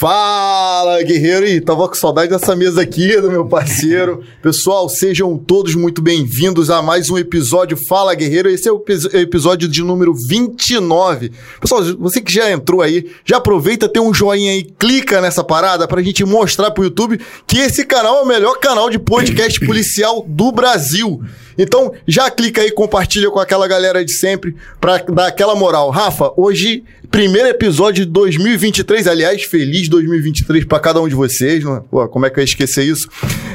[0.00, 1.46] Fala, guerreiro!
[1.46, 4.24] Ih, tava com saudade dessa mesa aqui, do meu parceiro.
[4.42, 8.48] Pessoal, sejam todos muito bem-vindos a mais um episódio Fala, guerreiro.
[8.48, 8.82] Esse é o
[9.12, 11.32] episódio de número 29.
[11.60, 15.86] Pessoal, você que já entrou aí, já aproveita, tem um joinha aí, clica nessa parada
[15.86, 20.24] pra gente mostrar pro YouTube que esse canal é o melhor canal de podcast policial
[20.26, 21.20] do Brasil.
[21.58, 25.90] Então, já clica aí, compartilha com aquela galera de sempre pra dar aquela moral.
[25.90, 29.06] Rafa, hoje, primeiro episódio de 2023.
[29.06, 31.62] Aliás, feliz 2023 para cada um de vocês.
[31.64, 31.80] Não é?
[31.80, 33.08] Pô, como é que eu ia esquecer isso?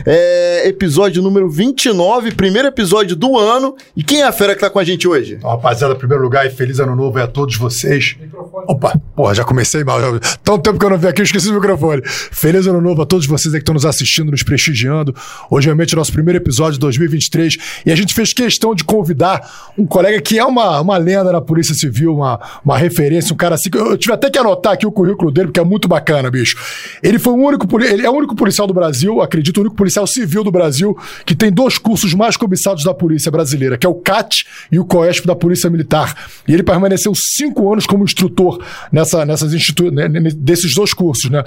[0.05, 3.75] É, episódio número 29, primeiro episódio do ano.
[3.95, 5.35] E quem é a fera que tá com a gente hoje?
[5.35, 8.15] Então, rapaziada, primeiro lugar, e feliz ano novo a todos vocês.
[8.19, 8.65] Microfone.
[8.67, 9.99] Opa, porra, já comecei mal.
[9.99, 10.19] Já...
[10.43, 12.01] Tanto tempo que eu não vi aqui, eu esqueci o microfone.
[12.05, 15.15] Feliz ano novo a todos vocês que estão nos assistindo, nos prestigiando.
[15.49, 17.57] Hoje, realmente, é o nosso primeiro episódio de 2023.
[17.85, 21.41] E a gente fez questão de convidar um colega que é uma, uma lenda na
[21.41, 23.69] Polícia Civil, uma, uma referência, um cara assim.
[23.73, 26.57] Eu tive até que anotar aqui o currículo dele, porque é muito bacana, bicho.
[27.01, 30.05] Ele foi o único, ele é o único policial do Brasil, acredito, o único policial
[30.07, 33.95] civil do Brasil que tem dois cursos mais cobiçados da polícia brasileira, que é o
[33.95, 36.15] CAT e o COESP da Polícia Militar.
[36.47, 41.43] E ele permaneceu cinco anos como instrutor nessa, nessas institu né, desses dois cursos, né?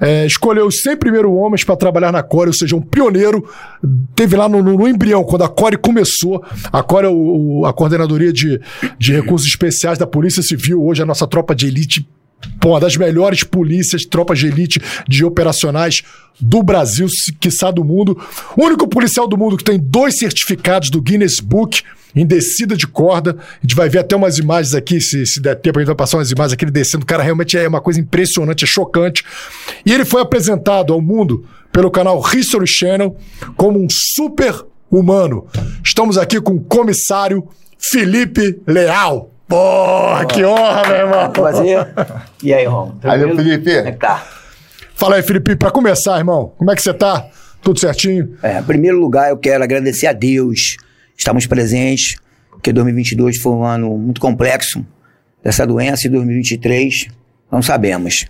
[0.00, 3.48] É, escolheu os 100 primeiros homens para trabalhar na Core, ou seja, um pioneiro.
[4.14, 6.44] Teve lá no, no, no embrião, quando a Core começou.
[6.72, 8.60] A Core é o, o, a coordenadoria de,
[8.98, 12.06] de recursos especiais da Polícia Civil, hoje a nossa tropa de elite
[12.60, 16.02] Pô, das melhores polícias, tropas de elite de operacionais
[16.40, 17.06] do Brasil,
[17.40, 18.18] quiçá do mundo.
[18.56, 21.82] O único policial do mundo que tem dois certificados do Guinness Book
[22.14, 23.36] em descida de corda.
[23.38, 25.96] A gente vai ver até umas imagens aqui, se, se der tempo, a gente vai
[25.96, 27.04] passar umas imagens aqui ele descendo.
[27.04, 29.22] O cara realmente é uma coisa impressionante, é chocante.
[29.84, 33.16] E ele foi apresentado ao mundo pelo canal History Channel
[33.54, 35.46] como um super humano.
[35.84, 37.46] Estamos aqui com o comissário
[37.78, 39.35] Felipe Leal.
[39.48, 41.30] Porra, que honra, meu irmão.
[41.30, 41.86] Prazer.
[42.42, 42.92] E aí, Rom?
[43.00, 43.76] Valeu, Felipe.
[43.76, 44.26] Como é que tá?
[44.94, 47.28] Fala aí, Felipe, pra começar, irmão, como é que você tá?
[47.62, 48.36] Tudo certinho?
[48.42, 50.76] É, em primeiro lugar, eu quero agradecer a Deus.
[51.16, 52.16] Estamos presentes,
[52.50, 54.84] porque 2022 foi um ano muito complexo
[55.44, 57.08] dessa doença e 2023
[57.50, 58.26] não sabemos.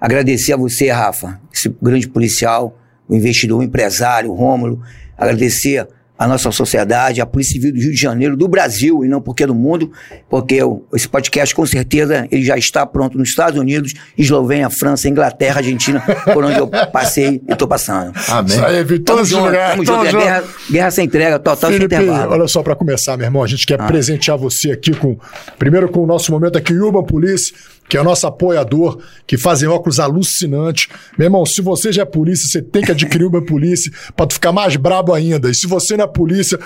[0.00, 2.78] Agradecer a você, Rafa, esse grande policial,
[3.08, 4.82] o investidor, o empresário, o Rômulo.
[5.16, 5.86] Agradecer
[6.20, 9.46] a nossa sociedade, a Polícia Civil do Rio de Janeiro, do Brasil e não porque
[9.46, 9.90] do mundo,
[10.28, 10.58] porque
[10.92, 15.98] esse podcast com certeza ele já está pronto nos Estados Unidos, Eslovênia, França, Inglaterra, Argentina,
[16.34, 18.12] por onde eu passei e estou passando.
[18.28, 18.54] Amém.
[18.54, 19.16] Isso aí, Vitor.
[19.16, 20.06] Tamo junto, tamo junto.
[20.06, 22.32] É guerra, guerra sem entrega, total Felipe, sem intervalo.
[22.34, 23.86] Olha só, para começar, meu irmão, a gente quer ah.
[23.86, 25.16] presentear você aqui com,
[25.58, 27.54] primeiro com o nosso momento aqui, Urban Police,
[27.90, 30.88] que é o nosso apoiador, que fazem óculos alucinantes.
[31.18, 34.34] Meu irmão, se você já é polícia, você tem que adquirir uma polícia para tu
[34.34, 35.50] ficar mais brabo ainda.
[35.50, 36.58] E se você não é polícia,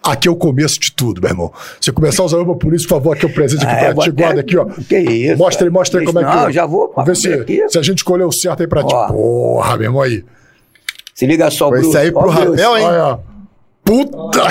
[0.00, 1.52] Aqui é o começo de tudo, meu irmão.
[1.80, 4.04] Se começar a usar uma polícia, por favor, aqui é o presente aqui ah, pra
[4.04, 4.10] ti.
[4.12, 4.64] Guarda aqui, ó.
[4.64, 5.36] Que isso?
[5.36, 6.34] Mostra aí, mostra aí como é que é.
[6.34, 6.94] Não, já vou.
[7.04, 8.94] Ver se, se a gente escolheu o certo aí pra ti.
[9.08, 10.24] Porra, meu irmão, aí.
[11.14, 11.88] Se liga só, Bruce.
[11.88, 12.84] Esse aí pro Rafael, hein?
[12.84, 13.18] Olha,
[13.84, 14.42] Puta!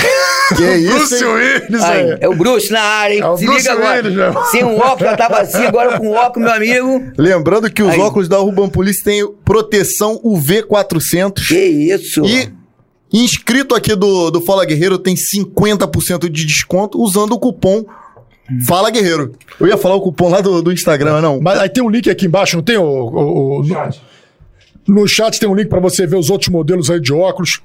[0.56, 0.96] Que é isso?
[0.96, 2.18] Bruce Willis, aí.
[2.22, 3.22] É o Bruce na área, hein?
[3.22, 4.08] É o Se Bruce liga agora.
[4.08, 7.12] Willis, Sem um óculos, já tava assim, agora com um óculos, meu amigo.
[7.18, 8.00] Lembrando que os aí.
[8.00, 11.48] óculos da Urban Police têm proteção UV400.
[11.48, 12.26] Que isso?
[12.26, 12.50] E
[13.12, 17.86] inscrito aqui do, do Fala Guerreiro tem 50% de desconto usando o cupom
[18.66, 19.34] Fala Guerreiro.
[19.60, 21.40] Eu ia falar o cupom lá do, do Instagram, não.
[21.42, 22.84] Mas aí tem um link aqui embaixo, não tem o.
[22.84, 24.02] o, o no, chat.
[24.88, 27.62] no chat tem um link para você ver os outros modelos aí de óculos.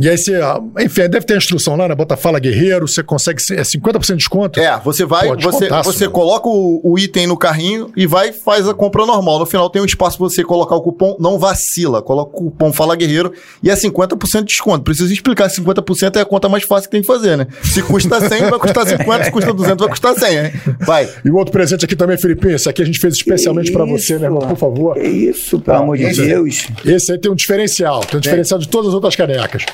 [0.00, 1.94] E aí você, ah, enfim, deve ter a instrução lá, né?
[1.94, 4.60] Bota Fala Guerreiro, você consegue, é 50% de desconto?
[4.60, 8.68] É, você vai, Pô, você, você coloca o, o, item no carrinho e vai faz
[8.68, 9.40] a compra normal.
[9.40, 12.72] No final tem um espaço para você colocar o cupom, não vacila, coloca o cupom
[12.72, 14.84] Fala Guerreiro e é 50% de desconto.
[14.84, 17.48] Preciso explicar, 50% é a conta mais fácil que tem que fazer, né?
[17.64, 20.52] Se custa 100, vai custar 50, se custa 200, vai custar 100, hein?
[20.80, 21.08] Vai.
[21.24, 24.16] E o outro presente aqui também, Felipe, esse aqui a gente fez especialmente para você,
[24.16, 24.46] né, irmão?
[24.46, 24.94] Por favor.
[24.94, 26.68] Que isso, pelo amor de Deus.
[26.84, 29.64] Esse aí tem um diferencial, tem um diferencial de todas as outras canecas.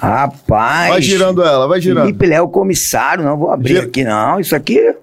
[0.00, 0.88] Rapaz.
[0.88, 2.06] Vai girando ela, vai girando.
[2.06, 3.84] Felipe Léo, comissário, não vou abrir Gira.
[3.84, 4.40] aqui, não.
[4.40, 4.94] Isso aqui.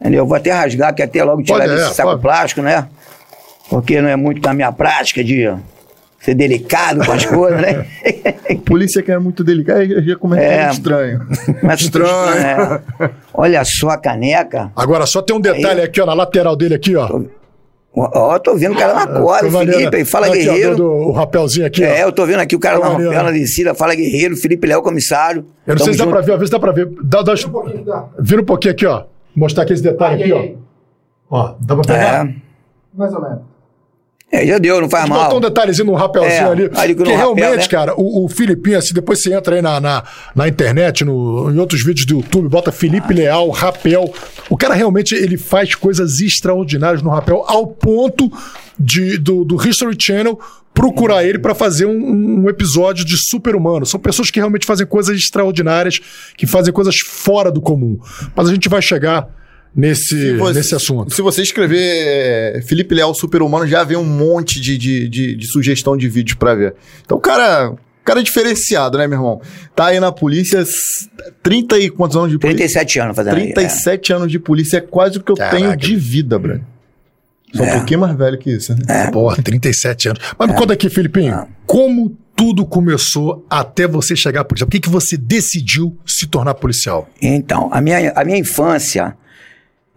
[0.00, 2.22] Eu vou até rasgar, que até logo tirar desse é, saco pode.
[2.22, 2.88] plástico, né?
[3.68, 5.52] Porque não é muito da minha prática de
[6.20, 7.86] ser delicado com as coisas, né?
[8.64, 11.26] Polícia que é muito delicada, já começa é, estranho.
[11.76, 12.80] estranho.
[13.00, 13.10] É.
[13.34, 14.70] Olha só a caneca.
[14.76, 17.06] Agora, só tem um detalhe Aí, aqui, ó, na lateral dele aqui, ó.
[17.06, 17.41] Tô...
[17.94, 20.72] Ó, tô vendo o cara na corda, Felipe, fala aqui, guerreiro.
[20.72, 21.84] Ó, do, o rapelzinho aqui.
[21.84, 22.08] É, ó.
[22.08, 25.44] eu tô vendo aqui o cara na perna descida, fala guerreiro, Felipe Léo, comissário.
[25.66, 26.90] Eu não sei se dá pra ver, às vezes dá pra ver.
[27.04, 28.08] Dá, dá, Vira um pouquinho, dá.
[28.18, 29.04] Vira um pouquinho aqui, ó.
[29.36, 31.36] Mostrar aqui esse detalhe aqui, ó.
[31.38, 32.26] Ó, dá pra pegar?
[32.26, 32.34] É.
[32.94, 33.51] Mais ou menos.
[34.32, 35.24] É, já deu, não faz mal.
[35.24, 36.70] Botou um detalhezinho no rapelzinho é, ali.
[36.74, 37.68] ali que realmente, rapel, né?
[37.68, 40.02] cara, o, o Filipinho, assim, depois você entra aí na, na,
[40.34, 43.14] na internet, no, em outros vídeos do YouTube, bota Felipe ah.
[43.14, 44.10] Leal, rapel.
[44.48, 48.32] O cara realmente ele faz coisas extraordinárias no rapel ao ponto
[48.78, 50.40] de, do, do History Channel
[50.72, 53.84] procurar ele para fazer um, um, episódio de super-humano.
[53.84, 56.00] São pessoas que realmente fazem coisas extraordinárias,
[56.38, 57.98] que fazem coisas fora do comum.
[58.34, 59.28] Mas a gente vai chegar
[59.74, 61.14] nesse, você, nesse assunto.
[61.14, 65.46] Se você escrever é, Felipe Leal super-humano, já vem um monte de, de, de, de
[65.46, 66.74] sugestão de vídeos para ver.
[67.04, 67.74] Então, cara,
[68.04, 69.40] cara é diferenciado, né, meu irmão?
[69.74, 70.64] Tá aí na polícia,
[71.42, 72.58] 30 e quantos anos de polícia?
[72.58, 74.20] 37 anos fazendo 37 aí, é.
[74.20, 75.56] anos de polícia é quase o que eu Caraca.
[75.56, 76.66] tenho de vida, Breno.
[77.54, 77.74] Só é.
[77.74, 78.80] um pouquinho mais velho que isso, né?
[78.88, 79.10] É.
[79.10, 80.20] Porra, 37 anos.
[80.38, 80.58] Mas me é.
[80.58, 81.46] conta aqui, Filipinho, ah.
[81.66, 84.66] como tudo começou até você chegar à polícia?
[84.66, 87.08] Por que, que você decidiu se tornar policial?
[87.20, 89.14] Então, a minha, a minha infância,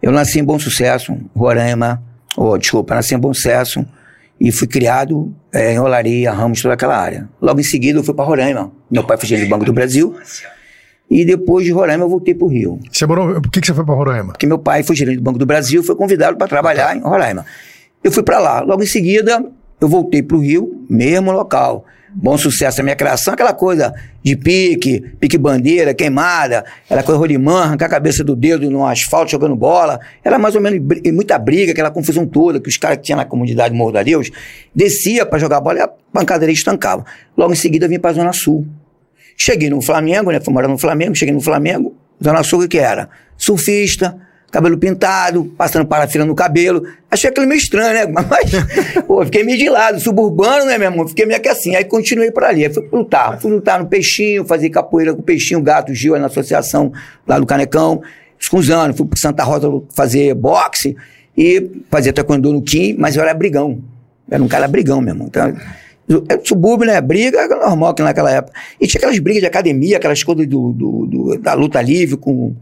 [0.02, 2.02] eu nasci em Bom Sucesso, Roraima,
[2.36, 3.84] oh, desculpa, nasci em Bom Sucesso
[4.40, 7.28] e fui criado é, em Olaria, Ramos, toda aquela área.
[7.40, 8.70] Logo em seguida eu fui para Roraima.
[8.90, 10.14] Meu pai foi gerente do Banco do Brasil.
[11.08, 12.78] E depois de Roraima eu voltei para o Rio.
[12.90, 14.32] Você morou, por que, que você foi para Roraima?
[14.32, 16.96] Porque meu pai foi gerente do Banco do Brasil, foi convidado para trabalhar tá.
[16.96, 17.46] em Roraima.
[18.04, 18.60] Eu fui para lá.
[18.60, 19.44] Logo em seguida
[19.80, 21.84] eu voltei para o Rio, mesmo local.
[22.18, 23.92] Bom sucesso a minha criação, aquela coisa
[24.24, 29.32] de pique, pique bandeira, queimada, aquela coisa rolimã, arrancar a cabeça do dedo no asfalto
[29.32, 30.00] jogando bola.
[30.24, 30.80] Era mais ou menos
[31.12, 34.30] muita briga, aquela confusão toda que os caras que tinham na comunidade Morro da Deus
[34.74, 37.04] descia para jogar bola e a pancadaria estancava.
[37.36, 38.66] Logo em seguida eu vim para Zona Sul.
[39.36, 40.40] Cheguei no Flamengo, né?
[40.40, 43.10] Fui morar no Flamengo, cheguei no Flamengo, Zona Sul, o que era?
[43.36, 44.16] Surfista,
[44.56, 46.82] cabelo pintado, passando parafina no cabelo.
[47.10, 48.06] Achei aquilo meio estranho, né?
[48.26, 48.50] Mas,
[49.06, 51.06] pô, fiquei meio de lado, suburbano, né, meu irmão?
[51.06, 51.76] Fiquei meio que assim.
[51.76, 52.64] Aí continuei por ali.
[52.64, 53.38] Aí fui lutar.
[53.38, 56.90] Fui lutar no Peixinho, fazer capoeira com o Peixinho, Gato, Gil, na associação
[57.26, 58.00] lá do Canecão.
[58.50, 60.96] Com os anos, fui pro Santa Rosa fazer boxe
[61.36, 63.82] e fazer taekwondo no Kim, mas eu era brigão.
[64.30, 65.26] Era um cara brigão, meu irmão.
[65.28, 65.54] Então,
[66.30, 66.98] é subúrbio, né?
[67.02, 68.58] Briga é normal que naquela época.
[68.80, 72.54] E tinha aquelas brigas de academia, aquelas coisas do, do, do da luta livre com,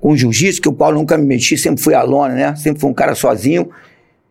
[0.00, 2.56] com jiu-jitsu, que o Paulo nunca me meti, sempre fui alona, né?
[2.56, 3.68] Sempre fui um cara sozinho.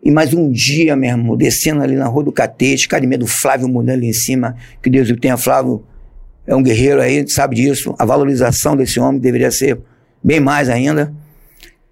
[0.03, 3.67] E mais um dia, meu irmão, descendo ali na rua do Catete, academia do Flávio
[3.67, 5.83] Murano ali em cima, que Deus o tenha, Flávio
[6.47, 7.93] é um guerreiro aí, sabe disso.
[7.99, 9.79] A valorização desse homem deveria ser
[10.23, 11.13] bem mais ainda.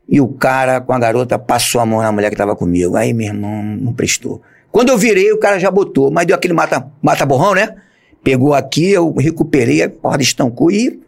[0.09, 2.95] E o cara com a garota passou a mão na mulher que estava comigo.
[2.95, 4.41] Aí, meu irmão, não prestou.
[4.71, 7.75] Quando eu virei, o cara já botou, mas deu aquele mata, mata né?
[8.23, 10.99] Pegou aqui, eu recuperei, a porra estancou e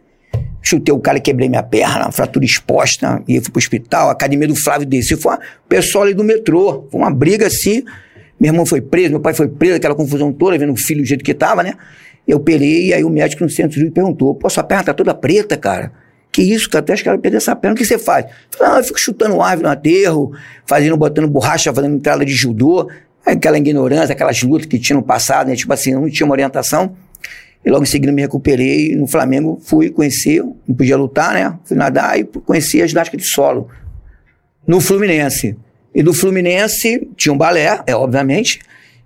[0.62, 4.46] chutei o cara e quebrei minha perna, fratura exposta, e fui pro hospital, a academia
[4.46, 7.82] do Flávio desceu, foi uma pessoal ali do metrô, foi uma briga assim,
[8.38, 11.06] meu irmão foi preso, meu pai foi preso, aquela confusão toda, vendo o filho do
[11.06, 11.74] jeito que tava, né?
[12.26, 15.56] Eu operei, aí o médico no centro de perguntou, pô, sua perna tá toda preta,
[15.56, 15.92] cara.
[16.30, 16.82] Que isso, cara?
[16.82, 17.74] Até acho que ela perdeu essa perna.
[17.74, 18.26] O que você faz?
[18.26, 20.32] Eu falei, ah, eu fico chutando árvore no aterro,
[20.64, 22.88] fazendo, botando borracha, fazendo entrada de judô
[23.24, 25.56] aquela ignorância, aquelas lutas que tinha no passado, né?
[25.56, 26.96] Tipo assim, não tinha uma orientação.
[27.64, 31.58] E logo em seguida me recuperei no Flamengo, fui conhecer, não podia lutar, né?
[31.64, 33.68] Fui nadar e conheci a ginástica de solo.
[34.66, 35.56] No Fluminense.
[35.94, 38.60] E do Fluminense tinha um balé, é obviamente,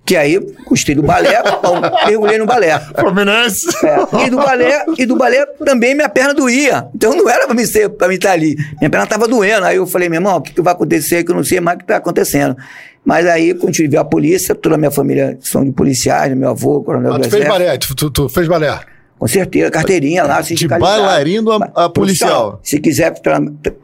[0.05, 1.43] que aí gostei do balé,
[2.07, 2.79] mergulhei no balé.
[2.79, 3.67] Fluminense.
[3.85, 6.87] É, e do balé, e do balé também minha perna doía.
[6.95, 8.55] Então não era pra mim ser, para mim estar ali.
[8.79, 9.65] Minha perna tava doendo.
[9.65, 11.77] Aí eu falei, meu irmão, o que, que vai acontecer que eu não sei mais
[11.77, 12.57] o que tá acontecendo.
[13.05, 16.83] Mas aí, quando tive a polícia, toda a minha família são de policiais, meu avô,
[16.83, 18.81] coronel ah, do tu fez balé, tu, tu, tu, fez balé?
[19.19, 22.61] Com certeza, carteirinha lá, De bailarino a, a policial.
[22.63, 23.15] Se quiser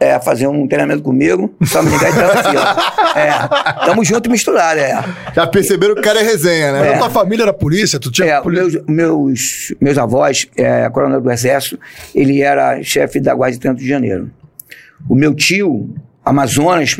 [0.00, 4.32] é, fazer um treinamento comigo, só me ligar e tá assim, É, tamo junto e
[4.32, 5.02] misturado, é.
[5.34, 6.94] Já perceberam que o cara é resenha, né?
[6.94, 6.98] É.
[6.98, 7.98] tua família era polícia?
[7.98, 11.78] Tu tinha é, meus, meus, meus avós, é, coronel do exército,
[12.14, 14.30] ele era chefe da Guarda de Trânsito de Janeiro.
[15.08, 15.88] O meu tio,
[16.24, 16.96] Amazonas,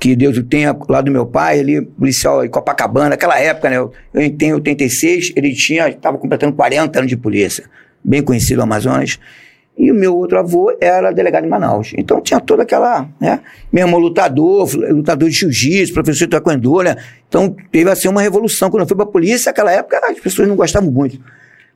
[0.00, 3.76] que Deus o tenha, lá do meu pai, ali, policial em Copacabana, aquela época, né?
[3.76, 7.64] Eu, eu tenho 86, ele tinha, estava completando 40 anos de polícia,
[8.02, 9.18] bem conhecido no Amazonas.
[9.76, 11.92] E o meu outro avô era delegado em Manaus.
[11.96, 13.40] Então tinha toda aquela, né?
[13.70, 16.96] Meu irmão lutador, lutador de jiu-jitsu, professor de taekwondo, né?
[17.28, 18.70] Então teve assim uma revolução.
[18.70, 21.20] Quando eu fui pra polícia, naquela época as pessoas não gostavam muito.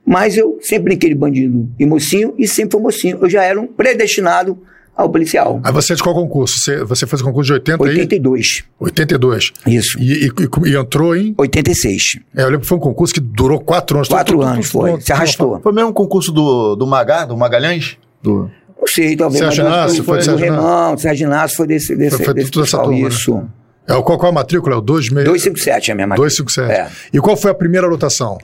[0.05, 3.19] Mas eu sempre brinquei de bandido e mocinho, e sempre fui mocinho.
[3.21, 4.59] Eu já era um predestinado
[4.95, 5.59] ao policial.
[5.63, 6.57] Aí você é de qual concurso?
[6.57, 8.63] Você, você fez o concurso de 80 82.
[8.63, 8.75] Aí?
[8.79, 9.51] 82.
[9.67, 9.99] Isso.
[9.99, 11.33] E, e, e, entrou em?
[11.37, 12.19] 86.
[12.35, 14.07] É, eu lembro que foi um concurso que durou quatro anos.
[14.07, 14.99] Quatro todo, anos, foi.
[15.01, 15.59] Se arrastou.
[15.61, 17.97] Foi mesmo um concurso do, do Magá, do Magalhães?
[18.23, 18.49] Do...
[18.79, 19.43] Não sei, talvez.
[19.43, 20.03] Sérgio Inácio?
[20.03, 23.35] Foi, foi do Remão, Sérgio Inácio foi desse, desse, foi, foi desse essa turma, Isso.
[23.35, 23.43] Né?
[23.87, 24.75] É, qual, qual a matrícula?
[24.75, 26.27] É o 257 é a minha matrícula.
[26.27, 26.71] 257.
[26.71, 27.17] É.
[27.17, 28.37] E qual foi a primeira lotação?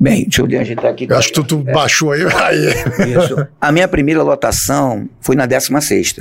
[0.00, 1.06] Bem, deixa eu ajeitar aqui.
[1.08, 1.72] Eu acho que tu, tu é.
[1.72, 2.22] baixou aí.
[2.34, 3.12] aí.
[3.12, 3.46] Isso.
[3.60, 6.16] A minha primeira lotação foi na 16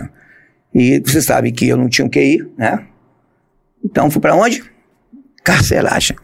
[0.74, 2.86] E você sabe que eu não tinha o que ir, né?
[3.84, 4.64] Então fui para onde?
[5.44, 6.16] Carcelagem.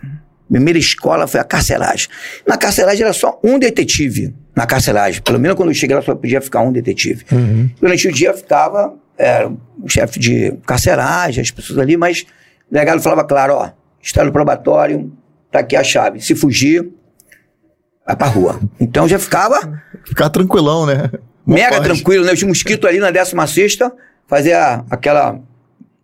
[0.50, 2.08] Primeira escola foi a carcelagem.
[2.48, 4.34] Na carcelagem era só um detetive.
[4.56, 5.22] Na carcelagem.
[5.22, 7.26] Pelo menos quando eu cheguei lá só podia ficar um detetive.
[7.32, 7.70] Uhum.
[7.80, 12.22] Durante o dia ficava era o chefe de carceragem, as pessoas ali, mas
[12.70, 13.70] o delegado falava claro, ó,
[14.02, 15.12] está no probatório,
[15.52, 16.22] tá aqui a chave.
[16.22, 16.90] Se fugir,
[18.10, 18.60] vai pra rua.
[18.80, 21.12] Então já ficava Ficar tranquilão, né?
[21.46, 21.84] mega Pode.
[21.84, 22.32] tranquilo, né?
[22.32, 23.78] Eu tinha mosquito ali na 16
[24.28, 25.40] fazia aquela.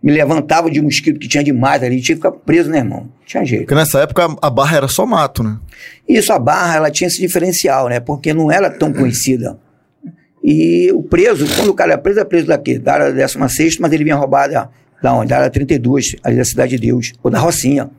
[0.01, 3.01] Me levantava de mosquito que tinha demais ali, tinha que ficar preso, né, irmão?
[3.01, 3.61] Não tinha jeito.
[3.63, 5.57] Porque nessa época a barra era só mato, né?
[6.07, 7.99] Isso, a barra, ela tinha esse diferencial, né?
[7.99, 9.57] Porque não era tão conhecida.
[10.43, 13.91] E o preso, quando o cara é preso, é preso daqui, da área 16, mas
[13.91, 14.69] ele vinha roubar da,
[15.01, 15.29] da onde?
[15.29, 17.89] Da área 32, ali da Cidade de Deus, ou da Rocinha.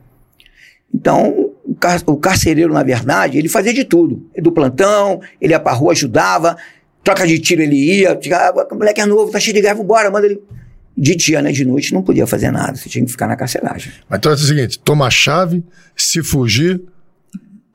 [0.93, 1.46] Então,
[1.79, 4.25] car o carcereiro, na verdade, ele fazia de tudo.
[4.41, 6.57] Do plantão, ele ia pra rua, ajudava,
[7.03, 10.09] troca de tiro ele ia, "Ah, o moleque é novo, tá cheio de greve, bora,
[10.11, 10.41] manda ele.
[10.99, 11.51] De dia, né?
[11.51, 13.91] De noite não podia fazer nada, você tinha que ficar na carceragem.
[14.09, 15.63] Mas então é o seguinte: toma a chave,
[15.95, 16.81] se fugir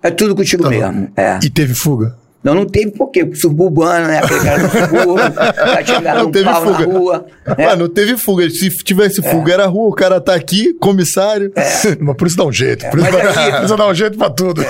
[0.02, 1.08] É tudo contigo Tá mesmo.
[1.16, 1.38] É.
[1.40, 2.16] e teve fuga.
[2.42, 4.18] Não, não teve porque suburbano, né?
[4.18, 6.84] Aquele cara do subúrbio, vai chegar Não teve pau na fuga.
[6.98, 7.26] rua.
[7.56, 7.66] né?
[7.66, 8.50] Ah, não teve fuga.
[8.50, 9.88] Se tivesse fuga, era rua.
[9.90, 11.52] O cara tá aqui, comissário.
[12.00, 12.84] Mas por isso dá um jeito.
[12.90, 13.50] Por isso, É.
[13.58, 14.60] por isso dá um jeito pra tudo.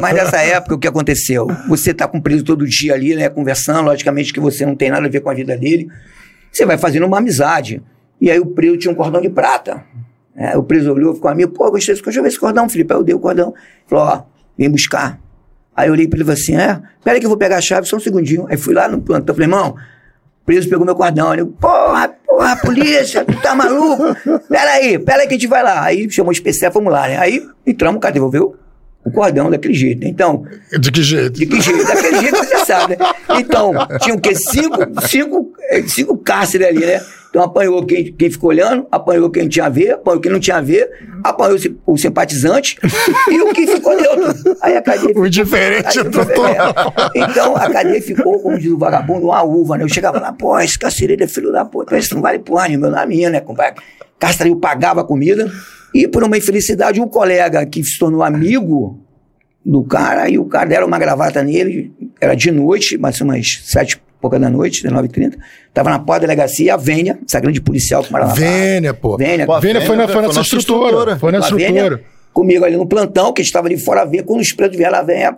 [0.00, 1.46] Mas nessa época, o que aconteceu?
[1.68, 3.28] Você tá com preso todo dia ali, né?
[3.28, 5.86] Conversando, logicamente que você não tem nada a ver com a vida dele.
[6.50, 7.80] Você vai fazendo uma amizade.
[8.20, 9.84] E aí o preso tinha um cordão de prata.
[10.34, 10.56] né?
[10.56, 12.92] O preso olhou, ficou amigo, pô, gostei desse cordão, deixa eu ver esse cordão, Felipe.
[12.92, 13.54] Aí eu dei o cordão.
[13.86, 14.22] Falou, ó,
[14.58, 15.20] vem buscar.
[15.74, 17.56] Aí eu olhei pra ele e falei assim, é, pera aí que eu vou pegar
[17.56, 18.46] a chave, só um segundinho.
[18.48, 19.74] Aí fui lá no plantão, falei, irmão,
[20.44, 21.32] preso pegou meu cordão.
[21.32, 24.14] Ele, porra, porra, polícia, tu tá maluco?
[24.48, 25.82] Pera aí, pera aí que a gente vai lá.
[25.82, 27.18] Aí chamou o especial, vamos lá, né?
[27.18, 28.56] Aí entramos, o cara devolveu
[29.04, 30.06] o cordão daquele jeito.
[30.06, 30.44] Então,
[30.78, 31.32] De que jeito?
[31.38, 31.84] de que jeito?
[31.86, 33.06] Daquele jeito você sabe, né?
[33.38, 34.34] Então, tinha o quê?
[34.34, 34.78] Cinco,
[35.08, 37.00] cinco, eh, cinco cárceres ali, né?
[37.30, 40.58] Então apanhou quem, quem ficou olhando, apanhou quem tinha a ver, apanhou quem não tinha
[40.58, 40.86] a ver,
[41.24, 42.76] apanhou o sim- o simpatizante
[43.30, 44.54] e o que ficou neutro.
[44.60, 46.46] Aí a cadeia O indiferente Aí, total.
[46.46, 47.18] é.
[47.22, 49.84] Então a cadeia ficou, como diz o vagabundo, uma uva, né?
[49.84, 52.90] Eu chegava lá, pô, esse carcereiro é filho da puta, isso não vale porra nenhuma,
[52.90, 53.82] na minha, né, compadre?
[54.18, 55.50] Carcereiro pagava a comida
[55.94, 58.98] e por uma infelicidade, um colega que se tornou amigo
[59.64, 63.92] do cara, e o cara deram uma gravata nele, era de noite, mas umas sete
[63.94, 65.36] e pouca da noite, 19h30,
[65.74, 68.36] tava na porta da delegacia, a Vênia, essa grande policial que morava lá.
[68.36, 69.16] Vênia, pô.
[69.16, 71.18] Vênia, Pô, Vênia foi, na, foi Foi nessa nossa estrutura.
[71.18, 72.04] Foi nessa a Vênia, estrutura.
[72.32, 74.76] comigo ali no plantão, que a gente estava ali fora a ver, quando os pretos
[74.76, 75.36] vieram, a Vênia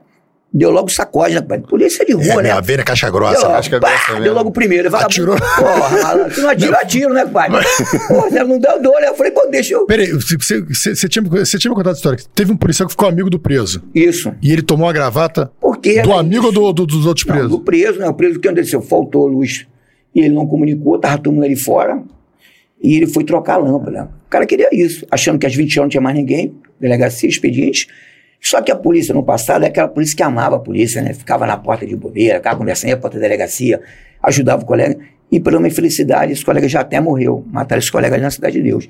[0.57, 1.43] deu logo sacode, né?
[1.43, 1.59] pai?
[1.59, 2.53] Polícia de É, rua, né?
[2.53, 3.43] a Vênia caixa Deu, grossa.
[3.47, 4.25] logo, acho que é pá, grossa mesmo.
[4.25, 4.89] deu logo o primeiro.
[4.89, 5.37] Vagabundo, Atirou.
[5.37, 7.25] Porra, se não atira, atiro, né?
[7.27, 9.09] Pô, você não deu dor, né?
[9.09, 9.85] Eu falei, pô, deixa eu...
[9.87, 12.19] Peraí, você, você, você, você tinha, você tinha me contado a história.
[12.19, 13.83] que Teve um policial que ficou amigo do preso.
[13.93, 14.33] Isso.
[14.41, 16.01] E ele tomou a gravata Porque...
[16.03, 17.51] do era amigo ou do, do- dos outros Não, presos?
[17.51, 18.09] do preso, né?
[18.09, 18.81] O preso que aconteceu?
[18.81, 19.67] Faltou luz
[20.15, 22.01] e ele não comunicou, tava todo mundo ali fora.
[22.81, 24.11] E ele foi trocar a lâmpada.
[24.27, 27.89] O cara queria isso, achando que às 20 horas não tinha mais ninguém, delegacia, expediente.
[28.45, 31.15] Só que a polícia no passado é aquela polícia que amava a polícia, né?
[31.15, 33.81] Ficava na porta de bobeira, ficava conversando, ia porta da delegacia,
[34.23, 34.99] ajudava o colega.
[35.33, 37.43] E por uma infelicidade, esse colega já até morreu.
[37.51, 38.87] Mataram esse colega ali na Cidade de Deus.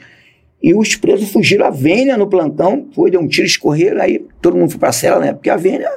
[0.60, 4.56] E os presos fugiram, a Vênia no plantão, foi, deu um tiro, escorreram, aí todo
[4.56, 5.32] mundo foi pra cela, né?
[5.32, 5.88] Porque a Vênia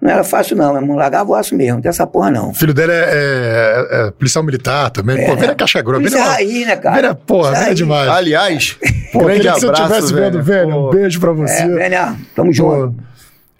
[0.00, 0.72] não era fácil, não.
[0.72, 2.50] Meu irmão largava o aço mesmo, não tem essa porra, não.
[2.50, 5.24] O filho dele é, é- é policial militar também.
[5.26, 6.02] Pô, Vênia é caixa grossa.
[6.08, 6.96] Vênia, raiz, né, cara?
[6.96, 7.76] Vênia, porra, é raiz.
[7.76, 8.08] demais.
[8.08, 8.76] Aliás,
[9.12, 10.44] Pô, grande queria que você abraço, estivesse vendo, velho.
[10.66, 10.76] Vênia.
[10.76, 11.62] Um Pô, beijo pra você.
[11.62, 12.92] É, Vênia, tamo junto.
[12.92, 13.02] Pô,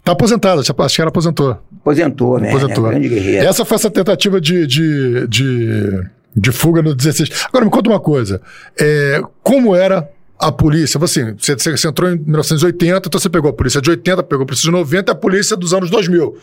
[0.04, 1.58] tá aposentado, acho que ela aposentou.
[1.80, 2.48] Aposentou, né?
[2.50, 2.84] aposentou.
[2.88, 3.46] Grande guerreiro.
[3.46, 6.02] Essa foi essa tentativa de, de, de,
[6.36, 7.46] de fuga no 16.
[7.48, 8.40] Agora, me conta uma coisa.
[8.80, 10.98] É, como era a polícia?
[11.02, 14.46] Assim, você, você- entrou em 1980, então você pegou a polícia de 80, pegou a
[14.46, 16.36] polícia de 90 e a polícia dos anos 2000.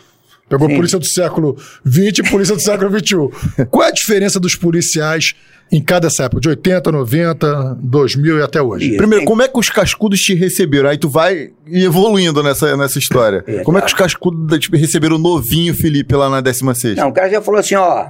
[0.50, 0.74] Pegou Sim.
[0.74, 3.30] a polícia do século 20 e a polícia do século 21.
[3.70, 5.34] Qual é a diferença dos policiais
[5.72, 6.42] em cada essa época?
[6.42, 8.88] De 80, 90, 2000 e até hoje?
[8.90, 8.98] Isso.
[8.98, 10.90] Primeiro, como é que os cascudos te receberam?
[10.90, 13.44] Aí tu vai evoluindo nessa, nessa história.
[13.48, 14.12] É, como é que os claro.
[14.12, 16.98] cascudos tipo, receberam o novinho Felipe lá na 16?
[16.98, 18.08] Não, o cara já falou assim, ó,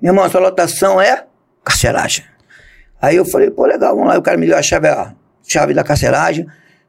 [0.00, 1.24] meu irmão, sua lotação é
[1.62, 2.24] carceragem.
[3.00, 4.18] Aí eu falei, pô, legal, vamos lá.
[4.18, 5.12] O cara me deu a chave, a
[5.46, 6.46] chave da carceragem.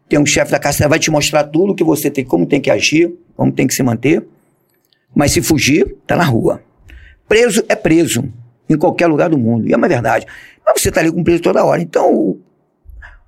[0.08, 2.70] Tem um chefe da carceragem, vai te mostrar tudo que você tem, como tem que
[2.70, 4.24] agir, como tem que se manter.
[5.14, 6.62] Mas se fugir, tá na rua.
[7.28, 8.24] Preso é preso,
[8.70, 9.68] em qualquer lugar do mundo.
[9.68, 10.26] E é uma verdade.
[10.66, 11.82] Mas você tá ali com preso toda hora.
[11.82, 12.40] Então, o,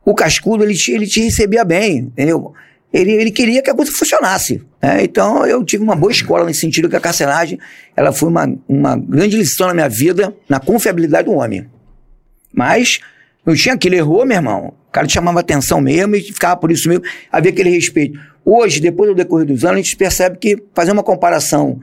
[0.05, 2.53] o cascudo, ele te, ele te recebia bem, entendeu?
[2.93, 4.63] Ele, ele queria que a coisa funcionasse.
[4.81, 5.03] né?
[5.03, 7.59] Então, eu tive uma boa escola nesse sentido que a carceragem,
[7.95, 11.67] ela foi uma, uma grande lição na minha vida, na confiabilidade do homem.
[12.53, 12.99] Mas,
[13.45, 14.73] não tinha aquilo, errou, meu irmão.
[14.97, 18.19] Cara chamava atenção mesmo e ficava por isso mesmo, havia aquele respeito.
[18.43, 21.79] Hoje, depois do decorrer dos anos, a gente percebe que fazer uma comparação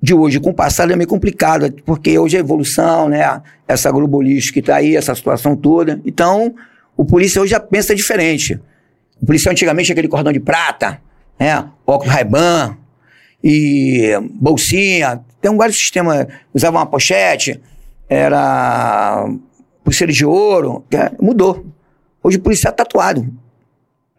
[0.00, 4.52] de hoje com o passado é meio complicado, porque hoje a evolução, né, essa globalística
[4.54, 6.00] que está aí, essa situação toda.
[6.06, 6.54] Então,
[6.96, 8.60] o polícia hoje já pensa diferente.
[9.20, 11.00] O policial antigamente tinha aquele cordão de prata,
[11.40, 12.76] né, óculos Ray-Ban
[13.42, 15.24] e bolsinha.
[15.40, 17.60] Tem um vários sistemas, usava uma pochete,
[18.08, 19.26] era...
[19.82, 20.84] Pulseira de ouro.
[20.92, 21.73] é- Mudou.
[22.24, 23.28] Hoje o policial é tatuado.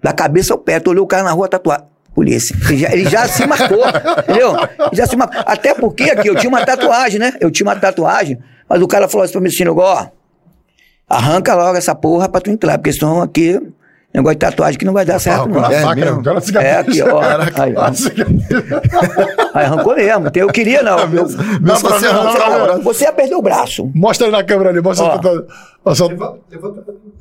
[0.01, 0.79] Da cabeça ao pé.
[0.79, 1.85] Tu olhou o cara na rua tatuado.
[2.13, 2.55] Polícia.
[2.69, 3.83] Ele já, ele já se marcou,
[4.23, 4.55] entendeu?
[4.55, 5.41] Ele já se marcou.
[5.45, 7.33] Até porque aqui eu tinha uma tatuagem, né?
[7.41, 10.07] Eu tinha uma tatuagem, mas o cara falou assim pra mim assim, ó,
[11.09, 13.59] arranca logo essa porra pra tu entrar, porque senão aqui,
[14.15, 15.71] negócio de tatuagem que não vai dar certo, Arrancou não.
[15.71, 16.41] É faca, mesmo?
[16.41, 16.65] cicatriz.
[16.65, 17.21] É aqui, ó.
[17.61, 17.81] Aí, ó.
[17.81, 17.91] Ah.
[19.53, 20.29] Aí arrancou mesmo.
[20.35, 20.99] Eu queria, não.
[20.99, 22.81] Eu, Mesmo pra você braço.
[22.83, 23.91] você ia perder o braço.
[23.95, 25.05] Mostra aí na câmera ali, mostra.
[25.05, 25.15] Ó.
[25.15, 25.89] Ó.
[25.89, 26.07] Mostra-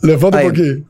[0.03, 0.47] Levanta um Aí.
[0.47, 0.85] pouquinho.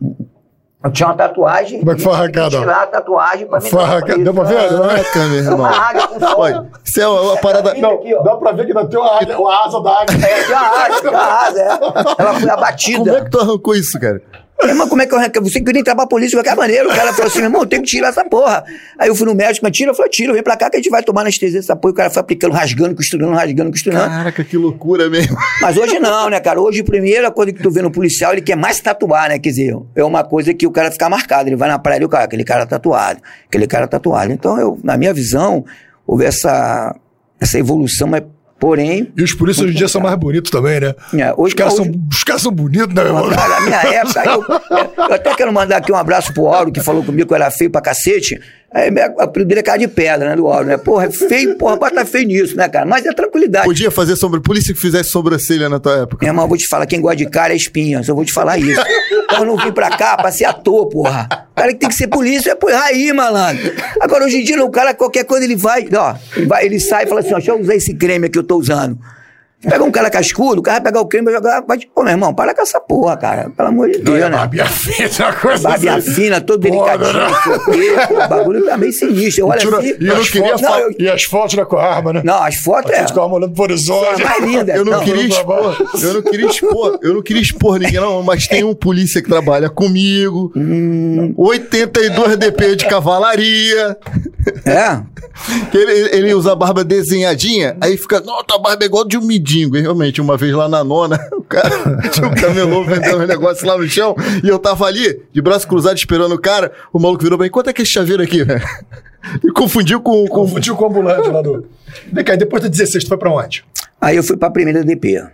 [0.84, 1.78] Eu tinha uma tatuagem.
[1.78, 2.58] Como é que foi arrancada?
[2.58, 3.70] Tirar a tatuagem pra mim.
[3.70, 4.18] Foi arrancada.
[4.22, 4.68] Deu pra ver?
[4.68, 5.56] Caraca, meu irmão.
[5.56, 6.66] Uma águia com sol.
[6.84, 7.74] Isso é uma parada.
[7.74, 8.14] Não, aqui.
[8.22, 10.26] Dá pra ver que ainda tem uma, águia- uma asa da águia.
[10.26, 12.22] É, tinha a asa, tinha a asa, é.
[12.22, 12.98] Ela foi abatida.
[12.98, 14.20] Como é que tu arrancou isso, cara?
[14.58, 15.42] Mas como é que eu?
[15.42, 16.88] Você queria entrar pra polícia de qualquer maneira.
[16.88, 18.64] O cara falou assim, meu irmão, tem que tirar essa porra.
[18.98, 20.78] Aí eu fui no médico, mas tira, eu falei, tira, vem pra cá que a
[20.80, 21.92] gente vai tomar anestesia dessa porra.
[21.92, 24.08] O cara foi aplicando, rasgando, costurando, rasgando, costurando.
[24.08, 25.36] Caraca, que loucura mesmo.
[25.60, 26.60] Mas hoje não, né, cara?
[26.60, 29.38] Hoje, a primeira coisa que tu vê no policial, ele quer mais tatuar, né?
[29.38, 31.48] Quer dizer, é uma coisa que o cara fica marcado.
[31.48, 34.32] Ele vai na praia e o cara, aquele cara tatuado, aquele cara tatuado.
[34.32, 35.64] Então, eu, na minha visão,
[36.06, 36.94] houve essa,
[37.40, 38.22] essa evolução, mas
[38.64, 39.12] porém.
[39.14, 40.94] E os polícias hoje em dia são mais bonitos também, né?
[41.18, 43.28] É, Os hoje, caras, hoje, são, os caras são bonitos, né, meu irmão?
[43.28, 46.80] Cara, na minha época, eu, eu até quero mandar aqui um abraço pro Auro, que
[46.80, 48.40] falou comigo que eu era feio pra cacete.
[48.74, 48.90] Aí,
[49.20, 50.76] apelido dele é cara de pedra, né, do Auro, né?
[50.76, 52.84] Porra, é feio, porra, bota feio nisso, né, cara?
[52.84, 53.64] Mas é tranquilidade.
[53.64, 56.18] Podia fazer sobre polícia que fizesse sobrancelha na tua época.
[56.24, 58.32] Meu irmão, eu vou te falar, quem gosta de cara é espinha, só vou te
[58.32, 58.82] falar isso.
[59.24, 61.28] Então eu não vim pra cá pra ser ator, porra.
[61.52, 63.72] O cara que tem que ser polícia é por aí, malandro.
[64.00, 67.04] Agora, hoje em dia, o cara, qualquer coisa, ele vai, ó, ele, vai, ele sai
[67.04, 68.98] e fala assim, ó, deixa eu usar esse creme que eu tô usando.
[69.68, 71.62] Pega um cara cascudo, o cara vai pegar o creme e vai jogar.
[71.66, 73.50] Vai, pô, meu irmão, para com essa porra, cara.
[73.56, 74.36] Pelo amor de Deus, Não, é né?
[74.36, 76.10] barbinha fina, coisa Barbinha assim.
[76.12, 77.14] fina, todo delicadinho,
[78.24, 79.46] o bagulho tá meio sinistro.
[79.46, 79.94] Olha Tira- assim.
[80.00, 82.22] e, as queria fotos, Não, eu- e as fotos né, com a arma, né?
[82.24, 82.98] Não, as fotos As é.
[83.00, 84.22] fotos com a arma olhando pro horizonte.
[84.22, 84.72] É mais linda.
[84.76, 88.22] Eu não, Não, queria expor, eu não queria expor, eu não queria expor ninguém, não,
[88.22, 91.32] mas tem um polícia que trabalha comigo, Hum.
[91.36, 93.96] 82 DP de cavalaria,
[94.64, 95.00] É.
[95.76, 99.22] ele, ele usa a barba desenhadinha, aí fica, não, tua barba é igual de um
[99.54, 99.76] midingo.
[99.76, 101.70] E realmente, uma vez lá na nona, o cara
[102.10, 105.66] tinha um camelô vendendo um negócio lá no chão, e eu tava ali, de braço
[105.66, 108.22] cruzado, esperando o cara, o maluco virou pra mim, quanto é que é esse chaveiro
[108.22, 108.64] aqui, velho?
[109.42, 111.66] E confundiu com, com Confundiu com o ambulante lá do.
[112.12, 113.64] Vem cá, e depois da 16, tu foi pra onde?
[113.98, 115.24] Aí eu fui pra primeira DP.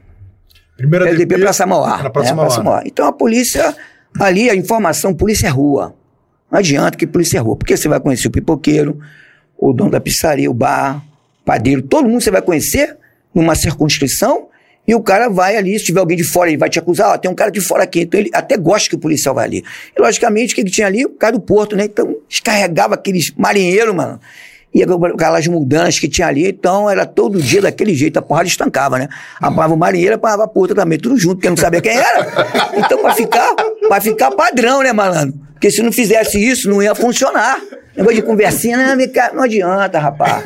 [0.76, 2.00] Primeira DP Praça Mauá.
[2.00, 2.46] Na Praça É, Mauá.
[2.46, 2.82] Praça Mauá.
[2.86, 3.74] Então a polícia,
[4.20, 5.92] ali a informação, polícia é rua.
[6.48, 8.96] Não adianta que polícia é rua, porque você vai conhecer o pipoqueiro,
[9.58, 11.02] o dono da pizzaria, o bar,
[11.44, 12.96] padeiro, todo mundo você vai conhecer
[13.34, 14.48] numa circunscrição
[14.86, 17.16] e o cara vai ali, se tiver alguém de fora, ele vai te acusar, ó,
[17.16, 19.64] tem um cara de fora aqui, então ele até gosta que o policial vai ali.
[19.96, 21.04] E logicamente o que ele tinha ali?
[21.04, 21.84] O cara do porto, né?
[21.84, 24.18] Então descarregava aqueles marinheiros, mano.
[24.72, 28.98] E aquelas mudanças que tinha ali, então era todo dia daquele jeito, a porrada estancava,
[28.98, 29.08] né?
[29.40, 32.26] Apanhava o marinheiro, apanhava a puta também, tudo junto, porque não sabia quem era.
[32.76, 33.54] Então, pra ficar,
[33.88, 35.38] pra ficar padrão, né, malandro?
[35.52, 37.60] Porque se não fizesse isso, não ia funcionar.
[38.00, 40.42] Negócio de conversinha, não, ca- não adianta, rapaz.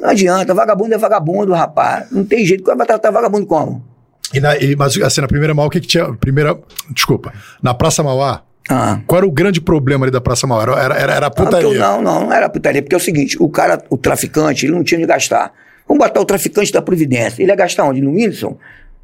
[0.00, 2.06] Não adianta, vagabundo é vagabundo, rapaz.
[2.10, 3.84] Não tem jeito, vai tratar vagabundo como?
[4.32, 6.12] E na, e, mas assim, na primeira Mauá, o que, que tinha?
[6.14, 6.58] Primeira.
[6.90, 7.32] Desculpa.
[7.62, 9.00] Na Praça Mauá, Ah.
[9.06, 10.62] qual era o grande problema ali da Praça Mauá?
[10.62, 11.78] Era, era, era a putaria.
[11.78, 14.82] Não, não, não era putaria, porque é o seguinte, o cara, o traficante, ele não
[14.82, 15.52] tinha onde gastar.
[15.86, 17.42] Vamos botar o traficante da Providência.
[17.42, 18.00] Ele ia gastar onde?
[18.00, 18.56] No Whindersson?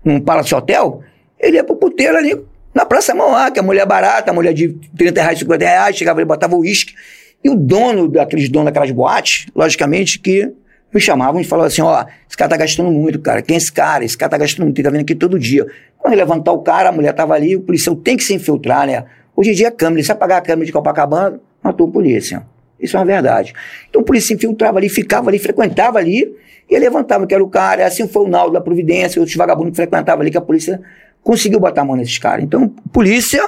[0.04, 1.02] Num Palace Hotel?
[1.38, 2.34] Ele ia pro puteiro ali
[2.74, 6.18] na Praça Mauá, que a mulher barata, a mulher de 30 reais, 50 reais, chegava
[6.20, 6.94] ali, botava o uísque.
[7.42, 10.52] E o dono daqueles donos daquelas boates, logicamente que
[10.92, 13.40] me chamavam e falavam assim, ó, esse cara tá gastando muito, cara.
[13.42, 14.04] Quem é esse cara?
[14.04, 15.66] Esse cara tá gastando muito, ele tá vindo aqui todo dia.
[15.98, 19.04] Quando levantar o cara, a mulher tava ali, o policial tem que se infiltrar, né?
[19.36, 22.42] Hoje em dia é câmera, se apagar a câmera de Copacabana, matou o polícia.
[22.78, 23.52] Isso é uma verdade.
[23.88, 26.34] Então o polícia se infiltrava ali, ficava ali, frequentava ali,
[26.68, 27.86] e levantava que era o cara.
[27.86, 30.80] Assim foi o Naldo da Providência, outros vagabundos que frequentavam ali, que a polícia
[31.22, 32.44] conseguiu botar a mão nesses caras.
[32.44, 33.42] Então, polícia,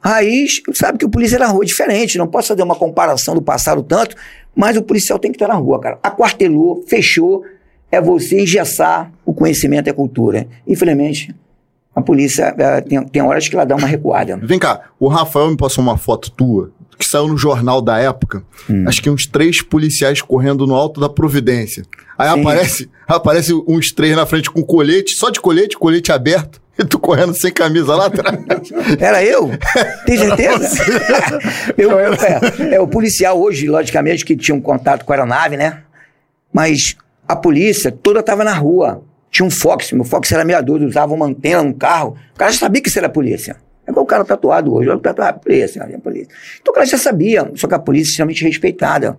[0.00, 3.42] raiz, sabe que o polícia era na rua diferente, não posso fazer uma comparação do
[3.42, 4.16] passado tanto,
[4.54, 5.98] mas o policial tem que estar na rua, cara.
[6.02, 7.44] Aquartelou, fechou,
[7.90, 10.46] é você engessar o conhecimento e a cultura.
[10.66, 11.34] Infelizmente,
[11.94, 14.36] a polícia eh, tem, tem horas que ela dá uma recuada.
[14.36, 18.44] Vem cá, o Rafael me passou uma foto tua, que saiu no jornal da época.
[18.68, 18.84] Hum.
[18.86, 21.84] Acho que uns três policiais correndo no alto da Providência.
[22.16, 22.40] Aí Sim.
[22.40, 26.60] aparece, aparece uns três na frente com colete, só de colete, colete aberto.
[26.78, 28.38] E tu correndo sem camisa lá atrás.
[29.00, 29.50] Era eu?
[30.06, 30.82] Tem certeza?
[31.76, 35.82] eu, é, é, o policial hoje, logicamente, que tinha um contato com a aeronave, né?
[36.52, 39.02] Mas a polícia toda estava na rua.
[39.30, 42.16] Tinha um Fox, meu Fox era meador, usava uma antena no carro.
[42.34, 43.56] O cara já sabia que isso era polícia.
[43.86, 46.28] É igual o cara tatuado hoje, o tatuado, polícia, é polícia.
[46.60, 49.18] Então o cara já sabia, só que a polícia é extremamente respeitada.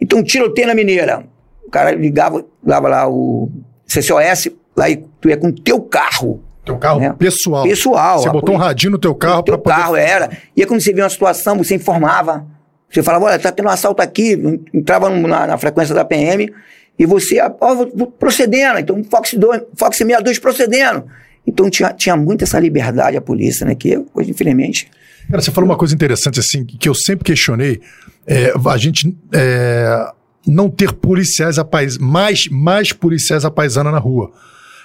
[0.00, 1.24] Então, um tiroteio na mineira.
[1.66, 3.50] O cara ligava, ligava lá o
[3.86, 6.42] CCOS, lá e tu ia com o teu carro.
[6.70, 7.14] Teu carro né?
[7.18, 7.64] pessoal.
[7.64, 8.18] Pessoal.
[8.20, 9.76] Você botou um radinho no teu carro pra poder...
[9.76, 10.30] carro era.
[10.56, 12.46] E aí quando você via uma situação, você informava.
[12.90, 14.32] Você falava, olha, tá tendo um assalto aqui,
[14.74, 16.52] entrava na, na frequência da PM,
[16.98, 21.04] e você, ó, vou- vou procedendo, então Fox, 2, Fox 62 procedendo.
[21.46, 23.74] Então tinha, tinha muita essa liberdade a polícia, né?
[23.74, 24.90] Que hoje, infelizmente.
[25.30, 27.80] Cara, você falou uma coisa interessante, assim, que eu sempre questionei.
[28.26, 30.10] é, a gente é,
[30.46, 34.32] não ter policiais a pais, mais, mais policiais a paisana na rua.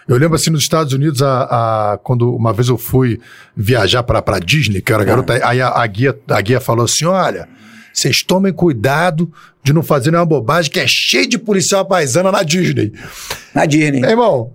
[0.08, 3.20] Eu lembro assim nos Estados Unidos, a, a- quando uma vez eu fui
[3.56, 6.86] viajar para pra Disney, que eu era garota, aí a, a guia, a guia falou
[6.86, 7.48] assim: olha,
[7.92, 9.32] vocês tomem cuidado
[9.64, 12.94] de não fazer nenhuma bobagem, que é cheio de policial paisana na Disney.
[13.54, 14.00] Na Disney.
[14.02, 14.54] Meu irmão,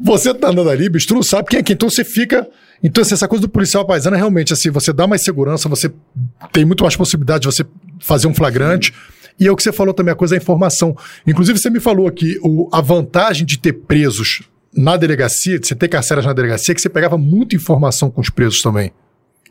[0.00, 2.48] você tá andando ali, bicho, tu não sabe quem é quem, então você fica.
[2.82, 5.92] Então, assim, essa coisa do policial paisano é realmente assim, você dá mais segurança, você
[6.50, 7.64] tem muito mais possibilidade de você
[8.00, 8.92] fazer um flagrante.
[9.38, 10.96] E é o que você falou também, a coisa da informação.
[11.26, 14.42] Inclusive, você me falou aqui o, a vantagem de ter presos
[14.74, 18.30] na delegacia, de você ter carceras na delegacia, que você pegava muita informação com os
[18.30, 18.92] presos também.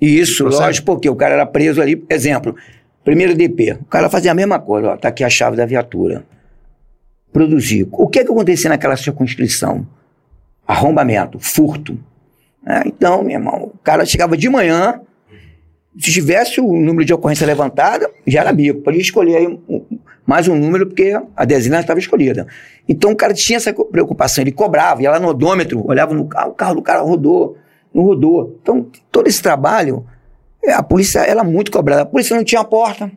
[0.01, 0.63] Isso, Procede?
[0.63, 2.55] lógico, porque o cara era preso ali, exemplo,
[3.03, 6.23] primeiro DP, o cara fazia a mesma coisa, ó, tá aqui a chave da viatura.
[7.32, 7.88] Produzir.
[7.91, 9.86] O que é que acontecia naquela circunscrição?
[10.65, 11.99] Arrombamento, furto.
[12.65, 14.99] É, então, meu irmão, o cara chegava de manhã,
[15.97, 18.82] se tivesse o número de ocorrência levantada, já era bico.
[18.82, 19.60] Podia escolher aí
[20.25, 22.45] mais um número, porque a dezena estava escolhida.
[22.88, 26.52] Então o cara tinha essa preocupação, ele cobrava, ia lá no odômetro, olhava no carro,
[26.52, 27.58] o carro do cara rodou,
[27.93, 28.58] não rodou.
[28.62, 30.06] Então, todo esse trabalho,
[30.63, 32.04] é, a polícia era muito cobrada.
[32.04, 33.12] A polícia não tinha porta.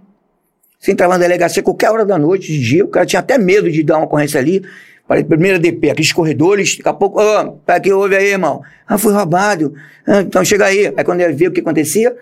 [0.78, 3.70] Você entrava na delegacia qualquer hora da noite, de dia, o cara tinha até medo
[3.70, 4.62] de dar uma ocorrência ali.
[5.06, 8.62] Falei, primeira DP, aqueles corredores, daqui a pouco, ô, tá que houve aí, irmão?
[8.86, 9.74] Ah, foi roubado.
[10.06, 10.92] Ah, então chega aí.
[10.96, 12.16] Aí quando ele via o que acontecia,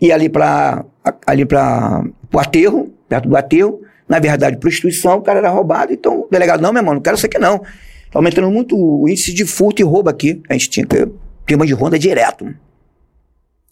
[0.00, 0.84] ia ali para
[1.26, 6.20] ali para o aterro, perto do aterro, na verdade, prostituição, o cara era roubado, então
[6.20, 7.58] o delegado, não, meu irmão, não quero isso aqui não.
[7.58, 10.40] Tá aumentando muito o índice de furto e roubo aqui.
[10.48, 11.08] A gente tinha que
[11.44, 12.46] clima de ronda direto.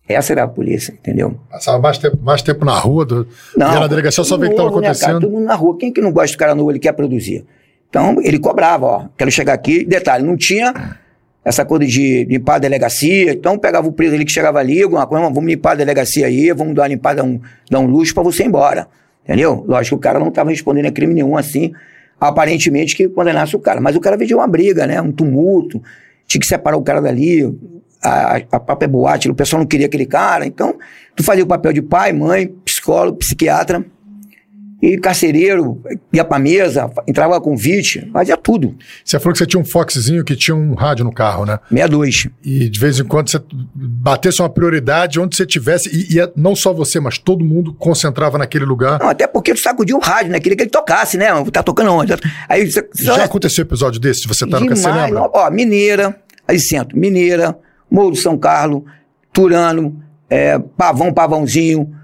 [0.09, 1.39] Essa era a polícia, entendeu?
[1.49, 4.55] Passava mais tempo, mais tempo na rua, do, ia na delegacia só ver o que
[4.55, 4.97] estava novo, né, cara?
[4.97, 5.21] acontecendo.
[5.21, 5.79] Todo mundo na rua.
[5.79, 7.47] Quem que não gosta do cara novo, ele quer produzir.
[7.89, 9.85] Então, ele cobrava, ó, quero chegar aqui.
[9.85, 10.99] Detalhe, não tinha
[11.45, 13.33] essa coisa de limpar a delegacia.
[13.33, 16.53] Então, pegava o preso ali que chegava ali, alguma coisa, vamos limpar a delegacia aí,
[16.53, 18.87] vamos dar uma limpada, um, dar um luxo pra você ir embora.
[19.25, 19.65] Entendeu?
[19.67, 21.73] Lógico que o cara não estava respondendo a crime nenhum assim,
[22.21, 23.81] aparentemente que condenasse o cara.
[23.81, 25.01] Mas o cara veio uma briga, né?
[25.01, 25.83] Um tumulto.
[26.27, 27.53] Tinha que separar o cara dali.
[28.05, 30.45] A, a própria boate, o pessoal não queria aquele cara.
[30.45, 30.77] Então,
[31.15, 33.85] tu fazia o papel de pai, mãe, psicólogo, psiquiatra
[34.83, 35.81] e carcereiro,
[36.13, 38.77] ia pra mesa, entrava convite, fazia tudo.
[39.05, 41.61] Você falou que você tinha um Foxzinho que tinha um rádio no carro, né?
[41.71, 42.29] 62.
[42.45, 43.41] E de vez em quando você
[43.73, 48.37] batesse uma prioridade onde você tivesse, e, e não só você, mas todo mundo concentrava
[48.37, 48.99] naquele lugar.
[48.99, 50.41] Não, até porque tu sacudia o rádio, né?
[50.41, 51.29] Queria que ele tocasse, né?
[51.53, 52.13] Tá tocando onde?
[52.49, 54.27] Aí, você- Já aconteceu episódio desse?
[54.27, 55.31] Você tá no Demais, você lembra?
[55.33, 56.17] Ó, Mineira,
[56.49, 57.57] aí centro, Mineira,
[57.89, 58.83] Morro do São Carlos,
[59.33, 61.95] Turano, é, Pavão, Pavãozinho.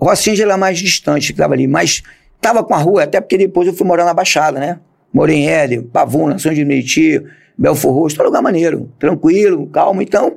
[0.00, 2.02] Rocinha era mais distante, que tava ali, mas
[2.40, 4.78] tava com a rua, até porque depois eu fui morar na Baixada, né?
[5.12, 7.22] Morei em Éder, Pavuna, São de Meriti,
[7.56, 10.00] Belfor Roxo, todo lugar maneiro, tranquilo, calmo.
[10.00, 10.36] Então,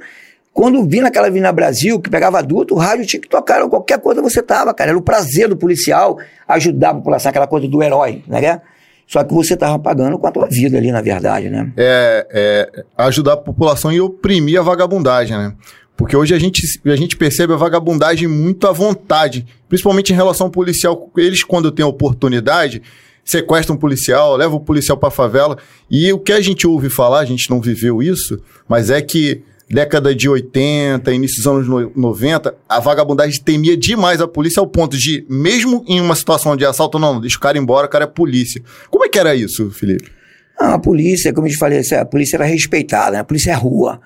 [0.54, 4.21] quando vi naquela Avenida Brasil, que pegava adulto, o rádio tinha que tocar, qualquer coisa
[4.21, 4.89] você tava, cara.
[4.91, 8.62] Era o prazer do policial ajudar a população, aquela coisa do herói, né?
[9.08, 11.71] Só que você tava pagando com a tua vida ali, na verdade, né?
[11.78, 15.54] é, é ajudar a população e oprimir a vagabundagem, né?
[15.97, 20.47] Porque hoje a gente, a gente percebe a vagabundagem muito à vontade, principalmente em relação
[20.47, 21.12] ao policial.
[21.15, 22.82] Eles, quando têm a oportunidade,
[23.23, 25.58] sequestram um policial, levam o policial para favela.
[25.89, 29.43] E o que a gente ouve falar, a gente não viveu isso, mas é que
[29.69, 34.67] década de 80, início dos anos no- 90, a vagabundagem temia demais a polícia ao
[34.67, 38.04] ponto de, mesmo em uma situação de assalto, não, deixa o cara embora, o cara
[38.04, 38.62] é polícia.
[38.89, 40.12] Como é que era isso, Felipe?
[40.60, 43.19] Ah, a polícia, como eu te falei, a polícia era respeitada, né?
[43.19, 44.01] a polícia é rua.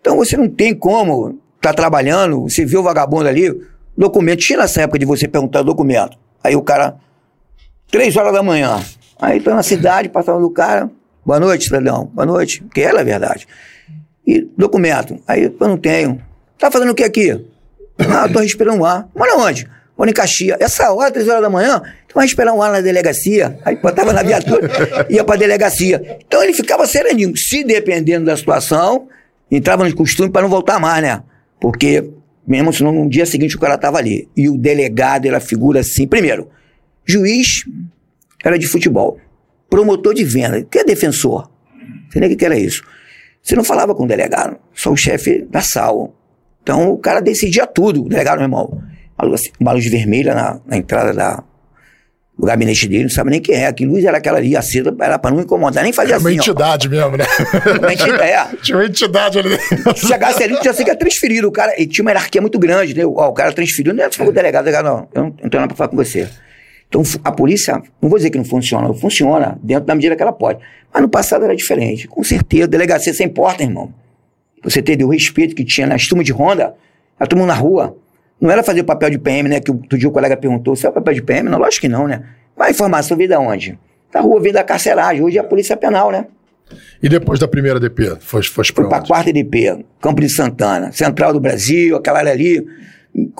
[0.00, 3.54] Então você não tem como tá trabalhando, você vê o vagabundo ali,
[3.96, 6.16] documento, tira essa época de você perguntar documento.
[6.42, 6.96] Aí o cara,
[7.90, 8.82] três horas da manhã,
[9.20, 10.90] aí tô na cidade, passando do cara,
[11.24, 13.46] boa noite, cidadão, boa noite, que era a verdade.
[14.26, 16.20] E documento, aí eu não tenho.
[16.58, 17.32] Tá fazendo o que aqui?
[18.00, 19.06] Ah, eu tô respirando ar.
[19.14, 19.68] Mora onde?
[19.98, 20.56] Mora em Caxias.
[20.58, 23.58] Essa hora, três horas da manhã, tu vai esperar um ar na delegacia.
[23.62, 24.70] Aí botava na viatura,
[25.10, 26.18] ia pra delegacia.
[26.26, 27.36] Então ele ficava sereninho.
[27.36, 29.06] Se dependendo da situação,
[29.50, 31.22] entrava no costume para não voltar mais, né?
[31.60, 32.10] Porque,
[32.46, 34.28] mesmo senão, no dia seguinte o cara tava ali.
[34.36, 36.06] E o delegado era figura assim.
[36.06, 36.48] Primeiro,
[37.04, 37.64] juiz
[38.44, 39.18] era de futebol.
[39.68, 40.62] Promotor de venda.
[40.62, 41.50] que é defensor?
[42.08, 42.82] Você nem o que era isso.
[43.42, 46.10] Você não falava com o delegado, só o chefe da sala.
[46.62, 48.82] Então o cara decidia tudo, o delegado, meu irmão.
[49.58, 51.44] Uma luz vermelha na, na entrada da,
[52.40, 53.72] o gabinete dele, não sabe nem quem é.
[53.72, 56.38] Que luz era aquela ali, acesa, era pra não incomodar, nem fazia uma assim.
[56.38, 56.42] ó.
[56.42, 57.24] entidade mesmo, né?
[57.78, 58.46] Uma entidade, é.
[58.62, 59.58] Tinha uma entidade ali.
[59.96, 61.48] Se chegasse ali, tinha que é transferido.
[61.48, 63.04] O cara, e tinha uma hierarquia muito grande, né?
[63.04, 65.60] Ó, o cara transferiu, não é o delegado, o delegado, não, eu não, não tenho
[65.60, 66.28] nada pra falar com você.
[66.88, 70.32] Então, a polícia, não vou dizer que não funciona, funciona dentro da medida que ela
[70.32, 70.58] pode.
[70.92, 72.08] Mas no passado era diferente.
[72.08, 73.94] Com certeza, delegacia sem porta, irmão.
[74.64, 76.74] Você entendeu o respeito que tinha nas turmas de ronda,
[77.18, 77.96] a turma na rua.
[78.40, 79.60] Não era fazer papel de PM, né?
[79.60, 81.48] Que outro dia o colega perguntou, você é papel de PM?
[81.48, 82.22] Não, lógico que não, né?
[82.56, 83.78] Mas a informação veio da onde?
[84.12, 86.26] Da rua veio da carceragem, hoje é a polícia penal, né?
[87.02, 88.16] E depois da primeira DP?
[88.20, 89.06] Foi, foi pra onde?
[89.08, 92.64] quarta EDP, Campo de Santana, Central do Brasil, aquela área ali.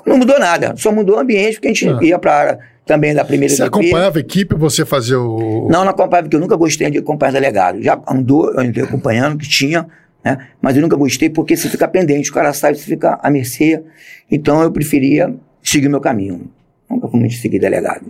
[0.05, 1.99] Não mudou nada, só mudou o ambiente, porque a gente Ah.
[2.03, 3.79] ia pra área também da primeira Você EDP.
[3.79, 5.69] acompanhava a equipe, você fazia o...
[5.71, 7.81] Não, não acompanhava, porque eu nunca gostei de acompanhar delegado.
[7.81, 9.87] Já andou, eu andei acompanhando, que tinha,
[10.25, 10.49] né?
[10.61, 13.83] Mas eu nunca gostei porque você fica pendente, o cara sai, você fica à mercê.
[14.31, 16.51] Então eu preferia seguir o meu caminho.
[16.89, 18.05] Nunca fui muito seguir delegado.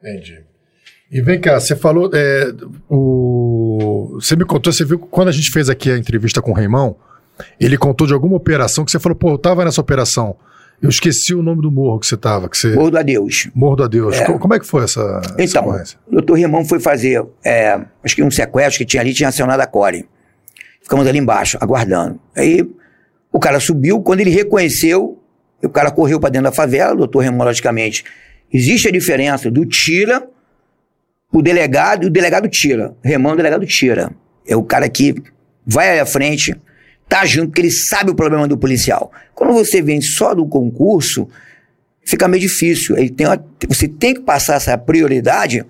[0.00, 0.40] Entendi.
[1.10, 2.10] E vem cá, você falou.
[2.12, 2.52] é,
[2.88, 4.10] o...
[4.20, 6.96] Você me contou, você viu quando a gente fez aqui a entrevista com o Reimão,
[7.60, 10.36] ele contou de alguma operação que você falou, pô, eu tava nessa operação.
[10.80, 12.48] Eu esqueci o nome do morro que você tava.
[12.50, 12.74] Que você...
[12.74, 13.48] Morro do Adeus.
[13.54, 14.16] Morro do Adeus.
[14.16, 14.24] É.
[14.26, 15.98] Co- Como é que foi essa, essa Então, ocorrência?
[16.06, 19.60] o doutor Rimão foi fazer, é, acho que um sequestro que tinha ali, tinha acionado
[19.62, 20.06] a Core.
[20.86, 22.20] Ficamos ali embaixo, aguardando.
[22.36, 22.64] Aí
[23.32, 25.20] o cara subiu, quando ele reconheceu,
[25.60, 28.04] o cara correu para dentro da favela, o doutor Rimão, logicamente.
[28.54, 30.24] Existe a diferença do tira,
[31.32, 32.94] o delegado e o delegado tira.
[33.02, 34.12] Remão, o delegado tira.
[34.46, 35.12] É o cara que
[35.66, 36.54] vai à frente,
[37.08, 39.10] tá junto, porque ele sabe o problema do policial.
[39.34, 41.28] Quando você vem só do concurso,
[42.04, 42.94] fica meio difícil.
[42.94, 45.66] Aí tem uma- você tem que passar essa prioridade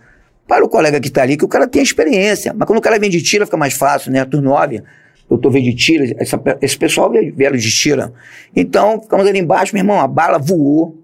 [0.47, 2.53] para o colega que está ali, que o cara tem experiência.
[2.55, 4.23] Mas quando o cara vem de tira, fica mais fácil, né?
[4.27, 4.83] Turno 9,
[5.29, 8.13] doutor veio de tira, essa esse pessoal veio- vieram de tira.
[8.55, 10.97] Então, ficamos ali embaixo, meu irmão, a bala voou,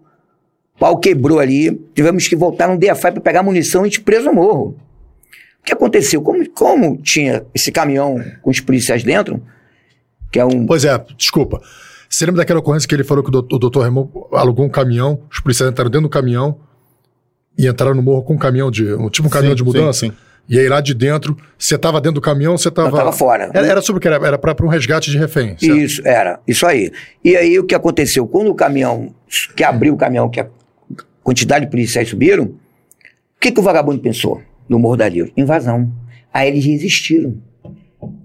[0.77, 4.01] o pau quebrou ali, tivemos que voltar no DFI para pegar munição e a gente
[4.01, 4.77] preso no morro.
[5.61, 6.21] O que aconteceu?
[6.23, 9.41] Como, como tinha esse caminhão com os policiais dentro,
[10.31, 10.67] que é um.
[10.67, 11.61] Pois é, desculpa.
[12.09, 14.69] Você lembra daquela ocorrência que ele falou que o doutor, o doutor Reimão alugou um
[14.69, 16.59] caminhão, os policiais entraram dentro do caminhão
[17.57, 18.93] e entraram no morro com um caminhão de.
[18.95, 20.01] um- tipo um caminhão de Sim, mudança?
[20.01, 20.17] sim, sim.
[20.49, 22.89] E aí lá de dentro, você tava dentro do caminhão, você tava.
[22.89, 23.51] Eu tava fora.
[23.55, 24.09] Era, era sobre o que?
[24.09, 25.57] Era, pra um resgate de refém.
[25.59, 25.77] certo?
[25.77, 26.91] Isso, era, isso aí.
[27.25, 28.27] E aí o que aconteceu?
[28.27, 29.15] Quando o caminhão,
[29.57, 30.49] que abriu o caminhão, que a
[31.23, 32.55] quantidade de policiais subiram, o
[33.41, 35.09] que, que o vagabundo pensou no Morro da?
[35.37, 35.91] Invasão.
[36.33, 37.37] Aí eles resistiram.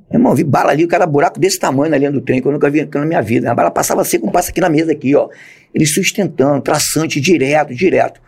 [0.10, 2.48] Meu irmão, vi bala ali, o cara buraco desse tamanho na linha do trem, que
[2.48, 3.52] eu nunca vi na minha vida.
[3.52, 5.28] A bala passava assim como passa aqui na mesa, aqui, ó.
[5.74, 8.22] Eles sustentando, traçante, direto, direto.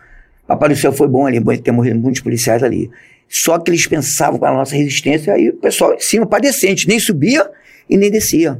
[0.46, 2.90] Papai do céu foi bom ali, ter morrido muitos policiais ali.
[3.32, 6.98] Só que eles pensavam com a nossa resistência, aí o pessoal em cima padecente, nem
[6.98, 7.48] subia
[7.88, 8.58] e nem descia.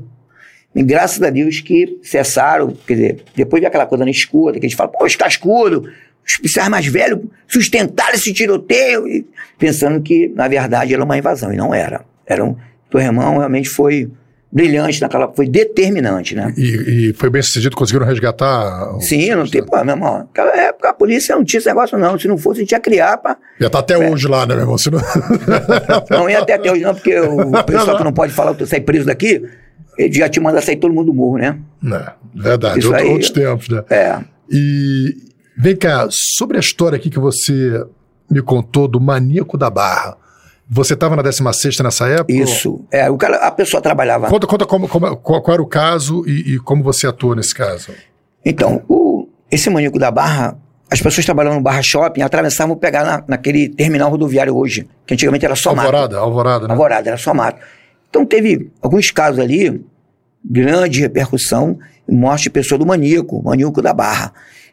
[0.72, 4.66] E graças a Deus que cessaram, quer dizer, depois de aquela coisa na escuta, que
[4.66, 5.90] a gente fala, pô, os cascudos,
[6.24, 9.26] os policiais mais velhos sustentaram esse tiroteio, e
[9.58, 12.04] pensando que, na verdade, era uma invasão, e não era.
[12.24, 12.54] Era um,
[12.88, 14.08] Torremão realmente foi
[14.52, 16.52] brilhante naquela, foi determinante, né?
[16.56, 18.96] E, e foi bem sucedido, conseguiram resgatar.
[18.96, 21.96] o- Sim, não tem, pô, meu irmão, naquela época a polícia não tinha esse negócio
[21.96, 24.54] não, se não fosse a gente ia criar pra, Já tá até hoje lá, né,
[24.54, 24.76] meu irmão?
[24.78, 24.98] Se não...
[26.10, 28.80] não ia até até hoje não, porque o pessoal que não pode falar, tu sai
[28.80, 29.42] preso daqui,
[29.98, 31.58] ele já te manda sair todo mundo do morro, né?
[31.84, 33.84] É, verdade, outro- aí- outros tempos, né?
[33.90, 34.18] É.
[34.50, 35.14] E
[35.56, 37.84] vem cá, sobre a história aqui que você
[38.30, 40.16] me contou do maníaco da barra.
[40.72, 42.32] Você estava na 16 nessa época?
[42.32, 42.84] Isso.
[42.92, 44.28] É, o cara, a pessoa trabalhava.
[44.28, 47.52] Conta, conta como, como- qual, qual era o caso e, e como você atuou nesse
[47.52, 47.92] caso.
[48.44, 50.56] Então, o- esse maníaco da Barra,
[50.88, 55.44] as pessoas trabalhando no Barra Shopping atravessavam pegar na, naquele terminal rodoviário hoje, que antigamente
[55.44, 55.86] era só mato.
[55.86, 56.72] Alvorada, Alvorada, né?
[56.72, 57.60] Alvorada, era só mato.
[58.08, 59.84] Então teve alguns casos ali,
[60.44, 61.78] grande repercussão,
[62.08, 64.32] morte de pessoa do maníaco, maníaco da Barra.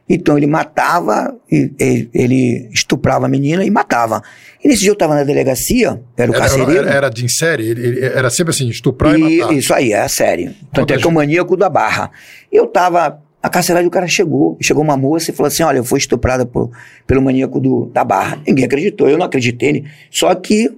[0.10, 4.22] Então ele matava, ele estuprava a menina e matava.
[4.64, 6.88] E nesse dia eu estava na delegacia, era o Era, carcereiro.
[6.88, 7.68] era, era de em série?
[7.68, 9.54] Ele- era sempre assim, estuprar e, E- matar.
[9.54, 10.56] Isso aí, é a série.
[10.74, 12.12] Tanto é que é o maníaco da barra.
[12.52, 13.22] Eu tava.
[13.44, 14.58] A carceragem, o cara chegou.
[14.62, 16.72] Chegou uma moça e falou assim: Olha, eu fui estuprada por-
[17.06, 18.42] pelo maníaco do, da barra.
[18.48, 19.86] Ninguém acreditou, eu não acreditei.
[20.10, 20.72] Só que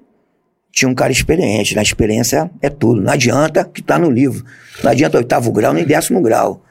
[0.72, 1.74] tinha um cara experiente.
[1.76, 3.02] Na experiência é tudo.
[3.02, 4.44] Não adianta que tá no livro.
[4.84, 6.64] Não adianta oitavo grau nem décimo grau.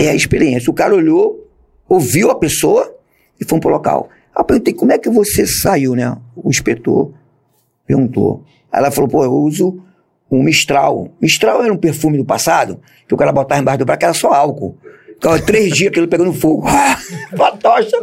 [0.00, 0.70] É a experiência.
[0.70, 1.47] O cara olhou,
[1.88, 2.94] ouviu a pessoa
[3.40, 4.08] e foi pro local.
[4.34, 6.16] Aí eu perguntei: Como é que você saiu, né?
[6.36, 7.12] O inspetor
[7.88, 8.44] perguntou.
[8.70, 9.82] Aí ela falou, pô, eu uso
[10.30, 11.08] um Mistral.
[11.20, 14.32] Mistral era um perfume do passado, que o cara botava embaixo do braço, era só
[14.32, 14.76] álcool.
[15.14, 16.66] Ficava três dias aquilo pegando fogo.
[17.40, 17.96] Ah, tocha.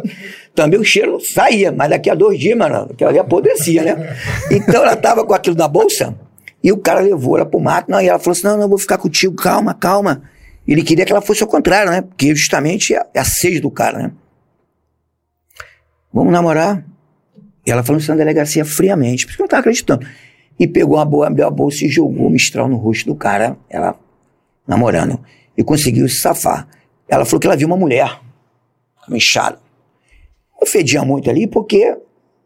[0.54, 4.18] Também o cheiro saía, mas daqui a dois dias, mano, aquilo ali apodrecia, né?
[4.52, 6.16] Então ela tava com aquilo na bolsa,
[6.64, 8.78] e o cara levou ela pro mato, não, e ela falou assim, não, não, vou
[8.78, 10.24] ficar contigo, calma, calma.
[10.68, 12.02] Ele queria que ela fosse ao contrário, né?
[12.02, 14.12] Porque justamente é a sede do cara, né?
[16.12, 16.84] Vamos namorar?
[17.66, 20.08] E ela falou isso na delegacia friamente, porque eu não estava acreditando.
[20.60, 23.58] E pegou uma boa, abriu a bolsa e jogou o Mistral no rosto do cara,
[23.70, 24.00] ela
[24.68, 25.20] namorando.
[25.58, 26.68] E conseguiu se safar.
[27.08, 28.20] Ela falou que ela viu uma mulher,
[29.10, 29.60] inchada.
[30.60, 31.98] Eu fedia muito ali porque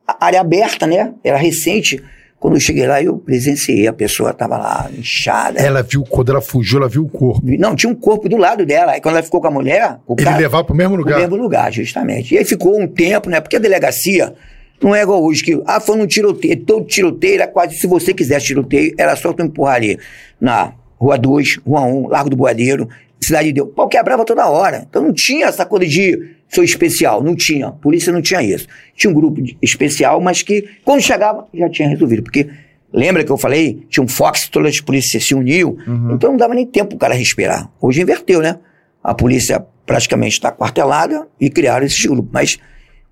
[0.08, 1.14] a área aberta, né?
[1.24, 2.04] Era recente.
[2.40, 5.60] Quando eu cheguei lá, eu presenciei, a pessoa estava lá, inchada.
[5.60, 7.42] Ela viu, quando ela fugiu, ela viu o corpo.
[7.44, 8.94] Não, tinha um corpo do lado dela.
[8.94, 11.16] Aí quando ela ficou com a mulher, o Ele cara, levava pro mesmo lugar.
[11.16, 12.34] no mesmo lugar, justamente.
[12.34, 13.42] E aí ficou um tempo, né?
[13.42, 14.34] Porque a delegacia
[14.82, 16.56] não é igual hoje, que, ah, foi no tiroteio.
[16.64, 20.00] Todo tiroteio era quase, se você quisesse tiroteio, era só tu empurrar ali
[20.40, 22.88] na Rua 2, Rua 1, Largo do Boadeiro,
[23.20, 23.68] Cidade de Deus.
[23.68, 24.86] O pau quebrava toda hora.
[24.90, 26.18] Então não tinha essa coisa de
[26.50, 27.68] sou especial, não tinha.
[27.68, 28.68] A polícia não tinha isso.
[28.96, 32.24] Tinha um grupo especial, mas que quando chegava já tinha resolvido.
[32.24, 32.50] Porque
[32.92, 33.86] lembra que eu falei?
[33.90, 35.78] Tinha um Fox, todas as polícias se uniu.
[36.14, 37.70] Então não dava nem tempo pro cara respirar.
[37.80, 38.58] Hoje inverteu, né?
[39.04, 42.32] A polícia praticamente está quartelada e criaram esses grupos.
[42.34, 42.58] Mas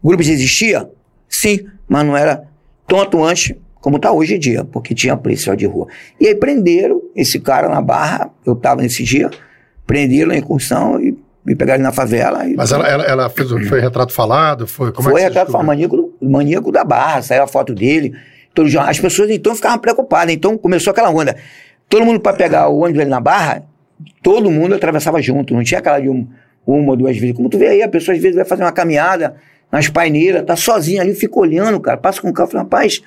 [0.03, 0.89] grupos existia?
[1.29, 2.43] Sim, mas não era
[2.87, 5.87] tanto antes como está hoje em dia, porque tinha policial de rua.
[6.19, 9.29] E aí prenderam esse cara na barra, eu estava nesse dia,
[9.85, 12.45] prenderam na incursão e me pegaram na favela.
[12.45, 14.67] E Mas ela, ela, ela fez, foi retrato falado?
[14.67, 15.65] Foi, como foi é que você até o descobriu?
[15.65, 18.13] maníaco, maníaco da barra, saiu a foto dele.
[18.53, 18.67] Todo.
[18.79, 20.33] As pessoas então ficavam preocupadas.
[20.33, 21.37] Então começou aquela onda.
[21.87, 23.63] Todo mundo para pegar o ônibus ali na barra,
[24.21, 25.53] todo mundo atravessava junto.
[25.53, 26.27] Não tinha aquela de um-
[26.65, 27.33] uma ou duas vezes.
[27.35, 29.35] Como tu vê aí, a pessoa às vezes vai fazer uma caminhada
[29.71, 31.95] nas paineiras, tá sozinha ali, fica olhando, cara.
[31.97, 33.01] Passa com o carro, fala, rapaz,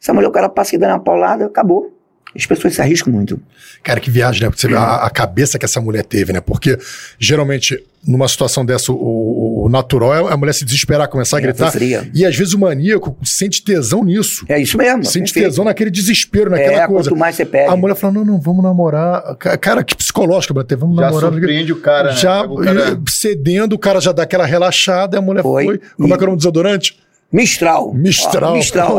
[0.00, 1.92] essa mulher, o cara passa aqui dando uma paulada, acabou.
[2.34, 3.38] As pessoas se arriscam muito.
[3.82, 4.50] Cara, que viagem, né?
[4.54, 6.40] Você vê a, a cabeça que essa mulher teve, né?
[6.40, 6.78] Porque
[7.18, 11.40] geralmente, numa situação dessa, o, o- o natural é a mulher se desesperar, começar a
[11.40, 11.70] É, gritar.
[11.70, 12.10] fria.
[12.14, 14.44] E às vezes o maníaco sente tesão nisso.
[14.48, 15.04] É isso mesmo.
[15.04, 15.50] Sente perfeito.
[15.50, 17.10] tesão naquele desespero, naquela É, coisa.
[17.10, 17.68] quanto mais você pede.
[17.70, 19.36] A mulher fala: não, não, vamos namorar.
[19.36, 21.30] Ca- Cara, que psicológico, mulher, vamos Já namorar.
[21.32, 22.16] surpreende o cara, né?
[22.16, 25.64] Já o cara- cedendo, o cara já dá aquela relaxada e a mulher foi.
[25.64, 25.80] Foi.
[25.96, 26.98] Como é E- que era o desodorante?
[27.32, 27.94] Mistral.
[27.94, 28.52] Mistral.
[28.52, 28.98] Ó, Mistral.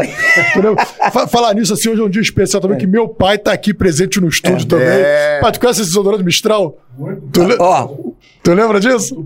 [1.30, 4.20] Falar nisso, assim, hoje é um dia especial também, que meu pai tá aqui presente
[4.20, 4.88] no estúdio também.
[4.88, 5.40] É.
[5.40, 6.76] Pai, tu conhece esse desodorante Mistral?
[7.32, 7.90] Tu, le- Ó,
[8.44, 9.24] tu lembra disso?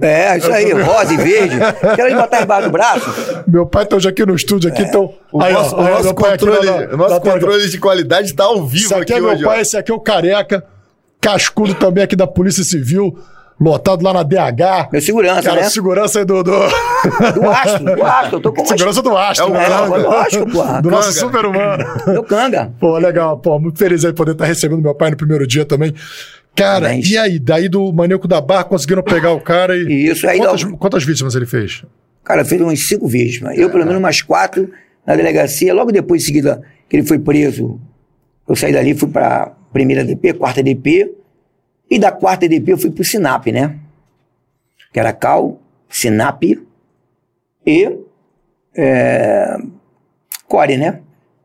[0.00, 1.56] é, isso aí, rosa e verde.
[1.96, 3.44] Quero ele botar embaixo do braço.
[3.48, 5.12] Meu pai tá hoje aqui no estúdio, aqui, então...
[5.32, 8.44] O aí, ó, nosso, o nosso aqui controle, na- nosso na controle de qualidade tá
[8.44, 9.48] ao vivo Esse aqui aqui é meu hoje, ó.
[9.48, 10.64] pai, esse aqui é o Careca,
[11.20, 13.18] cascudo também aqui da Polícia Civil,
[13.58, 14.90] lotado lá na DH.
[14.92, 15.68] Meu segurança, Cara, né?
[15.70, 16.42] segurança aí do...
[16.42, 16.52] do...
[16.52, 18.36] Do astro, do astro.
[18.36, 19.64] Eu tô com segurança do Astro, É o né?
[19.64, 20.82] É, lógico, porra.
[20.82, 21.84] Do nosso super-humano.
[22.06, 22.72] Meu canga.
[22.80, 25.94] Pô, legal, pô, muito feliz aí poder estar recebendo meu pai no primeiro dia também.
[26.54, 27.38] Cara, e aí?
[27.38, 30.06] Daí do Maníaco da Barra conseguiram pegar o cara e.
[30.06, 31.84] Isso, aí Quantas, dá- quantas vítimas ele fez?
[32.24, 33.56] Cara, fez umas cinco vítimas.
[33.58, 34.68] Eu, pelo menos, umas quatro
[35.06, 35.72] na delegacia.
[35.74, 37.78] Logo depois, em seguida, que ele foi preso,
[38.48, 41.12] eu saí dali, fui pra primeira DP, quarta DP.
[41.90, 43.76] E da quarta DP eu fui pro Sinap, né?
[44.92, 46.42] Que era Cal, Sinap
[47.66, 47.96] e
[48.76, 49.56] é,
[50.48, 51.00] Core, né?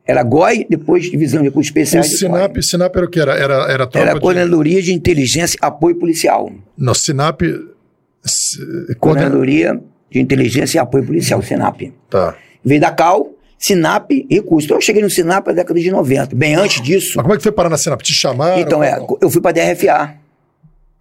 [0.06, 2.08] Era GOI, depois Divisão de Recursos O Especiais.
[2.10, 2.58] de Sinap.
[2.62, 3.20] Sinap era o que?
[3.20, 4.20] Era, era, era Era a de...
[4.20, 6.52] Coordenadoria de Inteligência e Apoio Policial.
[6.78, 7.42] Não, Sinap...
[7.44, 11.82] s- coordena- Coordenadoria de Inteligência e Apoio Policial, Sinap.
[12.10, 12.36] Tá.
[12.66, 14.66] Veio da Cal, Sinap e Recursos.
[14.66, 16.36] Então eu cheguei no Sinap na década de 90.
[16.36, 18.02] Bem antes disso, Mas como é que foi parar na Sinap?
[18.02, 18.60] Te chamaram?
[18.60, 20.16] então é, eu fui para DRFA.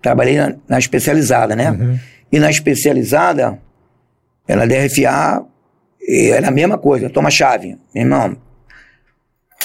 [0.03, 1.71] Trabalhei na, na especializada, né?
[1.71, 1.99] Uhum.
[2.33, 3.59] E na especializada,
[4.49, 5.45] na DRFA,
[6.09, 7.77] era a mesma coisa, toma chave.
[7.95, 8.37] Meu irmão,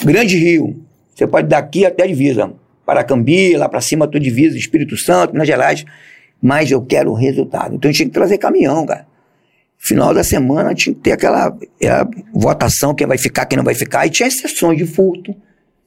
[0.03, 2.51] Grande Rio, você pode daqui até a divisa.
[2.85, 5.85] Paracambi, lá para cima, tua divisa, Espírito Santo, Minas Gerais.
[6.41, 7.75] Mas eu quero o resultado.
[7.75, 9.07] Então eu tinha que trazer caminhão, cara.
[9.77, 11.89] Final da semana tinha que ter aquela é,
[12.33, 14.05] votação, quem vai ficar, quem não vai ficar.
[14.05, 15.35] E tinha sessões de furto,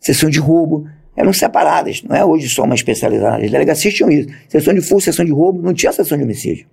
[0.01, 0.89] sessão de roubo.
[1.21, 3.45] Eram separadas, não é hoje só uma especializada.
[3.45, 4.29] As delegacias tinham isso.
[4.49, 6.65] Sessão de furto, sessão de roubo, não tinha sessão de homicídio.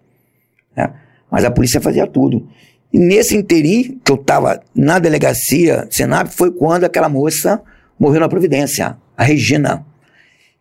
[0.77, 0.93] né?
[1.31, 2.47] Mas a polícia fazia tudo.
[2.93, 7.59] E nesse interim, que eu estava na delegacia Senap, foi quando aquela moça
[7.99, 9.83] morreu na Providência, a Regina.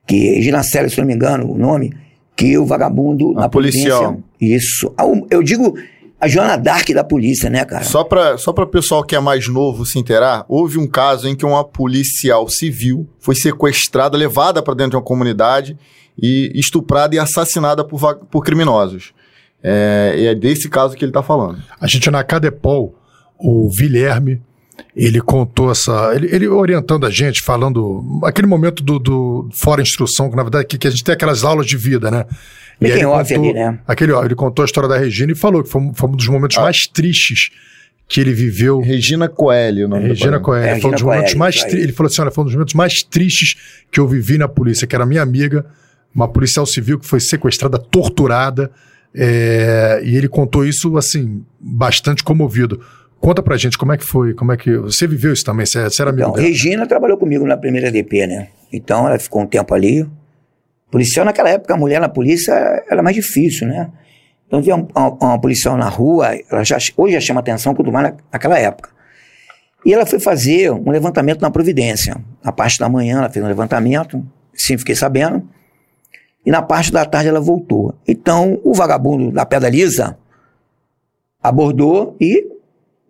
[0.07, 1.93] Que Regina Célia, se não me engano, o nome,
[2.35, 4.15] que o vagabundo A na policial.
[4.15, 4.25] Providência.
[4.41, 4.95] Isso.
[5.31, 5.75] Eu digo
[6.25, 7.85] a Joana Dark da polícia, né, cara?
[7.85, 11.37] Só para só pra pessoal que é mais novo se inteirar, houve um caso em
[11.37, 15.77] que uma policial civil foi sequestrada, levada para dentro de uma comunidade
[16.21, 19.13] e estuprada e assassinada por, por criminosos.
[19.63, 21.63] É, e é desse caso que ele tá falando.
[21.79, 22.95] A gente na Cadepol,
[23.39, 24.41] o Guilherme,
[24.97, 26.13] ele contou essa.
[26.15, 28.03] Ele, ele orientando a gente, falando.
[28.25, 31.45] Aquele momento do, do fora instrução, que na verdade que, que a gente tem aquelas
[31.45, 32.25] aulas de vida, né?
[32.81, 33.79] Making ele off contou- ali, né?
[33.87, 36.13] Aquele, ó, ele contou a história da Regina e falou que foi, um- foi um
[36.17, 37.51] dos momentos mais tristes
[38.09, 38.81] que ele viveu.
[38.81, 40.65] Regina Coelho, o nome Regina Coelho.
[40.67, 42.47] É, Ele, foi um dos momentos Coelho, mais tri- ele falou assim: olha, foi um
[42.47, 43.57] dos momentos mais tristes
[43.91, 45.65] que eu vivi na polícia, que era minha amiga,
[46.15, 48.71] uma policial civil que foi sequestrada, torturada.
[49.17, 52.81] é, e ele contou isso, assim, bastante comovido.
[53.21, 54.77] Conta pra gente como é que foi, como é que.
[54.79, 55.65] Você viveu isso também?
[55.65, 56.47] Você, você era amigo Então, dela?
[56.49, 58.49] Regina trabalhou comigo na primeira DP, né?
[58.73, 60.05] Então ela ficou um tempo ali.
[60.95, 62.53] Policial naquela época, a mulher na polícia
[62.89, 63.91] era mais difícil, né?
[64.47, 64.87] Então via uma,
[65.21, 68.91] uma policial na rua, ela já, hoje já chama atenção, quanto mais na- naquela época.
[69.85, 72.15] E ela foi fazer um levantamento na Providência.
[72.45, 74.25] Na parte da manhã ela fez um levantamento,
[74.55, 75.43] sim, fiquei sabendo.
[76.47, 77.93] E na parte da tarde ela voltou.
[78.07, 80.17] Então o vagabundo da Pedra Lisa
[81.43, 82.47] abordou e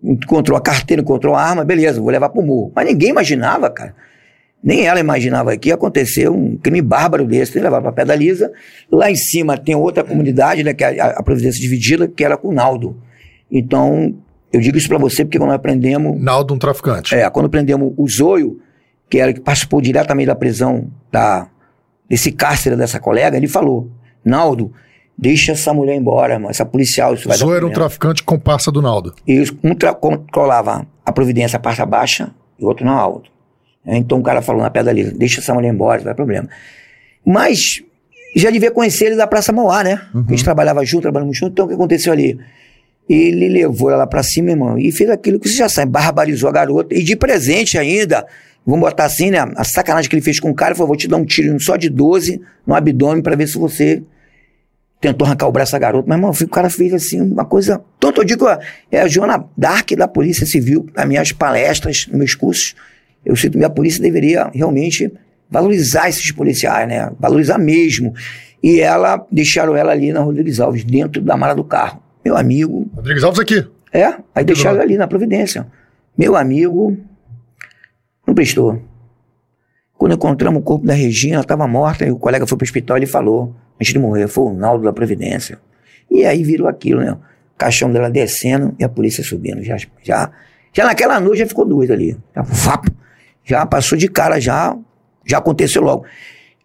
[0.03, 2.73] encontrou a carteira, encontrou a arma, beleza, vou levar pro morro.
[2.75, 3.95] Mas ninguém imaginava, cara.
[4.65, 8.51] Nem ela imaginava que ia acontecer um crime bárbaro desse, ter levado pra Pedra Lisa.
[8.91, 12.35] Lá em cima tem outra comunidade, né, que é a, a Providência Dividida, que era
[12.39, 12.97] com o Naldo.
[13.53, 14.15] Então,
[14.51, 17.15] eu digo isso pra você porque quando nós aprendemos Naldo, um traficante.
[17.15, 18.59] é, quando prendemos o Zoio,
[19.11, 21.47] que era que participou diretamente da prisão da,
[22.09, 23.91] desse cárcere dessa colega, ele falou:
[24.25, 24.73] Naldo,
[25.17, 27.13] deixa essa mulher embora, mano, essa policial.
[27.13, 29.15] Isso vai Zoe era um problema." traficante comparsa do Naldo.
[29.27, 33.34] E isso, um controlava a providência a parte baixa e o outro na alta.
[33.87, 36.49] Então o cara falou na pedra ali: deixa essa mulher embora, não vai problema.
[37.25, 37.83] Mas
[38.37, 40.01] já devia conhecer ele da Praça Mauá, né?
[40.27, 41.53] A gente trabalhava junto, trabalhamos junto.
[41.53, 42.39] Então o que aconteceu ali?
[43.09, 46.49] Ele levou ela lá pra cima, irmão, e fez aquilo que você já sabe, barbarizou
[46.49, 46.95] a garota.
[46.95, 48.27] E de presente ainda,
[48.67, 49.39] vamos botar assim, né?
[49.57, 51.59] A sacanagem que ele fez com o cara, ele falou: vou te dar um tiro
[51.61, 54.03] só de 12 no abdômen pra ver se você
[55.01, 56.09] tentou arrancar o braço da garota.
[56.09, 57.83] Mas, irmão, o cara fez assim, uma coisa.
[58.01, 58.47] Tanto eu digo,
[58.91, 62.75] é a Joana Dark da Polícia Civil, nas minhas palestras, nos meus cursos.
[63.25, 65.13] Eu sinto que a polícia deveria realmente
[65.51, 67.11] valorizar esses policiais, né?
[67.19, 68.13] Valorizar mesmo.
[68.63, 72.03] E ela, deixaram ela ali na Rodrigues Alves, dentro da mala do carro.
[72.25, 73.67] Meu amigo, Rodrigues Alves aqui.
[73.93, 75.67] é, aí deixaram ela ali na Providência.
[76.17, 76.97] Meu amigo,
[78.27, 78.81] não prestou.
[79.97, 82.97] Quando encontramos o corpo da Regina, ela estava morta, e o colega foi pro hospital
[82.97, 85.59] e ele falou, antes de morrer, foi o Naldo da Providência.
[86.11, 87.13] E aí virou aquilo, né?
[87.13, 87.19] O
[87.57, 89.63] caixão dela descendo e a polícia subindo.
[89.63, 90.31] Já, já,
[90.73, 92.17] já naquela noite já ficou doido ali.
[92.35, 92.91] Já, vapo,
[93.45, 94.77] já passou de cara, já,
[95.27, 96.05] já aconteceu logo.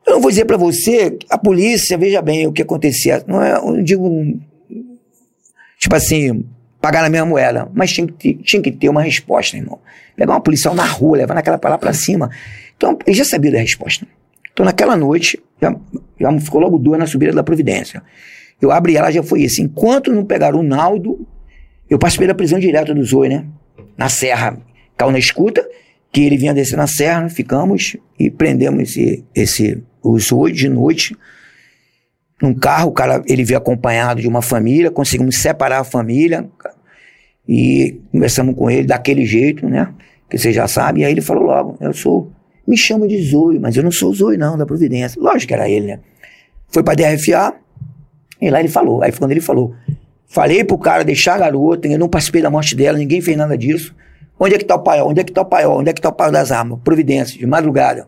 [0.05, 3.23] Eu não vou dizer para você, a polícia, veja bem o que acontecia.
[3.27, 4.39] Não é, eu digo,
[5.77, 6.45] tipo assim,
[6.81, 7.69] pagar na mesma moeda.
[7.73, 9.79] Mas tinha que, ter, tinha que ter uma resposta, irmão.
[10.15, 12.29] Pegar uma policial na rua, levar naquela pra lá pra cima.
[12.75, 14.07] Então, ele já sabia da resposta.
[14.51, 15.75] Então, naquela noite, já,
[16.19, 18.01] já ficou logo duas na subida da Providência.
[18.61, 19.61] Eu abri ela, já foi isso.
[19.61, 21.25] Enquanto não pegaram o Naldo,
[21.89, 23.45] eu participei da prisão direta do Zoe, né?
[23.97, 24.57] Na serra,
[24.97, 25.65] caiu na escuta,
[26.11, 31.15] que ele vinha descer na serra, ficamos e prendemos esse, esse, o Zoe de noite
[32.41, 36.49] num carro, o cara, ele veio acompanhado de uma família, conseguimos separar a família
[37.47, 39.93] e conversamos com ele daquele jeito, né?
[40.29, 42.31] Que você já sabe, e aí ele falou logo, eu sou,
[42.65, 45.21] me chama de Zoe, mas eu não sou Zoe não, da Providência.
[45.21, 45.99] Lógico que era ele, né?
[46.69, 47.55] Foi pra DRFA,
[48.39, 49.75] e lá ele falou, aí quando ele falou,
[50.27, 53.57] falei pro cara deixar a garota, eu não participei da morte dela, ninguém fez nada
[53.57, 53.93] disso.
[54.39, 55.09] Onde é que tá o paiol?
[55.09, 55.79] Onde é que tá o paiol?
[55.79, 56.79] Onde é que tá o paiol das armas?
[56.83, 58.07] Providência, de madrugada.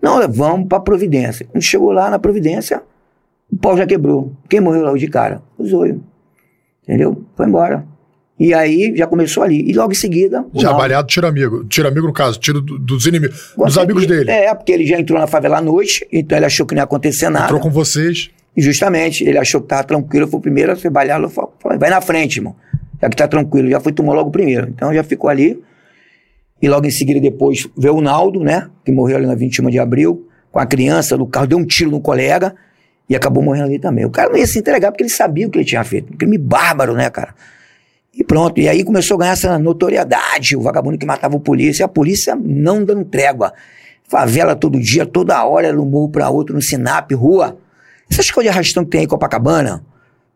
[0.00, 1.46] Não, vamos pra Providência.
[1.50, 2.82] Quando chegou lá na Providência,
[3.52, 4.32] o pau já quebrou.
[4.48, 5.42] Quem morreu logo de cara?
[5.58, 6.02] O Zoio.
[6.84, 7.24] Entendeu?
[7.36, 7.84] Foi embora.
[8.38, 9.68] E aí já começou ali.
[9.68, 10.44] E logo em seguida.
[10.54, 11.64] Já baleado tiro amigo.
[11.64, 13.52] Tiro amigo, no caso, tiro do- dos inimigos.
[13.56, 14.30] Dos amigos dele.
[14.30, 16.84] É, porque ele já entrou na favela à noite, então ele achou que não ia
[16.84, 17.44] acontecer nada.
[17.46, 18.30] Entrou com vocês.
[18.56, 21.28] E justamente, ele achou que tava tranquilo, foi o primeiro a ser baleado.
[21.28, 22.56] Falou, falou, vai na frente, irmão.
[23.00, 24.68] Já que tá tranquilo, já foi tomou logo o primeiro.
[24.68, 25.62] Então já ficou ali.
[26.62, 28.70] E logo em seguida, depois, veio o Naldo, né?
[28.84, 31.90] Que morreu ali na 21 de abril, com a criança no carro, deu um tiro
[31.90, 32.54] no colega
[33.08, 34.04] e acabou morrendo ali também.
[34.04, 36.12] O cara não ia se entregar porque ele sabia o que ele tinha feito.
[36.14, 37.34] Um crime bárbaro, né, cara?
[38.14, 38.60] E pronto.
[38.60, 41.88] E aí começou a ganhar essa notoriedade, o vagabundo que matava o polícia, e a
[41.88, 43.52] polícia não dando trégua.
[44.06, 47.56] Favela todo dia, toda hora, de um morro pra outro, no Sinap, rua.
[48.08, 49.84] Essas coisas de arrastão que tem aí em Copacabana,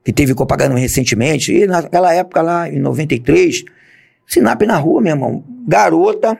[0.03, 3.64] que teve Copacabana recentemente, e naquela época lá, em 93,
[4.27, 5.45] Sinap na rua, meu irmão.
[5.66, 6.39] Garota,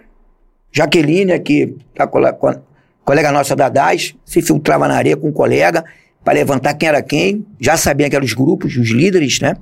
[0.73, 2.55] Jaqueline, aqui, a colega, co-
[3.05, 5.85] colega nossa da DAS, se filtrava na areia com um colega
[6.25, 9.57] para levantar quem era quem, já sabia que eram os grupos, os líderes, né?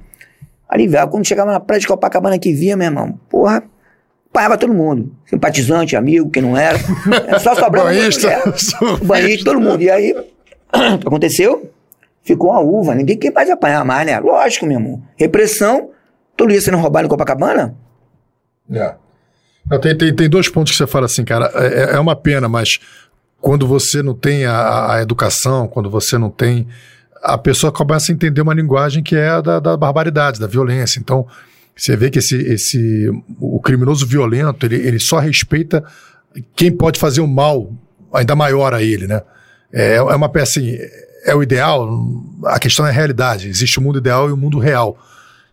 [0.69, 3.63] Ali, velho, quando chegava na praia de Copacabana que via, meu irmão, porra,
[4.33, 5.15] paiava todo mundo.
[5.27, 6.79] Simpatizante, amigo, quem não era.
[7.39, 8.29] Só sobrava Banhista.
[9.05, 9.83] Banhista, todo mundo.
[9.83, 11.71] E aí, que aconteceu?
[12.23, 12.95] Ficou uma uva.
[12.95, 14.19] Ninguém quer mais apanhar mais, né?
[14.19, 15.03] Lógico, meu irmão.
[15.17, 15.91] Repressão.
[16.37, 17.77] Todo dia sendo roubado em Copacabana?
[18.71, 18.95] É.
[19.71, 21.51] Não, tem, tem, tem dois pontos que você fala assim, cara.
[21.55, 22.79] É, é uma pena, mas
[23.41, 26.67] quando você não tem a, a educação, quando você não tem.
[27.23, 31.01] A pessoa começa a entender uma linguagem que é da, da barbaridade, da violência.
[31.01, 31.27] Então,
[31.75, 33.11] você vê que esse, esse,
[33.41, 35.83] o criminoso violento, ele, ele só respeita
[36.55, 37.73] quem pode fazer o mal
[38.13, 39.23] ainda maior a ele, né?
[39.73, 40.79] É, é uma peça assim,
[41.25, 41.89] é o ideal,
[42.45, 43.49] a questão é a realidade.
[43.49, 44.97] Existe o mundo ideal e o mundo real.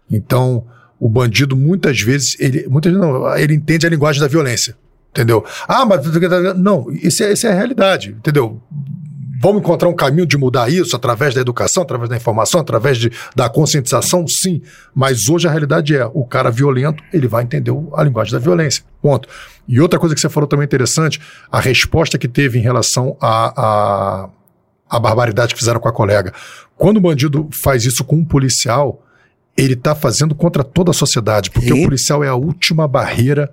[0.09, 0.66] Então,
[1.02, 4.78] o bandido muitas vezes, ele, muitas vezes não, ele entende a linguagem da violência.
[5.10, 5.43] Entendeu?
[5.68, 6.06] Ah, mas.
[6.56, 8.62] Não, isso é, isso é a realidade, entendeu?
[9.41, 13.12] Vamos encontrar um caminho de mudar isso através da educação, através da informação, através de,
[13.36, 14.26] da conscientização?
[14.28, 14.62] Sim.
[14.93, 18.84] Mas hoje a realidade é: o cara violento, ele vai entender a linguagem da violência.
[19.02, 19.28] Ponto.
[19.68, 21.20] E outra coisa que você falou também interessante,
[21.52, 24.30] a resposta que teve em relação a, a,
[24.88, 26.32] a barbaridade que fizeram com a colega.
[26.78, 29.04] Quando o bandido faz isso com um policial,
[29.58, 33.52] ele está fazendo contra toda a sociedade, porque o policial é a última barreira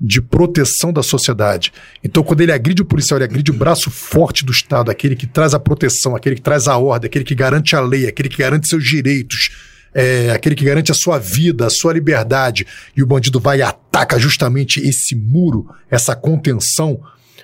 [0.00, 1.72] de proteção da sociedade.
[2.04, 5.26] Então, quando ele agride o policial, ele agride o braço forte do Estado, aquele que
[5.26, 8.38] traz a proteção, aquele que traz a ordem, aquele que garante a lei, aquele que
[8.38, 9.50] garante seus direitos,
[9.92, 12.66] é, aquele que garante a sua vida, a sua liberdade,
[12.96, 17.00] e o bandido vai e ataca justamente esse muro, essa contenção,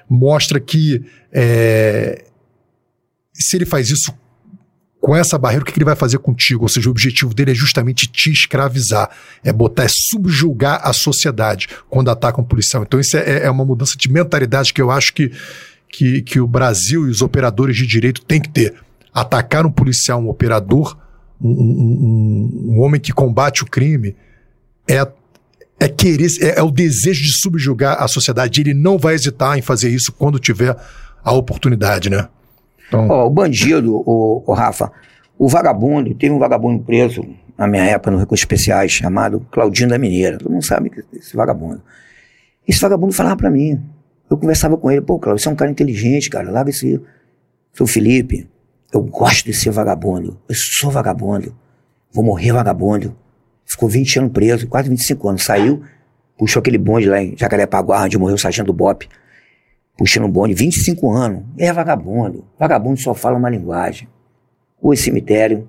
[0.08, 2.24] mostra que é,
[3.32, 4.14] se ele faz isso
[5.04, 6.62] com essa barreira, o que ele vai fazer contigo?
[6.62, 9.10] Ou seja, o objetivo dele é justamente te escravizar,
[9.44, 12.82] é botar, é subjugar a sociedade quando ataca um policial.
[12.82, 15.30] Então, isso é, é uma mudança de mentalidade que eu acho que,
[15.90, 18.76] que, que o Brasil e os operadores de direito têm que ter.
[19.12, 20.96] Atacar um policial, um operador,
[21.38, 24.16] um, um, um homem que combate o crime,
[24.88, 25.06] é
[25.78, 28.58] é querer, é, é, o desejo de subjugar a sociedade.
[28.58, 30.74] Ele não vai hesitar em fazer isso quando tiver
[31.22, 32.26] a oportunidade, né?
[32.92, 34.92] O bandido, o, o Rafa,
[35.38, 37.24] o vagabundo, teve um vagabundo preso
[37.56, 40.38] na minha época no Recursos Especiais, chamado Claudinho da Mineira.
[40.38, 41.82] Todo mundo sabe esse vagabundo.
[42.66, 43.80] Esse vagabundo falava para mim.
[44.30, 47.00] Eu conversava com ele, pô, Claudio, você é um cara inteligente, cara, larga esse.
[47.72, 48.48] Seu Felipe,
[48.92, 50.38] eu gosto de ser vagabundo.
[50.48, 51.54] Eu sou vagabundo.
[52.12, 53.16] Vou morrer vagabundo.
[53.66, 55.44] Ficou 20 anos preso, quase 25 anos.
[55.44, 55.82] Saiu,
[56.38, 59.08] puxou aquele bonde lá em Jacarepaguá, onde morreu o sargento Bop
[59.96, 61.44] puxando bonde, 25 anos.
[61.58, 62.44] É vagabundo.
[62.58, 64.08] Vagabundo só fala uma linguagem.
[64.80, 65.68] Ou é cemitério,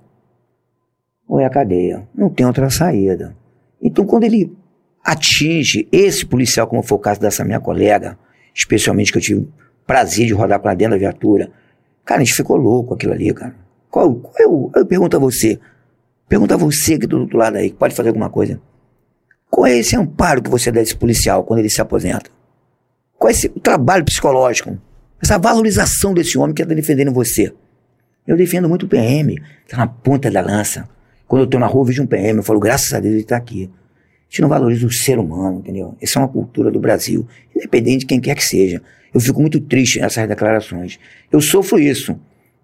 [1.28, 2.08] ou é a cadeia.
[2.14, 3.36] Não tem outra saída.
[3.82, 4.52] Então, quando ele
[5.04, 8.18] atinge esse policial, como foi o caso dessa minha colega,
[8.54, 9.48] especialmente que eu tive
[9.86, 11.52] prazer de rodar para dentro da viatura,
[12.04, 13.56] cara, a gente ficou louco aquilo ali, cara.
[13.90, 15.60] Qual, qual é o, eu pergunto a você,
[16.28, 18.60] pergunto a você que do outro lado aí, que pode fazer alguma coisa.
[19.50, 22.30] Qual é esse amparo que você dá a esse policial quando ele se aposenta?
[23.26, 24.78] Qual é esse trabalho psicológico?
[25.20, 27.52] Essa valorização desse homem que está defendendo você.
[28.28, 30.88] Eu defendo muito o PM, está na ponta da lança.
[31.28, 33.36] Quando eu estou na rua, vejo um PM, eu falo, graças a Deus ele está
[33.36, 33.68] aqui.
[33.74, 35.98] A gente não valoriza o ser humano, entendeu?
[36.00, 38.80] Essa é uma cultura do Brasil, independente de quem quer que seja.
[39.12, 41.00] Eu fico muito triste nessas declarações.
[41.32, 42.16] Eu sofro isso,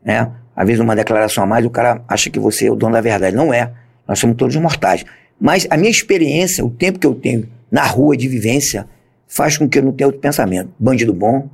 [0.06, 0.32] né?
[0.56, 3.02] Às vezes uma declaração a mais, o cara acha que você é o dono da
[3.02, 3.36] verdade.
[3.36, 3.74] Não é.
[4.08, 5.06] Nós somos todos mortais.
[5.40, 8.86] Mas a minha experiência, o tempo que eu tenho na rua de vivência,
[9.32, 10.70] faz com que eu não tenha outro pensamento.
[10.78, 11.50] Bandido bom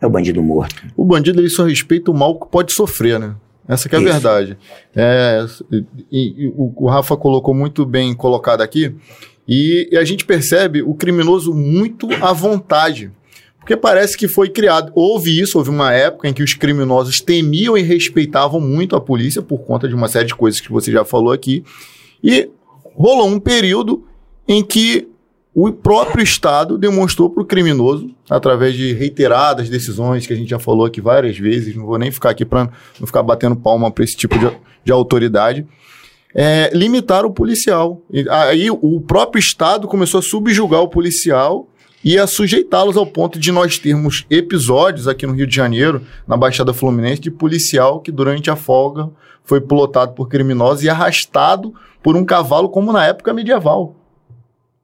[0.00, 0.82] é o bandido morto.
[0.96, 3.34] O bandido ele só respeita o mal que pode sofrer, né?
[3.66, 4.12] Essa que é a Isso.
[4.12, 4.58] verdade.
[4.96, 8.94] É, e, e, o, o Rafa colocou muito bem colocado aqui,
[9.46, 13.12] e, e a gente percebe o criminoso muito à vontade.
[13.58, 14.90] Porque parece que foi criado.
[14.94, 19.42] Houve isso, houve uma época em que os criminosos temiam e respeitavam muito a polícia
[19.42, 21.62] por conta de uma série de coisas que você já falou aqui.
[22.24, 22.48] E
[22.96, 24.06] rolou um período
[24.46, 25.07] em que
[25.60, 30.58] o próprio Estado demonstrou para o criminoso, através de reiteradas decisões que a gente já
[30.60, 34.04] falou aqui várias vezes, não vou nem ficar aqui para não ficar batendo palma para
[34.04, 34.48] esse tipo de,
[34.84, 35.66] de autoridade,
[36.32, 38.00] é, limitar o policial.
[38.30, 41.68] Aí o próprio Estado começou a subjugar o policial
[42.04, 46.36] e a sujeitá-los ao ponto de nós termos episódios aqui no Rio de Janeiro, na
[46.36, 49.10] Baixada Fluminense, de policial que durante a folga
[49.42, 53.97] foi plotado por criminosos e arrastado por um cavalo como na época medieval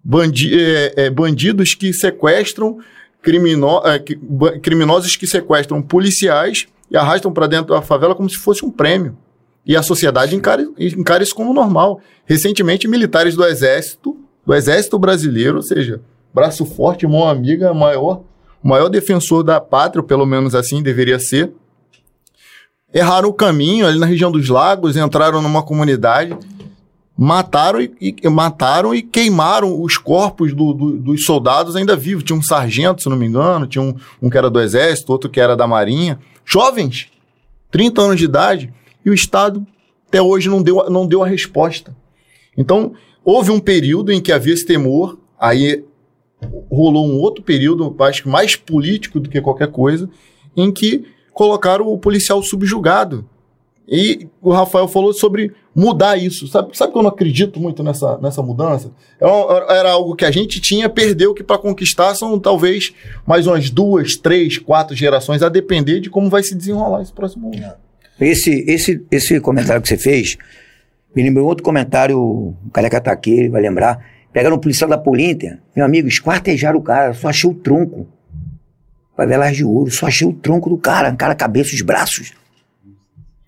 [0.05, 2.79] bandi é, é, bandidos que sequestram
[3.23, 4.15] crimino é, que,
[4.63, 9.17] criminosos que sequestram policiais e arrastam para dentro da favela como se fosse um prêmio.
[9.65, 12.03] E a sociedade encara, encara isso como normal.
[12.27, 16.03] Recentemente, militares do Exército, do Exército Brasileiro, ou seja,
[16.35, 18.23] braço forte, mão amiga, maior,
[18.63, 21.51] maior defensor da pátria, pelo menos assim deveria ser,
[22.93, 26.37] erraram o caminho ali na região dos lagos, entraram numa comunidade
[27.17, 32.25] mataram e, e, mataram e queimaram os corpos do, do, dos soldados ainda vivos.
[32.25, 35.31] Tinha um sargento, se não me engano, tinha um, um que era do exército, outro
[35.31, 36.19] que era da marinha.
[36.45, 37.09] Jovens,
[37.71, 38.73] 30 anos de idade,
[39.05, 39.65] e o Estado
[40.09, 41.97] até hoje não deu, não deu a resposta.
[42.57, 42.95] Então,
[43.25, 45.85] houve um período em que havia esse temor, aí
[46.71, 50.09] rolou um outro período, acho que mais político do que qualquer coisa,
[50.57, 53.29] em que colocaram o policial subjugado.
[53.87, 56.47] E o Rafael falou sobre mudar isso.
[56.49, 58.91] Sabe, sabe que eu não acredito muito nessa, nessa mudança?
[59.21, 62.95] Era, era algo que a gente tinha, perdeu, que para conquistar são talvez
[63.27, 67.55] mais umas duas, três, quatro gerações, a depender de como vai se desenrolar esse próximo
[67.55, 67.75] ano.
[68.19, 70.39] Esse, esse, esse comentário que você fez,
[71.15, 74.05] Me lembrou outro comentário, o Careca tá aqui, ele vai lembrar.
[74.33, 78.09] Pegaram um policial da Polinter, meu amigo, esquartejaram o cara, só achei o tronco.
[79.17, 82.33] Favelas de ouro, só achei o tronco do cara, o cara, cabeça, os braços.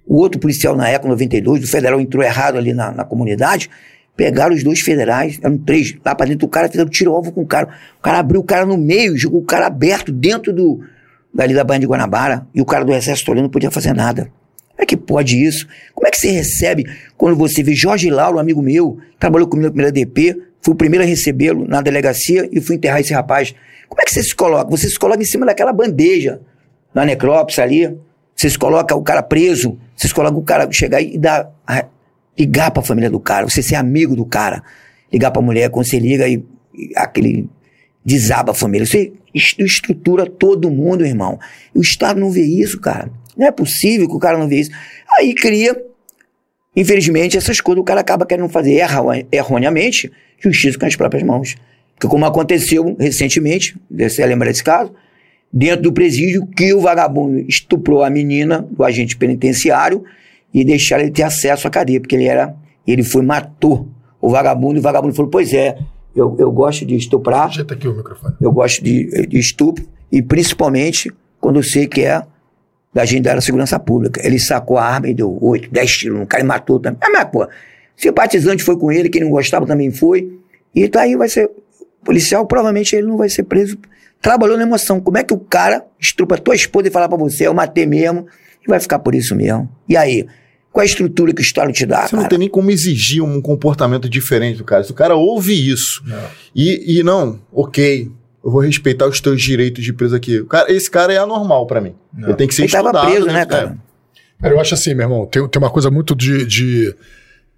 [0.06, 3.68] O outro policial na ECO 92, do federal, entrou errado ali na, na comunidade,
[4.16, 7.46] pegaram os dois federais, eram três, lá pra dentro do cara, fizeram tiro-alvo com o
[7.46, 7.68] cara.
[7.98, 10.80] O cara abriu o cara no meio, jogou o cara aberto dentro do,
[11.34, 14.30] dali da Banha de Guanabara, e o cara do exército olhando não podia fazer nada.
[14.70, 15.66] Como é que pode isso?
[15.94, 16.84] Como é que você recebe
[17.16, 21.04] quando você vê Jorge Lauro, amigo meu, trabalhou comigo na primeira DP, fui o primeiro
[21.04, 23.54] a recebê-lo na delegacia e fui enterrar esse rapaz.
[23.88, 24.70] Como é que você se coloca?
[24.70, 26.40] Você se coloca em cima daquela bandeja,
[26.94, 27.96] na necrópsia ali,
[28.36, 31.50] você se coloca o cara preso, você se coloca o cara chegar e dar,
[32.38, 34.62] ligar pra família do cara, você ser amigo do cara,
[35.10, 37.48] ligar pra mulher, quando você liga e, e aquele
[38.04, 41.38] desaba a família, você estrutura todo mundo, irmão.
[41.74, 43.10] O Estado não vê isso, cara.
[43.36, 44.70] Não é possível que o cara não vê isso.
[45.18, 45.76] Aí cria,
[46.74, 51.56] infelizmente, essas coisas o cara acaba querendo fazer erra, erroneamente justiça com as próprias mãos.
[51.94, 54.94] Porque como aconteceu recentemente, você lembra desse caso,
[55.52, 60.04] dentro do presídio, que o vagabundo estuprou a menina do agente penitenciário
[60.52, 62.54] e deixaram ele ter acesso à cadeia, porque ele era,
[62.86, 63.88] ele foi matou
[64.20, 65.78] o vagabundo, e o vagabundo falou, pois é,
[66.14, 67.46] eu, eu gosto de estuprar.
[67.46, 68.34] Ajeita aqui o microfone.
[68.40, 72.22] Eu gosto de, de estupro, e principalmente quando eu sei que é
[72.96, 74.26] da gente da segurança pública.
[74.26, 76.98] Ele sacou a arma e deu oito, dez tiros no cara e matou também.
[77.02, 77.46] Ah, mas, pô,
[77.94, 80.40] simpatizante foi com ele, quem não gostava também foi.
[80.74, 81.50] E tá aí, vai ser
[82.02, 83.76] policial, provavelmente ele não vai ser preso.
[84.20, 85.00] Trabalhou na emoção.
[85.00, 88.26] Como é que o cara estrupa tua esposa e fala para você, eu matei mesmo,
[88.62, 89.68] e vai ficar por isso mesmo?
[89.88, 90.26] E aí?
[90.72, 92.02] Qual a estrutura que o Estado te dá?
[92.02, 92.22] Você cara?
[92.22, 94.84] não tem nem como exigir um comportamento diferente do cara.
[94.84, 96.02] Se o cara ouve isso
[96.54, 98.10] e, e não, ok,
[98.44, 100.44] eu vou respeitar os teus direitos de preso aqui.
[100.44, 101.94] Cara, esse cara é anormal para mim.
[102.12, 102.28] Não.
[102.28, 103.08] Ele tem que ser Ele estudado.
[103.08, 103.78] Ele preso, né, né cara?
[103.82, 104.42] É.
[104.42, 106.94] Cara, eu acho assim, meu irmão, tem, tem uma coisa muito de, de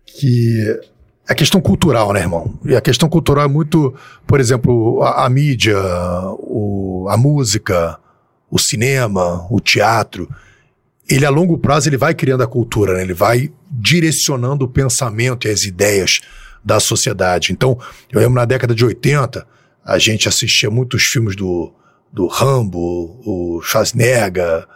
[0.07, 0.81] que
[1.29, 2.59] a questão cultural, né, irmão?
[2.64, 3.95] E a questão cultural é muito,
[4.26, 5.76] por exemplo, a, a mídia,
[6.39, 7.99] o, a música,
[8.51, 10.29] o cinema, o teatro
[11.09, 13.03] ele a longo prazo ele vai criando a cultura, né?
[13.03, 16.20] ele vai direcionando o pensamento e as ideias
[16.62, 17.53] da sociedade.
[17.53, 17.79] Então,
[18.12, 19.47] eu lembro na década de 80,
[19.85, 21.72] a gente assistia muitos filmes do,
[22.12, 22.79] do Rambo,
[23.24, 24.66] o Schwarzenegger,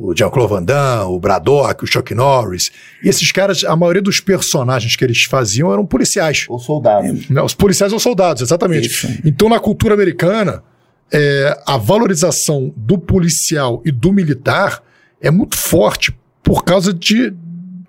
[0.00, 2.70] o Jean-Claude Van Damme, o Braddock, o Chuck Norris.
[3.04, 6.46] E esses caras, a maioria dos personagens que eles faziam eram policiais.
[6.48, 7.30] Ou soldados.
[7.30, 8.88] É, os policiais ou soldados, exatamente.
[8.88, 9.06] Isso.
[9.24, 10.62] Então, na cultura americana,
[11.12, 14.82] é, a valorização do policial e do militar
[15.20, 17.34] é muito forte por causa de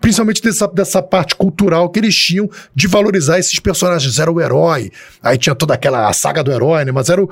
[0.02, 4.20] principalmente dessa, dessa parte cultural que eles tinham de valorizar esses personagens.
[4.20, 4.92] Era o herói,
[5.24, 6.92] aí tinha toda aquela saga do herói, né?
[6.92, 7.30] Mas era o.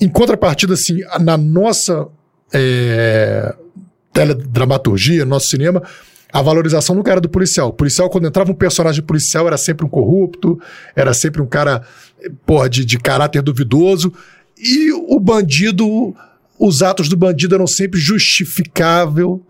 [0.00, 2.08] Em contrapartida, assim, na nossa
[2.52, 3.54] é,
[4.12, 5.82] teledramaturgia, no nosso cinema,
[6.32, 7.68] a valorização nunca era do policial.
[7.68, 10.60] O policial, quando entrava um personagem policial, era sempre um corrupto,
[10.94, 11.82] era sempre um cara,
[12.44, 14.12] porra, de, de caráter duvidoso.
[14.58, 16.14] E o bandido
[16.58, 19.40] os atos do bandido eram sempre justificável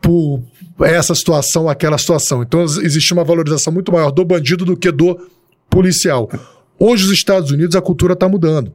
[0.00, 0.42] por
[0.80, 2.42] essa situação, aquela situação.
[2.42, 5.28] Então existe uma valorização muito maior do bandido do que do
[5.68, 6.30] policial.
[6.78, 8.72] Hoje, nos Estados Unidos, a cultura está mudando.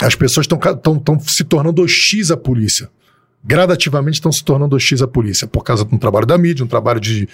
[0.00, 2.90] As pessoas estão se tornando hostis à polícia.
[3.44, 6.68] Gradativamente estão se tornando hostis à polícia, por causa de um trabalho da mídia, um
[6.68, 7.28] trabalho de,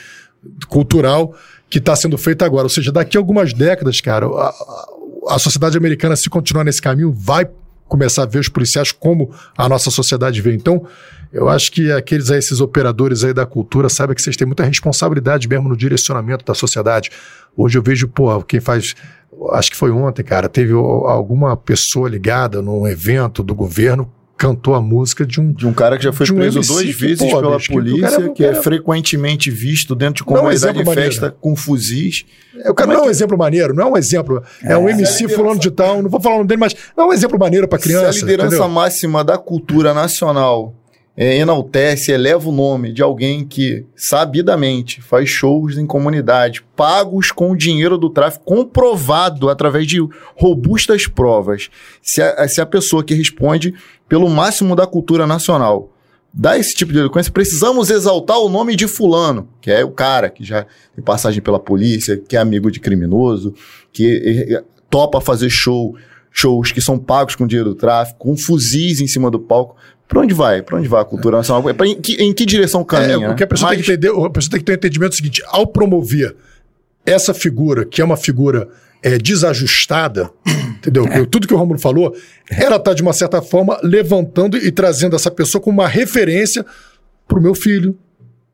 [0.68, 1.34] cultural
[1.68, 2.64] que está sendo feito agora.
[2.64, 4.48] Ou seja, daqui a algumas décadas, cara, a,
[5.28, 7.48] a, a sociedade americana, se continuar nesse caminho, vai
[7.88, 10.54] começar a ver os policiais como a nossa sociedade vê.
[10.54, 10.86] Então,
[11.32, 14.64] eu acho que aqueles aí, esses operadores aí da cultura, saibam que vocês têm muita
[14.64, 17.10] responsabilidade mesmo no direcionamento da sociedade.
[17.56, 18.94] Hoje eu vejo, pô, quem faz.
[19.50, 24.80] Acho que foi ontem, cara, teve alguma pessoa ligada num evento do governo cantou a
[24.80, 28.22] música de um de um cara que já foi preso MC, duas vezes pela polícia,
[28.22, 31.38] que, que é frequentemente visto dentro de comunidade um de festa maneiro.
[31.40, 32.24] com fuzis.
[32.64, 34.42] Eu quero não é, é um exemplo maneiro, não é um exemplo.
[34.62, 37.04] É, é um MC fulano de tal, não vou falar o nome dele, mas não
[37.04, 38.12] é um exemplo maneiro para criança.
[38.12, 38.68] Se a liderança entendeu?
[38.68, 40.74] máxima da cultura nacional
[41.16, 47.52] é, enaltece, eleva o nome de alguém que sabidamente faz shows em comunidade, pagos com
[47.52, 49.98] o dinheiro do tráfico, comprovado através de
[50.36, 51.70] robustas provas.
[52.02, 53.74] Se a, se a pessoa que responde
[54.08, 55.90] pelo máximo da cultura nacional
[56.36, 60.28] dá esse tipo de eloquência, precisamos exaltar o nome de fulano, que é o cara
[60.28, 63.54] que já tem passagem pela polícia, que é amigo de criminoso,
[63.92, 64.60] que
[64.90, 65.96] topa fazer show,
[66.32, 69.76] shows que são pagos com dinheiro do tráfico, com fuzis em cima do palco.
[70.06, 70.62] Para onde vai?
[70.62, 71.68] Para onde vai a cultura nacional?
[71.68, 73.24] É em, que, em que direção caminha?
[73.24, 73.78] É, porque a pessoa, Mas...
[73.78, 76.36] tem que entender, a pessoa tem que ter um entendimento seguinte: ao promover
[77.06, 78.68] essa figura, que é uma figura
[79.02, 80.30] é, desajustada,
[80.78, 81.06] entendeu?
[81.06, 81.24] É.
[81.26, 82.14] Tudo que o Romulo falou,
[82.50, 86.64] ela está, de uma certa forma, levantando e trazendo essa pessoa como uma referência
[87.26, 87.96] para o meu filho,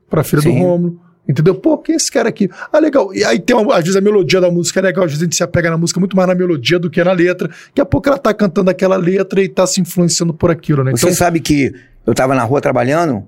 [0.08, 0.54] para a filha Sim.
[0.54, 1.00] do Romulo,
[1.30, 1.54] Entendeu?
[1.54, 2.50] Pô, quem é esse cara aqui?
[2.72, 3.14] Ah, legal.
[3.14, 5.24] E aí tem, uma, às vezes, a melodia da música é legal, às vezes a
[5.26, 7.46] gente se apega na música muito mais na melodia do que na letra.
[7.48, 10.90] Daqui a pouco ela tá cantando aquela letra e tá se influenciando por aquilo, né?
[10.90, 11.72] Você Então, sabe que
[12.04, 13.22] eu tava na rua trabalhando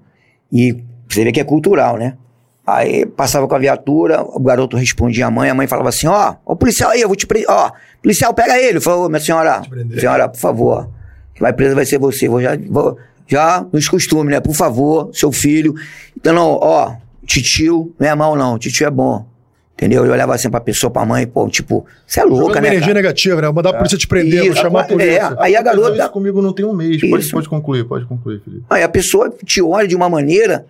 [0.52, 0.76] e
[1.08, 2.16] você vê que é cultural, né?
[2.66, 6.34] Aí passava com a viatura, o garoto respondia à mãe, a mãe falava assim: Ó,
[6.44, 7.48] o policial aí, eu vou te prender.
[7.48, 7.70] Ó,
[8.02, 8.80] policial, pega ele.
[8.80, 9.62] Falou, minha senhora,
[9.96, 10.88] senhora, por favor,
[11.34, 12.28] quem vai preso vai ser você.
[12.28, 12.96] Vou já, vou,
[13.28, 14.40] já nos costumes, né?
[14.40, 15.74] Por favor, seu filho.
[16.16, 16.94] Então, não, ó,
[17.32, 19.24] titio não é mal, não, titio é bom.
[19.74, 20.04] Entendeu?
[20.04, 22.68] Eu olhava assim pra pessoa, pra mãe, pô, tipo, você é louca, uma né?
[22.68, 22.94] energia cara?
[22.94, 23.50] negativa, né?
[23.50, 25.36] Mandar a polícia te prender, vou Isso, chamar a é, polícia.
[25.38, 27.00] Aí a garota- isso comigo não tem um mês.
[27.00, 28.64] Pode, pode concluir, pode concluir, Felipe.
[28.70, 30.66] Aí a pessoa te olha de uma maneira,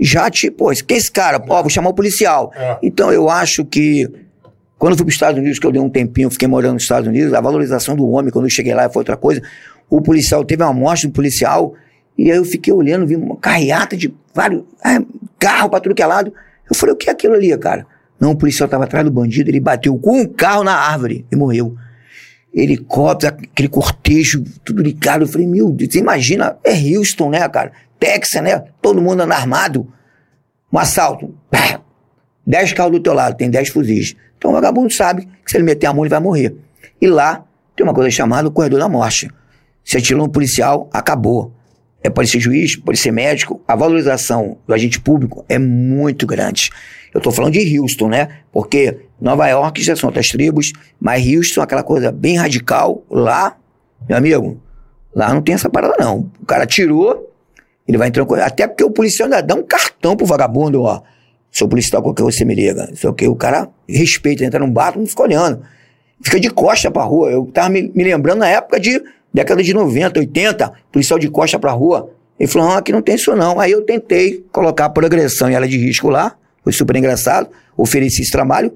[0.00, 1.42] já te, pô, quem é esse cara?
[1.46, 2.50] Ó, vou chamar o policial.
[2.54, 2.78] É.
[2.82, 4.08] Então eu acho que,
[4.78, 6.84] quando eu fui para os Estados Unidos, que eu dei um tempinho, fiquei morando nos
[6.84, 9.42] Estados Unidos, a valorização do homem, quando eu cheguei lá, foi outra coisa.
[9.90, 11.74] O policial, teve uma morte do policial,
[12.18, 15.00] e aí eu fiquei olhando, vi uma carreata de vários ah,
[15.38, 16.32] carros para tudo que é lado.
[16.68, 17.86] Eu falei, o que é aquilo ali, cara?
[18.18, 21.36] Não, o policial estava atrás do bandido, ele bateu com um carro na árvore e
[21.36, 21.76] morreu
[22.52, 25.22] helicóptero, aquele cortejo, tudo ligado.
[25.22, 27.72] Eu falei, meu Deus, você imagina, é Houston, né, cara?
[27.98, 28.64] Texas, né?
[28.80, 29.92] Todo mundo anda armado.
[30.72, 31.34] Um assalto.
[32.46, 34.16] Dez carros do teu lado, tem dez fuzis.
[34.38, 36.56] Então o vagabundo sabe que se ele meter a mão, ele vai morrer.
[37.00, 37.44] E lá
[37.76, 39.30] tem uma coisa chamada o corredor da morte.
[39.84, 41.52] Se atirou no policial, acabou.
[42.02, 43.60] É, pode ser juiz, pode ser médico.
[43.66, 46.70] A valorização do agente público é muito grande.
[47.12, 48.28] Eu estou falando de Houston, né?
[48.52, 53.56] Porque Nova York já são outras tribos, mas Houston, aquela coisa bem radical, lá,
[54.08, 54.60] meu amigo,
[55.14, 56.30] lá não tem essa parada não.
[56.40, 57.32] O cara tirou,
[57.86, 58.26] ele vai entrando.
[58.26, 61.02] com- Até porque o policial ainda dá um cartão pro vagabundo, ó.
[61.50, 62.92] Seu policial, qualquer você me liga.
[63.04, 65.62] O que, o cara respeita, entra num bar, não fica olhando.
[66.22, 67.30] Fica de costa pra rua.
[67.30, 69.02] Eu tava me, me lembrando na época de
[69.32, 72.10] década de 90, 80, policial de costa pra rua.
[72.38, 73.58] Ele falou, não, aqui não tem isso não.
[73.60, 78.22] Aí eu tentei colocar a progressão em área de risco lá, foi super engraçado, ofereci
[78.22, 78.72] esse trabalho.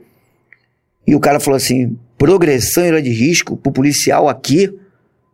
[1.07, 4.73] E o cara falou assim, progressão em área de risco pro policial aqui,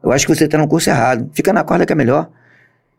[0.03, 1.29] eu acho que você tá no curso errado.
[1.33, 2.31] Fica na corda que é melhor.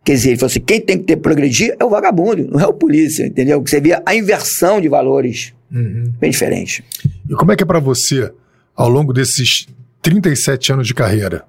[0.03, 2.65] Quer dizer, ele falou assim, quem tem que ter progredir é o vagabundo, não é
[2.67, 3.61] o polícia, entendeu?
[3.61, 6.11] Que você via a inversão de valores Uhum.
[6.20, 6.84] bem diferente.
[7.30, 8.32] E como é que é pra você,
[8.76, 9.67] ao longo desses
[10.01, 11.43] 37 anos de carreira,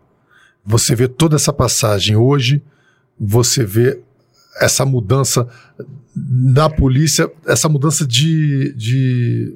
[0.65, 2.63] você vê toda essa passagem hoje,
[3.19, 4.01] você vê
[4.61, 5.47] essa mudança
[6.15, 9.55] na polícia, essa mudança de, de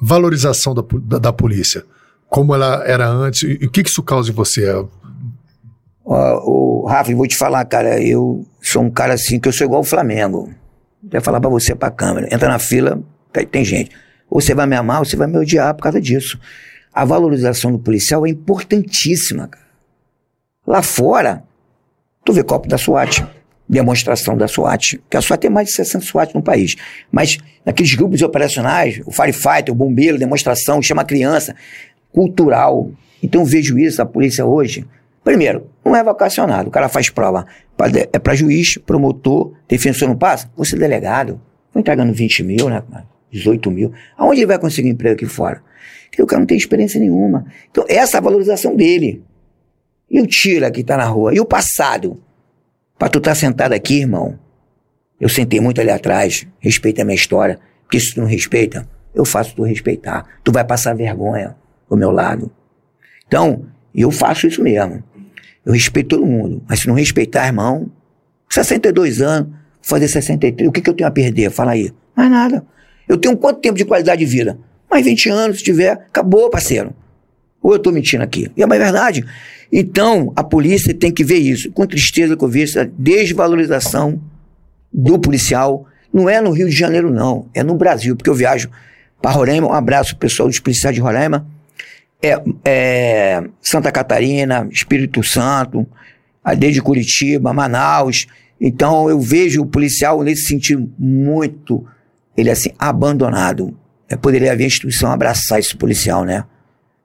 [0.00, 1.84] valorização da, da, da polícia,
[2.28, 4.66] como ela era antes, e, e o que, que isso causa em você?
[6.04, 9.66] Ó, o Rafa, vou te falar, cara, eu sou um cara assim que eu sou
[9.66, 10.52] igual o Flamengo.
[11.10, 12.32] Vai falar pra você pra câmera.
[12.32, 13.00] Entra na fila,
[13.50, 13.90] tem gente.
[14.28, 16.38] Ou você vai me amar, ou você vai me odiar por causa disso.
[16.92, 19.64] A valorização do policial é importantíssima, cara.
[20.66, 21.42] Lá fora,
[22.24, 23.26] tu vê copo da SWAT,
[23.68, 26.76] demonstração da SWAT, que a SWAT tem mais de 60 SWAT no país.
[27.10, 31.56] Mas naqueles grupos operacionais, o firefighter, o bombeiro, demonstração, chama criança,
[32.12, 32.90] cultural.
[33.22, 34.86] Então vejo isso, a polícia hoje.
[35.24, 37.46] Primeiro, não é vocacionado, o cara faz prova.
[38.12, 40.50] É para juiz, promotor, defensor não passa?
[40.56, 41.40] Você é delegado.
[41.68, 42.82] Estão entregando 20 mil, né?
[42.90, 43.06] cara?
[43.30, 43.92] 18 mil.
[44.16, 45.62] Aonde ele vai conseguir emprego aqui fora?
[46.12, 47.46] Porque o cara não tem experiência nenhuma.
[47.70, 49.24] Então, essa é a valorização dele.
[50.10, 51.34] E o tira que tá na rua?
[51.34, 52.22] E o passado?
[52.98, 54.38] Pra tu estar sentado aqui, irmão,
[55.18, 59.24] eu sentei muito ali atrás, respeita a minha história, porque se tu não respeita, eu
[59.24, 60.26] faço tu respeitar.
[60.44, 61.56] Tu vai passar vergonha
[61.88, 62.50] do meu lado.
[63.26, 65.02] Então, eu faço isso mesmo.
[65.64, 67.90] Eu respeito todo mundo, mas se não respeitar, irmão,
[68.50, 71.50] 62 anos, fazer 63, o que, que eu tenho a perder?
[71.50, 71.90] Fala aí.
[72.14, 72.66] Mais nada.
[73.08, 74.58] Eu tenho quanto tempo de qualidade de vida?
[74.92, 76.94] Mais 20 anos, se tiver, acabou, parceiro.
[77.62, 78.50] Ou eu estou mentindo aqui?
[78.54, 79.24] E é uma verdade.
[79.72, 81.72] Então, a polícia tem que ver isso.
[81.72, 84.20] Com tristeza que eu vejo essa desvalorização
[84.92, 85.86] do policial.
[86.12, 87.46] Não é no Rio de Janeiro, não.
[87.54, 88.68] É no Brasil, porque eu viajo
[89.22, 89.66] para Roraima.
[89.66, 91.46] Um abraço, pessoal dos policiais de Roraima.
[92.22, 95.86] É, é Santa Catarina, Espírito Santo,
[96.58, 98.26] desde Curitiba, Manaus.
[98.60, 101.82] Então, eu vejo o policial nesse sentido muito,
[102.36, 103.74] ele é assim, abandonado.
[104.12, 106.44] É, poderia haver a instituição abraçar esse policial, né?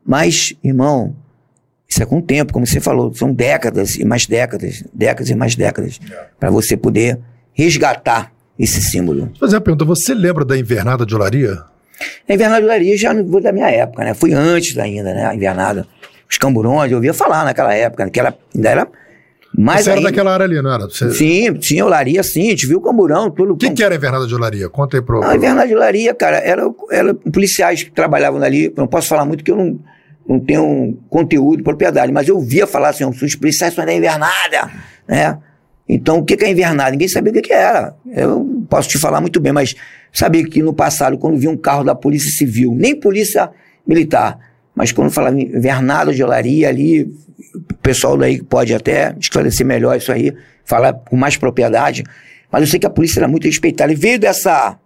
[0.06, 1.16] Mas, irmão,
[1.88, 5.36] isso é com o tempo, como você falou, são décadas e mais décadas, décadas e
[5.36, 6.02] mais décadas,
[6.38, 7.18] para você poder
[7.54, 9.28] resgatar esse símbolo.
[9.28, 11.64] Vou fazer uma pergunta, você lembra da invernada de Olaria?
[12.28, 14.14] A invernada já não foi da minha época, né?
[14.14, 15.26] Foi antes ainda, né?
[15.28, 15.88] A invernada.
[16.30, 18.12] Os camburões, eu ouvia falar naquela época, né?
[18.12, 18.88] que era, ainda era
[19.58, 20.86] mais você era daquela área ali, não era?
[20.86, 23.54] Você- Sim, tinha olaria, sim, a gente viu o camburão, tudo.
[23.54, 24.70] O que, que era a invernada de Olaria?
[24.70, 25.20] Conta aí pro...
[25.20, 29.26] Não, a invernada de olaria, cara, era, era policiais que trabalhavam ali, não posso falar
[29.26, 29.80] muito que eu não,
[30.28, 34.72] não tenho conteúdo, propriedade, mas eu via falar assim, os policiais são da invernada,
[35.08, 35.38] né?
[35.90, 36.92] Então, o que é invernada?
[36.92, 37.96] Ninguém sabia o que que era.
[38.14, 39.74] Eu posso te falar muito bem, mas
[40.12, 43.50] sabia que no passado, quando via um carro da Polícia Civil, nem Polícia
[43.88, 44.38] Militar,
[44.78, 50.12] mas quando falava invernada de olaria ali, o pessoal daí pode até esclarecer melhor isso
[50.12, 50.32] aí,
[50.64, 52.04] falar com mais propriedade.
[52.52, 53.92] Mas eu sei que a polícia era muito respeitada.
[53.92, 54.78] E veio dessa,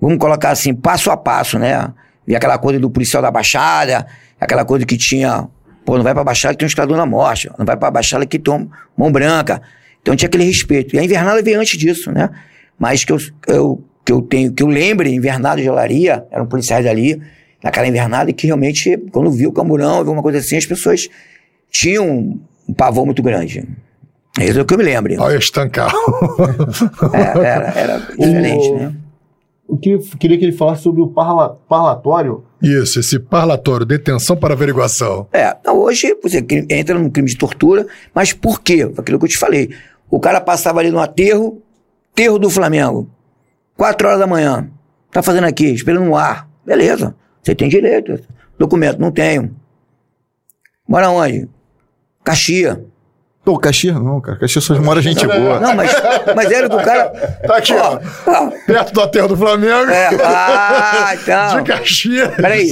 [0.00, 1.92] vamos colocar assim, passo a passo, né?
[2.24, 4.06] E aquela coisa do policial da Baixada,
[4.40, 5.48] aquela coisa que tinha,
[5.84, 8.24] pô, não vai pra Baixada que tem um escador na morte, não vai pra Baixada
[8.24, 9.60] que tem mão branca.
[10.00, 10.94] Então tinha aquele respeito.
[10.94, 12.30] E a invernada veio antes disso, né?
[12.78, 16.86] Mas que eu, eu, que eu tenho, que eu lembre, invernada de olaria, eram policiais
[16.86, 17.20] ali,
[17.62, 21.08] naquela invernada, e que realmente, quando viu o camburão, viu uma coisa assim, as pessoas
[21.70, 22.38] tinham
[22.68, 23.66] um pavor muito grande.
[24.38, 25.14] É isso que eu me lembro.
[25.20, 25.92] Olha estancar.
[27.12, 28.94] É, era, era diferente, O- né?
[29.68, 32.44] O que eu queria que ele falasse sobre o parla- parlatório.
[32.62, 35.26] Isso, esse parlatório, detenção para averiguação.
[35.32, 38.82] É, não, hoje você entra num crime de tortura, mas por quê?
[38.98, 39.70] Aquilo que eu te falei.
[40.10, 41.62] O cara passava ali no aterro,
[42.12, 43.08] aterro do Flamengo,
[43.74, 44.68] quatro horas da manhã.
[45.10, 46.46] Tá fazendo aqui, esperando no ar.
[46.66, 48.20] Beleza, você tem direito.
[48.58, 49.54] Documento, não tenho.
[50.86, 51.48] Mora onde?
[52.24, 52.84] Caxia.
[53.44, 54.38] Pô, Caxias não, cara.
[54.38, 55.58] Caxias só mora gente boa.
[55.58, 55.90] Não, mas,
[56.36, 57.10] mas era do cara.
[57.44, 57.98] Tá aqui, ó.
[58.24, 58.50] ó.
[58.64, 59.90] Perto do aterro do Flamengo.
[59.90, 61.64] É, ah, De então.
[61.64, 62.34] Caxias.
[62.36, 62.68] Peraí.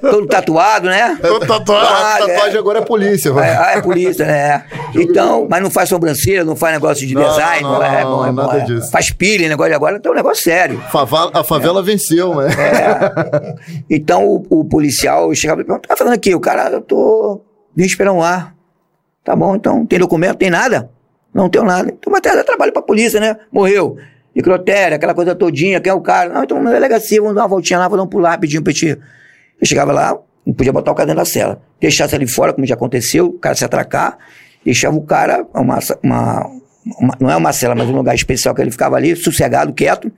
[0.00, 1.18] Todo tatuado, né?
[1.20, 1.86] Todo tatuado.
[1.86, 3.28] Ah, A tatuagem agora é polícia.
[3.28, 3.50] É, vai.
[3.50, 4.64] ah, é polícia, né?
[4.94, 8.26] Então, mas não faz sobrancelha, não faz negócio de Não, design, não, não, é, bom,
[8.26, 8.64] é bom, nada é.
[8.64, 8.90] disso.
[8.90, 10.82] Faz pilha, negócio de agora, então é um negócio sério.
[11.34, 12.48] A favela venceu, né?
[12.48, 13.54] É.
[13.90, 16.34] Então o, o policial chegava e perguntava, tá fazendo aqui?
[16.34, 17.42] O cara, eu tô.
[17.76, 18.57] Vim esperar um ar.
[19.28, 20.90] Tá bom, então, tem documento, tem nada?
[21.34, 21.90] Não tenho nada.
[21.92, 23.36] Então, mas até trabalho pra polícia, né?
[23.52, 23.98] Morreu.
[24.34, 26.32] Microtéria, aquela coisa todinha, quem é o cara?
[26.32, 28.72] Não, então na delegacia, vamos dar uma voltinha lá, vou dar um pular rapidinho pra
[28.72, 28.86] ti.
[29.60, 30.16] Eu chegava lá,
[30.46, 31.60] não podia botar o cara dentro da cela.
[31.78, 34.16] Deixasse ali fora, como já aconteceu, o cara se atracar,
[34.64, 36.46] deixava o cara, uma, uma,
[36.98, 40.10] uma- não é uma cela, mas um lugar especial que ele ficava ali, sossegado, quieto.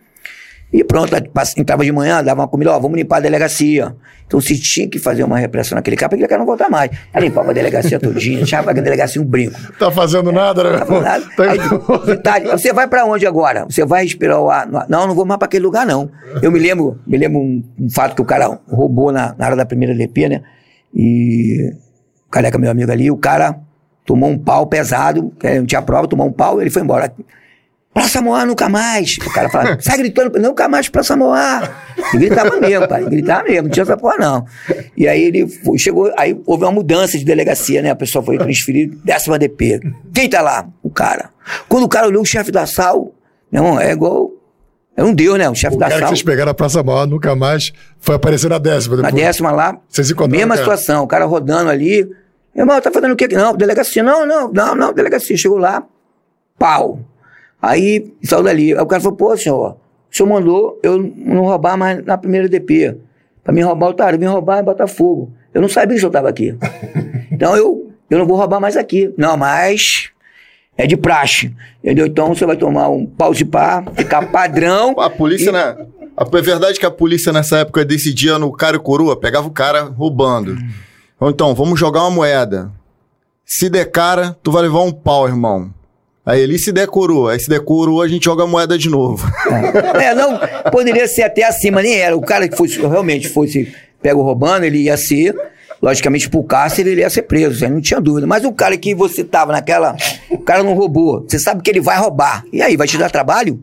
[0.73, 1.13] E pronto,
[1.57, 3.95] entrava de manhã, dava uma comida, ó, vamos limpar a delegacia.
[4.25, 6.91] Então se tinha que fazer uma repressão naquele cara, porque cara não voltar mais.
[7.13, 9.59] Aí limpava a delegacia todinha, deixava a delegacia um brinco.
[9.77, 10.71] Tá fazendo nada, né?
[10.71, 11.01] Não irmão?
[11.03, 11.25] nada.
[11.37, 11.59] Tá- Aí,
[12.07, 13.65] detalhe, você vai pra onde agora?
[13.65, 14.69] Você vai respirar o ar?
[14.89, 16.09] Não, não vou mais pra aquele lugar, não.
[16.41, 19.57] Eu me lembro, me lembro um, um fato que o cara roubou na, na área
[19.57, 20.43] da primeira DP, né?
[20.95, 21.73] E
[22.29, 23.59] o careca, meu amigo ali, o cara
[24.07, 27.13] tomou um pau pesado, não tinha prova, tomou um pau, ele foi embora.
[28.01, 29.17] Praça Moá nunca mais.
[29.19, 31.69] O cara fala, sai gritando, nunca mais Praça Moá.
[32.15, 34.47] E gritava mesmo, pai, gritava mesmo, não tinha essa porra não.
[34.97, 37.91] E aí ele foi- chegou, aí houve uma mudança de delegacia, né?
[37.91, 39.81] A pessoa foi transferida, décima DP.
[40.15, 40.67] Quem tá lá?
[40.83, 41.31] O cara.
[41.69, 43.13] Quando o cara olhou o chefe da sal,
[43.53, 44.31] meu irmão, é igual.
[44.97, 45.49] É um deus, né?
[45.49, 48.49] O chefe O da cara que vocês pegaram na Praça Maior nunca mais foi aparecer
[48.51, 48.97] na décima.
[48.97, 49.23] Na depois.
[49.25, 50.77] décima lá, Vocês encontraram mesma cara?
[50.77, 52.05] situação, o cara rodando ali.
[52.55, 53.29] Meu irmão, tá fazendo o quê?
[53.29, 55.37] Não, delegacia, não, não, não, não, delegacia.
[55.37, 55.83] Chegou lá,
[56.59, 57.01] pau.
[57.61, 58.73] Aí saiu dali.
[58.75, 59.77] Aí o cara falou, pô, senhor,
[60.13, 62.97] o senhor mandou eu não roubar mais na primeira DP.
[63.45, 65.33] Pra me roubar, otário, vim roubar em Botafogo.
[65.53, 66.55] Eu não sabia que o senhor tava aqui.
[67.33, 69.15] Então eu, eu não vou roubar mais aqui.
[69.17, 70.11] Não, mas
[70.77, 71.55] é de praxe.
[71.83, 72.07] Entendeu?
[72.07, 74.95] Então você vai tomar um pau de pá, ficar padrão.
[75.01, 75.77] A polícia, E- né?
[76.17, 79.51] a- É verdade que a polícia nessa época decidia no cara e coroa, pegava o
[79.53, 80.55] cara roubando.
[81.19, 82.71] Ou então, vamos jogar uma moeda.
[83.47, 85.73] Se der cara, tu vai levar um pau, irmão.
[86.31, 88.89] Aí ali se der coroa, aí se der coroa, a gente joga a moeda de
[88.89, 89.29] novo.
[90.01, 90.39] É, não,
[90.71, 92.17] poderia ser até acima, nem era.
[92.17, 95.35] O cara que fosse, realmente fosse pego roubando, ele ia ser,
[95.83, 98.29] logicamente, pro cárcere, ele ia ser preso, não tinha dúvida.
[98.29, 99.97] Mas o cara que você tava naquela.
[100.31, 102.45] O cara não roubou, você sabe que ele vai roubar.
[102.53, 103.61] E aí, vai te dar trabalho?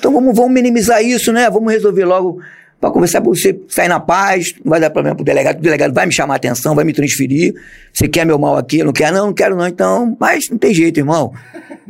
[0.00, 1.48] Então vamos, vamos minimizar isso, né?
[1.48, 2.40] Vamos resolver logo
[2.80, 5.92] para conversar pra você sair na paz, não vai dar problema pro delegado, o delegado
[5.92, 7.54] vai me chamar a atenção, vai me transferir.
[7.92, 8.84] Você quer meu mal aqui?
[8.84, 9.10] Não quer?
[9.12, 9.66] Não, não quero não.
[9.66, 11.32] Então, mas não tem jeito, irmão.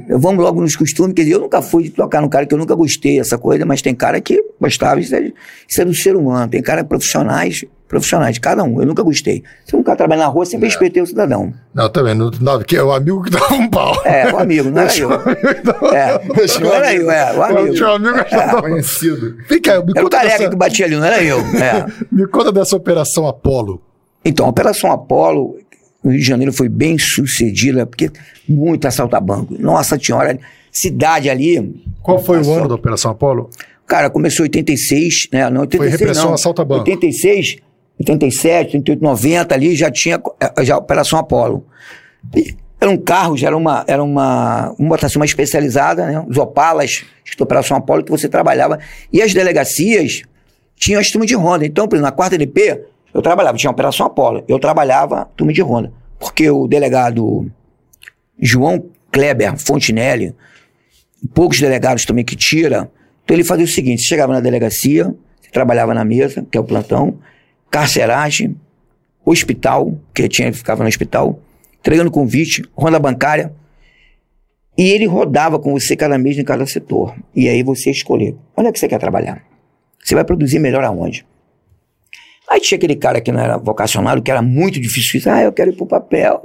[0.09, 2.59] Eu vamos logo nos costumes, quer dizer, eu nunca fui tocar num cara que eu
[2.59, 5.32] nunca gostei dessa coisa, mas tem cara que gostava, isso é,
[5.68, 6.51] isso é do ser humano.
[6.51, 8.80] Tem cara profissionais, profissionais, cada um.
[8.80, 9.43] Eu nunca gostei.
[9.64, 11.53] Se um cara trabalha na rua, sempre respeitei o cidadão.
[11.74, 12.14] Não, também.
[12.14, 14.01] Não, não, que é o amigo que dava um pau.
[14.05, 15.12] É, o amigo, não era eu.
[15.12, 16.20] É,
[16.61, 17.74] não era eu, é, o amigo.
[17.74, 19.36] Tinha um amigo que dava um Conhecido.
[19.49, 21.39] Vem cá, me Era o conta, careca dessa, que batia ali, não era eu.
[21.39, 21.86] É.
[22.12, 23.82] me conta dessa operação Apolo.
[24.24, 25.57] Então, a Operação Apolo,
[26.05, 28.11] no Rio de Janeiro, foi bem sucedida, porque
[28.47, 29.57] muito assalto a banco.
[29.59, 30.39] Nossa senhora,
[30.70, 31.82] cidade ali.
[32.03, 33.49] Qual foi o ano da Operação Apolo?
[33.86, 35.49] Cara, começou em 86, né?
[35.49, 36.34] Não, 86 repressão, não.
[36.34, 36.80] assalto a banco.
[36.80, 37.57] 86,
[37.99, 41.64] 87, 88, 90 ali já tinha eh, já Operação Apolo.
[42.34, 46.24] E eram carros, era uma, era uma, uma especializada, né?
[46.28, 48.78] Os Opalas, escrito Operação Apolo, que você trabalhava.
[49.12, 50.22] E as delegacias
[50.76, 51.66] tinham as turmas de ronda.
[51.66, 54.44] Então, por exemplo, na quarta DP, eu trabalhava, tinha a Operação Apolo.
[54.46, 55.92] Eu trabalhava turma de ronda.
[56.20, 57.51] Porque o delegado
[58.40, 60.34] João Kleber, Fontinelli,
[61.34, 62.90] poucos delegados também que tira.
[63.24, 65.12] Então ele fazia o seguinte: chegava na delegacia,
[65.53, 67.18] trabalhava na mesa, que é o plantão,
[67.71, 68.57] carceragem,
[69.25, 71.41] hospital, que tinha ficava no hospital,
[71.79, 73.53] entregando convite, ronda bancária.
[74.77, 77.14] E ele rodava com você cada mês em cada setor.
[77.35, 78.39] E aí você escolheu.
[78.57, 79.43] Onde é que você quer trabalhar?
[80.03, 81.27] Você vai produzir melhor aonde?
[82.49, 85.21] Aí tinha aquele cara que não era vocacionado, que era muito difícil.
[85.31, 86.41] Ah, eu quero ir pro papel.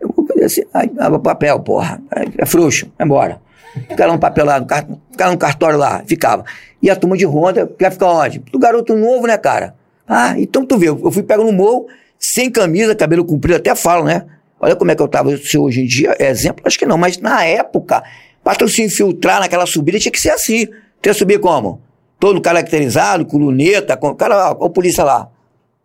[0.00, 0.62] Eu vou fazer assim.
[0.72, 2.00] Ah, papel, porra.
[2.38, 3.40] É frouxo, vai embora.
[3.88, 6.44] Ficar lá no papel lá, no cartório lá, ficava.
[6.80, 8.38] E a turma de ronda, quer ficar onde?
[8.38, 9.74] Do garoto novo, né, cara?
[10.14, 11.86] Ah, então tu vê, eu fui pego no morro,
[12.18, 14.26] sem camisa, cabelo comprido, até falo, né?
[14.60, 15.34] Olha como é que eu tava.
[15.38, 18.02] Se hoje em dia é exemplo, acho que não, mas na época,
[18.44, 20.66] para tu se infiltrar naquela subida, tinha que ser assim.
[21.00, 21.80] Tu ia subir como?
[22.20, 25.30] Todo caracterizado, com luneta, com cara, ó, o polícia lá.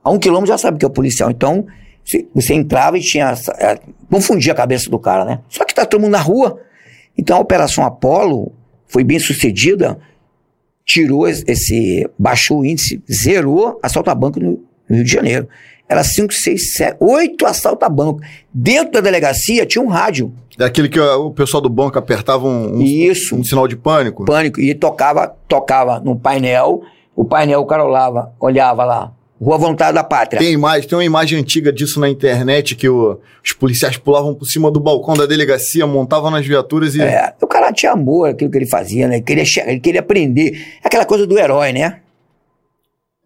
[0.03, 1.31] A um quilômetro já sabe que é o policial.
[1.31, 1.65] Então,
[2.35, 3.33] você entrava e tinha.
[3.59, 3.79] É,
[4.11, 5.39] confundia a cabeça do cara, né?
[5.47, 6.59] Só que tá todo mundo na rua.
[7.17, 8.51] Então a Operação Apolo
[8.87, 9.97] foi bem sucedida,
[10.87, 12.09] tirou esse.
[12.17, 14.59] baixou o índice, zerou assalto a banco no
[14.89, 15.47] Rio de Janeiro.
[15.89, 18.19] Era 5, 6, 7, 8 assaltos a banco.
[18.53, 20.33] Dentro da delegacia tinha um rádio.
[20.57, 23.35] Daquele que o pessoal do banco apertava um, um, Isso.
[23.35, 24.25] um sinal de pânico?
[24.25, 24.59] Pânico.
[24.59, 26.81] E tocava, tocava no painel.
[27.15, 29.11] O painel, o cara olhava, olhava lá.
[29.39, 30.39] Rua Vontade da Pátria.
[30.39, 34.45] Tem imagem, tem uma imagem antiga disso na internet que o, os policiais pulavam por
[34.45, 37.01] cima do balcão da delegacia, montavam nas viaturas e.
[37.01, 39.15] É, o cara tinha amor aquilo que ele fazia, né?
[39.15, 40.59] Ele queria, ele queria aprender.
[40.83, 41.99] Aquela coisa do herói, né?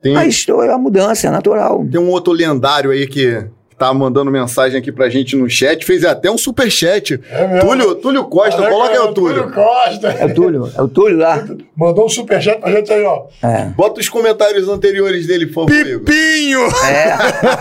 [0.02, 1.86] Tem, história, a mudança, é natural.
[1.90, 3.46] tem um outro lendário aí que
[3.82, 7.20] tá mandando mensagem aqui pra gente no chat, fez até um superchat.
[7.32, 7.62] É mesmo?
[7.68, 9.52] Túlio, Túlio Costa, coloca aí o Túlio.
[9.52, 10.08] Costa.
[10.20, 11.44] É o Túlio, é o Túlio lá.
[11.76, 13.24] Mandou um superchat pra gente aí, ó.
[13.42, 13.66] É.
[13.76, 15.84] Bota os comentários anteriores dele, por favor.
[15.84, 16.60] Pipinho!
[16.86, 17.16] É.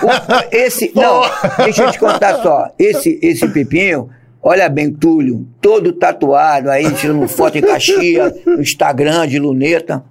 [0.04, 1.22] O- esse, não,
[1.64, 2.68] deixa eu te contar só.
[2.78, 4.10] Esse, esse Pepinho,
[4.42, 10.04] olha bem, Túlio, todo tatuado aí, tirando foto em Caxias, no Instagram de luneta.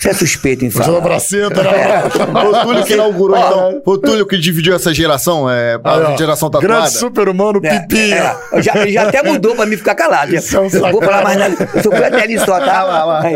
[0.00, 1.00] Você é suspeito em falar.
[1.00, 2.02] braceta, né?
[2.10, 3.40] Foi o Túlio que inaugurou, Ó.
[3.70, 3.82] então.
[3.84, 6.74] O Túlio que dividiu essa geração, é, a geração tatuada.
[6.74, 8.14] Grande super-humano, É, Pipinho.
[8.14, 10.34] é, eu já, ele já até mudou pra mim ficar calado.
[10.34, 11.68] Isso é um eu vou falar mais nada.
[11.84, 12.82] Eu até ali só, tá?
[12.82, 13.22] lá, lá.
[13.22, 13.34] Aí.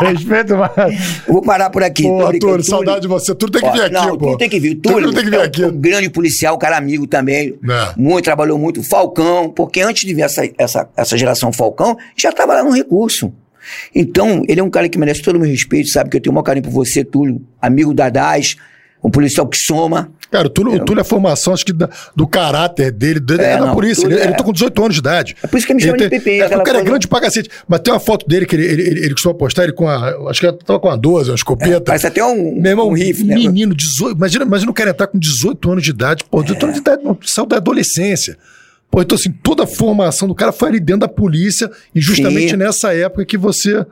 [0.00, 0.70] Respeito, mas.
[1.26, 2.04] Eu vou parar por aqui.
[2.04, 2.38] Pô, brincando.
[2.52, 3.34] Túlio, saudade de você.
[3.34, 4.16] Tudo tem que Ó, vir aqui, não, pô.
[4.18, 4.74] Túlio tem que vir.
[4.76, 5.64] Túlio Túlio tem que vir é um- aqui.
[5.64, 7.58] um grande policial, um cara amigo também.
[7.68, 7.88] É.
[7.96, 8.82] Muito, trabalhou muito.
[8.82, 13.32] Falcão, porque antes de vir essa, essa, essa geração Falcão, já estava lá no recurso.
[13.94, 16.10] Então, ele é um cara que merece todo o meu respeito, sabe?
[16.10, 18.56] Que eu tenho o maior carinho por você, Túlio, amigo da DAS,
[19.02, 20.10] um policial que soma.
[20.30, 23.42] Cara, o Túlio, o Túlio é a formação, acho que da- do caráter dele, dele
[23.42, 24.02] é, É, da não, polícia.
[24.02, 25.36] Túlio Ele, ele é- tá com 18 anos de idade.
[25.42, 27.20] É por isso que me chama Ele de Pepe, É, o cara é grande pra
[27.20, 27.48] cacete.
[27.68, 30.08] Mas tem uma foto dele que ele, ele, ele, ele costuma postar ele com a.
[30.30, 31.82] Acho que ele tava com a 12, uma escopeta.
[31.82, 33.34] Parece até um, Meu irmão, um rifle, né?
[33.36, 34.16] menino, 18.
[34.16, 36.24] Imagina, imagina o cara entrar com 18 anos de idade.
[36.28, 38.36] Pô, 18 anos de idade, não, saiu da adolescência.
[38.94, 42.50] Pô, então assim, toda a formação do cara foi ali dentro da polícia e justamente
[42.50, 42.56] Sim.
[42.56, 43.84] nessa época que você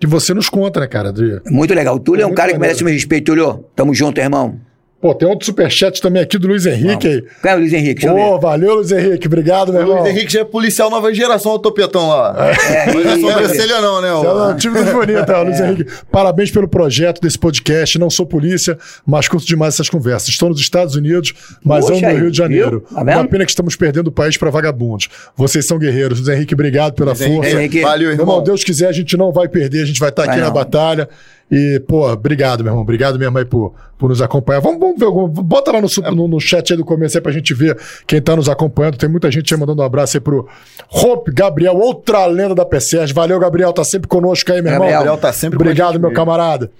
[0.00, 1.12] que você nos conta, né, cara?
[1.12, 1.94] De- Muito legal.
[1.94, 2.60] O Túlio é um Muito cara que maneiro.
[2.74, 3.64] merece o meu respeito, Túlio.
[3.76, 4.58] Tamo junto, irmão.
[5.02, 7.24] Pô, tem outro superchat também aqui do Luiz Henrique aí.
[7.42, 8.06] É o Luiz Henrique?
[8.06, 9.26] Pô, valeu, Luiz Henrique.
[9.26, 10.02] Obrigado, meu O irmão.
[10.04, 12.36] Luiz Henrique já é policial nova geração, o topetão lá.
[12.38, 14.12] É, é e- sobrancelha não, né?
[14.12, 14.50] Você é ó.
[14.52, 15.86] um time muito bonito, ó, Luiz Henrique.
[16.08, 17.98] Parabéns pelo projeto desse podcast.
[17.98, 20.28] Não sou polícia, mas curto demais essas conversas.
[20.28, 21.34] Estou nos Estados Unidos,
[21.64, 22.84] mas Poxa amo no Rio de Janeiro.
[22.88, 23.04] viu?
[23.04, 23.18] Tá?
[23.18, 25.08] Uma pena que estamos perdendo o país para vagabundos.
[25.36, 26.20] Vocês são guerreiros.
[26.20, 27.56] Luiz Henrique, obrigado pela Luiz Henrique, força.
[27.58, 27.80] Henrique.
[27.80, 28.42] Valeu, Meu irmão, irmão.
[28.44, 30.52] Deus quiser, a gente não vai perder, a gente vai estar aqui Vai na não.
[30.54, 31.08] batalha.
[31.50, 32.82] E, pô, obrigado, meu irmão.
[32.82, 34.60] Obrigado mesmo aí por, por nos acompanhar.
[34.60, 37.30] Vamos, vamos ver, algum- bota lá no, no, no chat aí do começo aí pra
[37.30, 37.76] gente ver
[38.06, 38.96] quem tá nos acompanhando.
[38.96, 40.48] Tem muita gente aí mandando um abraço aí pro
[40.90, 43.12] Hope Gabriel, outra lenda da PCS.
[43.12, 44.88] Valeu, Gabriel, tá sempre conosco aí, meu irmão.
[44.88, 44.98] Gabriel.
[45.00, 46.70] Gabriel tá sempre Obrigado, meu camarada.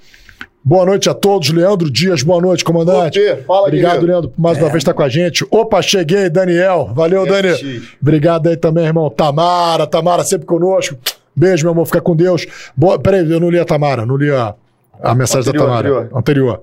[0.65, 1.51] Boa noite a todos.
[1.51, 3.19] Leandro Dias, boa noite, comandante.
[3.21, 4.07] Ope, fala, Obrigado, guerreiro.
[4.13, 5.45] Leandro, por mais uma vez estar com a gente.
[5.51, 6.89] Opa, cheguei, Daniel.
[6.95, 7.49] Valeu, Dani.
[7.57, 7.83] FX.
[8.01, 9.11] Obrigado aí também, irmão.
[9.11, 10.97] Tamara, Tamara sempre conosco.
[11.35, 12.47] Beijo, meu amor, fica com Deus.
[12.77, 14.55] Boa, peraí, eu não li a Tamara, não li a,
[15.03, 15.89] a mensagem Anterior, da Tamara.
[15.89, 16.19] anterior.
[16.19, 16.63] anterior.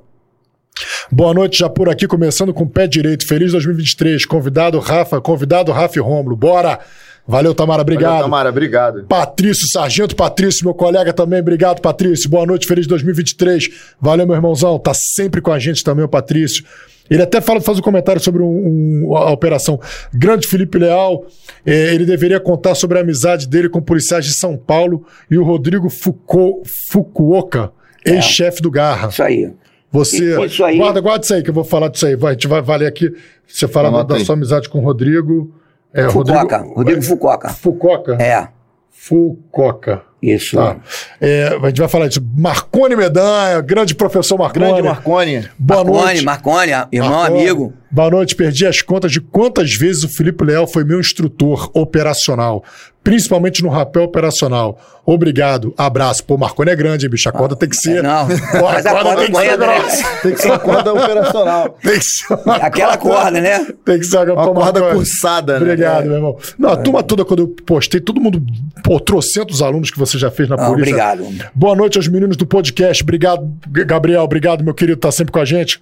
[1.11, 3.27] Boa noite, já por aqui, começando com o pé direito.
[3.27, 4.25] Feliz 2023.
[4.25, 6.35] Convidado Rafa, convidado Rafa e Rômulo.
[6.35, 6.79] Bora!
[7.27, 8.11] Valeu, Tamara, obrigado.
[8.11, 9.03] Valeu, Tamara, obrigado.
[9.03, 12.27] Patrício, Sargento Patrício, meu colega também, obrigado, Patrício.
[12.27, 13.69] Boa noite, feliz 2023.
[14.01, 16.65] Valeu, meu irmãozão, tá sempre com a gente também, o Patrício.
[17.09, 19.79] Ele até fala, faz um comentário sobre um- um- a operação
[20.13, 21.25] Grande Felipe Leal.
[21.65, 25.43] É, ele deveria contar sobre a amizade dele com policiais de São Paulo e o
[25.43, 27.71] Rodrigo Fuku, Fukuoka,
[28.05, 29.07] ex-chefe do Garra.
[29.09, 29.51] Isso aí.
[29.91, 30.45] Você.
[30.45, 30.77] Isso aí.
[30.77, 32.15] Guarda, guarda isso aí que eu vou falar disso aí.
[32.15, 33.11] Vai, a gente vai valer aqui.
[33.47, 35.51] Você fala da, da sua amizade com o Rodrigo.
[35.91, 36.57] É, Fucoca.
[36.57, 37.49] Rodrigo, Rodrigo Fucoca.
[37.49, 38.13] Fucoca.
[38.21, 38.47] É.
[38.91, 40.03] Fucoca.
[40.21, 40.55] Isso.
[40.57, 40.75] Tá.
[41.21, 42.21] É, a gente vai falar disso.
[42.37, 44.65] Marcone Medanha, grande professor Marcone.
[44.65, 45.49] Grande Marconi.
[45.57, 46.25] Boa Marconi, noite.
[46.25, 47.39] Marconi, irmão, Marconi.
[47.41, 47.73] amigo.
[47.91, 48.35] Boa noite.
[48.35, 52.63] Perdi as contas de quantas vezes o Felipe Leal foi meu instrutor operacional,
[53.03, 54.77] principalmente no rapel operacional.
[55.05, 55.73] Obrigado.
[55.75, 56.23] Abraço.
[56.23, 57.27] Pô, Marconi é grande, hein, bicho?
[57.27, 58.03] A corda tem que ser.
[58.03, 59.57] Não, Pô, a mas a corda corda tem que ser né?
[59.57, 60.03] grossa.
[60.21, 61.69] Tem que ser uma corda operacional.
[61.81, 63.65] Tem que ser uma Aquela corda, né?
[63.83, 65.65] Tem que ser uma, Uma corda cursada, né?
[65.65, 66.05] Obrigado, É.
[66.05, 66.37] meu irmão.
[66.59, 68.39] Não, a turma toda, quando eu postei, todo mundo,
[68.83, 70.93] pô, trocentos alunos que você já fez na Não, polícia.
[70.95, 71.27] obrigado.
[71.53, 73.03] Boa noite aos meninos do podcast.
[73.03, 74.23] Obrigado, Gabriel.
[74.23, 75.81] Obrigado, meu querido, tá sempre com a gente.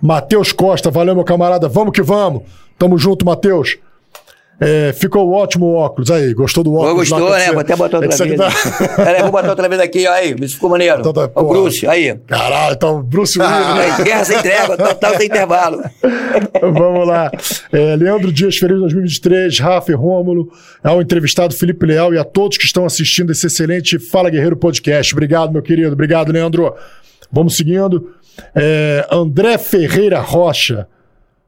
[0.00, 1.68] Matheus Costa, valeu, meu camarada.
[1.68, 2.42] Vamos que vamos.
[2.78, 3.78] Tamo junto, Matheus.
[4.58, 6.10] É, ficou ótimo o óculos.
[6.10, 7.10] Aí, gostou do óculos?
[7.10, 7.40] gostou, né?
[7.46, 8.38] você- Vou até botar é outra você vez.
[8.40, 10.34] tá- Peraí, vou botar outra vez aqui, ó, aí.
[10.48, 11.00] Se ficou maneiro.
[11.00, 11.48] Então tá, o porra.
[11.60, 12.16] Bruce, aí.
[12.26, 13.54] Caralho, então, Bruce Willis.
[13.54, 13.94] né?
[13.98, 15.82] Aí, Guerra sem trégua, total sem intervalo.
[16.62, 17.30] Vamos lá.
[17.70, 19.58] É, Leandro Dias, feliz 2023.
[19.60, 20.50] Rafa e Rômulo,
[20.82, 25.12] ao entrevistado Felipe Leal e a todos que estão assistindo esse excelente Fala Guerreiro podcast.
[25.12, 25.92] Obrigado, meu querido.
[25.92, 26.74] Obrigado, Leandro.
[27.30, 28.10] Vamos seguindo.
[28.54, 30.86] É, André Ferreira Rocha.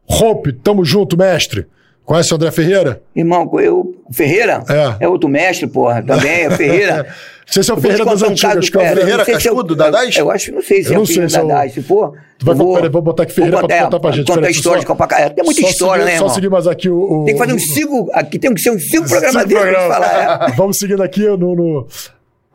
[0.07, 1.67] Hope, tamo junto, mestre.
[2.09, 3.03] Conhece o André Ferreira?
[3.15, 4.65] Irmão, eu, Ferreira
[4.99, 5.07] É.
[5.07, 7.07] outro mestre, porra, também, é Ferreira.
[7.47, 9.75] Você é o Ferreira das um antigas, caso, que é o é, Ferreira eu- Cascudo,
[9.77, 10.17] da DAS?
[10.17, 11.73] Eu acho, não sei se Eu é o Ferreira é da DAS.
[11.75, 14.41] Se for, Tu vai- vou, peraí, vou botar aqui Ferreira pra contar pra gente, Contar
[14.41, 15.31] peraí, história de só- Copacabana.
[15.31, 16.29] Tem muita Só história, né, Só irmão?
[16.35, 17.25] seguir mais aqui o...
[17.27, 20.49] Tem que fazer uns cinco, aqui tem que ser uns cinco programas desses pra falar.
[20.51, 20.53] é.
[20.57, 21.87] Vamos seguindo aqui no.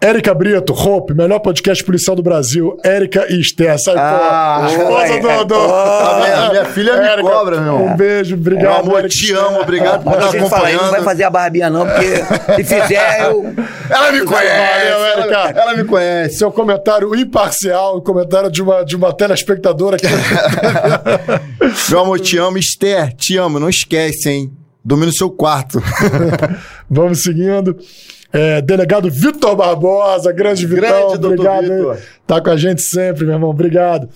[0.03, 2.75] Érica Brito, Hope, melhor podcast policial do Brasil.
[2.83, 3.73] Érica e Esther.
[3.79, 5.07] Sai Ah, fora.
[5.07, 5.45] Esposa do.
[5.45, 5.55] do...
[5.55, 7.85] A minha- minha filha me Érica, cobra, meu irmão.
[7.85, 8.79] Um beijo, Meu obrigado.
[8.81, 11.03] amor, Érica te amo, obrigado por estar falar, ele não vai acompanhando.
[11.05, 13.53] fazer a barbinha não, porque se fizer, eu...
[13.89, 15.35] Ela me conhece, Valeu, Érica.
[15.35, 16.37] ela, ela me conhece.
[16.37, 20.07] Seu comentário imparcial, comentário de uma, de uma telespectadora que.
[21.91, 22.57] Meu amor, te amo.
[22.57, 23.59] Esther, te amo.
[23.59, 24.51] Não esquece, hein?
[24.83, 25.81] Dormi no seu quarto.
[26.89, 27.77] Vamos seguindo.
[28.33, 30.81] É, delegado Vitor Barbosa, grande Vitão,
[31.11, 31.61] Grande, obrigado.
[31.67, 31.97] Vitor.
[32.25, 34.09] Tá com a gente sempre, meu irmão, obrigado.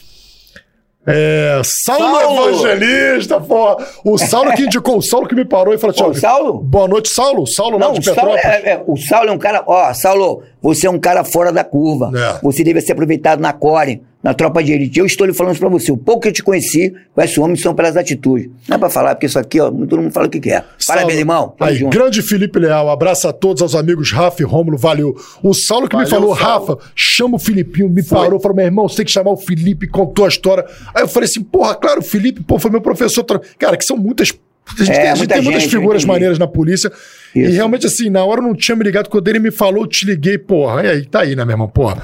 [1.10, 2.50] É, Saulo, Saulo!
[2.50, 3.78] Evangelista, porra.
[4.04, 6.60] O Saulo que indicou, o Saulo que me parou e falou: Pô, "Tchau, Saulo?
[6.60, 7.48] Boa noite, Saulo.
[7.48, 8.66] Saulo Não, de o Saulo, Petrópolis.
[8.66, 9.64] é, é- o Saulo é um cara.
[9.66, 12.12] Ó, Saulo, você é um cara fora da curva.
[12.14, 12.40] É.
[12.44, 15.00] Você deve ser aproveitado na Core, na tropa de elite.
[15.00, 15.90] Eu estou lhe falando isso pra você.
[15.90, 18.50] O pouco que eu te conheci, conhece o homem são pelas atitudes.
[18.68, 20.66] Não é pra falar, porque isso aqui, ó, todo mundo fala o que quer.
[20.86, 21.54] Parabéns, irmão.
[21.58, 21.98] Tamo Aí, junto.
[21.98, 25.16] grande Felipe Leal, abraço a todos, aos amigos Rafa e Rômulo, valeu.
[25.42, 26.66] O Saulo que me Valeu, falou, Saulo.
[26.76, 29.88] Rafa, chama o Filipinho, me parou, falou, meu irmão, você tem que chamar o Felipe,
[29.88, 30.66] contou a história.
[30.94, 33.24] Aí eu falei assim, porra, claro, o Felipe, pô, foi meu professor.
[33.58, 34.34] Cara, que são muitas.
[34.78, 36.92] A gente, É, tem, a gente muita tem muitas gente, figuras maneiras na polícia.
[37.34, 37.52] E Isso.
[37.54, 39.08] realmente, assim, na hora eu não tinha me ligado.
[39.08, 40.84] Quando ele me falou, eu te liguei, porra.
[40.84, 41.70] E aí, tá aí, né, meu irmão?
[41.70, 42.04] Porra.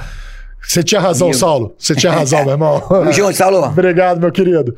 [0.65, 1.39] Você tinha razão, Amigo.
[1.39, 1.75] Saulo.
[1.77, 2.79] Você tinha razão, meu irmão.
[2.87, 3.59] Tamo junto, Saulo.
[3.67, 4.75] Obrigado, meu querido.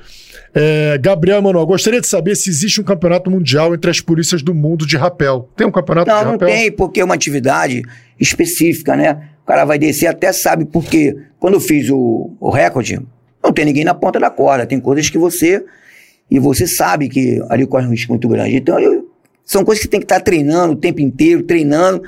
[0.54, 4.54] É, Gabriel Manuel, gostaria de saber se existe um campeonato mundial entre as polícias do
[4.56, 5.50] mundo de rapel.
[5.56, 6.48] Tem um campeonato Não, de não rapel?
[6.48, 7.82] tem, porque é uma atividade
[8.20, 9.30] específica, né?
[9.44, 11.16] O cara vai descer até sabe por quê.
[11.40, 13.00] Quando eu fiz o, o recorde,
[13.44, 14.66] não tem ninguém na ponta da corda.
[14.66, 15.64] Tem coisas que você.
[16.32, 18.56] E você sabe que ali corre um risco muito grande.
[18.56, 19.08] Então, eu-
[19.46, 22.02] são coisas que tem que estar treinando o tempo inteiro, treinando.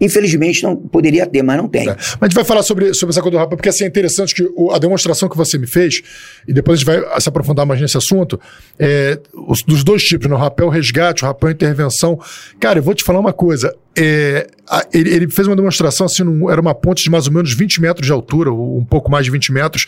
[0.00, 1.88] Infelizmente, não poderia ter, mas não tem.
[1.88, 1.94] É.
[1.94, 4.34] Mas a gente vai falar sobre, sobre essa coisa do rapel, porque assim, é interessante
[4.34, 6.02] que o- a demonstração que você me fez,
[6.46, 8.38] e depois a gente vai se aprofundar mais nesse assunto,
[8.78, 10.34] é, os- dos dois tipos, né?
[10.34, 12.18] o rapel resgate, o rapel intervenção.
[12.60, 13.74] Cara, eu vou te falar uma coisa.
[14.00, 17.32] é, a- ele, ele fez uma demonstração, assim, num- era uma ponte de mais ou
[17.32, 19.86] menos 20 metros de altura, ou um pouco mais de 20 metros.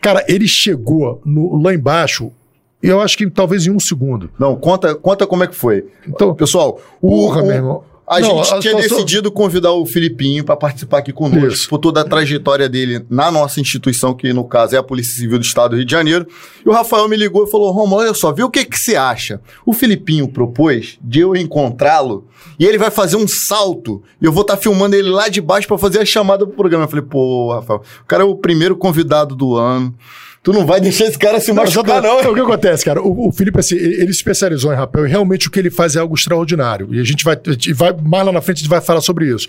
[0.00, 2.30] Cara, ele chegou no- lá embaixo,
[2.80, 4.30] eu acho que talvez em um segundo.
[4.38, 5.84] Não, conta, conta como é que foi.
[6.06, 7.84] Então, Pessoal, o, Porra, o- meu irmão.
[8.08, 11.68] A Não, gente tinha situação- decidido convidar o Filipinho para participar aqui conosco, Isso.
[11.68, 15.38] por toda a trajetória dele na nossa instituição, que no caso é a Polícia Civil
[15.38, 16.26] do Estado do Rio de Janeiro.
[16.64, 18.96] E o Rafael me ligou e falou: Romulo, olha só, vê o que, que você
[18.96, 19.40] acha.
[19.66, 22.26] O Filipinho propôs de eu encontrá-lo
[22.58, 25.68] e ele vai fazer um salto e eu vou estar filmando ele lá de baixo
[25.68, 26.84] para fazer a chamada pro programa.
[26.84, 29.94] Eu falei: pô, Rafael, o cara é o primeiro convidado do ano.
[30.48, 32.20] Tu não vai deixar esse cara se machucar, não.
[32.20, 33.02] Então, o que acontece, cara?
[33.02, 35.94] O, o Felipe, assim, ele se especializou em rapel e realmente o que ele faz
[35.94, 36.88] é algo extraordinário.
[36.90, 37.36] E a gente vai,
[37.74, 39.46] vai mais lá na frente, a gente vai falar sobre isso.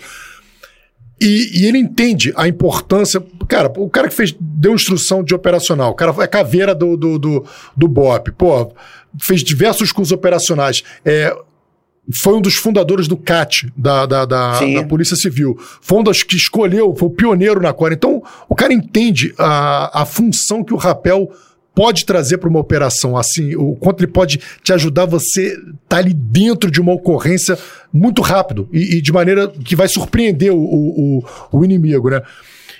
[1.18, 3.22] E, e ele entende a importância.
[3.48, 7.18] Cara, o cara que fez, deu instrução de operacional, o cara é caveira do, do,
[7.18, 8.70] do, do BOP, pô,
[9.22, 10.82] fez diversos cursos operacionais.
[11.02, 11.34] É,
[12.14, 15.56] foi um dos fundadores do CAT, da, da, da, da Polícia Civil.
[15.80, 17.94] Foi um dos que escolheu, foi o pioneiro na Core.
[17.94, 21.30] Então, o cara entende a, a função que o rapel
[21.74, 26.12] pode trazer para uma operação, assim, o quanto ele pode te ajudar você estar ali
[26.12, 27.56] dentro de uma ocorrência
[27.92, 32.20] muito rápido e, e de maneira que vai surpreender o, o- o inimigo, né?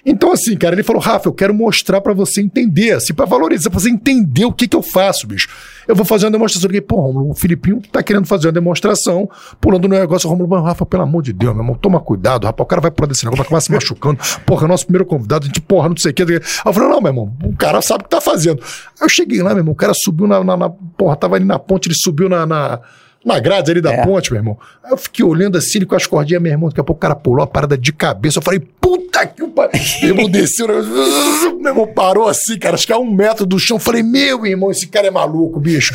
[0.05, 3.71] Então, assim, cara, ele falou, Rafa, eu quero mostrar pra você entender, assim, pra valorizar,
[3.71, 5.49] pra você entender o que que eu faço, bicho.
[5.87, 6.69] Eu vou fazer uma demonstração.
[6.69, 9.29] Eu falei, pô, o Filipinho tá querendo fazer uma demonstração,
[9.61, 10.31] pulando no negócio.
[10.31, 13.09] O Rafa, pelo amor de Deus, meu irmão, toma cuidado, rapaz, o cara vai pular
[13.09, 14.19] desse negócio, vai acabar se machucando.
[14.47, 16.23] Porra, nosso primeiro convidado, a gente, porra, não sei o que.
[16.23, 18.63] Aí eu falei, não, meu irmão, o cara sabe o que tá fazendo.
[18.63, 21.45] Aí eu cheguei lá, meu irmão, o cara subiu na, na, na porra, tava ali
[21.45, 22.81] na ponte, ele subiu na, na
[23.25, 24.05] na grade ali da É.
[24.05, 24.59] ponte, meu irmão.
[24.83, 26.69] Aí eu fiquei olhando assim, ele com as cordinhas, meu irmão.
[26.69, 28.39] Daqui a pouco o cara pulou a parada de cabeça.
[28.39, 29.73] Eu falei, puta que o pariu.
[30.01, 33.77] Meu irmão desceu, meu irmão parou assim, cara, acho que a um metro do chão.
[33.77, 35.93] Eu falei, meu irmão, esse cara é maluco, bicho.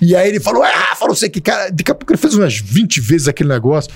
[0.00, 1.70] E aí ele falou, ah, falou sei que, cara.
[1.70, 3.90] Daqui a pouco ele fez umas 20 vezes aquele negócio.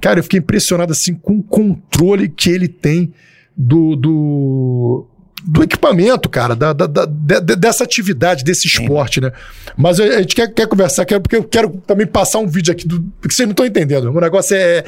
[0.00, 3.12] Cara, eu fiquei impressionado assim com o controle que ele tem
[3.56, 3.94] do.
[3.96, 5.06] do
[5.44, 9.32] do equipamento, cara, da, da- da- de- dessa atividade, desse esporte, né?
[9.76, 12.86] Mas a gente quer, quer conversar, quer, porque eu quero também passar um vídeo aqui,
[12.86, 14.10] do, porque vocês não estão entendendo.
[14.14, 14.84] O negócio é,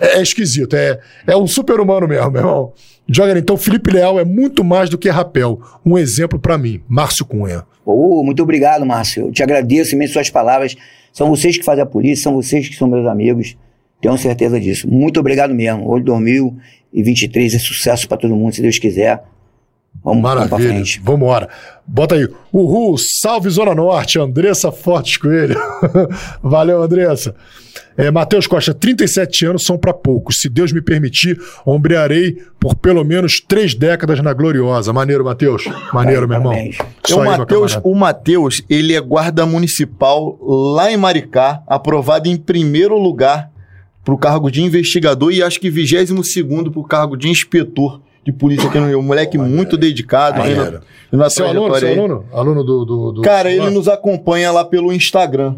[0.00, 2.72] é, é esquisito, é, é um super-humano mesmo, meu irmão.
[3.12, 5.60] Joga então, Felipe Leal é muito mais do que rapel.
[5.84, 7.64] Um exemplo pra mim, Márcio Cunha.
[7.84, 9.26] Ô, muito obrigado, Márcio.
[9.26, 10.76] Eu te agradeço imenso suas palavras.
[11.12, 13.56] São vocês que fazem a polícia, são vocês que são meus amigos.
[14.00, 14.88] Tenho certeza disso.
[14.88, 15.90] Muito obrigado mesmo.
[15.90, 19.22] Hoje, 2023, é sucesso pra todo mundo, se Deus quiser.
[20.02, 20.70] Vamos, vamos Maravilha.
[20.70, 21.00] frente.
[21.04, 21.48] Vambora.
[21.86, 22.26] Bota aí.
[22.52, 25.56] Uhul, salve Zona Norte, Andressa Fortes Coelho.
[26.42, 27.34] Valeu, Andressa.
[27.96, 30.38] É, Matheus Costa, 37 anos são pra poucos.
[30.40, 34.92] Se Deus me permitir, ombrearei por pelo menos três décadas na gloriosa.
[34.92, 35.64] Maneiro, Matheus.
[35.92, 36.52] Maneiro, meu irmão.
[36.52, 36.78] Parabéns.
[37.04, 43.50] Isso o Matheus, o ele é guarda municipal lá em Maricá, aprovado em primeiro lugar
[44.02, 48.68] pro cargo de investigador e acho que 22 segundo pro cargo de inspetor de polícia
[48.68, 48.98] aqui no Rio.
[48.98, 50.80] Um moleque muito dedicado, Maneiro.
[51.10, 52.24] na, na Seu aluno, seu aluno?
[52.32, 52.84] Aluno do.
[52.84, 55.56] do, do- Cara, do- ele nos acompanha lá pelo Instagram.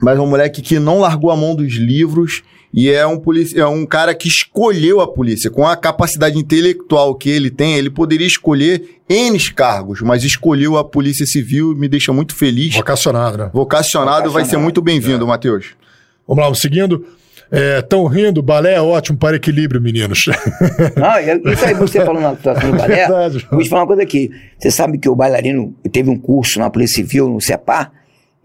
[0.00, 2.42] Mas é um moleque que não largou a mão dos livros
[2.74, 5.48] e é um, polici- é um cara que escolheu a polícia.
[5.50, 10.82] Com a capacidade intelectual que ele tem, ele poderia escolher N cargos, mas escolheu a
[10.82, 12.74] Polícia Civil e me deixa muito feliz.
[12.74, 13.50] Vocacionado, né?
[13.52, 15.66] Vocacionado, vai ser muito bem-vindo, Matheus.
[16.26, 17.04] Vamos lá, vamos seguindo.
[17.52, 20.20] Estão rindo, balé é ótimo para equilíbrio, meninos.
[20.96, 23.42] Não, e- isso aí você falando na situação do balé, Verdade.
[23.44, 24.30] eu vou te falar uma coisa aqui.
[24.58, 27.92] Você sabe que o bailarino teve um curso na Polícia Civil, no CEPAR,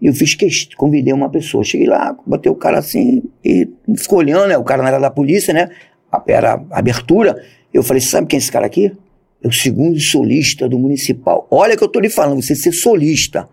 [0.00, 1.64] e eu fiz questão, convidei uma pessoa.
[1.64, 3.66] Cheguei lá, botei o cara assim, e
[3.96, 4.58] ficou olhando, né?
[4.58, 5.70] O cara não era da polícia, né?
[6.26, 7.42] Era abertura.
[7.72, 8.92] Eu falei, sabe quem é esse cara aqui?
[9.42, 11.46] É o segundo solista do municipal.
[11.50, 13.48] Olha que eu tô lhe falando, você ser solista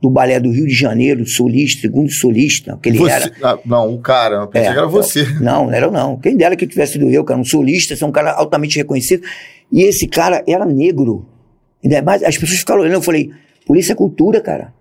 [0.00, 3.32] do balé do Rio de Janeiro, solista, segundo solista, que ele Você- era.
[3.42, 5.24] Ah, não, o cara, eu pensei É, que era você.
[5.40, 6.16] Não, não era eu não.
[6.18, 9.22] Quem dera que tivesse sido eu, cara, um solista, é um cara altamente reconhecido.
[9.72, 11.26] E esse cara era negro.
[11.82, 13.30] Ainda mais, as pessoas ficaram olhando, eu falei,
[13.66, 14.72] polícia é cultura, cara.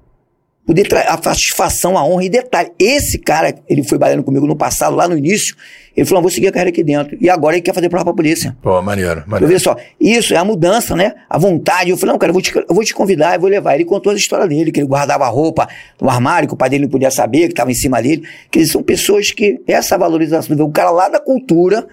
[0.66, 2.72] Poder a satisfação, a honra e detalhe.
[2.78, 5.56] Esse cara, ele foi baiano comigo no passado, lá no início,
[5.98, 7.18] ele falou, "Ah, vou seguir a carreira aqui dentro.
[7.20, 8.56] E agora ele quer fazer prova pra polícia.
[8.62, 9.48] Pô, maneiro, Eu maneiro.
[9.52, 11.14] ver só, isso é a mudança, né?
[11.30, 11.90] A vontade.
[11.90, 13.76] Eu falei, não, cara, eu vou te, eu vou te convidar, eu vou levar.
[13.76, 15.68] Ele contou a história dele, que ele guardava a roupa
[16.00, 18.24] no armário, que o pai dele não podia saber, que estava em cima dele.
[18.52, 21.88] Que são pessoas que, essa valorização, o cara lá da cultura,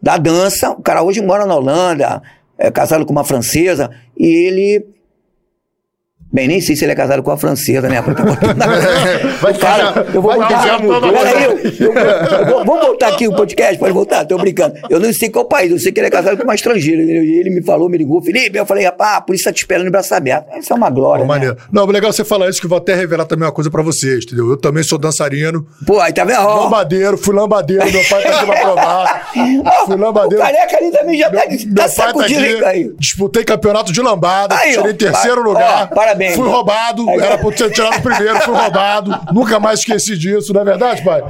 [0.00, 2.22] da dança, o cara hoje mora na Holanda,
[2.58, 4.86] é casado com uma francesa, e ele.
[6.32, 8.00] Bem, nem sei se ele é casado com a francesa, né?
[8.02, 8.22] Porque-
[9.40, 10.78] Vai o cara, eu vou voltar.
[10.78, 13.78] Peraí, vamos voltar aqui o podcast?
[13.78, 14.24] Pode voltar?
[14.24, 14.74] Tô brincando.
[14.88, 17.02] Eu não sei qual país, eu sei que ele é casado com uma estrangeira.
[17.02, 17.22] entendeu?
[17.22, 19.84] E ele me falou, me ligou, Felipe, eu falei, rapaz, a polícia tá te esperando
[19.84, 20.46] de braço aberto.
[20.58, 21.24] Isso é uma glória.
[21.24, 21.38] Pô, né?
[21.38, 21.56] maneiro.
[21.70, 24.24] Não, legal você falar isso, que eu vou até revelar também uma coisa pra vocês,
[24.24, 24.48] entendeu?
[24.50, 26.40] Eu também sou dançarino, Pô, aí tá vendo?
[26.40, 29.30] Ó, lambadeiro, fui lambadeiro, meu pai tá aqui pra provar.
[29.86, 32.90] Fui o meu- careca ali também já tá, meu tá pai sacudindo aqui, aí.
[32.98, 34.80] disputei campeonato de lambada, Aí, ó.
[34.80, 35.88] tirei terceiro Pa- lugar.
[35.90, 36.21] ó, parabéns.
[36.34, 39.18] Fui roubado, Aí, era pra ter tirado o primeiro, fui roubado.
[39.32, 41.22] Nunca mais esqueci disso, não é verdade, pai?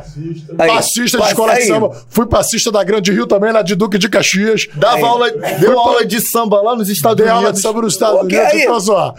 [0.59, 1.91] Aí, Passista de escola de samba.
[2.09, 4.69] Fui passista da Grande Rio também, lá de Duque de Caxias.
[4.75, 5.03] Dava Aí.
[5.05, 7.63] aula, deu aula de samba lá nos Estados Dei aula de Unidos.
[7.63, 8.45] samba nos Estados Unidos.
[8.47, 8.63] aí.
[8.63, 9.15] Então, só.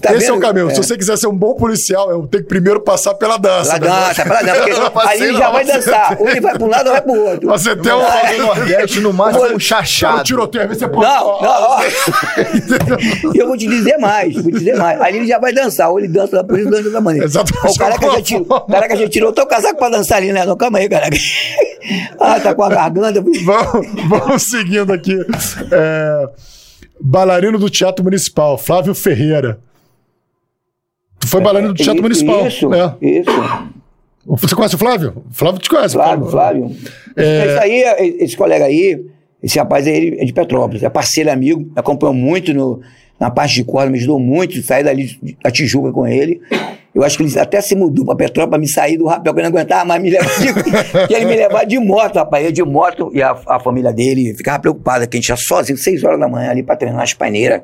[0.00, 0.42] Tá Esse é o vendo?
[0.42, 0.70] caminho.
[0.70, 0.74] É.
[0.74, 3.76] Se você quiser ser um bom policial, eu tenho que primeiro passar pela dança.
[3.76, 4.06] Ela né?
[4.06, 6.16] dança, pra dança, porque ele na já vai dançar.
[6.20, 7.48] Ou ele vai pra um lado ou vai pro outro.
[7.48, 7.98] Você tem um.
[7.98, 10.24] No Nordeste, no máximo, um chachado.
[10.24, 11.06] tiroteio, às vezes você pode.
[11.06, 11.80] Não, não, ó.
[13.34, 15.00] E eu vou te dizer mais, vou te dizer mais.
[15.00, 17.26] Ali ele já vai dançar, ou ele dança da polícia, dança da maneira.
[17.26, 17.70] Exatamente.
[17.70, 20.44] O careca já tirou, o careca já tirou o teu casaco pra dançar ali, né?
[20.44, 21.16] Não, calma aí, careca.
[22.20, 23.22] Ah, tá com a garganta.
[23.44, 25.16] Vamos, vamos seguindo aqui.
[25.70, 26.28] É,
[27.00, 29.58] bailarino do Teatro Municipal, Flávio Ferreira.
[31.26, 32.44] Tu foi bailarino do Teatro Municipal.
[32.44, 32.94] É, Isso, né?
[33.02, 33.30] isso.
[34.24, 35.24] Você conhece o Flávio?
[35.32, 35.94] Flávio te conhece.
[35.94, 36.76] Flávio, Flávio.
[37.16, 37.46] É.
[37.46, 39.04] Esse aí, esse colega aí,
[39.42, 42.80] esse rapaz aí, ele é de Petrópolis, é parceiro, amigo, me acompanhou muito no,
[43.18, 46.40] na parte de corda, me ajudou muito, saí dali da Tijuca com ele.
[46.94, 49.40] Eu acho que ele até se mudou pra Petrópolis pra me sair do rapel, que
[49.40, 50.54] eu não aguentava mais me levar de,
[51.08, 52.44] que ele me levar de moto, rapaz.
[52.44, 55.76] Eu de moto e a, a família dele ficava preocupada, que a gente ia sozinho,
[55.76, 57.62] seis horas da manhã ali pra treinar as paineiras.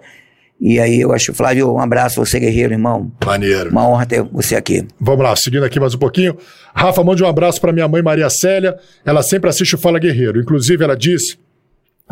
[0.64, 3.10] E aí eu acho, Flávio, um abraço, você guerreiro, irmão.
[3.26, 3.70] Maneiro.
[3.70, 4.86] Uma honra ter você aqui.
[5.00, 6.36] Vamos lá, seguindo aqui mais um pouquinho.
[6.72, 8.76] Rafa, mande um abraço para minha mãe Maria Célia.
[9.04, 10.40] Ela sempre assiste o Fala Guerreiro.
[10.40, 11.36] Inclusive, ela disse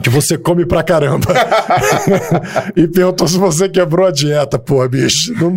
[0.03, 1.27] que você come pra caramba.
[2.77, 5.33] e perguntou se você quebrou a dieta, pô, bicho.
[5.35, 5.57] Não,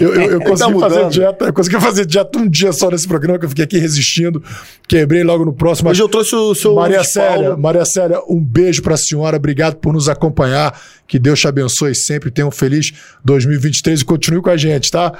[0.00, 3.08] eu, eu, eu consegui tá fazer dieta, eu consegui fazer dieta um dia só nesse
[3.08, 4.42] programa, que eu fiquei aqui resistindo.
[4.88, 5.90] Quebrei logo no próximo.
[5.90, 7.56] Hoje eu trouxe o seu Maria Célia.
[7.56, 10.78] Maria Célia, um beijo pra senhora, obrigado por nos acompanhar.
[11.06, 12.30] Que Deus te abençoe sempre.
[12.30, 12.92] Tenha um feliz
[13.24, 15.12] 2023 e continue com a gente, tá?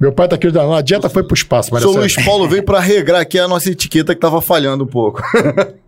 [0.00, 2.06] Meu pai tá aqui, a dieta foi pro espaço, Maria Seu Célia.
[2.06, 5.22] Luiz Paulo veio pra regrar aqui a nossa etiqueta que tava falhando um pouco.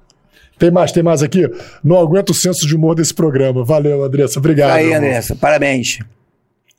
[0.59, 1.51] Tem mais, tem mais aqui?
[1.83, 3.65] Não aguento o senso de humor desse programa.
[3.65, 4.39] Valeu, Andressa.
[4.39, 4.77] Obrigado.
[4.77, 4.93] aí.
[4.93, 5.99] Andressa, parabéns.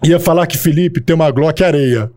[0.04, 2.12] Ia falar que Felipe tem uma Glock areia,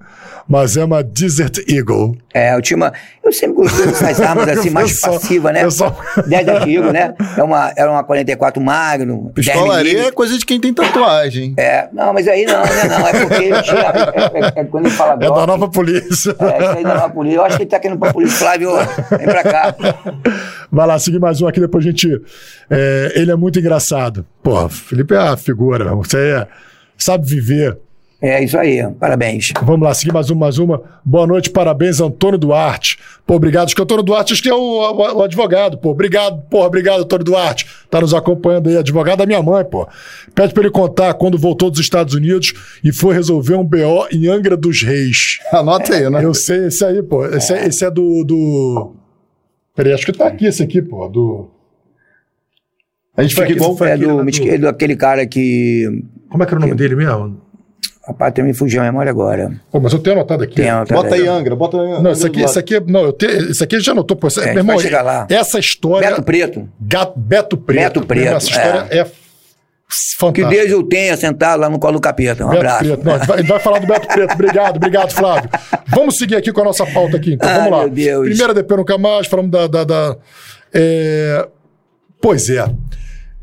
[0.49, 2.19] mas é uma Desert Eagle.
[2.35, 2.93] É, eu tinha uma.
[3.25, 5.65] Eu sempre gostei dessas armas assim, mais Eu só- passivas, né?
[5.65, 5.97] eu só-
[6.27, 7.15] 10 antigo, né?
[7.37, 9.31] É uma, era uma 44 Magno.
[9.35, 11.55] 10 Pistola areia é coisa de quem tem tatuagem.
[11.57, 12.85] É, não, mas aí não, né?
[12.91, 13.79] Não, é porque ele tinha.
[13.81, 16.35] É, é- é quando ele fala É da Glock, nova polícia.
[16.41, 17.37] É, isso aí da nova polícia.
[17.39, 18.39] Eu acho que ele tá querendo pra polícia.
[18.39, 18.71] Flávio,
[19.17, 19.75] vem pra cá.
[20.71, 22.21] Vai lá, seguir mais um aqui, depois a gente.
[22.69, 24.27] é, ele é muito engraçado.
[24.43, 26.47] Pô, Felipe é a figura, você é,
[26.99, 27.79] sabe viver.
[28.21, 29.53] É isso aí, parabéns.
[29.63, 30.83] Vamos lá, seguir mais uma, mais uma.
[31.05, 32.99] Boa noite, parabéns, Antônio Duarte.
[33.25, 33.67] Pô, obrigado.
[33.67, 35.91] Acho que o Antônio Duarte acho que é o, o- o advogado, pô.
[35.91, 37.65] Obrigado, pô, obrigado, Antônio Duarte.
[37.89, 39.87] Tá nos acompanhando aí, advogado da minha mãe, pô.
[40.35, 42.53] Pede pra ele contar quando voltou dos Estados Unidos
[42.83, 45.39] e foi resolver um BO em Angra dos Reis.
[45.55, 46.25] Anota aí, né?
[46.25, 47.25] Eu sei, esse aí, pô.
[47.25, 48.95] Esse é, esse é do, do.
[49.77, 51.07] Peraí, acho que tá aqui esse aqui, pô.
[51.09, 51.51] Do.
[53.17, 53.77] A gente Foi fica aqui, igual.
[53.77, 56.03] foi É aqui, do, né, é do aquele cara que.
[56.31, 57.41] Como é que era o nome dele mesmo?
[58.07, 59.53] Rapaz, me fugiu a memória agora.
[59.71, 60.55] Pô, mas eu tenho anotado aqui.
[60.55, 61.27] Tem, tá Bota aí.
[61.29, 62.03] Angra, bota aí.
[62.03, 64.29] Não, isso aqui, isso aqui, não, eu te, isso aqui já anotou, pô.
[64.41, 65.27] É, meu irmão, chegar lá.
[65.29, 66.09] essa história.
[66.09, 66.69] Beto Preto.
[66.81, 67.81] Gato, Beto Preto.
[67.83, 69.11] Beto Preto, irmão, Essa história é, Que
[70.19, 70.49] fantástica.
[70.51, 72.47] Deus eu tenha sentado lá no colo do capeta.
[72.47, 72.85] Um Beto abraço.
[72.85, 73.05] Preto.
[73.05, 74.33] Não, ele vai, ele vai falar do Beto Preto.
[74.33, 75.51] Obrigado, obrigado, Flávio.
[75.89, 77.35] Vamos seguir aqui com a nossa pauta aqui.
[77.35, 77.79] Então, Ai, vamos lá.
[77.81, 78.29] meu Deus.
[78.29, 79.67] Primeira DP Nunca Mais, falamos da...
[79.67, 80.17] da, da-
[80.73, 81.47] é,
[82.23, 82.65] Pois é.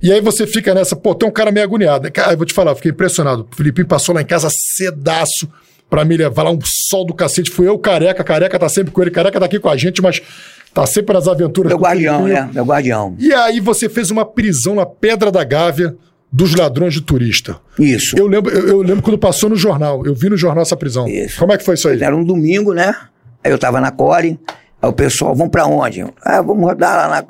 [0.01, 2.11] E aí você fica nessa, pô, tem um cara meio agoniado.
[2.11, 3.47] Cara, eu vou te falar, eu fiquei impressionado.
[3.51, 5.49] O Filipinho passou lá em casa cedaço
[5.89, 7.49] pra me levar lá um sol do cacete.
[7.49, 10.21] Fui eu, careca, careca tá sempre com ele, careca tá aqui com a gente, mas
[10.73, 12.49] tá sempre nas aventuras Meu guardião, né?
[12.53, 13.15] Meu guardião.
[13.17, 15.95] E aí você fez uma prisão na Pedra da Gávea
[16.31, 17.57] dos ladrões de turista.
[17.79, 18.17] Isso.
[18.17, 20.05] Eu lembro, eu, eu lembro quando passou no jornal.
[20.05, 21.07] Eu vi no jornal essa prisão.
[21.07, 21.39] Isso.
[21.39, 22.01] Como é que foi isso aí?
[22.01, 22.93] Era um domingo, né?
[23.43, 24.39] Aí eu tava na Core,
[24.81, 26.05] aí o pessoal, vamos pra onde?
[26.21, 27.23] Ah, vamos rodar lá na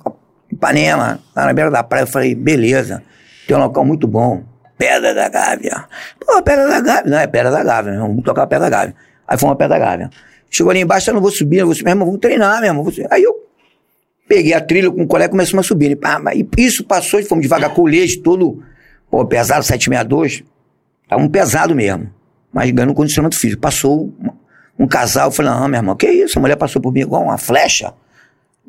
[0.56, 2.04] Ipanema, lá na beira da praia.
[2.04, 3.04] Eu falei, beleza,
[3.48, 4.44] tem um local muito bom.
[4.78, 5.86] Pedra da Gávea.
[6.20, 7.12] Pô, Pedra da Gávea.
[7.12, 8.10] Não, é Pedra da Gávea, meu irmão.
[8.10, 8.96] Vamos tocar a Pedra da Gávea.
[9.28, 10.10] Aí foi uma Pedra da Gávea.
[10.50, 12.70] Chegou ali embaixo, eu não vou subir, eu vou subir, meu irmão, vamos treinar, meu
[12.70, 12.88] irmão.
[13.10, 13.34] Aí eu
[14.28, 15.92] peguei a trilha com o colega e começamos a subir.
[15.92, 18.64] E, mas isso passou e fomos devagar, colete todo,
[19.10, 20.44] pô, pesado, 762.
[21.08, 22.10] Tava um pesado mesmo.
[22.52, 23.62] Mas ganhando condicionamento físico.
[23.62, 26.38] Passou um, um casal, eu falei, não, meu irmão, que isso?
[26.38, 27.94] A mulher passou por mim igual uma flecha,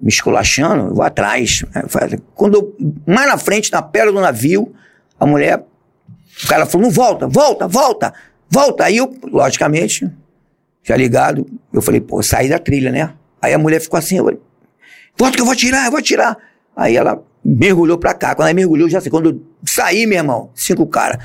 [0.00, 1.64] me esculachando, eu vou atrás.
[2.34, 4.74] Quando eu, mais na frente, na pedra do navio,
[5.18, 5.64] a mulher,
[6.44, 8.14] o cara falou, não volta, volta, volta,
[8.50, 8.84] volta.
[8.84, 10.10] Aí eu, logicamente,
[10.82, 13.12] já ligado, eu falei, pô, saí da trilha, né?
[13.40, 14.40] Aí a mulher ficou assim, eu falei,
[15.18, 16.36] volta que eu vou tirar, eu vou tirar.
[16.76, 18.34] Aí ela mergulhou pra cá.
[18.34, 21.18] Quando ela mergulhou, já sei, quando eu saí, meu irmão, cinco caras.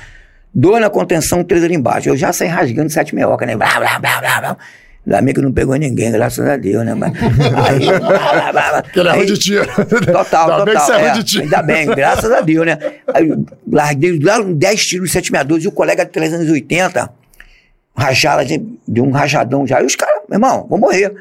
[0.54, 2.10] Dois na contenção, três ali embaixo.
[2.10, 3.56] Eu já saí rasgando sete meioca, né?
[3.56, 4.58] Blá, blá, blá, blá, blá.
[5.06, 6.94] Ainda bem que não pegou ninguém, graças a Deus, né?
[6.94, 7.12] Mas,
[7.66, 9.66] aí, blá, blá, blá, é Aí- de tiro.
[10.12, 10.86] Total, Ainda bem que total.
[10.86, 11.44] você é é, de tiro.
[11.44, 12.78] Ainda bem, graças a Deus, né?
[13.14, 13.32] Aí
[13.72, 17.10] larguei lá uns 10 tiros de 762 e o colega de 380
[17.98, 19.82] rajada, de- deu um rajadão já.
[19.82, 21.12] E os caras, meu irmão, vão morrer.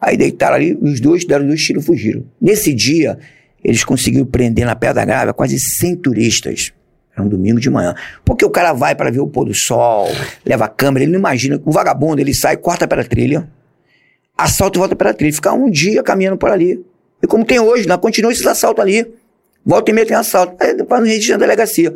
[0.00, 2.22] Aí deitaram ali, os dois deram dois tiros e fugiram.
[2.40, 3.18] Nesse dia,
[3.64, 6.72] eles conseguiram prender na Pedra Grávea quase 100 turistas.
[7.20, 7.94] Era um domingo de manhã.
[8.24, 10.08] Porque o cara vai para ver o pôr do sol,
[10.44, 11.60] leva a câmera, ele não imagina.
[11.64, 13.48] O vagabundo, ele sai, corta pela trilha,
[14.36, 15.32] assalta e volta pela trilha.
[15.32, 16.84] Fica um dia caminhando por ali.
[17.22, 17.96] E como tem hoje, né?
[17.96, 19.06] continua esses assaltos ali.
[19.64, 20.56] Volta e meia tem assalto.
[20.60, 21.94] Aí depois no registro na delegacia.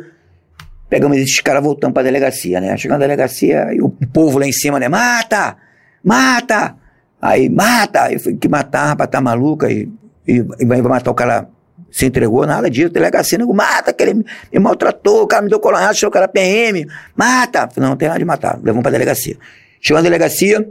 [0.87, 2.77] Pegamos esses caras voltando pra delegacia, né?
[2.77, 4.87] Chegando na delegacia, e o povo lá em cima, né?
[4.87, 5.57] Mata!
[6.03, 6.75] Mata!
[7.19, 8.11] Aí, mata!
[8.13, 9.71] Eu falei, que matar, rapaz, tá maluca?
[9.71, 9.89] E,
[10.27, 11.49] e, e vai matar o cara,
[11.95, 12.89] se entregou, nada disso.
[12.89, 16.27] Delegacia, nego, mata, que ele me, maltratou, o cara me deu coronhado, achou que era
[16.27, 16.85] PM.
[17.15, 17.69] Mata!
[17.69, 18.57] Falei, não, não tem nada de matar.
[18.61, 19.37] Levamos pra delegacia.
[19.79, 20.65] Chegou na delegacia, o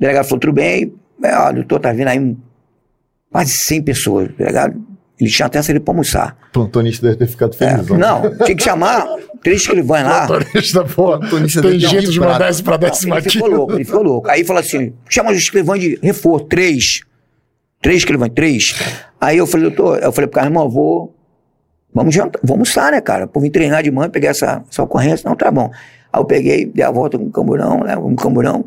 [0.00, 0.94] delegado falou, tudo bem.
[1.24, 2.36] É, ó, doutor, tá vindo aí
[3.32, 4.28] quase 100 pessoas.
[4.28, 4.80] O delegado
[5.20, 6.36] Ele tinha até saído pra almoçar.
[6.50, 7.88] O plantonista deve ter ficado É, feliz.
[7.88, 9.06] não, tinha que chamar
[9.42, 10.20] três escrivães lá.
[10.28, 14.02] Motorista, pô, Motorista tem jeito de mandar isso pra décima Ele ficou louco, ele ficou
[14.04, 14.30] louco.
[14.30, 17.00] Aí falou assim: chama os escrivães de reforço, três.
[17.84, 18.74] Três escrivães, três.
[19.20, 21.14] Aí eu falei, doutor, eu falei pro cara, irmão, vou.
[21.92, 23.26] Vamos jantar, vamos almoçar, né, cara?
[23.26, 25.70] Pô, vim treinar de manhã, peguei essa, essa ocorrência, não, tá bom.
[26.10, 27.94] Aí eu peguei, dei a volta com um camburão, né?
[27.96, 28.64] Um camburão.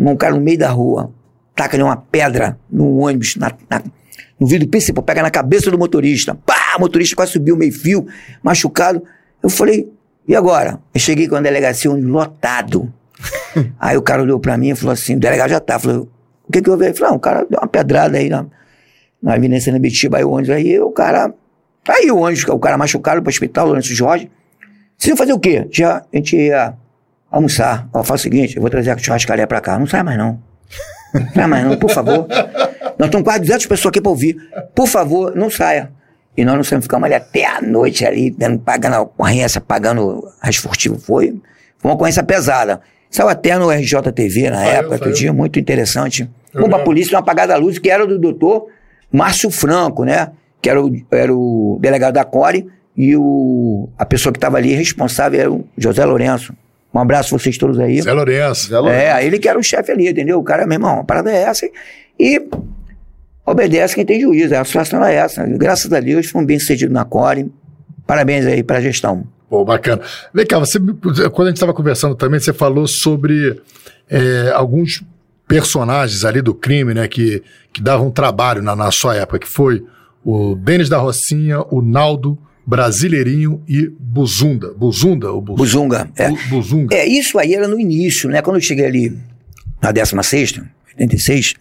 [0.00, 1.12] Um cara no meio da rua,
[1.54, 3.82] taca-lhe uma pedra no ônibus, na, na-
[4.40, 6.34] no vidro principal, pega na cabeça do motorista.
[6.34, 6.54] Pá!
[6.78, 8.06] O motorista quase subiu meio fio,
[8.42, 9.02] machucado.
[9.42, 9.92] Eu falei,
[10.26, 10.80] e agora?
[10.94, 12.90] Eu cheguei com a delegacia ônibus lotado.
[13.78, 15.78] Aí o cara olhou pra mim e falou assim, o delegado já tá.
[15.78, 16.08] Falou,
[16.48, 16.92] o que que houve?
[16.94, 18.46] Falou, o cara deu uma pedrada aí na,
[19.22, 21.32] na Avenida Nabitiba, aí o ônibus, aí o cara...
[21.88, 24.30] Aí o ônibus, o cara machucado pro hospital, Lourenço Jorge.
[25.06, 25.66] Iam fazer o quê?
[25.70, 26.74] Já, a gente ia
[27.30, 27.88] almoçar.
[27.92, 29.78] Ó, faz o seguinte, eu vou trazer a churrascaria pra cá.
[29.78, 30.42] Não sai mais não.
[31.14, 32.26] Não sai mais não, por favor.
[32.98, 34.36] Nós estamos quase 200 pessoas aqui pra ouvir.
[34.74, 35.90] Por favor, não saia.
[36.36, 40.56] E nós não saímos, ficamos ali até a noite ali, pagando a ocorrência, pagando as
[40.56, 41.02] furtivas.
[41.04, 41.28] Foi,
[41.78, 42.80] foi uma ocorrência pesada.
[43.10, 45.12] Saiu até no RJTV na Saiu, época, saiu.
[45.12, 46.28] dia muito interessante.
[46.52, 46.84] Pra lembro.
[46.84, 48.66] polícia, uma apagada da luz, que era do doutor
[49.12, 50.30] Márcio Franco, né?
[50.60, 52.66] Que era o, era o delegado da Core
[52.96, 56.52] e o, a pessoa que estava ali responsável era o José Lourenço.
[56.92, 58.00] Um abraço a vocês todos aí.
[58.02, 58.68] Zé Lourenço.
[58.68, 59.00] Zé Lourenço.
[59.00, 60.38] É, ele que era o chefe ali, entendeu?
[60.38, 61.68] O cara, meu irmão, a parada é essa.
[62.18, 62.42] E
[63.46, 64.54] obedece quem tem juízo.
[64.54, 65.44] A situação é essa.
[65.46, 67.50] Graças a Deus, fomos bem sucedidos na Core.
[68.06, 69.24] Parabéns aí pra gestão.
[69.48, 70.02] Pô, bacana.
[70.34, 73.60] Vem cá, você, quando a gente estava conversando também, você falou sobre
[74.08, 75.02] é, alguns
[75.46, 77.42] personagens ali do crime, né, que,
[77.72, 79.82] que davam trabalho na, na sua época, que foi
[80.22, 84.74] o Denis da Rocinha, o Naldo, Brasileirinho e Buzunda.
[84.76, 85.32] Buzunda?
[85.32, 86.10] Ou Bu- Buzunga.
[86.16, 86.28] É.
[86.28, 86.94] Bu- Buzunga.
[86.94, 88.42] É, isso aí era no início, né?
[88.42, 89.18] Quando eu cheguei ali
[89.80, 90.60] na 16,
[90.98, 91.54] 86,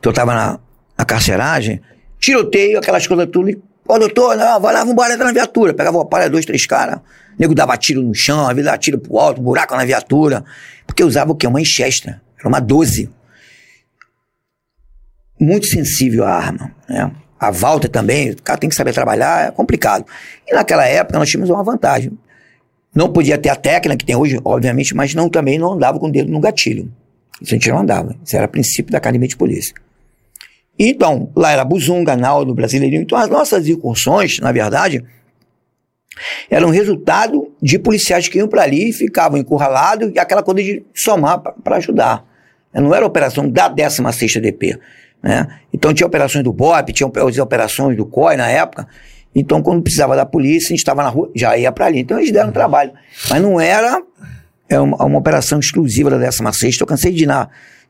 [0.00, 0.58] que eu tava na,
[0.98, 1.80] na carceragem,
[2.18, 3.50] tiroteio, aquelas coisas tudo.
[3.50, 3.58] e,
[3.88, 5.72] Ô, doutor, não, vai lá, vambora, entra na viatura.
[5.72, 7.00] Pegava uma palha, dois, três caras.
[7.38, 10.44] Nego dava tiro no chão, às vezes dava tiro pro alto, buraco na viatura.
[10.86, 11.46] Porque usava o quê?
[11.46, 12.20] Uma Winchester.
[12.38, 13.10] Era uma 12.
[15.40, 17.10] Muito sensível a arma, né?
[17.40, 20.04] A Walter também, o cara tem que saber trabalhar, é complicado.
[20.46, 22.12] E naquela época nós tínhamos uma vantagem.
[22.94, 26.08] Não podia ter a técnica que tem hoje, obviamente, mas não também não andava com
[26.08, 26.92] o dedo no gatilho.
[27.40, 28.16] Isso a gente não andava.
[28.24, 29.72] Isso era princípio da academia de polícia.
[30.78, 33.02] Então, lá era Buzunga, Naldo, Brasileirinho.
[33.02, 35.04] Então, as nossas incursões, na verdade,
[36.50, 40.84] eram resultado de policiais que iam para ali e ficavam encurralados e aquela coisa de
[40.94, 42.24] somar para ajudar.
[42.72, 44.78] Não era operação da 16ª DP.
[45.22, 45.48] Né?
[45.72, 47.06] Então tinha operações do BOP, tinha
[47.42, 48.86] operações do COI na época.
[49.34, 52.00] Então quando precisava da polícia, a gente estava na rua, já ia para ali.
[52.00, 52.92] Então eles deram trabalho.
[53.28, 54.00] Mas não era,
[54.68, 56.80] era uma, uma operação exclusiva da 16ª.
[56.80, 57.48] Eu cansei de ir na,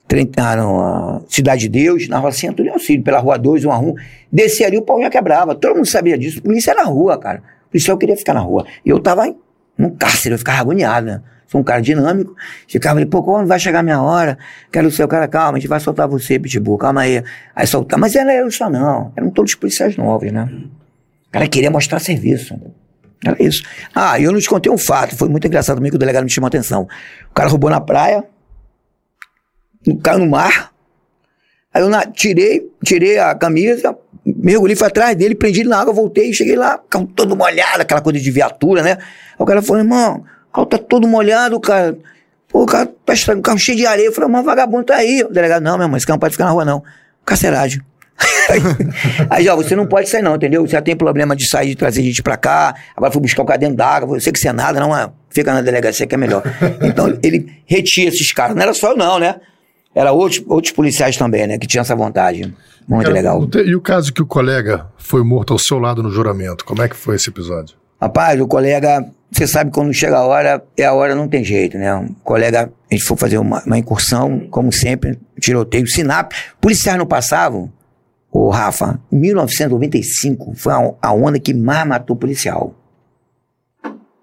[0.09, 3.95] treinar na Cidade de Deus, na Rocinha Antônio Auxílio, pela Rua 2, 1 a 1.
[4.33, 5.55] Descia ali, o pau já quebrava.
[5.55, 6.43] Todo mundo sabia disso.
[6.43, 7.43] Polícia na rua, cara.
[7.71, 8.65] Policial queria ficar na rua.
[8.85, 9.33] E eu tava
[9.77, 11.23] num cárcere, eu ficava agoniado, né?
[11.47, 12.35] Sou um cara dinâmico.
[12.67, 14.39] Ficava ali, pô, quando vai chegar a minha hora?
[14.73, 17.23] Quero ser o cara, calma, a gente vai soltar você, Pitbull, calma aí.
[17.55, 17.99] Aí soltar.
[17.99, 19.13] Mas era eu só não.
[19.17, 20.49] Eram todos policiais novos, né?
[21.29, 22.59] O cara queria mostrar serviço.
[23.25, 23.63] Era isso.
[23.95, 26.31] Ah, eu não te contei um fato, foi muito engraçado também que o delegado me
[26.31, 26.87] chamou a atenção.
[27.31, 28.25] O cara roubou na praia,
[30.03, 30.73] caiu no mar.
[31.73, 35.93] Aí eu na- tirei, tirei a camisa, mergulhei, fui atrás dele, prendi ele na água,
[35.93, 38.93] voltei, cheguei lá, carro todo molhado, aquela coisa de viatura, né?
[38.93, 41.97] Aí o cara falou, irmão, o carro tá todo molhado, cara.
[42.49, 44.07] Pô, o cara tá estragado, o carro cheio de areia.
[44.07, 45.23] Eu falei, mas vagabundo tá aí.
[45.23, 46.83] O delegado, não, meu irmão, esse carro não pode ficar na rua, não.
[47.25, 47.83] Carceragem.
[49.31, 50.63] aí, já, você não pode sair, não, entendeu?
[50.67, 53.47] Você já tem problema de sair, de trazer gente pra cá, agora foi buscar o
[53.47, 55.09] cara dentro d'água, você que você é nada, não é.
[55.31, 56.43] Fica na delegacia que é melhor.
[56.83, 58.57] Então, ele retira esses caras.
[58.57, 59.37] Não era só eu, não, né?
[59.99, 61.59] Era outros, outros policiais também, né?
[61.59, 62.55] Que tinham essa vontade.
[62.87, 63.47] Muito Cara, legal.
[63.49, 66.65] te- E o caso que o colega foi morto ao seu lado no juramento?
[66.65, 67.77] Como é que foi esse episódio?
[68.01, 71.77] Rapaz, o colega, você sabe quando chega a hora, é a hora, não tem jeito,
[71.77, 71.93] né?
[71.97, 76.33] O colega, a gente foi fazer uma, uma incursão, como sempre, tiroteio, sinap.
[76.61, 77.71] Policiais não passavam,
[78.31, 82.73] o Rafa, em 1995 foi a, a onda que mais matou policial.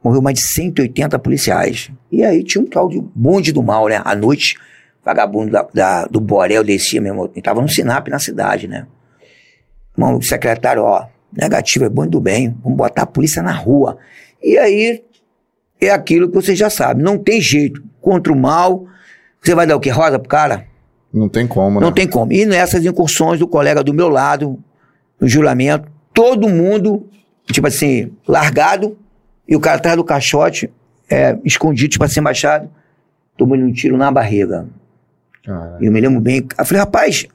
[0.03, 1.91] Morreu mais de 180 policiais.
[2.11, 4.01] E aí tinha um tal de bonde do mal, né?
[4.05, 4.55] À noite,
[5.05, 7.29] vagabundo da, da- do Borel descia mesmo.
[7.35, 8.87] E tava no Sinap na cidade, né?
[9.95, 13.51] Irmão, o secretário, ó, negativo é bom e do bem, vamos botar a polícia na
[13.53, 13.97] rua.
[14.43, 15.03] E aí
[15.79, 17.83] é aquilo que você já sabe, não tem jeito.
[18.01, 18.85] Contra o mal,
[19.41, 19.89] você vai dar o quê?
[19.89, 20.65] Rosa pro cara?
[21.13, 21.85] Não tem como, né?
[21.85, 22.31] Não tem como.
[22.33, 24.59] E nessas incursões do colega do meu lado,
[25.19, 27.07] no juramento, todo mundo,
[27.51, 28.97] tipo assim, largado,
[29.47, 30.69] e o cara atrás do caixote,
[31.09, 32.69] é, escondido, tipo assim, baixado,
[33.37, 34.67] tomando um tiro na barriga.
[35.79, 36.45] E eu me lembro bem.
[36.57, 37.27] Eu falei, rapaz,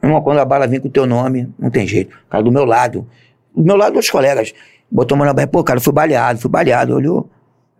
[0.00, 2.16] quando a bala vem com o teu nome, não tem jeito.
[2.26, 3.06] O cara do meu lado.
[3.54, 4.52] Do meu lado, dois colegas.
[4.90, 5.50] Botou a mão na barriga.
[5.50, 6.94] Pô, cara, fui baleado, fui baleado.
[6.94, 7.28] Olhou.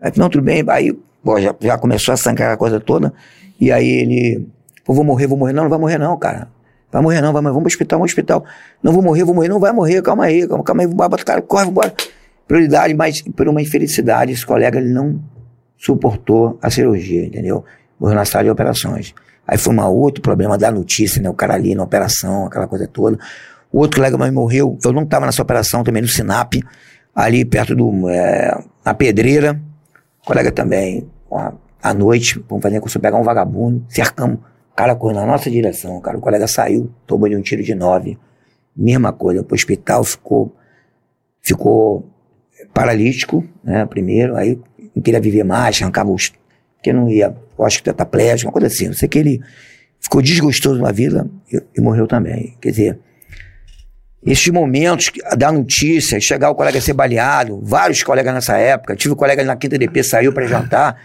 [0.01, 0.65] Aí, não, tudo bem.
[0.69, 0.93] Aí,
[1.23, 3.13] pô, já, já começou a sangrar a coisa toda.
[3.61, 4.49] E aí ele.
[4.85, 5.53] Pô, vou morrer, vou morrer.
[5.53, 6.49] Não, não vai morrer não, cara.
[6.91, 7.53] Vai morrer não, vai morrer.
[7.53, 8.45] Vamos pro hospital, vamos pro hospital.
[8.83, 9.49] Não vou morrer, vou morrer.
[9.49, 10.89] Não vai morrer, calma aí, calma, calma aí.
[10.89, 11.93] Bota o cara, corre, vambora.
[12.47, 15.21] Prioridade, mas por uma infelicidade, esse colega ele não
[15.77, 17.65] suportou a cirurgia, entendeu?
[17.99, 19.13] Morreu na sala de operações.
[19.47, 21.31] Aí foi um outro problema da notícia, né?
[21.31, 23.19] O cara ali na operação, aquela coisa toda.
[23.73, 26.55] O outro colega mais morreu, eu não estava nessa operação também no Sinap,
[27.15, 28.09] ali perto do.
[28.09, 29.61] É, na pedreira.
[30.23, 31.09] O colega também,
[31.81, 34.39] à noite, vamos fazer curso, pegar um vagabundo, cercamos.
[34.73, 36.19] O cara correu na nossa direção, cara.
[36.19, 38.19] O colega saiu, tomou de um tiro de nove.
[38.77, 40.55] Mesma coisa, pro hospital ficou.
[41.41, 42.11] Ficou
[42.75, 43.87] paralítico, né?
[43.87, 44.59] Primeiro, aí
[44.95, 46.33] não queria viver mais, arrancava os.
[46.77, 48.87] Porque não ia, eu acho que tetraplégico, uma coisa assim.
[48.87, 49.41] Não sei que ele
[50.01, 52.57] ficou desgostoso na vida e, e morreu também.
[52.61, 52.99] Quer dizer,
[54.25, 59.15] esses momentos da notícia, chegar o colega a ser baleado, vários colegas nessa época, tive
[59.15, 61.01] um colega na quinta DP, saiu para jantar,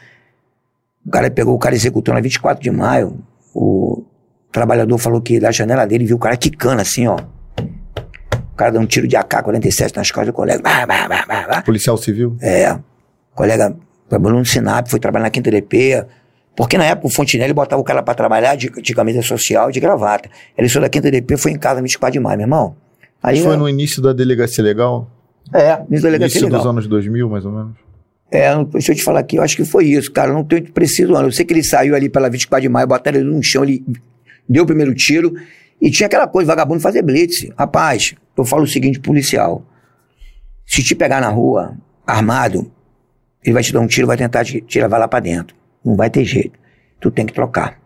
[1.06, 3.20] o cara pegou, o cara executou na 24 de maio,
[3.54, 4.04] o
[4.52, 7.18] trabalhador falou que da janela dele viu o cara quicando assim, ó.
[8.54, 10.62] O cara deu um tiro de AK-47 nas costas do colega.
[10.62, 11.62] Bah, bah, bah, bah, bah.
[11.64, 12.38] Policial civil?
[12.42, 12.72] É.
[12.74, 12.80] O
[13.36, 13.76] colega
[14.10, 16.06] trabalhou no Sinap, foi trabalhar na quinta DP,
[16.56, 19.74] porque na época o Fontinelli botava o cara para trabalhar de, de camisa social e
[19.74, 20.30] de gravata.
[20.58, 22.76] Ele saiu da quinta DP, foi em casa 24 de maio, meu irmão.
[23.24, 25.10] Aí foi no início da delegacia legal?
[25.54, 26.60] É, início da delegacia início legal.
[26.60, 27.74] dos anos 2000, mais ou menos?
[28.32, 30.30] É, não- deixa eu te falar aqui, eu acho que foi isso, cara.
[30.32, 31.28] eu Não tenho preciso, ano.
[31.28, 33.84] Eu sei que ele saiu ali pela 24 de maio, botaram ele no chão, ele
[34.48, 35.34] deu o primeiro tiro.
[35.82, 37.48] E tinha aquela coisa, vagabundo fazer blitz.
[37.58, 39.64] Rapaz, eu falo o seguinte, policial.
[40.66, 41.76] Se te pegar na rua,
[42.06, 42.72] armado,
[43.44, 45.56] ele vai te dar um tiro, vai tentar te, te levar lá pra dentro.
[45.84, 46.60] Não vai ter jeito.
[47.00, 47.80] Tu tem que trocar.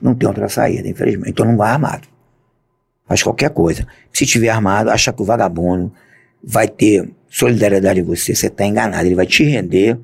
[0.00, 1.30] Não tem outra saída, infelizmente.
[1.30, 2.08] Então não vai armado.
[3.06, 3.86] Faz qualquer coisa.
[4.12, 5.92] Se tiver armado, acha que o vagabundo
[6.42, 9.06] vai ter solidariedade em você, você está enganado.
[9.06, 9.98] Ele vai te render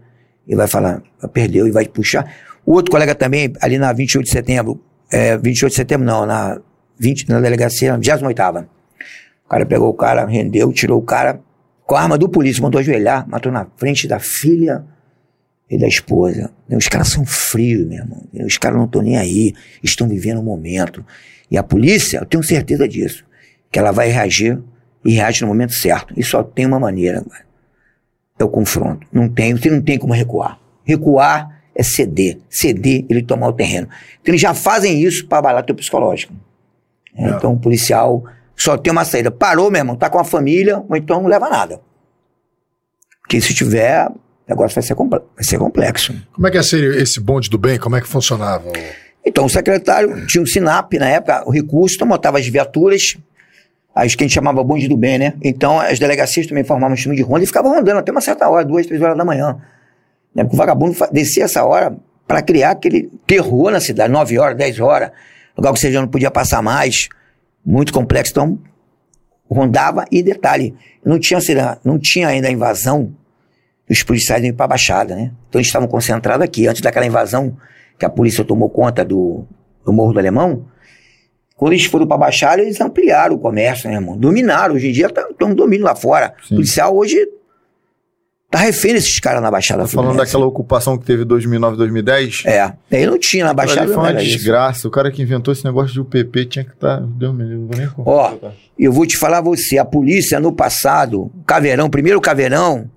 [0.46, 1.02] e vai falar,
[1.32, 2.30] perdeu e vai te puxar.
[2.64, 6.60] O outro colega também, ali na 28 de setembro, é, 28 de setembro não, na,
[6.98, 8.68] 20, na delegacia, na 28
[9.44, 11.40] O cara pegou o cara, rendeu, tirou o cara
[11.84, 14.84] com a arma do polícia, mandou ajoelhar, matou na frente da filha
[15.68, 16.50] e da esposa.
[16.70, 18.22] Os caras são frios, meu irmão.
[18.46, 21.04] Os caras não estão nem aí, estão vivendo o momento.
[21.50, 23.24] E a polícia, eu tenho certeza disso,
[23.70, 24.58] que ela vai reagir
[25.04, 26.14] e reage no momento certo.
[26.16, 27.46] E só tem uma maneira, cara.
[28.38, 29.06] É o confronto.
[29.12, 30.58] Não tem, você não tem como recuar.
[30.84, 32.38] Recuar é ceder.
[32.50, 33.88] Ceder, ele tomar o terreno.
[34.20, 36.34] Então eles já fazem isso para abalar teu psicológico.
[37.14, 38.24] É, Então o policial
[38.54, 39.30] só tem uma saída.
[39.30, 41.80] Parou, meu irmão, tá com a família, ou então não leva nada.
[43.22, 44.08] Porque se tiver,
[44.46, 46.14] o negócio vai ser, vai ser complexo.
[46.32, 47.78] Como é que é esse, esse bonde do bem?
[47.78, 48.70] Como é que funcionava?
[49.24, 53.16] Então, o secretário tinha um SINAP na época, o recurso, então botava as viaturas,
[53.92, 55.34] as que a gente chamava bonde do bem, né?
[55.42, 58.48] Então, as delegacias também formavam um time de ronda e ficavam rondando até uma certa
[58.48, 59.58] hora, duas, três horas da manhã.
[60.32, 60.44] Né?
[60.44, 64.78] Porque o vagabundo descia essa hora para criar aquele terror na cidade, nove horas, dez
[64.78, 65.10] horas,
[65.56, 67.08] lugar que já não podia passar mais,
[67.64, 68.30] muito complexo.
[68.30, 68.58] Então,
[69.50, 70.72] rondava e detalhe,
[71.04, 71.40] não tinha,
[71.84, 73.12] não tinha ainda a invasão
[73.88, 75.32] dos policiais indo para a Baixada, né?
[75.48, 77.56] Então eles estavam concentrados aqui, antes daquela invasão
[77.98, 79.44] que a polícia tomou conta do,
[79.84, 80.66] do Morro do Alemão.
[81.56, 84.16] Quando eles foram para a Baixada, eles ampliaram o comércio, né, irmão?
[84.16, 84.74] Dominaram.
[84.74, 86.34] Hoje em dia estão um domínio lá fora.
[86.42, 86.54] O Sim.
[86.56, 87.16] policial hoje
[88.50, 90.32] tá refém desses caras na Baixada Tá falando Fluminense.
[90.32, 92.42] daquela ocupação que teve em 2009, 2010?
[92.44, 92.72] É.
[92.92, 93.86] Aí não tinha na Baixada.
[93.86, 94.36] Foi uma era isso.
[94.36, 94.86] desgraça.
[94.86, 97.00] O cara que inventou esse negócio de UPP tinha que estar.
[97.00, 98.34] Deus me livre, nem Ó,
[98.78, 102.90] eu vou te falar você, a polícia no passado, o Caveirão, primeiro Caveirão,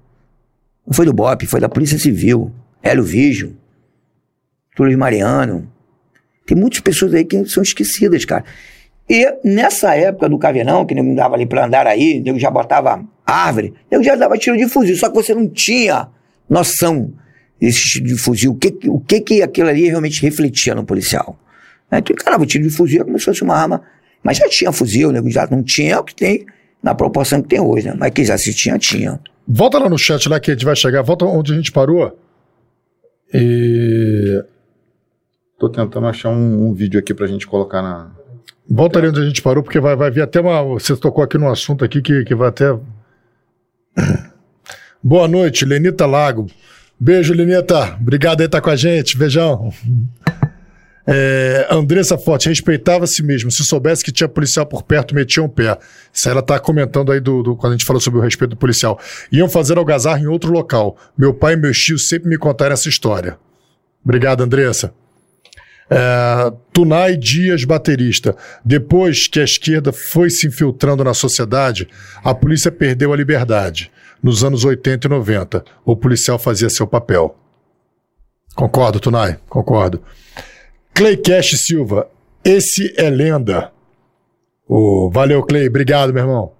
[0.90, 2.52] não foi do BOP, foi da Polícia Civil,
[2.82, 3.56] Hélio Vigio,
[4.76, 5.72] Túlio Mariano.
[6.48, 8.44] Tem muitas pessoas aí que são esquecidas, cara.
[9.08, 13.04] E nessa época do Caveirão, que não dava ali pra andar aí, eu já botava
[13.24, 16.08] árvore, eu já dava tiro de fuzil, só que você não tinha
[16.50, 17.14] noção
[17.62, 21.40] desse tiro de fuzil, o que, o que que aquilo ali realmente refletia no policial.
[21.92, 22.02] Né?
[22.02, 23.84] Tu encarava o tiro de fuzil como se fosse uma arma,
[24.24, 25.22] mas já tinha fuzil, né?
[25.30, 26.48] já não tinha o que tem
[26.82, 27.96] na proporção que tem hoje, né?
[27.96, 29.20] mas que já se tinha, tinha.
[29.52, 31.02] Volta lá no chat lá que a gente vai chegar.
[31.02, 32.16] Volta onde a gente parou.
[33.34, 34.44] E.
[35.58, 38.12] Tô tentando achar um, um vídeo aqui pra gente colocar na.
[38.70, 40.62] Volta ali onde a gente parou, porque vai, vai vir até uma.
[40.64, 42.78] Você tocou aqui num assunto aqui que, que vai até.
[45.02, 46.46] Boa noite, Lenita Lago.
[47.00, 47.98] Beijo, Lenita.
[48.00, 49.18] Obrigado aí estar com a gente.
[49.18, 49.74] Beijão.
[51.12, 53.50] É, Andressa Forte, respeitava a si mesmo.
[53.50, 55.76] Se soubesse que tinha policial por perto, metia um pé.
[56.14, 58.58] Isso ela tá comentando aí do, do- quando a gente falou sobre o respeito do
[58.58, 59.00] policial.
[59.32, 60.96] Iam fazer algazarra em outro local.
[61.18, 63.40] Meu pai e meus tios sempre me contaram essa história.
[64.06, 64.94] Obrigado, Andressa.
[65.90, 68.36] É, Tunai Dias, baterista.
[68.64, 71.88] Depois que a esquerda foi se infiltrando na sociedade,
[72.24, 73.92] a polícia perdeu a liberdade.
[74.22, 77.36] Nos anos 80 e 90, o policial fazia seu papel.
[78.54, 80.04] Concordo, Tunai, concordo.
[80.94, 82.10] Clay Cash Silva,
[82.44, 83.72] esse é lenda.
[84.68, 86.52] Oh, valeu, Clay, obrigado, meu irmão.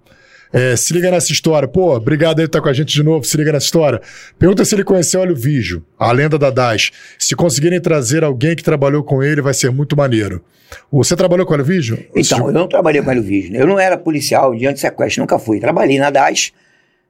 [0.52, 1.68] É, se liga nessa história.
[1.68, 3.24] Pô, obrigado aí por estar com a gente de novo.
[3.24, 4.00] Se liga nessa história.
[4.38, 6.90] Pergunta se ele conheceu Olho Vígio, a lenda da DAS.
[7.18, 10.42] Se conseguirem trazer alguém que trabalhou com ele, vai ser muito maneiro.
[10.90, 12.04] Você trabalhou com o Vígio?
[12.14, 13.54] Então, eu não trabalhei com o Vígio.
[13.54, 15.60] Eu não era policial de anti-sequestro, nunca fui.
[15.60, 16.52] Trabalhei na DAS,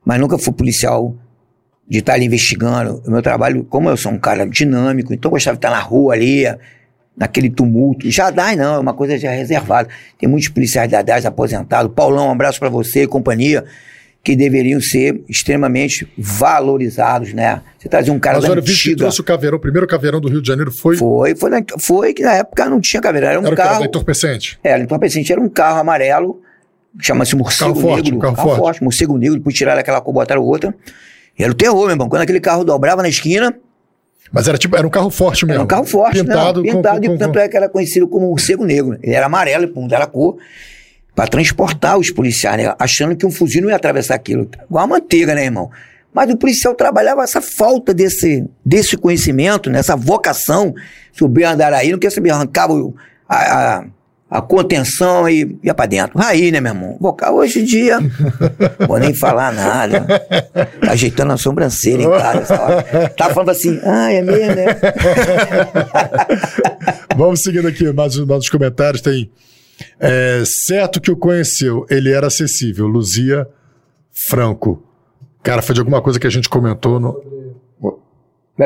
[0.04, 1.16] mas nunca fui policial
[1.88, 3.02] de estar ali investigando.
[3.06, 5.80] O meu trabalho, como eu sou um cara dinâmico, então eu gostava de estar na
[5.80, 6.44] rua ali,
[7.20, 8.10] naquele tumulto.
[8.10, 9.90] Já dá, não, é uma coisa já reservada.
[10.18, 11.92] Tem muitos policiais da DAS aposentados.
[11.94, 13.62] Paulão, um abraço para você e companhia,
[14.24, 17.60] que deveriam ser extremamente valorizados, né?
[17.78, 18.62] Você trazia um cara Mas da olha,
[18.96, 20.96] trouxe o caveirão, o primeiro caveirão do Rio de Janeiro foi...
[20.96, 23.76] Foi, foi, na, foi que na época não tinha caveirão, era um era carro...
[23.76, 24.58] Era entorpecente?
[24.64, 26.40] Era, entorpecente, era um carro amarelo,
[27.00, 27.96] chama-se morcego carro negro.
[27.96, 28.60] Forte, carro, carro forte.
[28.60, 28.84] forte.
[28.84, 30.74] Morcego negro, depois tiraram aquela cor, botaram outra.
[31.38, 32.08] E era o terror, meu irmão.
[32.08, 33.54] Quando aquele carro dobrava na esquina,
[34.32, 35.54] Mas era tipo, era um carro forte mesmo.
[35.54, 38.06] era um carro forte, Pintado, com- pintado, com- e tanto com- é que era conhecido
[38.06, 38.96] como morcego negro.
[39.02, 40.36] Ele era amarelo, e pum, era cor,
[41.14, 42.74] pra transportar os policiais, né?
[42.78, 44.48] achando que um fuzil não ia atravessar aquilo.
[44.68, 45.70] Igual a manteiga, né, irmão?
[46.12, 50.74] Mas o policial trabalhava essa falta desse, desse conhecimento, nessa vocação,
[51.12, 52.94] subir a Andaraí, não quer saber, arrancava o-
[53.28, 53.84] a, a,
[54.30, 56.12] a contenção e ia pra dentro.
[56.22, 56.96] Aí, né, meu irmão?
[57.00, 57.98] Vocal hoje em dia,
[58.86, 60.00] vou nem falar nada.
[60.80, 62.38] Tá ajeitando a sobrancelha em casa.
[62.40, 63.08] essa hora.
[63.16, 64.66] Tá falando assim, ah, é mesmo, né?
[67.16, 69.02] Vamos seguindo aqui, mais, um- uns comentários.
[69.02, 69.30] Tem.
[69.98, 72.86] é, certo que o conheceu, ele era acessível.
[72.86, 73.46] Luzia
[74.28, 74.82] Franco.
[75.42, 77.39] Cara, foi de alguma coisa que a gente comentou no.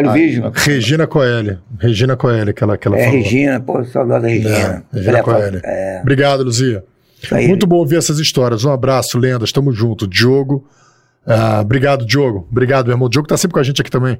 [0.02, 0.50] Velho vídeo.
[0.54, 1.58] Regina Coelho.
[1.78, 3.20] Regina Coelho, que ela, que ela É, falou.
[3.22, 4.84] Regina, pô, saudosa É, Regina.
[4.92, 5.60] Regina é Coelho.
[5.60, 6.84] fa- É, Obrigado, Luzia.
[7.30, 7.46] aí.
[7.48, 8.64] Muito bom ouvir essas histórias.
[8.64, 9.52] Um abraço, lendas.
[9.52, 10.06] Tamo junto.
[10.06, 10.66] Diogo.
[11.26, 12.46] ah, obrigado, Diogo.
[12.50, 13.06] Obrigado, meu irmão.
[13.06, 14.18] O Diogo tá sempre com a gente aqui também.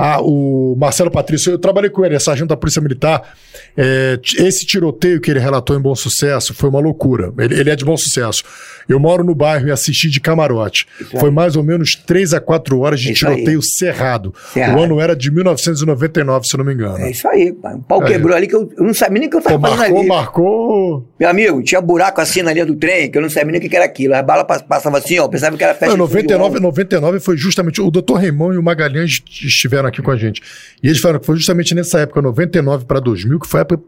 [0.00, 3.34] Ah, o Marcelo Patrício, eu trabalhei com ele, é sargento da Polícia Militar.
[3.76, 7.32] É, esse tiroteio que ele relatou em Bom Sucesso foi uma loucura.
[7.38, 8.44] Ele, ele é de Bom Sucesso.
[8.88, 10.86] Eu moro no bairro e assisti de camarote.
[11.00, 11.18] aí.
[11.20, 13.34] Foi mais ou menos 3 a 4 horas de Isso aí.
[13.34, 14.32] tiroteio cerrado.
[14.52, 14.78] Cerrado.
[14.78, 16.98] O ano era de 1999, se não me engano.
[16.98, 17.74] É isso aí, pai.
[17.74, 18.12] O pau Aí.
[18.12, 19.98] quebrou ali que eu, eu não sabia nem o que eu Pô, tava fazendo marcou,
[19.98, 20.08] ali.
[20.08, 21.08] marcou.
[21.18, 23.68] Meu amigo, tinha buraco assim na linha do trem, que eu não sabia nem o
[23.68, 24.14] que era aquilo.
[24.14, 26.34] As balas pass- passavam assim, ó, eu pensava que era festa Não, de fim de
[26.34, 26.66] 99, ano.
[26.68, 27.80] 99 foi justamente.
[27.80, 30.42] O doutor Raimão e o Magalhães estiveram aqui com a gente.
[30.82, 33.82] E eles falaram que foi justamente nessa época, 99 para 2000, que foi a época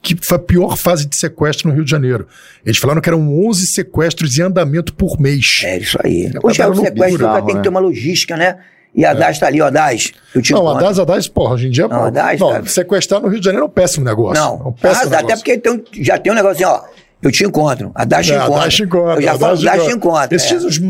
[0.00, 2.28] que foi a pior fase de sequestro no Rio de Janeiro.
[2.64, 5.62] Eles falaram que eram 11 sequestros em andamento por mês.
[5.64, 6.26] É isso aí.
[6.32, 7.62] É Hoje é o sequestro, cara, tem que né?
[7.62, 8.58] ter uma logística, né?
[8.94, 10.12] E a DAS tá ali, ó, DAS.
[10.52, 10.80] Não, a.
[10.80, 11.88] DAS, a DAS, porra, hoje em dia.
[11.88, 12.66] Não, pô, a DAS, não, cara.
[12.66, 14.40] sequestrar no Rio de Janeiro é um péssimo negócio.
[14.40, 15.44] É um Não, péssimo arrasar, até negócio.
[15.44, 16.84] porque tem já tem um negocinho, ó.
[17.20, 17.90] Eu te encontro.
[17.94, 18.62] A DAS te É, a encontra.
[18.64, 19.14] DAS te encontra.
[19.16, 20.36] Eu já a falo, DAS te encontra.
[20.36, 20.80] Esses é.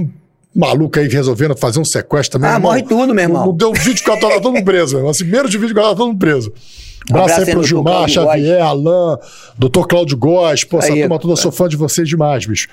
[0.55, 2.51] Malucos aí resolvendo fazer um sequestro também.
[2.51, 2.71] Ah, irmão.
[2.71, 3.47] morre tudo, meu irmão.
[3.47, 4.93] Não, deu 24 horas, todo mundo preso.
[4.93, 5.11] meu irmão.
[5.11, 6.53] Assim, menos de 24 horas, todo mundo preso.
[7.11, 9.19] Abraço abraço aí pro Gilmar, Xavier, Alain,
[9.59, 9.87] Dr.
[9.87, 10.65] Cláudio Góes.
[10.65, 12.69] Pô, essa turma toda, sou fã de vocês demais, bicho.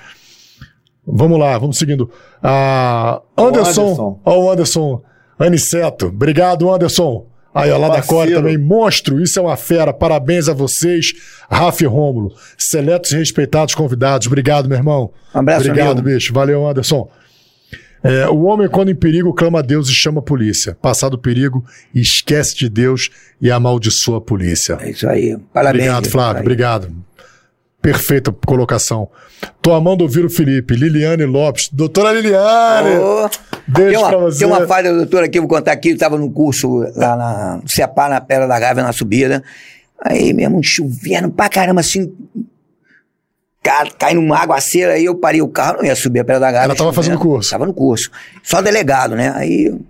[1.06, 2.10] Vamos lá, vamos seguindo.
[2.42, 4.20] Ah, Anderson.
[4.24, 5.02] Ó, o Anderson
[5.38, 6.06] Aniceto.
[6.06, 7.26] Obrigado, Anderson.
[7.54, 8.02] Aí, ó, lá da.
[8.02, 8.56] Core também.
[8.56, 9.92] Monstro, isso é uma fera.
[9.92, 11.12] Parabéns a vocês,
[11.50, 12.32] Rafa e Rômulo.
[12.56, 14.26] Seletos e respeitados convidados.
[14.26, 15.10] Obrigado, meu irmão.
[15.34, 16.08] Um abraço, Obrigado, amigo.
[16.08, 16.32] bicho.
[16.32, 17.08] Valeu, Anderson.
[18.02, 20.76] É, o homem, quando em perigo, clama a Deus e chama a polícia.
[20.82, 21.64] Passado o perigo,
[21.94, 23.10] esquece de Deus
[23.40, 24.76] e amaldiçoa a polícia.
[24.80, 25.36] É isso aí.
[25.52, 25.84] Parabéns.
[25.84, 26.42] Obrigado, Flávio.
[26.42, 26.92] Obrigado.
[27.80, 29.08] Perfeita colocação.
[29.60, 30.74] Tô amando ouvir o Felipe.
[30.74, 31.68] Liliane Lopes.
[31.72, 32.96] Doutora Liliane!
[32.96, 33.28] Ô,
[33.66, 34.38] Beijo tem, uma, pra você.
[34.38, 37.56] tem uma falha, doutor, aqui, eu vou contar aqui, eu estava no curso lá na
[37.62, 39.42] no CEPA, na Pedra da Gávea, na subida.
[40.04, 42.12] Aí mesmo, chovendo pra caramba, assim,
[43.62, 46.50] ca- caindo uma aguaceira, aí eu parei o carro, não ia subir a Pedra da
[46.52, 46.64] Gávea.
[46.66, 47.30] Ela tava fazendo chovendo.
[47.34, 47.50] curso.
[47.50, 48.10] Tava no curso.
[48.42, 49.32] Só delegado, né?
[49.36, 49.80] Aí eu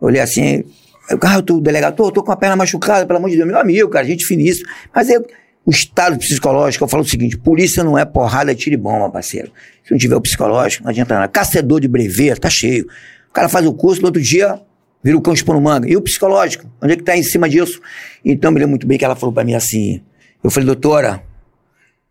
[0.00, 0.64] olhei assim,
[1.10, 3.58] o carro, tô, delegado, tô, tô com a perna machucada, pelo amor de Deus, meu
[3.58, 4.68] amigo, cara, gente finíssima.
[4.94, 5.18] Mas aí,
[5.66, 9.50] o estado psicológico, eu falo o seguinte, polícia não é porrada, tiro e bomba, parceiro.
[9.84, 11.28] Se não tiver o psicológico, não adianta nada.
[11.28, 12.86] Cacedor de brevet, tá cheio.
[13.30, 14.60] O cara faz o curso, no outro dia,
[15.02, 15.88] vira o cão de manga.
[15.88, 16.66] E o psicológico?
[16.82, 17.80] Onde é que tá em cima disso?
[18.24, 20.02] Então, eu me lembro muito bem que ela falou pra mim assim,
[20.42, 21.22] eu falei, doutora,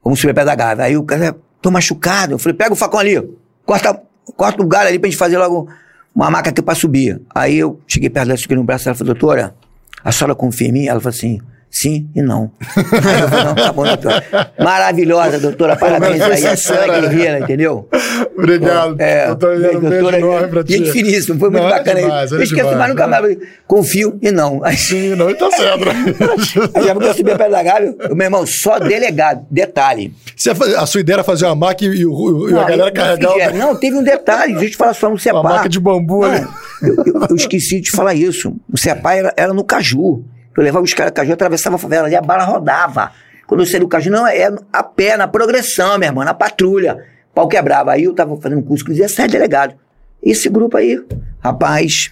[0.03, 0.85] vamos subir pé da gávea.
[0.85, 2.34] Aí o cara, tô machucado.
[2.34, 3.21] Eu falei, pega o facão ali,
[3.65, 4.01] corta,
[4.35, 5.69] corta o galho ali pra gente fazer logo
[6.13, 7.21] uma maca aqui pra subir.
[7.34, 9.55] Aí eu cheguei perto dela, fiquei no braço dela falei, doutora,
[10.03, 10.88] a senhora confia em mim?
[10.88, 11.39] Ela falou assim,
[11.73, 12.51] sim e não.
[12.77, 14.51] Eu falei, não, tá bom, doutora.
[14.59, 17.07] Maravilhosa, doutora, parabéns Mas aí, a sincera, senhora né?
[17.09, 17.89] guerreira, entendeu?
[18.37, 18.95] Obrigado.
[18.99, 20.73] É, doutor Helena, um beijo doutora, enorme pra ti.
[20.77, 21.99] gente finíssima, foi muito Não, é bacana.
[22.01, 23.19] demais, é eu esqueço demais, mais nunca né?
[23.21, 23.37] mais.
[23.67, 24.61] Confio e não.
[24.77, 25.85] Sim, não, e tá certo.
[25.85, 25.93] né?
[26.75, 29.45] aí já eu subir perto da Gávea, meu irmão, só delegado.
[29.49, 30.13] Detalhe.
[30.35, 33.53] Você a sua ideia era fazer uma maca e, o- e a Não, galera carregar
[33.53, 35.43] Não, teve um detalhe, deixa eu te falar só no uma Cepar.
[35.43, 36.41] maca de bambu ali.
[36.41, 38.55] Não, eu, eu- eu esqueci de te falar isso.
[38.71, 40.23] O Cepar era, era no Caju.
[40.55, 43.11] Eu levava os caras do Caju, atravessava a favela ali, a bala rodava.
[43.47, 47.05] Quando eu saí do Caju, não, é a pé, na progressão, meu irmão, na patrulha.
[47.34, 47.91] Pau quebrava.
[47.91, 49.75] Aí eu tava fazendo curso com 17 delegados.
[50.21, 51.03] Esse grupo aí,
[51.39, 52.11] rapaz,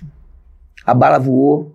[0.85, 1.71] a bala voou.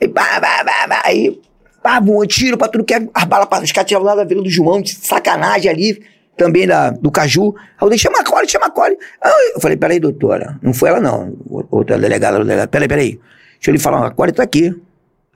[0.00, 1.40] Aí, pá, pá, pá, pá, aí,
[1.82, 3.06] pá, voou, tiro pra tudo que é.
[3.12, 6.02] As balas, os caras tiravam lá da Vila do João, de sacanagem ali,
[6.36, 7.54] também da, do Caju.
[7.56, 8.96] Aí eu dei, chama a Cole, chama a Cole.
[9.20, 11.36] Aí eu falei, peraí, doutora, não foi ela não,
[11.70, 13.20] outra delegada, delegada, peraí, peraí.
[13.54, 14.74] Deixa eu lhe falar, a Cole tá aqui.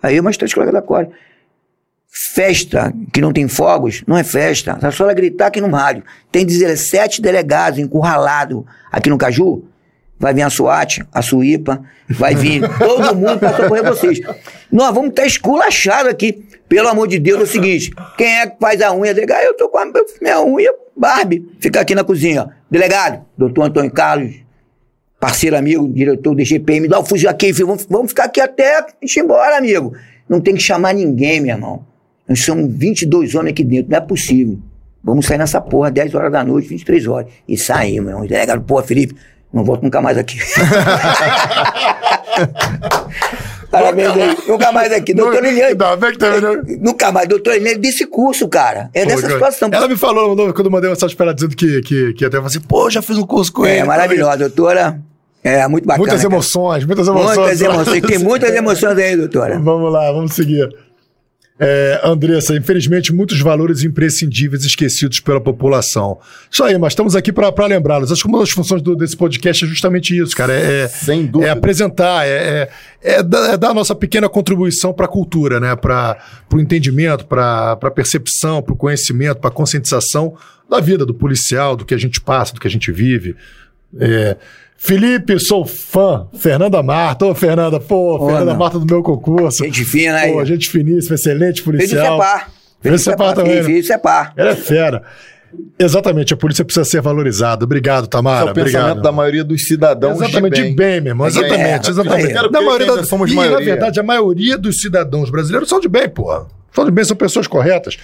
[0.03, 1.09] Aí eu, mais três colegas da Cole.
[2.09, 4.79] Festa que não tem fogos, não é festa.
[4.83, 6.03] É só ela gritar aqui no rádio.
[6.31, 9.65] Tem 17 delegados encurralados aqui no Caju.
[10.19, 14.21] Vai vir a SWAT, a SUIPA, vai vir todo mundo para socorrer vocês.
[14.71, 16.47] Nós vamos estar esculachados aqui.
[16.69, 19.15] Pelo amor de Deus, é o seguinte: quem é que faz a unha?
[19.15, 19.87] Delegado, eu tô com a
[20.21, 21.49] minha unha, Barbie.
[21.59, 22.49] Fica aqui na cozinha.
[22.71, 24.35] Delegado, doutor Antônio Carlos,
[25.21, 27.67] parceiro amigo, diretor do GPM, dá o fuzil aqui, filho.
[27.67, 29.93] Vamos, vamos ficar aqui até a gente ir embora, amigo.
[30.27, 31.85] Não tem que chamar ninguém, meu irmão.
[32.27, 34.59] Nós somos 22 homens aqui dentro, não é possível.
[35.03, 37.31] Vamos sair nessa porra 10 horas da noite, 23 horas.
[37.47, 38.25] E saímos, meu irmão.
[38.25, 39.15] O delegado, porra, Felipe,
[39.53, 40.39] não volto nunca mais aqui.
[43.71, 44.37] Parabéns aí.
[44.49, 45.15] Nunca mais aqui.
[45.15, 45.77] Doutor Eliane.
[45.77, 46.57] Que terminou.
[46.81, 47.29] Nunca mais.
[47.29, 48.91] Doutor Eliane desse curso, cara.
[48.93, 49.69] É dessa situação.
[49.73, 52.37] Ela me falou, quando eu mandei uma mensagem pra ela dizendo que, que, que até
[52.37, 53.79] falou assim, pô, já fiz um curso com ele.
[53.81, 55.01] É maravilhosa, doutora.
[55.43, 56.05] É muito bacana.
[56.07, 56.35] Muitas cara.
[56.35, 57.37] emoções, muitas emoções.
[57.37, 58.03] Muitas emoções.
[58.03, 59.59] Tem muitas emoções aí, doutora.
[59.59, 60.69] Vamos lá, vamos seguir.
[61.63, 66.19] É, Andressa, infelizmente, muitos valores imprescindíveis esquecidos pela população.
[66.51, 68.11] Isso aí, mas estamos aqui para lembrá-los.
[68.11, 70.55] Acho que uma das funções do- desse podcast é justamente isso, cara.
[70.55, 71.51] É, Sem dúvida.
[71.51, 72.31] é apresentar, é,
[73.03, 75.77] é, é dar, é dar a nossa pequena contribuição para a cultura, né?
[75.77, 76.17] para
[76.51, 80.35] o entendimento, para a percepção, para o conhecimento, para a conscientização
[80.67, 83.37] da vida do policial, do que a gente passa, do que a gente vive.
[83.99, 84.35] É,
[84.83, 86.27] Felipe, sou fã.
[86.39, 87.27] Fernanda Marta.
[87.27, 88.59] Ô, Fernanda, pô, Ô, Fernanda não.
[88.59, 89.63] Marta do meu concurso.
[89.63, 90.33] Gente fina aí.
[90.33, 92.17] Pô, gente finíssima, excelente Fez o policial.
[92.19, 92.51] CEPAR.
[92.81, 93.63] Fez o CEPAR também, né?
[93.63, 94.33] Fez o CEPAR.
[94.39, 95.03] Ela é fera.
[95.79, 97.65] Exatamente, a polícia precisa ser valorizada.
[97.65, 98.51] Obrigado, Esse é Tamara.
[98.53, 99.03] o pensamento Obrigado.
[99.03, 101.27] da maioria dos cidadãos Exatamente, de bem, meu irmão.
[101.27, 102.29] É, Exatamente, é, exatamente.
[102.29, 103.67] quero Na crer maioria da, somos e, na maioria.
[103.67, 106.47] verdade, a maioria dos cidadãos brasileiros são de bem, porra.
[106.85, 107.97] De bem, são pessoas corretas.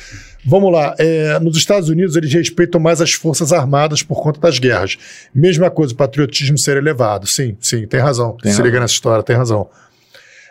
[0.44, 0.94] Vamos lá.
[0.98, 4.98] é, nos Estados Unidos, eles respeitam mais as forças armadas por conta das guerras.
[5.34, 7.26] Mesma coisa, o patriotismo ser elevado.
[7.28, 8.36] Sim, sim, tem razão.
[8.42, 9.68] Tem Se liga nessa história, tem razão.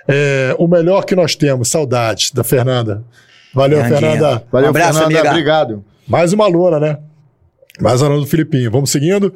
[0.07, 3.03] É, o melhor que nós temos, saudades da Fernanda.
[3.53, 3.99] Valeu, Grandinha.
[3.99, 4.43] Fernanda.
[4.51, 5.15] Valeu, Um abraço, Fernanda.
[5.19, 5.29] amiga.
[5.31, 5.85] Obrigado.
[6.07, 6.97] Mais uma aluna, né?
[7.79, 8.69] Mais uma aluna do Filipinho.
[8.71, 9.33] Vamos seguindo.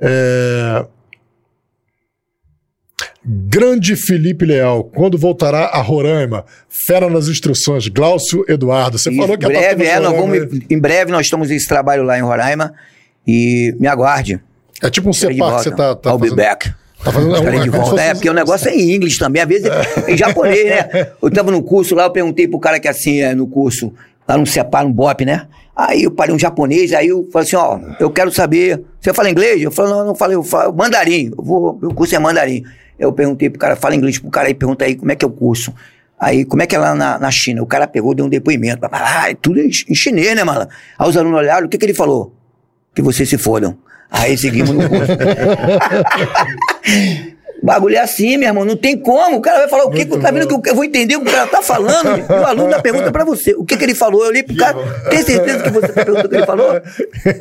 [0.00, 0.84] É,
[3.30, 6.46] Grande Felipe Leal, quando voltará a Roraima?
[6.86, 7.86] Fera nas instruções.
[7.88, 8.96] Glaucio Eduardo.
[8.96, 10.60] Você falou que breve, é, nós vamos, né?
[10.70, 12.72] em breve nós estamos esse trabalho lá em Roraima
[13.26, 14.40] e me aguarde.
[14.82, 16.36] É tipo um de CEPAR que você tá, tá I'll be fazendo.
[16.36, 16.72] back.
[17.04, 17.90] Tá fazendo é, um- de é volta.
[17.90, 19.42] fosse É, porque o negócio é em inglês também.
[19.42, 21.08] Às vezes é em japonês, né?
[21.20, 23.92] Eu tava no curso lá, eu perguntei pro cara que assim, é no curso,
[24.26, 25.46] lá no CEPAR, no BOP, né?
[25.76, 28.82] Aí eu parei um japonês, aí eu falei assim, ó, eu quero saber.
[29.00, 29.62] Você fala inglês?
[29.62, 31.30] Eu falei, não, não falei, eu falo mandarim.
[31.36, 32.64] Eu vou, meu curso é mandarim.
[32.98, 35.28] Eu perguntei pro cara, fala inglês pro cara aí, pergunta aí como é que é
[35.28, 35.72] o curso.
[36.20, 37.62] Aí, como é que é lá na, na China?
[37.62, 38.80] O cara pegou, deu um depoimento.
[38.90, 40.68] Ah, tudo em, chinês, né, mano?
[40.98, 42.34] Aí os alunos olharam, o que que ele falou?
[42.92, 43.78] Que vocês se fodam.
[44.10, 45.12] Aí seguimos no curso.
[47.62, 49.38] Bagulho é assim, meu irmão, não tem como.
[49.38, 50.04] O cara vai falar o quê?
[50.04, 50.60] Muito Tá vendo bom.
[50.60, 52.16] que eu vou entender o que o cara tá falando?
[52.18, 53.52] E o aluno dá pergunta pra você.
[53.54, 54.24] O que que ele falou?
[54.24, 54.76] Eu li pro cara.
[55.10, 56.80] Tem certeza que você perguntou o que ele falou?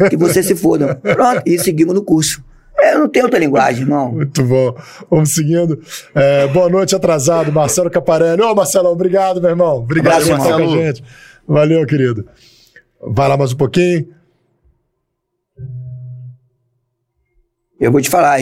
[0.09, 0.95] Que você se foda.
[0.95, 2.43] Pronto, e seguimos no curso.
[2.80, 4.12] É, não tem outra linguagem, irmão.
[4.12, 4.76] Muito bom.
[5.10, 5.82] Vamos seguindo.
[6.14, 7.52] É, boa noite, atrasado.
[7.52, 8.41] Marcelo Caparelli.
[8.41, 9.78] Ô, Marcelão, obrigado, meu irmão.
[9.78, 10.72] Obrigado por estar com a Marcelo.
[10.72, 11.04] gente.
[11.48, 12.28] Valeu, querido.
[13.02, 14.08] Vai lá mais um pouquinho.
[17.80, 18.40] Eu vou te falar,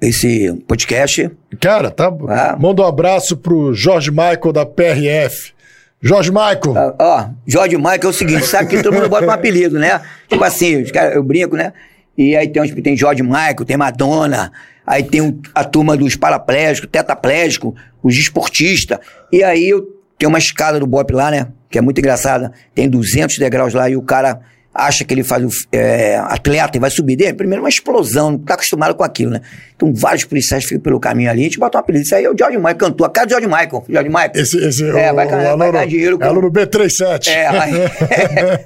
[0.00, 2.06] esse podcast, Cara, tá.
[2.28, 2.56] Ah.
[2.58, 5.52] Manda um abraço pro Jorge Michael da PRF.
[6.00, 6.74] Jorge Michael.
[6.76, 10.00] Ah, Ó, Jorge Michael é o seguinte, sabe que todo mundo bota um apelido, né?
[10.28, 11.72] Tipo assim, os cara, eu brinco, né?
[12.18, 14.50] E aí tem, tem Jorge Michael, tem Madonna,
[14.84, 18.98] aí tem o- a turma dos paraplégicos, tetaplégicos, os esportistas.
[19.32, 19.86] E aí eu
[20.18, 21.46] tenho uma escada do Bop lá, né?
[21.70, 22.52] Que é muito engraçada.
[22.74, 24.40] Tem 200 degraus lá e o cara
[24.74, 28.38] acha que ele faz o é, atleta e vai subir dele, primeiro uma explosão, não
[28.38, 29.40] tá acostumado com aquilo, né?
[29.74, 32.30] Então vários policiais ficam pelo caminho ali, a gente bota um apelido, isso aí é
[32.30, 34.30] o George Michael, cantor, a cara do George Michael, George Michael.
[34.34, 36.18] Esse, esse, é, o, vai, ganhar, vai ganhar dinheiro.
[36.20, 37.26] É aluno B37.
[37.28, 37.70] É, vai,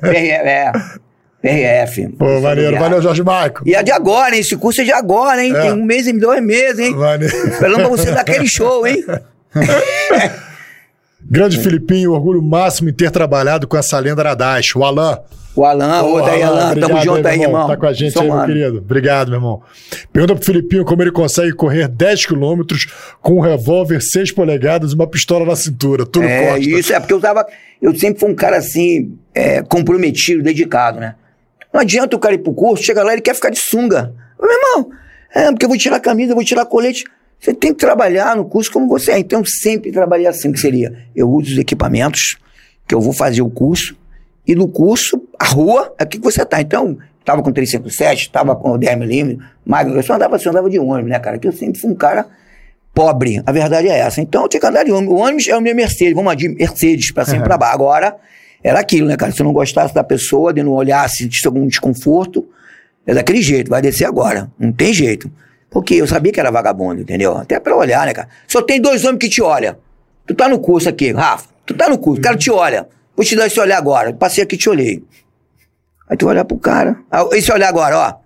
[0.14, 0.72] é, é,
[1.42, 2.08] PRF.
[2.16, 3.62] Pô, maneiro, valeu, Jorge Michael.
[3.66, 4.40] E é de agora, hein?
[4.40, 5.52] Esse curso é de agora, hein?
[5.54, 5.62] É.
[5.62, 6.94] Tem um mês e dois meses, hein?
[6.94, 7.36] Maneiro.
[7.48, 9.04] Esperando pra você dar aquele show, hein?
[11.28, 15.18] Grande Filipinho, orgulho máximo em ter trabalhado com essa lenda Aradash, o Alain.
[15.54, 17.66] O Alan, ô, daí, Alan, tamo junto aí, irmão.
[17.66, 18.46] Tá com a gente Sou aí, mano.
[18.46, 18.78] meu querido.
[18.78, 19.62] Obrigado, meu irmão.
[20.10, 22.86] Pergunta pro Filipinho como ele consegue correr 10 quilômetros
[23.20, 26.06] com um revólver 6 polegadas e uma pistola na cintura.
[26.06, 26.70] Tudo é, Costa.
[26.70, 27.46] Isso é porque eu tava.
[27.82, 31.16] Eu sempre fui um cara assim, é, comprometido, dedicado, né?
[31.72, 34.14] Não adianta o cara ir pro curso, chega lá e ele quer ficar de sunga.
[34.40, 34.90] Meu irmão,
[35.34, 37.04] é, porque eu vou tirar a camisa, eu vou tirar colete.
[37.40, 39.18] Você tem que trabalhar no curso como você é.
[39.18, 42.36] Então, sempre trabalhei assim, que seria, eu uso os equipamentos,
[42.86, 43.96] que eu vou fazer o curso,
[44.46, 46.60] e no curso, a rua, aqui que você tá.
[46.60, 50.78] Então, tava com 357, tava com o 10mm, mas eu só andava, só andava de
[50.78, 51.38] ônibus, né, cara?
[51.38, 52.26] Que eu sempre fui um cara
[52.94, 53.42] pobre.
[53.46, 54.20] A verdade é essa.
[54.20, 55.14] Então, eu tinha que andar de ônibus.
[55.14, 57.74] O ônibus é o meu Mercedes, vamos lá, de Mercedes pra cima e pra baixo.
[57.74, 58.16] Agora,
[58.62, 59.32] era aquilo, né, cara?
[59.32, 62.48] Se eu não gostasse da pessoa, de não olhar, se tinha algum desconforto,
[63.06, 64.50] é daquele jeito, vai descer agora.
[64.58, 65.30] Não tem jeito.
[65.70, 67.36] Porque eu sabia que era vagabundo, entendeu?
[67.36, 68.28] Até pra olhar, né, cara?
[68.46, 69.76] Só tem dois homens que te olham.
[70.26, 71.48] Tu tá no curso aqui, Rafa.
[71.66, 72.86] Tu tá no curso, o cara te olha.
[73.16, 74.10] Vou te dar esse olhar agora.
[74.10, 75.02] Eu passei aqui e te olhei.
[76.08, 76.96] Aí tu olha pro cara.
[77.10, 78.22] Ah, esse olhar agora, ó.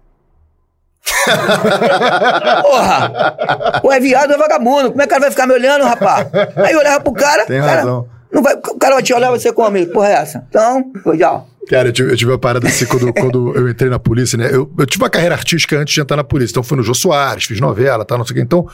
[2.63, 3.81] Porra!
[3.83, 4.91] Ou é viado ou é vagabundo.
[4.91, 6.29] Como é que o cara vai ficar me olhando, rapaz?
[6.57, 7.47] Aí eu olhava pro cara.
[7.47, 8.09] Tem cara, razão.
[8.33, 9.87] Não vai, o cara vai te olhar, você come.
[9.87, 10.47] Porra, é essa?
[10.49, 11.43] Então, foi já.
[11.69, 14.49] Cara, eu tive, eu tive uma parada assim quando, quando eu entrei na polícia, né?
[14.53, 16.53] Eu, eu tive uma carreira artística antes de entrar na polícia.
[16.53, 18.43] Então fui no Jô Soares, fiz novela, tá, não sei o quê.
[18.43, 18.69] Então,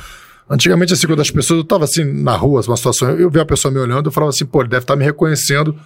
[0.49, 3.43] antigamente, assim, quando as pessoas, eu tava assim na rua, uma situação, eu, eu via
[3.43, 5.77] a pessoa me olhando, eu falava assim, pô, ele deve estar tá me reconhecendo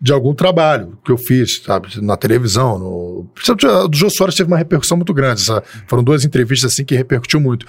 [0.00, 2.78] de algum trabalho que eu fiz, sabe, na televisão.
[2.78, 3.30] No...
[3.88, 5.42] Do Jô Soares teve uma repercussão muito grande.
[5.86, 7.66] Foram duas entrevistas assim que repercutiu muito.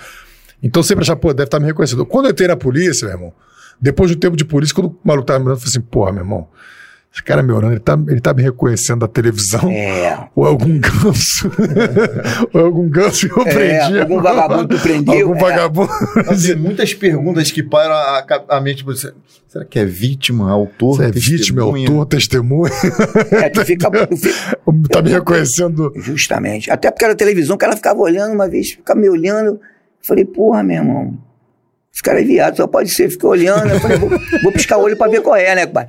[0.62, 2.06] Então sempre achava, pô, deve estar tá me reconhecendo.
[2.06, 3.34] Quando eu entrei na polícia, meu irmão,
[3.80, 6.12] depois do tempo de polícia, quando o maluco tava me olhando, eu falei assim, porra,
[6.12, 6.48] meu irmão,
[7.16, 9.72] esse cara me olhando, ele tá, ele tá me reconhecendo da televisão?
[9.72, 10.28] É.
[10.36, 11.50] Ou é algum ganso?
[12.54, 14.00] ou é algum ganso que eu é, prendi?
[14.02, 15.28] Algum vagabundo que prendeu?
[15.28, 15.40] Algum é.
[15.40, 15.92] vagabundo.
[16.46, 18.84] Tem muitas perguntas que param a, a mente.
[18.84, 19.14] Você,
[19.48, 20.98] será que é vítima, autor?
[20.98, 22.74] Você é vítima, é autor, testemunha?
[23.32, 24.60] É, tu fica, tu fica...
[24.90, 25.94] Tá me reconhecendo?
[25.96, 26.70] Justamente.
[26.70, 29.58] Até porque era televisão, o cara ficava olhando uma vez, ficava me olhando.
[30.02, 31.18] Falei, porra, meu irmão,
[31.96, 33.10] esse cara é viado, só pode ser.
[33.10, 34.10] Fiquei olhando, eu falei, vou,
[34.44, 35.88] vou piscar o olho pra ver qual é, né, pai?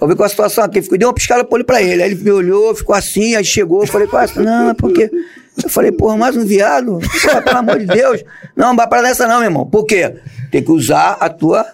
[0.00, 0.82] Vou ver qual a situação aqui.
[0.82, 2.02] Fiquei, dei uma piscada pro olho pra ele.
[2.02, 4.26] Aí ele me olhou, ficou assim, aí chegou, eu falei, qual é?
[4.34, 5.08] Não, é porque.
[5.62, 6.98] Eu falei, porra, mais um viado?
[7.22, 8.24] Porra, pelo amor de Deus.
[8.56, 9.64] Não, não vai pra dessa não, meu irmão.
[9.64, 10.16] Por quê?
[10.50, 11.64] Tem que usar a tua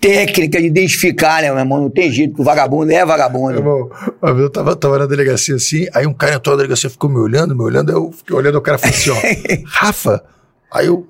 [0.00, 1.82] técnica de identificar, né, meu irmão?
[1.82, 3.52] Não tem jeito, o vagabundo é vagabundo.
[3.52, 3.90] Meu irmão,
[4.20, 7.08] uma vez eu tava, tava na delegacia assim, aí um cara entrou na delegacia, ficou
[7.08, 9.16] me olhando, me olhando, eu fiquei olhando, o cara falou assim, ó,
[9.66, 10.24] Rafa.
[10.72, 11.06] Aí eu,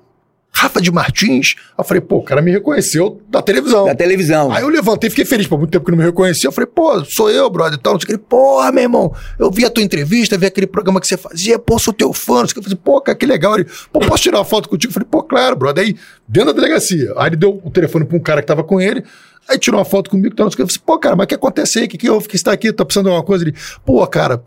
[0.53, 1.55] Rafa de Martins.
[1.77, 3.85] Eu falei, pô, o cara me reconheceu da televisão.
[3.85, 4.51] Da televisão.
[4.51, 6.47] Aí eu levantei, fiquei feliz, por muito tempo que não me reconhecia.
[6.47, 7.93] Eu falei, pô, sou eu, brother, e tal.
[7.93, 8.25] Não sei o que.
[8.25, 11.79] Porra, meu irmão, eu vi a tua entrevista, vi aquele programa que você fazia, pô,
[11.79, 12.41] sou teu fã.
[12.41, 12.59] Não sei o que.
[12.59, 13.55] Eu falei, pô, cara, que legal.
[13.55, 14.91] Ele, pô, posso tirar uma foto contigo?
[14.91, 15.85] Eu falei, pô, claro, brother.
[15.85, 15.95] Aí,
[16.27, 17.13] dentro da delegacia.
[17.17, 19.03] Aí ele deu o telefone pra um cara que tava com ele.
[19.49, 20.63] Aí tirou uma foto comigo, tal, não sei o que.
[20.63, 21.85] Eu falei, pô, cara, mas o que acontece aí?
[21.85, 22.27] O que, que houve?
[22.27, 22.71] que está aqui?
[22.71, 23.43] Tá precisando de alguma coisa?
[23.43, 23.55] Ele,
[23.85, 24.43] pô, cara.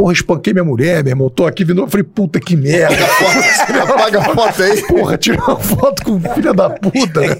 [0.00, 1.28] Porra, espanquei minha mulher, meu irmão.
[1.28, 1.82] Tô aqui vindo.
[1.82, 2.96] Eu falei, puta que merda.
[3.82, 4.82] Apaga a foto aí.
[4.86, 7.36] Porra, tira uma foto com filha da puta, né?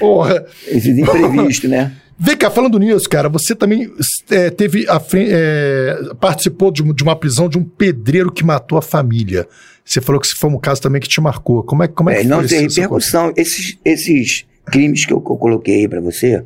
[0.00, 0.44] Porra.
[0.66, 1.92] Esses imprevistos, né?
[2.18, 3.88] Vem cá, falando nisso, cara, você também
[4.30, 8.82] é, teve a, é, participou de, de, uma prisão de um pedreiro que matou a
[8.82, 9.46] família.
[9.84, 11.62] Você falou que foi um caso também que te marcou.
[11.62, 13.32] Como é, como é, é que não foi tem repercussão.
[13.36, 16.42] Esses, esses crimes que eu, que eu coloquei aí pra você,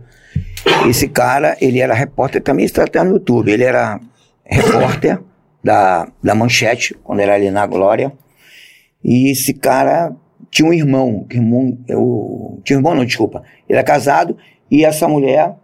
[0.87, 3.51] esse cara, ele era repórter também, está até no YouTube.
[3.51, 3.99] Ele era
[4.45, 5.19] repórter
[5.63, 8.13] da, da Manchete, quando era ali na Glória.
[9.03, 10.15] E esse cara
[10.51, 13.43] tinha um irmão, irmão eu, tinha um irmão não, desculpa.
[13.69, 14.37] Ele era casado
[14.71, 15.55] e essa mulher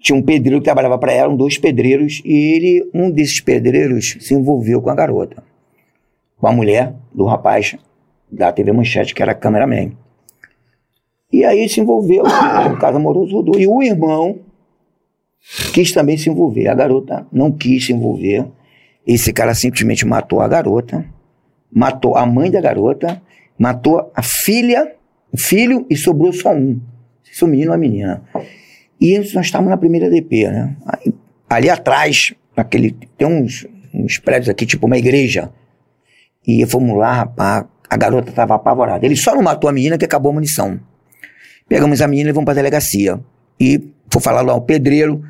[0.00, 4.16] tinha um pedreiro que trabalhava para ela, um dois pedreiros, e ele, um desses pedreiros
[4.20, 5.44] se envolveu com a garota,
[6.38, 7.76] com a mulher do rapaz
[8.30, 9.92] da TV Manchete, que era cameraman.
[11.32, 13.58] E aí se envolveu, o caso amoroso rodou.
[13.58, 14.40] E o irmão
[15.72, 16.68] quis também se envolver.
[16.68, 18.46] A garota não quis se envolver.
[19.06, 21.04] Esse cara simplesmente matou a garota,
[21.72, 23.20] matou a mãe da garota,
[23.58, 24.94] matou a filha,
[25.32, 26.80] o filho e sobrou só um.
[27.22, 28.22] Se o menino ou a menina.
[29.00, 30.76] E nós estávamos na primeira DP, né?
[30.86, 31.14] Aí,
[31.48, 35.50] ali atrás, naquele, tem uns, uns prédios aqui, tipo uma igreja.
[36.46, 39.04] E fomos lá, rapaz, a garota estava apavorada.
[39.04, 40.78] Ele só não matou a menina que acabou a munição.
[41.68, 43.18] Pegamos a menina e vamos para a delegacia.
[43.58, 45.24] E foi falar lá o pedreiro,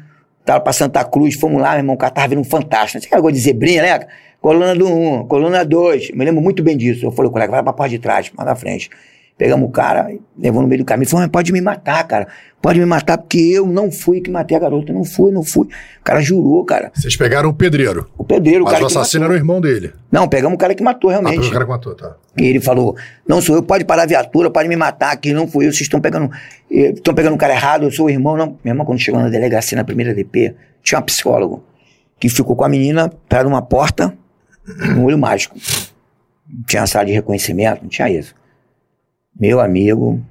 [0.44, 3.02] Tava pra Santa Cruz, fomos lá, meu irmão, o cara tava vendo um fantástico.
[3.02, 4.06] Você coisa de zebrinha, né?
[4.40, 6.10] Coluna do 1, um, coluna 2.
[6.10, 7.06] Me lembro muito bem disso.
[7.06, 8.90] Eu falei, colega, vai pra porta de trás, mais na frente.
[9.38, 11.08] Pegamos o cara, levou no meio do caminho.
[11.08, 12.28] Falou, mas pode me matar, cara.
[12.60, 14.92] Pode me matar porque eu não fui que matei a garota.
[14.92, 15.66] Não fui, não fui.
[15.66, 16.92] O cara jurou, cara.
[16.94, 18.08] Vocês pegaram o pedreiro.
[18.16, 19.92] O pedreiro, o Mas cara o que assassino era o irmão dele.
[20.12, 21.34] Não, pegamos o cara que matou, Ah, realmente.
[21.34, 22.14] pegou o cara que matou, tá.
[22.36, 22.94] E ele falou:
[23.26, 25.82] Não sou eu, pode parar a viatura, pode me matar aqui, não fui eu, vocês
[25.82, 26.30] estão pegando.
[26.70, 28.36] eh, Estão pegando o cara errado, eu sou o irmão.
[28.36, 28.46] Não.
[28.62, 30.54] Minha irmã, quando chegou na delegacia na primeira DP,
[30.84, 31.64] tinha uma psicólogo
[32.20, 34.14] que ficou com a menina perto de uma porta
[34.94, 35.56] no olho mágico.
[36.48, 38.34] Não tinha sala de reconhecimento, não tinha isso.
[39.38, 40.22] Meu amigo,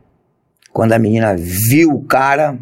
[0.72, 2.58] quando a menina viu o cara,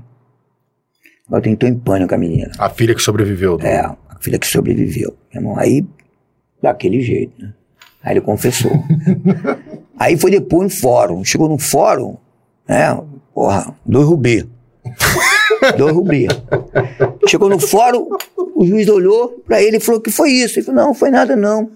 [1.30, 2.52] ela entrou em pânico a menina.
[2.58, 3.60] A filha que sobreviveu.
[3.62, 5.16] É, a filha que sobreviveu.
[5.34, 5.86] Meu irmão, aí,
[6.62, 7.54] daquele jeito, né?
[8.02, 8.72] Aí ele confessou.
[10.00, 11.24] aí foi depois no fórum.
[11.24, 12.18] Chegou no fórum,
[12.68, 12.98] né?
[13.34, 14.48] Porra, dois rubê.
[15.78, 16.28] dois rubê.
[17.28, 18.08] Chegou no fórum,
[18.56, 20.60] o juiz olhou pra ele e falou: que foi isso?
[20.60, 21.70] Ele falou: não, foi nada não.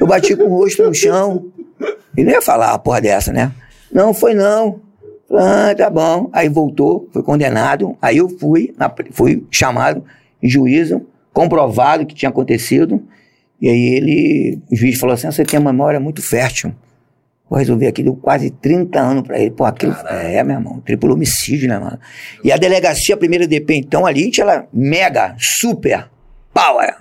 [0.00, 1.46] Eu bati com o rosto no chão.
[2.16, 3.52] Ele não ia falar uma porra dessa, né?
[3.92, 4.80] Não, foi não.
[5.30, 6.30] Ah, tá bom.
[6.32, 7.96] Aí voltou, foi condenado.
[8.00, 8.74] Aí eu fui,
[9.10, 10.04] fui chamado
[10.42, 13.02] em juízo, comprovado que tinha acontecido.
[13.60, 16.74] E aí ele, o juiz falou assim: você tem uma memória muito fértil.
[17.48, 19.50] Vou resolver aqui, deu quase 30 anos pra ele.
[19.50, 19.94] Pô, aquilo.
[20.06, 21.98] É, meu irmão, triplo homicídio, né, mano?
[22.44, 26.10] E a delegacia, a primeira DP, então, ali ela mega, super,
[26.52, 26.94] power.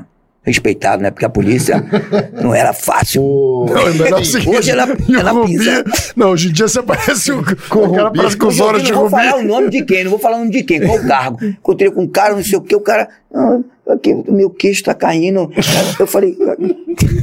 [0.48, 1.12] Respeitado, né?
[1.12, 1.84] Porque a polícia
[2.42, 3.22] não era fácil.
[3.22, 3.66] O...
[3.70, 4.88] Não, é melhor o seguinte, Hoje ela-
[5.20, 5.84] ela Rubi- pisa.
[6.16, 8.18] Não, hoje em dia você parece o, o cara Rubi.
[8.18, 9.24] parece com os Eu olhos de não vou Rubi.
[9.24, 11.38] falar o nome de quem, não vou falar o nome de quem, qual o cargo.
[11.46, 14.84] Encontrei com um cara, não sei o que, o cara, não, aqui, o meu queixo
[14.84, 15.52] tá caindo.
[16.00, 16.34] Eu falei,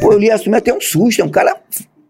[0.03, 1.57] pô, eu li assumir até um susto, é um cara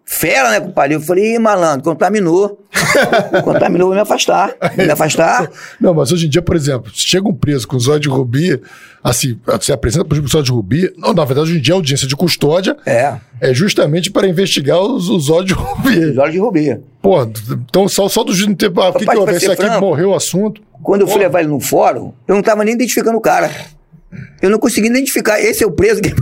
[0.04, 0.94] fera, né, compadre?
[0.94, 2.60] Eu falei, Ih, malandro, contaminou.
[3.42, 4.54] contaminou, vou me afastar.
[4.76, 5.50] Vou me afastar.
[5.80, 8.60] Não, mas hoje em dia, por exemplo, se chega um preso com zóio de rubi,
[9.02, 11.76] assim, você apresenta para o zóio de rubi, não, na verdade, hoje em dia a
[11.76, 15.98] audiência de custódia É, é justamente para investigar os, os zóios de rubi.
[16.10, 16.80] os olhos de Rubê.
[17.00, 18.72] Pô, então só, só do juiz não ter.
[18.76, 19.32] Ah, o que, que houve?
[19.32, 20.62] Esse aqui franco, morreu o assunto.
[20.82, 23.50] Quando eu fui levar ele no fórum, eu não tava nem identificando o cara.
[24.42, 25.40] Eu não consegui identificar.
[25.40, 26.00] Esse é o preso.
[26.02, 26.12] que-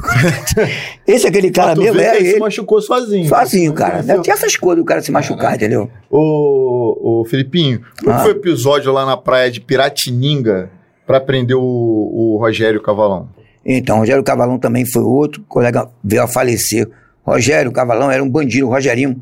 [1.06, 3.28] Esse é aquele cara mesmo, é ele se machucou sozinho.
[3.28, 4.02] Sozinho, cara.
[4.02, 5.90] Não tinha essas coisas do cara se machucar, entendeu?
[6.10, 8.20] Ô, ô Felipinho, como Ah.
[8.20, 10.70] foi o episódio lá na praia de Piratininga
[11.06, 13.28] pra prender o, o Rogério Cavalão?
[13.64, 16.89] Então, Rogério Cavalão também foi outro colega veio a falecer.
[17.24, 19.20] Rogério Cavalão era um bandido, o Rogerinho,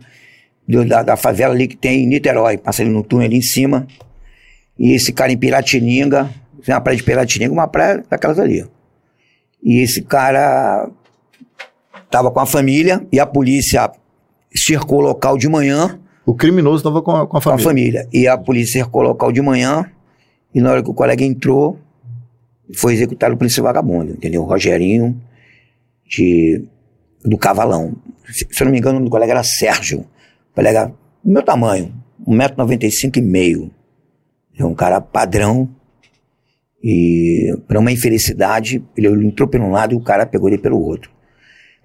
[0.66, 2.56] do- da, da favela ali que tem em Niterói.
[2.56, 3.86] Passa ali no túnel ali em cima.
[4.78, 6.30] E esse cara em Piratininga,
[6.64, 8.66] tem uma praia de Piratininga, uma praia daquelas ali.
[9.62, 10.88] E esse cara
[12.10, 13.90] tava com a família e a polícia
[14.54, 17.64] cercou o local de manhã O criminoso tava com a, com a com a família.
[17.64, 18.08] família.
[18.12, 19.90] E a polícia cercou o local de manhã,
[20.54, 21.78] e na hora que o colega entrou,
[22.76, 24.42] foi executado por esse vagabundo, entendeu?
[24.42, 25.20] O Rogerinho
[26.06, 26.64] de,
[27.24, 27.94] do Cavalão.
[28.28, 30.00] Se, se eu não me engano, o nome do colega era Sérgio.
[30.52, 30.92] O colega
[31.24, 31.92] do meu tamanho,
[32.26, 33.70] 1,95m e meio.
[34.56, 35.68] É um cara padrão.
[36.82, 40.80] E para uma infelicidade, ele entrou por um lado e o cara pegou ele pelo
[40.80, 41.10] outro.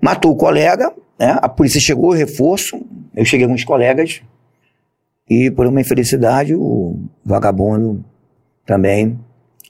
[0.01, 1.37] Matou o colega, né?
[1.41, 2.79] a polícia chegou, reforço.
[3.13, 4.21] Eu cheguei com os colegas,
[5.29, 8.05] e por uma infelicidade, o vagabundo
[8.65, 9.19] também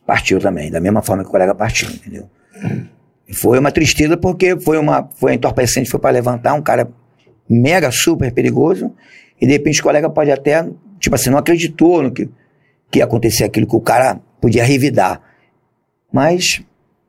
[0.05, 2.29] partiu também, da mesma forma que o colega partiu, entendeu?
[3.33, 6.89] Foi uma tristeza porque foi uma foi entorpecente, foi para levantar um cara
[7.49, 8.91] mega super perigoso
[9.41, 10.67] e de repente o colega pode até,
[10.99, 12.29] tipo assim, não acreditou no que,
[12.91, 15.19] que ia acontecer aquilo que o cara podia revidar.
[16.13, 16.61] Mas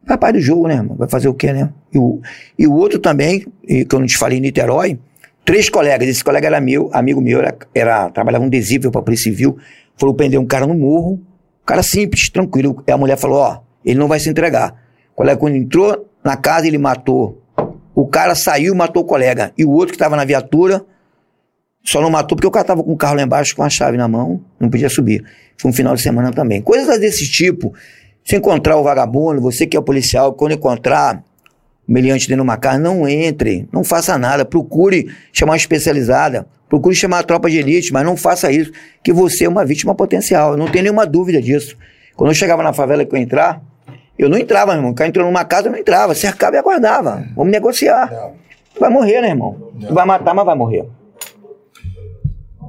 [0.06, 0.82] faz parte do jogo, né?
[0.96, 1.70] Vai fazer o quê, né?
[1.92, 2.22] E o,
[2.58, 4.98] e o outro também, que eu não te falei em Niterói,
[5.44, 9.04] três colegas, esse colega era meu, amigo meu, era, era trabalhava um desível para a
[9.04, 9.58] Polícia Civil,
[9.98, 11.20] falou prender um cara no morro,
[11.66, 12.82] cara simples, tranquilo.
[12.86, 14.74] E a mulher falou, ó, ele não vai se entregar.
[15.12, 17.42] O colega quando entrou na casa, ele matou.
[17.94, 19.52] O cara saiu e matou o colega.
[19.58, 20.82] E o outro que estava na viatura,
[21.84, 23.98] só não matou porque o cara estava com o carro lá embaixo com a chave
[23.98, 25.22] na mão, não podia subir.
[25.58, 26.60] Foi um final de semana também.
[26.60, 27.72] Coisas desse tipo.
[28.24, 31.22] Se encontrar o vagabundo, você que é policial, quando encontrar
[31.86, 36.94] meliante dentro de uma casa, não entre, não faça nada, procure chamar uma especializada, procure
[36.96, 38.72] chamar a tropa de elite, mas não faça isso,
[39.02, 41.76] que você é uma vítima potencial, eu não tenho nenhuma dúvida disso.
[42.16, 43.62] Quando eu chegava na favela que eu ia entrar,
[44.18, 46.58] eu não entrava, meu irmão, o cara entrou numa casa, eu não entrava, cercava e
[46.58, 48.10] aguardava, vamos negociar.
[48.80, 49.70] Vai morrer, né, irmão?
[49.90, 50.84] Vai matar, mas vai morrer.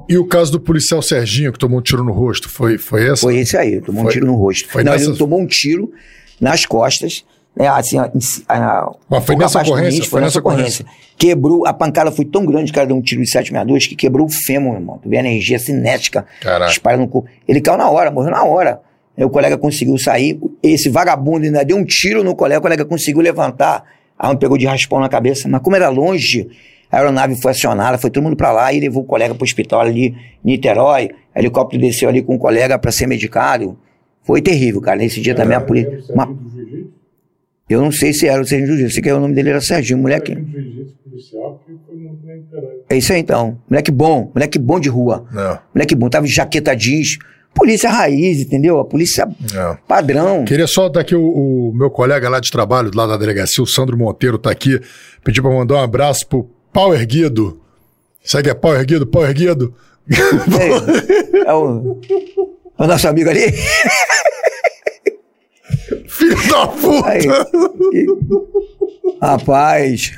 [0.08, 3.22] E o caso do policial Serginho, que tomou um tiro no rosto, foi, foi essa?
[3.22, 4.68] Foi esse aí, tomou um Foi- tiro no rosto.
[4.68, 5.92] foi não, nessa- ele tomou um tiro
[6.40, 7.24] nas costas,
[7.54, 8.10] né, assim, a-
[8.48, 10.04] a- Mas foi nessa ocorrência?
[10.04, 10.84] Foi nessa ocorrência.
[11.18, 14.26] Quebrou, a pancada foi tão grande, o cara deu um tiro de 762 que quebrou
[14.26, 14.98] o fêmur, meu irmão.
[15.02, 16.70] Tu vê a energia cinética Caraca.
[16.70, 17.28] espalha no corpo.
[17.46, 18.80] Ele caiu na hora, morreu na hora.
[19.16, 22.84] Aí o colega conseguiu sair, esse vagabundo ainda deu um tiro no colega, o colega
[22.84, 23.82] conseguiu levantar,
[24.16, 26.48] a arma pegou de raspão na cabeça, mas como era longe,
[26.90, 29.44] a aeronave foi acionada, foi todo mundo para lá e levou o colega para o
[29.44, 30.06] hospital ali
[30.44, 31.10] em Niterói.
[31.34, 33.76] O helicóptero desceu ali com o colega para ser medicado.
[34.22, 34.98] Foi terrível, cara.
[34.98, 36.02] Nesse dia também a polícia.
[36.12, 36.28] Uma...
[37.68, 39.98] Eu não sei se era o Serginho Jiu-Jitsu, sei que o nome dele era Serginho,
[39.98, 40.36] moleque.
[42.88, 43.58] É isso aí então.
[43.68, 45.26] Moleque bom, moleque bom de rua.
[45.34, 45.58] É.
[45.74, 47.18] Moleque bom, tava de jaqueta jeans.
[47.54, 48.78] Polícia raiz, entendeu?
[48.78, 49.76] A polícia É.
[49.88, 50.44] padrão.
[50.44, 51.22] Queria só dar aqui o,
[51.70, 54.80] o meu colega lá de trabalho, lá da delegacia, o Sandro Monteiro, tá aqui.
[55.24, 56.48] Pedir pra mandar um abraço pro
[56.78, 57.60] Pau Erguido.
[58.22, 59.04] Sabe que é Pau Erguido?
[59.04, 59.74] Pau Erguido?
[60.08, 60.14] É,
[61.48, 62.00] é o,
[62.78, 63.50] é o nosso amigo ali.
[66.06, 67.08] Filho da puta!
[67.08, 67.26] Aí.
[69.20, 70.12] Rapaz.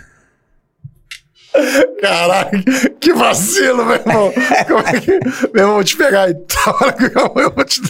[1.99, 2.62] Caraca,
[3.01, 4.31] que vacilo, meu irmão.
[4.69, 5.19] Como é que...
[5.55, 6.35] Meu irmão, vou te pegar aí.
[6.35, 7.11] Tá, hora que eu
[7.55, 7.81] vou te.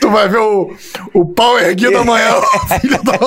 [0.00, 0.72] Tu vai ver o,
[1.12, 2.40] o pau erguido amanhã,
[2.80, 3.18] filho da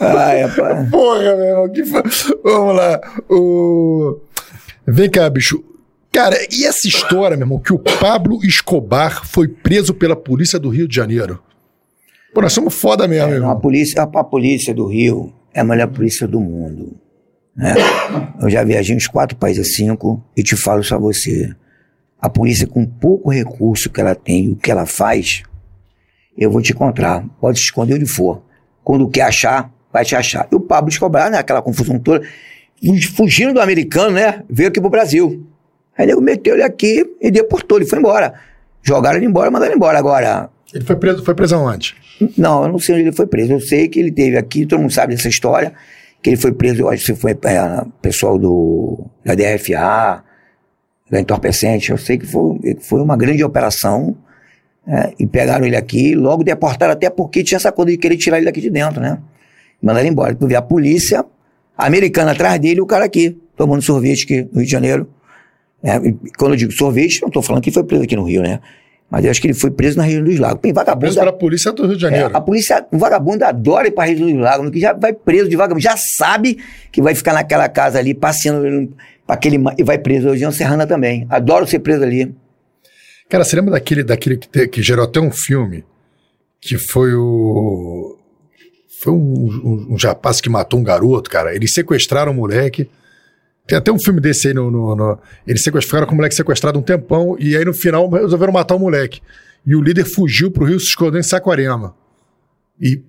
[0.00, 0.90] Ai, rapaz.
[0.90, 1.68] Porra, meu irmão.
[1.72, 2.02] Que fa...
[2.44, 3.00] Vamos lá.
[3.28, 4.20] O...
[4.86, 5.62] Vem cá, bicho.
[6.12, 10.68] Cara, e essa história, meu irmão, que o Pablo Escobar foi preso pela polícia do
[10.68, 11.40] Rio de Janeiro?
[12.34, 13.60] Pô, nós somos foda mesmo, A irmão.
[13.60, 16.96] polícia, a, a polícia do Rio é a melhor polícia do mundo.
[17.56, 17.74] né?
[18.40, 21.54] Eu já viajei uns quatro países, cinco, e te falo só você.
[22.20, 25.42] A polícia, com pouco recurso que ela tem e o que ela faz,
[26.36, 27.24] eu vou te encontrar.
[27.40, 28.42] Pode se esconder onde for.
[28.82, 30.48] Quando quer achar, vai te achar.
[30.50, 31.38] E o Pablo Escobar, né?
[31.38, 32.26] Aquela confusão toda,
[33.14, 34.42] fugindo do americano, né?
[34.48, 35.46] Veio aqui pro Brasil.
[35.96, 38.34] Aí nego meteu ele aqui e deportou, ele foi embora.
[38.82, 39.98] Jogaram ele embora, mandaram ele embora.
[39.98, 41.94] Agora, Ele foi preso, foi preso aonde?
[42.36, 43.52] não, eu não sei onde ele foi preso.
[43.52, 45.72] Eu sei que ele teve aqui, todo mundo sabe dessa história,
[46.22, 50.22] que ele foi preso, eu acho que foi é, pessoal do, da DFA,
[51.10, 51.90] da Entorpecente.
[51.90, 54.16] Eu sei que foi, que foi uma grande operação.
[54.92, 58.38] É, e pegaram ele aqui, logo deportaram, até porque tinha essa coisa de querer tirar
[58.38, 59.18] ele daqui de dentro, né?
[59.80, 60.34] Mandaram ele embora.
[60.34, 61.24] Tu vê a polícia
[61.78, 65.08] americana atrás dele e o cara aqui, tomando sorvete aqui no Rio de Janeiro.
[65.82, 68.42] É, e quando eu digo sorvete, não estou falando que foi preso aqui no Rio,
[68.42, 68.58] né?
[69.10, 70.60] Mas eu acho que ele foi preso na região dos lagos.
[70.60, 71.00] Tem vagabundo.
[71.06, 72.36] Preso pela polícia do Rio de É, Janeiro.
[72.36, 75.56] a polícia, o vagabundo adora ir pra região dos lagos, que já vai preso de
[75.56, 76.58] vagabundo, já sabe
[76.92, 78.92] que vai ficar naquela casa ali, passeando
[79.26, 79.58] para aquele.
[79.78, 80.28] E vai preso.
[80.28, 81.26] Hoje é Serrana também.
[81.28, 82.32] Adoro ser preso ali.
[83.30, 85.84] Cara, você lembra daquele, daquele que, te- que gerou até um filme?
[86.60, 88.16] Que foi o.
[89.02, 91.54] Foi um, um, um rapaz que matou um garoto, cara.
[91.54, 92.90] Eles sequestraram o moleque.
[93.66, 94.70] Tem até um filme desse aí no.
[94.70, 97.36] no, no- eles sequestraram com o moleque sequestrado um tempão.
[97.38, 99.20] E aí no final resolveram matar o moleque.
[99.64, 101.94] E o líder fugiu pro Rio, se escondeu em Saquarema.
[102.80, 103.00] E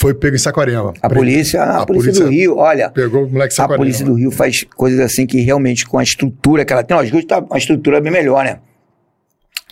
[0.00, 0.92] foi pego em Saquarema.
[1.02, 2.90] A polícia, a, a polícia, polícia do Rio, olha.
[2.90, 3.78] Pegou o moleque em A Saquarema.
[3.78, 7.02] polícia do Rio faz coisas assim que realmente, com a estrutura que ela tem, ó,
[7.26, 8.60] tá uma estrutura bem melhor, né?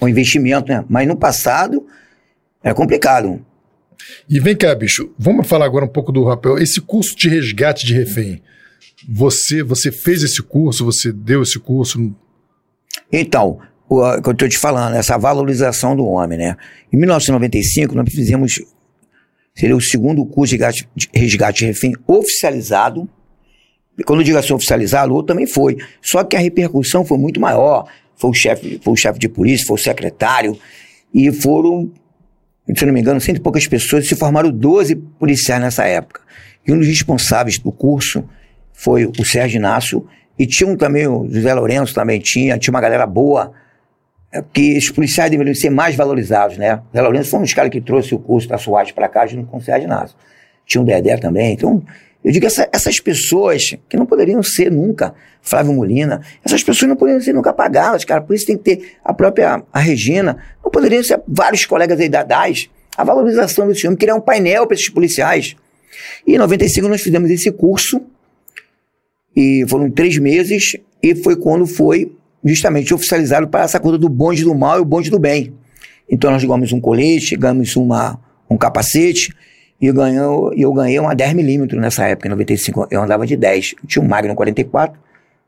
[0.03, 0.85] O investimento, né?
[0.89, 1.87] Mas no passado
[2.63, 3.41] era complicado.
[4.29, 6.59] E vem cá, bicho, vamos falar agora um pouco do rapel.
[6.59, 8.43] Esse curso de resgate de refém,
[9.09, 12.13] você, você fez esse curso, você deu esse curso?
[13.13, 16.57] Então, o que eu estou te falando, essa valorização do homem, né?
[16.93, 18.61] Em 1995, nós fizemos,
[19.55, 23.09] seria o segundo curso de resgate, de resgate de refém oficializado.
[24.07, 25.77] Quando eu digo assim oficializado, o outro também foi.
[26.01, 27.87] Só que a repercussão foi muito maior.
[28.17, 30.59] Foi o chefe, foi o chefe de polícia, foi o secretário,
[31.13, 31.91] e foram,
[32.75, 36.21] se não me engano, cento e poucas pessoas, se formaram 12 policiais nessa época.
[36.67, 38.25] E um dos responsáveis do curso
[38.73, 40.07] foi o Sérgio Inácio,
[40.39, 43.53] e tinha um também, o José Lourenço também tinha, tinha uma galera boa,
[44.33, 46.77] é, que os policiais deveriam ser mais valorizados, né?
[46.77, 49.27] O Zé Lourenço foi um dos caras que trouxe o curso da SWAT para cá,
[49.27, 50.17] junto com o Sérgio Inácio.
[50.65, 51.83] Tinha um Dedé também, então...
[52.25, 56.97] Eu digo, essa- essas pessoas que não poderiam ser nunca, Flávio Molina, essas pessoas não
[56.97, 58.21] poderiam ser nunca pagadas, cara.
[58.21, 62.09] Por isso tem que ter a própria a Regina, não poderiam ser vários colegas aí
[62.09, 65.57] da DAS, a valorização desse homem, criar um painel para esses policiais.
[66.27, 68.01] E em 95 nós fizemos esse curso,
[69.35, 74.45] e foram três meses, e foi quando foi justamente oficializado para essa coisa do bonde
[74.45, 75.53] do mal e o bonde do bem.
[76.09, 78.21] Então nós ganhamos um colete, ganhamos uma,
[78.51, 79.35] um capacete,
[79.83, 82.87] e ganhou, eu ganhei uma 10mm nessa época, em 95.
[82.89, 83.75] Eu andava de 10.
[83.83, 84.97] Eu tinha um Magnum 44,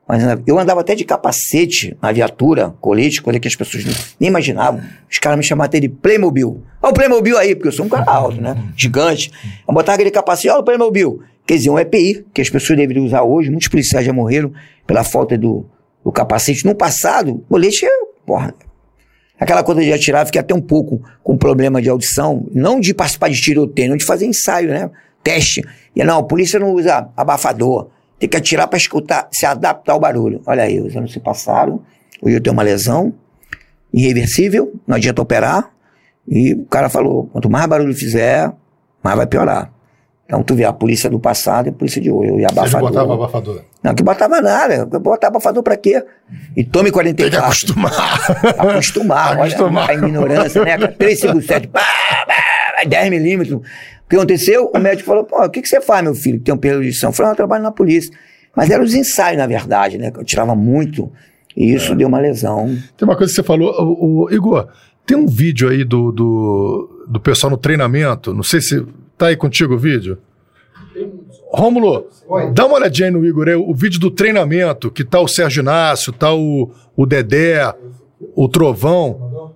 [0.09, 4.31] mas eu andava até de capacete na viatura, colete, coisa que as pessoas nem, nem
[4.31, 4.82] imaginavam.
[5.09, 6.61] Os caras me chamavam até de Playmobil.
[6.82, 8.61] Olha o Playmobil aí, porque eu sou um cara alto, né?
[8.77, 9.31] Gigante.
[9.69, 11.23] Eu botava aquele capacete, olha o Playmobil.
[11.47, 13.51] Quer dizer, um EPI, que as pessoas deveriam usar hoje.
[13.51, 14.52] Muitos policiais já morreram
[14.85, 15.65] pela falta do,
[16.05, 16.66] do capacete.
[16.66, 17.90] No passado, colete é,
[18.27, 18.52] porra,
[19.39, 23.28] Aquela coisa de atirar, fiquei até um pouco com problema de audição, não de participar
[23.28, 24.90] de tiroteio, não de fazer ensaio, né?
[25.23, 25.62] Teste.
[25.94, 27.89] E não, a polícia não usa abafador.
[28.19, 30.40] Tem que atirar para escutar, se adaptar ao barulho.
[30.47, 31.82] Olha aí, os anos se passaram,
[32.23, 33.12] hoje eu tenho uma lesão,
[33.93, 35.70] irreversível, não adianta operar.
[36.27, 38.52] E o cara falou: quanto mais barulho fizer,
[39.02, 39.73] mais vai piorar.
[40.26, 42.30] Então tu vê a polícia do passado e a polícia de hoje.
[42.32, 42.80] E Você abafador.
[42.80, 43.60] botava abafador.
[43.82, 44.86] Não, que botava nada.
[44.86, 46.02] Botava abafador pra quê?
[46.56, 46.92] E tome Tem
[47.30, 47.44] que 44.
[47.44, 48.20] acostumar.
[48.59, 49.90] Acostumar, Acostumar.
[49.90, 50.78] olha a ignorância, né?
[50.88, 51.80] 357, pá,
[52.26, 53.59] pá, 10 milímetros.
[53.60, 54.70] O que aconteceu?
[54.74, 56.80] O médico falou, pô, o que, que você faz, meu filho, que tem um período
[56.82, 57.10] de audição?
[57.10, 58.10] Eu falei, não, eu trabalho na polícia.
[58.56, 60.10] Mas eram os ensaios, na verdade, né?
[60.16, 61.10] Eu tirava muito.
[61.56, 62.66] E isso deu uma lesão.
[62.96, 64.68] Tem uma coisa que você falou, o, o- Igor,
[65.06, 68.84] tem um vídeo aí do, do, do pessoal no treinamento, não sei se
[69.16, 70.18] tá aí contigo o vídeo.
[71.52, 72.06] Rômulo,
[72.52, 75.60] dá uma olhadinha aí no Igor, aí, o vídeo do treinamento, que tá o Sérgio
[75.60, 77.72] Inácio, tá o, o Dedé,
[78.34, 79.54] o Trovão.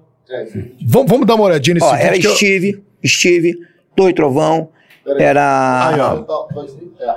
[0.86, 2.06] Vamos, vamos dar uma olhadinha nesse Ó, vídeo.
[2.06, 3.58] era eu- Steve, Steve,
[3.96, 4.68] Torre Trovão,
[5.06, 5.88] era...
[5.88, 6.48] Aí, ó.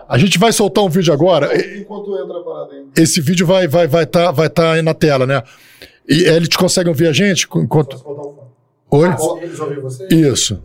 [0.07, 1.49] A gente vai soltar um vídeo agora.
[1.77, 2.85] Enquanto entra a parada aí.
[2.97, 5.41] Esse vídeo vai vai vai tá, vai tá aí na tela, né?
[6.07, 7.97] E eles conseguem ver a gente enquanto.
[8.93, 9.09] Oi?
[9.81, 10.07] Você?
[10.09, 10.61] Isso.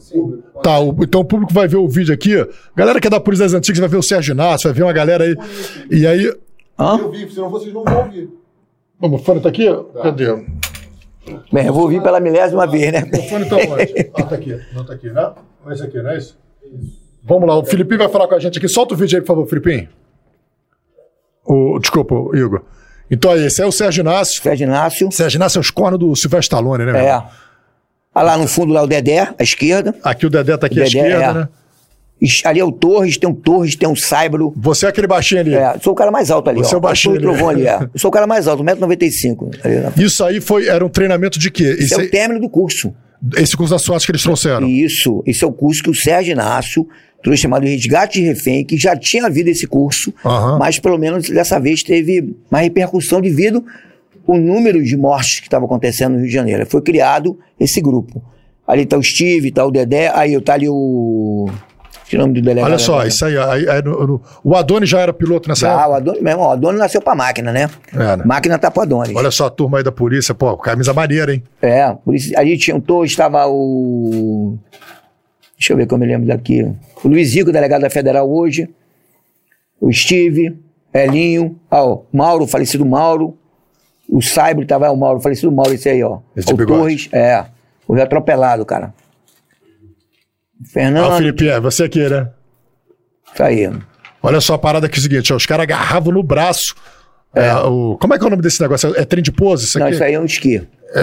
[0.62, 2.32] Tá, o- então o público vai ver o vídeo aqui.
[2.74, 4.92] Galera que é da Polícia das Antigas vai ver o Sérgio Inácio, vai ver uma
[4.92, 5.36] galera aí.
[5.90, 6.26] E aí.
[6.78, 6.98] Hã?
[6.98, 8.28] Eu vi, senão vocês não vão ouvir.
[9.00, 9.66] Vamos, o fone tá aqui?
[10.02, 10.28] Cadê?
[10.30, 10.44] O
[11.52, 13.02] Bem, eu vou vir pela milésima vez, né?
[13.28, 14.10] fone tá onde?
[14.14, 14.60] Ah, tá aqui.
[14.74, 15.32] Não tá aqui, né?
[15.70, 16.38] Esse aqui, não é isso?
[17.22, 18.68] Vamos lá, o Filipinho vai falar com a gente aqui.
[18.68, 19.88] Solta o vídeo aí, por favor, Filipinho.
[21.44, 22.62] O, desculpa, o Igor.
[23.10, 24.42] Então aí, esse é o Sérgio Inácio.
[24.42, 26.92] Sérgio Inácio, Sérgio Inácio é os cornos do Silvestre Stallone, né?
[26.92, 27.24] meu é.
[28.18, 29.94] Ah, lá no fundo, lá o Dedé, à esquerda.
[30.02, 31.34] Aqui o Dedé tá aqui à Dedé, esquerda, é.
[31.34, 31.48] né?
[32.46, 34.54] Ali é o Torres, tem um Torres, tem um Saibro.
[34.56, 35.54] Você é aquele baixinho ali.
[35.54, 36.76] É, sou o cara mais alto ali, Você ó.
[36.76, 37.44] é o baixinho ali.
[37.44, 37.74] ali, é.
[37.92, 39.58] Eu sou o cara mais alto, 1,95m.
[39.62, 39.92] ali, né?
[39.98, 41.76] Isso aí foi, era um treinamento de quê?
[41.78, 42.94] Isso é o término do curso.
[43.36, 44.66] esse curso da SWAT que eles trouxeram.
[44.66, 46.88] Isso, esse é o curso que o Sérgio Inácio
[47.22, 50.58] trouxe chamado Resgate de Refém, que já tinha havido esse curso, Aham.
[50.58, 53.62] mas pelo menos dessa vez teve uma repercussão devido
[54.26, 56.66] ao número de mortes que estava acontecendo no Rio de Janeiro.
[56.66, 58.22] Foi criado esse grupo.
[58.66, 61.48] Ali tá o Steve, tá o Dedé, aí tá ali o.
[62.08, 62.68] Que nome do delegado?
[62.70, 63.36] Olha só, isso aí.
[63.36, 65.88] aí- aí no- no- o Adonis já era piloto nessa Ah, época.
[65.88, 67.68] o Adonis, meu irmão, o Adonis nasceu pra máquina, né?
[67.92, 68.22] É, né?
[68.24, 69.14] Máquina tá pro Adonis.
[69.16, 71.42] Olha só a turma aí da polícia, pô, camisa maneira, hein?
[71.60, 74.56] É, por isso, ali tinha um todos, estava o.
[75.58, 76.62] Deixa eu ver como eu me lembro daqui.
[77.02, 78.68] O Luizico, delegado da Federal hoje.
[79.80, 80.56] O Steve,
[80.94, 83.36] Elinho, ó, o Mauro, o falecido Mauro.
[84.08, 86.18] O Saibro estava, o Mauro, o falecido Mauro, esse aí, ó.
[86.36, 86.78] Esse o bigode.
[86.78, 87.44] Torres, é.
[87.88, 88.94] O atropelado, cara.
[90.60, 92.28] Ah, Fernando, Felipe, é, você aqui, né?
[93.32, 93.70] isso aí.
[94.22, 96.74] Olha só a parada aqui é o seguinte, ó, os caras agarravam no braço.
[97.34, 98.94] é, o, como é que é o nome desse negócio?
[98.96, 99.66] É, é trem de pose?
[99.66, 99.94] Isso Não, aqui?
[99.94, 100.66] isso aí é um esqui.
[100.94, 101.02] É,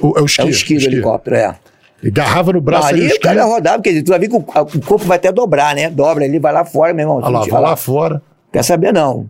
[0.00, 0.40] o, é o esqui.
[0.40, 1.54] É um esqui do helicóptero, é.
[2.02, 4.28] E agarrava no Não, braço ali ali, o cara rodava, quer dizer, tu vai ver
[4.28, 5.90] que o, o corpo vai até dobrar, né?
[5.90, 7.16] Dobra, ele vai lá fora, meu irmão.
[7.18, 8.22] Olha lá, vai lá fora.
[8.52, 9.28] Quer saber, não.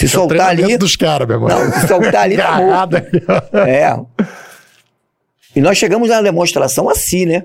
[0.00, 0.56] Se É o soltar ali.
[0.58, 1.48] treinamento dos caras, meu irmão.
[1.48, 2.62] Não, se soltar ali, tá ali,
[3.52, 3.58] ó.
[3.58, 4.00] É.
[5.54, 7.44] E nós chegamos na demonstração assim, né?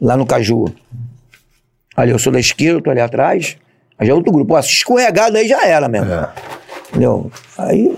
[0.00, 0.66] Lá no Caju.
[1.96, 3.56] Ali, eu sou da esquerda, eu tô ali atrás.
[3.98, 4.54] Aí já é outro grupo.
[4.54, 6.12] Ó, escorregado aí já era mesmo.
[6.12, 6.28] É.
[6.90, 7.30] Entendeu?
[7.58, 7.96] Aí.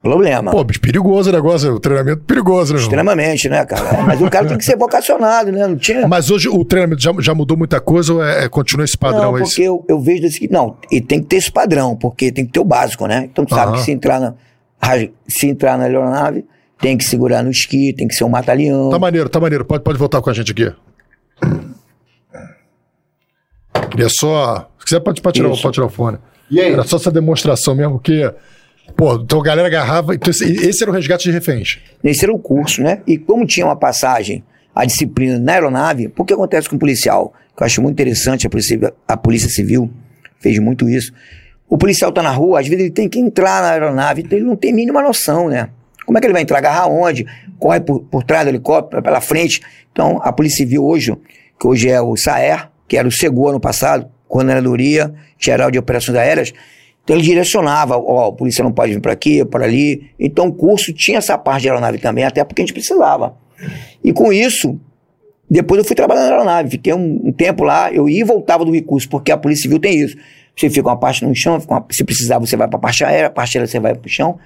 [0.00, 0.52] Problema.
[0.52, 2.80] Pô, bicho, perigoso o negócio, o treinamento perigoso, né?
[2.80, 4.02] Extremamente, né, cara?
[4.04, 5.66] Mas o cara tem que ser vocacionado, né?
[5.66, 6.06] Não tinha.
[6.06, 9.32] Mas hoje o treinamento já, já mudou muita coisa ou é, é- continua esse padrão
[9.32, 9.42] Não, aí?
[9.42, 12.52] porque eu, eu vejo desse Não, e tem que ter esse padrão, porque tem que
[12.52, 13.28] ter o básico, né?
[13.30, 14.34] Então tu sabe que se entrar na,
[15.26, 16.44] se entrar na aeronave,
[16.80, 18.90] tem que segurar no esqui, tem que ser um mata-leão.
[18.90, 19.64] Tá maneiro, tá maneiro.
[19.64, 20.72] Pode, pode voltar com a gente aqui.
[23.90, 24.70] Queria só.
[24.78, 25.62] Se quiser, pode, pode, tirar, Isso.
[25.62, 26.18] pode tirar o fone.
[26.50, 26.72] E aí?
[26.72, 28.32] Era só essa demonstração mesmo, que.
[28.96, 30.14] Pô, então a galera agarrava.
[30.14, 31.78] Então esse, era o resgate de reféns.
[32.02, 33.00] Esse era o curso, né?
[33.06, 34.42] E como tinha uma passagem,
[34.74, 37.32] a disciplina na aeronave, o que acontece com o policial?
[37.56, 39.90] Que eu acho muito interessante, a polícia, a polícia Civil
[40.40, 41.12] fez muito isso.
[41.68, 44.46] O policial tá na rua, às vezes ele tem que entrar na aeronave, então ele
[44.46, 45.68] não tem mínima noção, né?
[46.06, 46.58] Como é que ele vai entrar?
[46.58, 47.26] Agarrar onde?
[47.58, 49.60] Corre por, por trás do helicóptero, pela frente.
[49.92, 51.14] Então, a Polícia Civil hoje,
[51.60, 56.16] que hoje é o SAER, que era o SEGU ano passado, Coordenadoria Geral de Operações
[56.16, 56.52] Aéreas,
[57.08, 60.10] então ele direcionava, ó, a polícia não pode vir para aqui, para ali.
[60.20, 63.34] Então o curso tinha essa parte de aeronave também, até porque a gente precisava.
[64.04, 64.78] E com isso,
[65.50, 68.62] depois eu fui trabalhar na aeronave, fiquei um, um tempo lá, eu ia e voltava
[68.62, 70.16] do recurso, porque a Polícia Civil tem isso.
[70.54, 73.28] Você fica uma parte no chão, uma- se precisar você vai para a parte aérea,
[73.28, 74.38] a parte aérea você vai para o chão.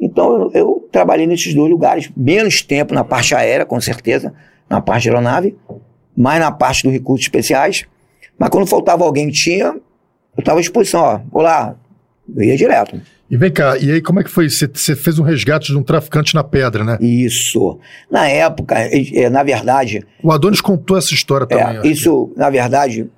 [0.00, 4.32] Então eu, eu trabalhei nesses dois lugares, menos tempo na parte aérea, com certeza,
[4.70, 5.56] na parte de aeronave,
[6.16, 7.86] mais na parte dos recursos especiais.
[8.38, 11.74] Mas quando faltava alguém tinha, eu estava à disposição, ó, vou lá,
[12.36, 13.00] eu ia direto.
[13.30, 14.48] E vem cá, e aí como é que foi?
[14.48, 16.98] Você- fez um resgate de um traficante na pedra, né?
[17.00, 17.78] Isso.
[18.10, 21.78] Na época, eh, eh, na verdade, O Adonis contou essa história também.
[21.78, 23.08] É, isso, na verdade,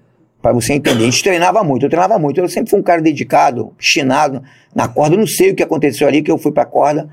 [0.41, 2.41] para você entender, a gente treinava muito, eu treinava muito.
[2.41, 4.43] Eu sempre fui um cara dedicado, chinado
[4.75, 5.17] na corda.
[5.17, 7.09] Eu não sei o que aconteceu ali, que eu fui pra corda.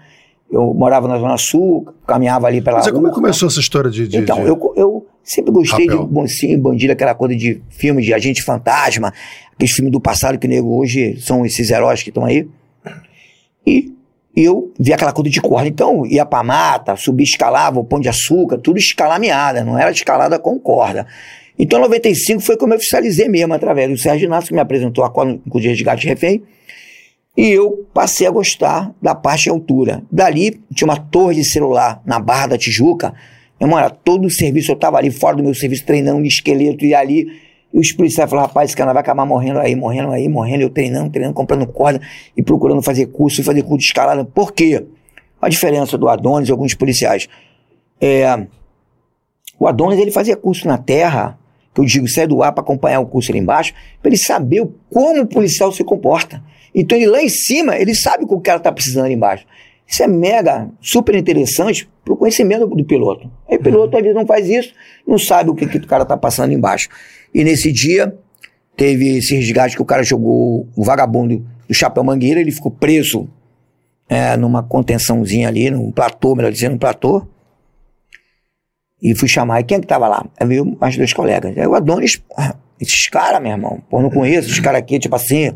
[0.51, 3.15] Eu morava na Zona Sul, caminhava ali pela Mas é como rua.
[3.15, 4.07] começou essa história de.
[4.07, 6.05] de- Então, de- eu, eu sempre gostei Rapel.
[6.05, 9.11] de mocinho, bandido, aquela coisa de filmes de agente fantasma,
[9.53, 12.47] aqueles filmes do passado que nego hoje são esses heróis que estão aí.
[13.65, 13.93] E
[14.35, 15.67] eu vi aquela coisa de corda.
[15.67, 20.39] Então, ia pra mata, subia, escalava, o pão de açúcar, tudo escalameada, não era escalada
[20.39, 21.05] com corda.
[21.57, 25.03] Então, em 95 foi como eu oficializei mesmo, através do Sérgio Inácio, que me apresentou
[25.03, 26.43] a corda com o resgate de refém.
[27.37, 30.03] E eu passei a gostar da parte de altura.
[30.11, 33.13] Dali, tinha uma torre de celular na Barra da Tijuca.
[33.59, 36.25] Meu irmão, era todo o serviço, eu estava ali fora do meu serviço, treinando um
[36.25, 37.27] esqueleto, e ali,
[37.73, 40.69] e os policiais falaram, rapaz, esse cara vai acabar morrendo aí, morrendo aí, morrendo, eu
[40.69, 41.99] treinando, treinando, comprando corda,
[42.37, 44.23] e procurando fazer curso, e fazer curso de escalada.
[44.23, 44.85] Por quê?
[45.41, 47.27] A diferença do Adonis e alguns policiais.
[47.99, 48.45] É,
[49.57, 51.39] o Adonis, ele fazia curso na terra,
[51.73, 54.69] que eu digo, sai do ar para acompanhar o curso ali embaixo, para ele saber
[54.91, 56.43] como o policial se comporta.
[56.75, 59.45] Então ele lá em cima, ele sabe o que o cara está precisando ali embaixo.
[59.87, 63.29] Isso é mega, super interessante para o conhecimento do, do piloto.
[63.49, 64.73] Aí o piloto às vezes não faz isso,
[65.07, 66.89] não sabe o que, que o cara está passando embaixo.
[67.33, 68.15] E nesse dia,
[68.75, 73.27] teve esse resgate que o cara jogou o vagabundo do Chapéu Mangueira, ele ficou preso
[74.07, 77.25] é, numa contençãozinha ali, num platô, melhor dizendo, num platô.
[79.01, 80.25] E fui chamar, e quem é que tava lá?
[80.39, 81.57] Aí veio mais dois colegas.
[81.57, 85.15] Aí o Adonis, porra, esses caras, meu irmão, pô, não conheço esses caras aqui, tipo
[85.15, 85.53] assim,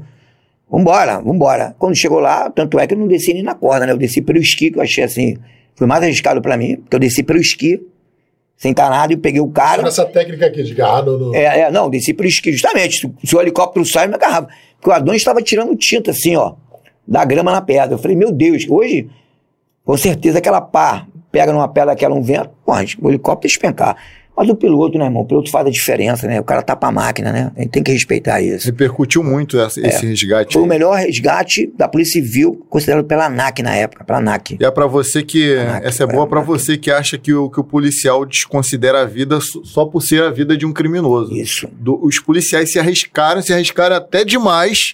[0.70, 1.76] vambora, vambora.
[1.78, 3.92] Quando chegou lá, tanto é que eu não desci nem na corda, né?
[3.92, 5.38] Eu desci pelo esqui, que eu achei assim,
[5.76, 7.82] foi mais arriscado pra mim, porque eu desci pelo esqui,
[8.58, 9.88] sem nada, e peguei o cara.
[9.88, 11.18] Essa técnica aqui de garrar no.
[11.18, 13.10] no- É, é, não, desci pelo esqui, justamente.
[13.24, 14.48] Se, o helicóptero sai, me agarrava.
[14.80, 16.54] Porque o Adonis estava tirando tinta, assim, ó,
[17.08, 17.94] da grama na pedra.
[17.94, 19.08] Eu falei, meu Deus, hoje,
[19.86, 23.96] com certeza aquela pá pega numa pedra daquela, um vento, pô, o helicóptero ia despencar.
[24.38, 25.24] Mas o piloto, né, irmão?
[25.24, 26.40] O piloto faz a diferença, né?
[26.40, 27.52] O cara tapa a máquina, né?
[27.58, 28.68] A gente tem que respeitar isso.
[28.68, 30.50] Repercutiu muito essa- esse resgate.
[30.52, 30.54] É.
[30.54, 30.70] Foi o aí.
[30.70, 34.58] melhor resgate da Polícia Civil, considerado pela ANAC na época, pela ANAC.
[34.60, 35.56] E é pra você que.
[35.56, 36.60] Caraca, essa é boa pra caraca.
[36.60, 40.30] você que acha que o, que o policial desconsidera a vida só por ser a
[40.30, 41.34] vida de um criminoso.
[41.34, 41.68] Isso.
[41.74, 44.94] Do- os policiais se arriscaram, se arriscaram até demais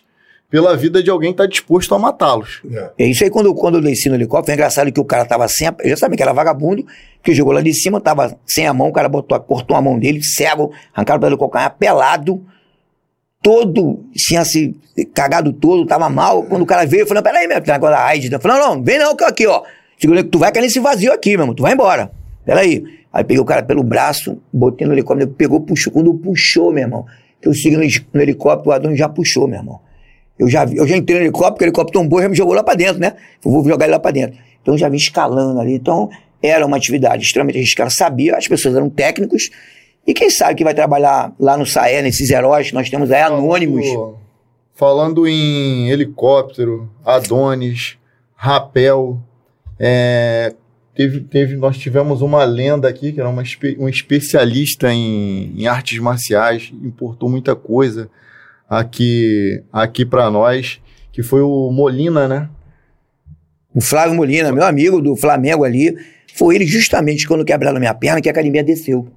[0.53, 2.61] pela vida de alguém que tá disposto a matá-los.
[2.71, 2.91] É.
[2.99, 5.47] É isso aí, quando, quando eu desci no helicóptero, foi engraçado que o cara tava
[5.47, 5.67] sem.
[5.67, 6.85] A, eu já sabia que era vagabundo,
[7.23, 9.97] que jogou lá de cima, tava sem a mão, o cara botou, cortou a mão
[9.97, 12.45] dele, cego, arrancaram pelo calcanhar, pelado,
[13.41, 14.79] todo, tinha se
[15.11, 16.43] cagado todo, tava mal.
[16.43, 18.31] Quando o cara veio, eu falei: peraí, meu, tem da AIDS.
[18.31, 19.63] Eu falei: não, não, vem não, que eu aqui, ó.
[19.97, 22.11] Segurei que tu vai cair nesse vazio aqui, meu irmão, tu vai embora.
[22.45, 22.83] Peraí.
[23.11, 25.91] Aí peguei o cara pelo braço, botei no helicóptero, ele pegou, puxou.
[25.91, 27.07] Quando puxou, meu irmão,
[27.41, 29.79] eu segui no, no helicóptero, o Adão já puxou, meu irmão.
[30.37, 32.53] Eu já, eu já entrei no helicóptero, porque o helicóptero tombou e já me jogou
[32.55, 33.15] lá pra dentro, né?
[33.43, 34.37] Eu vou jogar ele lá pra dentro.
[34.61, 35.75] Então eu já vim escalando ali.
[35.75, 36.09] Então
[36.41, 37.89] era uma atividade extremamente arriscada.
[37.89, 39.49] Sabia, as pessoas eram técnicos.
[40.05, 43.21] E quem sabe que vai trabalhar lá no SAE, nesses heróis que nós temos aí,
[43.21, 43.85] anônimos.
[44.73, 47.97] Falando, em helicóptero, Adonis,
[48.35, 49.19] rapel,
[49.79, 50.53] é,
[50.95, 53.43] teve, teve, nós tivemos uma lenda aqui, que era uma,
[53.77, 58.09] um especialista em, em artes marciais, importou muita coisa
[58.79, 60.79] aqui, aqui para nós,
[61.11, 62.49] que foi o Molina, né?
[63.73, 65.95] O Flávio Molina, meu amigo do Flamengo ali.
[66.35, 69.07] Foi ele justamente quando quebraram minha perna que a academia desceu.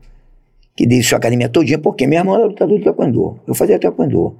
[0.76, 3.40] Que desceu a academia todinha, porque minha irmã era lutador de taekwondo.
[3.46, 4.36] Eu fazia taekwondo.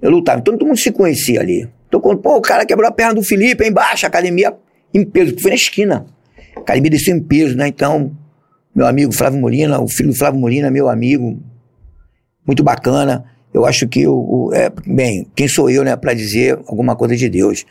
[0.00, 1.68] Eu lutava, então todo mundo se conhecia ali.
[1.88, 4.54] Então quando, pô, o cara quebrou a perna do Felipe embaixo, a academia
[4.92, 6.06] em peso, foi na esquina.
[6.56, 7.66] A academia desceu em peso, né?
[7.66, 8.12] Então,
[8.74, 11.40] meu amigo Flávio Molina, o filho do Flávio Molina, meu amigo,
[12.46, 13.24] muito bacana.
[13.54, 17.16] Eu acho que o, o- é, bem, quem sou eu, né, para dizer alguma coisa
[17.16, 17.64] de Deus.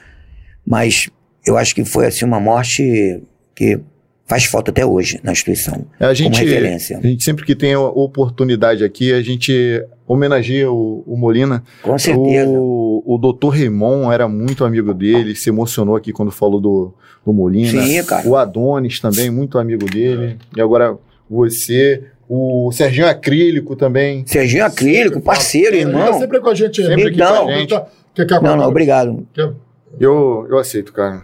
[0.65, 1.10] Mas
[1.45, 3.22] eu acho que foi assim uma morte
[3.53, 3.77] que
[4.26, 5.85] faz falta até hoje na instituição.
[5.99, 6.97] A gente, como referência.
[6.97, 11.61] a gente sempre que tem a oportunidade aqui, a gente homenageia o, o Molina.
[11.81, 12.49] Com certeza.
[12.49, 16.93] O, o doutor Raymond era muito amigo dele, se emocionou aqui quando falou do,
[17.26, 17.84] do Molina.
[17.84, 18.26] Sim, cara.
[18.27, 20.38] O Adonis também, muito amigo dele.
[20.55, 20.97] E agora
[21.30, 24.23] você, o Serginho Acrílico também.
[24.25, 26.19] Serginho Acrílico, parceiro, Ele tá irmão.
[26.19, 26.81] sempre com a gente.
[26.85, 27.45] Sempre aqui Então.
[27.45, 27.81] com a gente.
[28.15, 29.27] Quer, quer Não, não, obrigado.
[29.33, 29.51] Quer-
[29.99, 31.21] Eu, eu aceito, cara.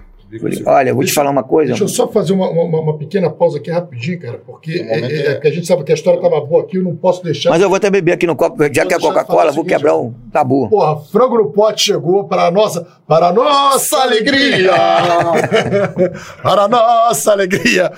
[0.68, 1.70] Olha, eu vou te falar uma coisa.
[1.72, 5.00] Deixa eu só fazer uma, uma, uma pequena pausa aqui rapidinho, cara, porque Um é,
[5.00, 7.24] é, é- porque a gente sabe que a história estava boa aqui, eu não posso
[7.24, 7.50] deixar.
[7.50, 10.14] Mas eu vou até beber aqui no copo, já que é Coca-Cola, vou quebrar um
[10.32, 10.70] tabu.
[10.70, 14.72] Porra, frango no pote chegou para a nossa, para a nossa alegria!
[16.44, 17.92] para a nossa alegria!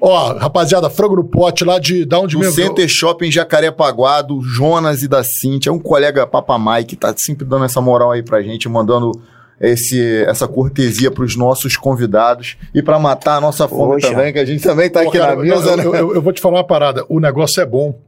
[0.00, 2.54] Ó, rapaziada, frango no pote lá de da onde Do mesmo?
[2.54, 7.64] Center Shopping Jacarepaguá, do Jonas e da Cintia, um colega Papa Mike, tá sempre dando
[7.66, 9.12] essa moral aí pra gente, mandando
[9.60, 14.08] esse, essa cortesia pros nossos convidados e pra matar a nossa fome Poxa.
[14.10, 15.84] também, que a gente também tá Pô, aqui cara, na mesa, eu, né?
[16.00, 17.04] eu, eu- vou te falar uma parada.
[17.08, 17.98] O negócio é bom.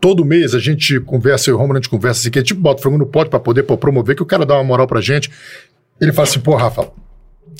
[0.00, 2.42] Todo mês a gente conversa, eu e o Romulo, a gente conversa assim, que é
[2.42, 4.64] tipo, bota o frango no pote pra poder pô, promover, que o cara dá uma
[4.64, 5.30] moral pra gente.
[5.98, 6.90] Ele fala assim, pô, Rafa,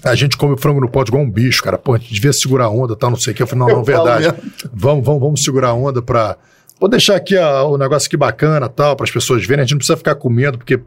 [0.04, 1.78] A gente come frango no pote igual um bicho, cara.
[1.78, 3.42] Pô, a gente devia segurar a onda, tal, não sei o que.
[3.42, 4.34] Eu falei, não, Eu não, verdade.
[4.72, 6.36] Vamos, vamos, vamos segurar a onda pra.
[6.78, 9.62] Vou deixar aqui o negócio aqui bacana, tal, para as pessoas verem.
[9.62, 10.80] A gente não precisa ficar com medo, porque.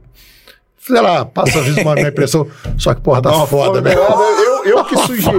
[0.89, 2.47] Sei lá, passa às vezes uma impressão.
[2.77, 3.99] Só que, porra, tá Não, foda, velho.
[3.99, 5.37] Eu, eu que sugeri.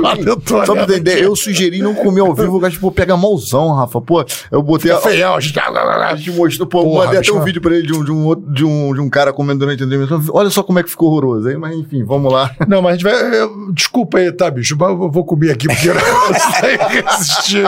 [0.65, 1.23] Só pra entender, aqui.
[1.23, 4.01] eu sugeri não comer ao vivo, porque, tipo, pega malzão, Rafa.
[4.01, 4.91] Pô, eu botei.
[4.91, 5.59] É a- feião, a gente.
[5.59, 7.47] A gente mostrou, pô, Porra, mandei até um mano.
[7.47, 9.83] vídeo pra ele de um, de, um, outro- de, um, de um cara comendo durante
[9.83, 10.19] a entrevista.
[10.33, 11.49] Olha só como é que ficou horroroso.
[11.49, 12.51] Aí, mas enfim, vamos lá.
[12.69, 13.41] Não, mas a gente vai.
[13.41, 14.77] eu- desculpa aí, tá, bicho?
[14.79, 16.01] mas Eu vou comer aqui porque eu não
[16.61, 17.65] sei resistir.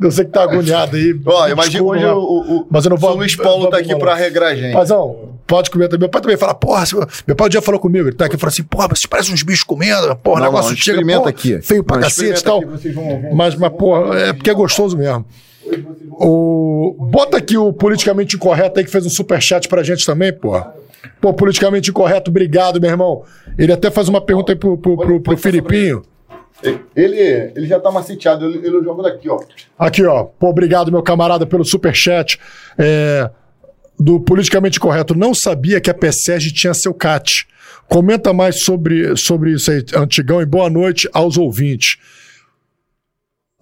[0.00, 1.18] Eu sei que tá agoniado aí.
[1.24, 3.10] Ó, imagina hoje mas- o, o, Mas eu não vou.
[3.12, 4.72] o Luiz Paulo tá aqui pra regrar a gente.
[4.72, 6.00] Pazão, pode comer também.
[6.00, 6.82] Meu pai também fala, porra,
[7.26, 9.30] meu pai um dia falou comigo, ele tá aqui e falou assim, porra, você parece
[9.30, 11.60] uns bichos comendo, porra, o Não, negócio não, chega, porra, aqui.
[11.60, 12.62] feio pra Não, cacete e tal.
[12.62, 13.34] vocês vão.
[13.34, 15.26] Mas, mas, porra, é porque é gostoso mesmo.
[16.12, 16.96] O...
[17.10, 20.72] Bota aqui o politicamente incorreto aí que fez um superchat pra gente também, porra.
[21.20, 23.22] Pô, politicamente incorreto, obrigado, meu irmão.
[23.58, 26.02] Ele até faz uma pergunta aí pro, pro, pro, pro Filipinho.
[26.96, 27.16] Ele,
[27.54, 29.38] ele já tá maceteado, ele, ele joga daqui, ó.
[29.78, 30.24] Aqui, ó.
[30.24, 32.38] Pô, obrigado, meu camarada, pelo superchat.
[32.78, 33.28] É,
[33.98, 35.14] do Politicamente Correto.
[35.14, 37.46] Não sabia que a PSEG tinha seu CAT.
[37.88, 41.98] Comenta mais sobre, sobre isso aí, Antigão, e boa noite aos ouvintes.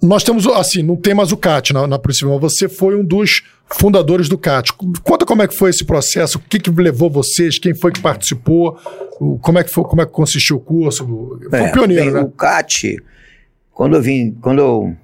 [0.03, 3.43] Nós temos, assim, não tem mais o CAT na, na mas você foi um dos
[3.69, 4.73] fundadores do CAT.
[5.05, 8.01] Conta como é que foi esse processo, o que, que levou vocês, quem foi que
[8.01, 8.79] participou,
[9.43, 11.07] como é que, foi, como é que consistiu o curso.
[11.51, 12.21] Foi É, pioneiro, bem, né?
[12.21, 12.97] O CAT,
[13.71, 14.97] quando eu vim, quando eu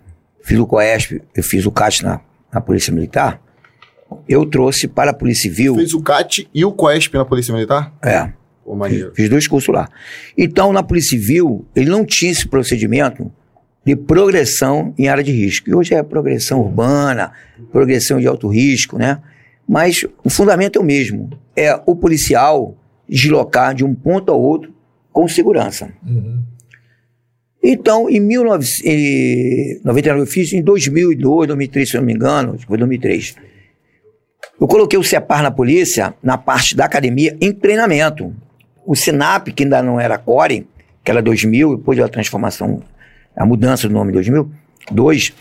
[0.43, 2.21] fiz o COESP, eu fiz o CAT na,
[2.51, 3.41] na Polícia Militar,
[4.29, 5.75] eu trouxe para a Polícia Civil.
[5.77, 7.93] Fez o CAT e o COESP na Polícia Militar?
[8.03, 8.31] É,
[8.65, 9.13] Pô, maneiro.
[9.15, 9.89] fiz dois cursos lá.
[10.37, 13.31] Então, na Polícia Civil, ele não tinha esse procedimento
[13.85, 15.71] de progressão em área de risco.
[15.71, 17.33] E hoje é progressão urbana,
[17.71, 19.21] progressão de alto risco, né?
[19.69, 21.31] Mas o fundamento é o mesmo.
[21.55, 22.77] É o policial
[23.09, 24.75] deslocar de um ponto ao outro
[25.13, 25.89] com segurança.
[27.63, 32.67] Então, em 1999, eu fiz em 2002, 2003, se eu não me engano, acho que
[32.67, 33.35] foi 2003.
[34.61, 38.35] Eu coloquei o CEPAR na polícia, na parte da academia, em treinamento.
[38.87, 40.67] O SINAP, que ainda não era CORE,
[41.05, 42.83] que era 2000, depois da transformação,
[43.37, 45.35] a mudança do nome em 2002,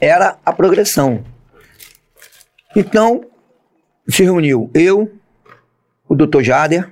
[0.00, 1.24] era a progressão.
[2.76, 3.24] Então,
[4.08, 5.10] se reuniu eu,
[6.08, 6.88] o doutor Jader,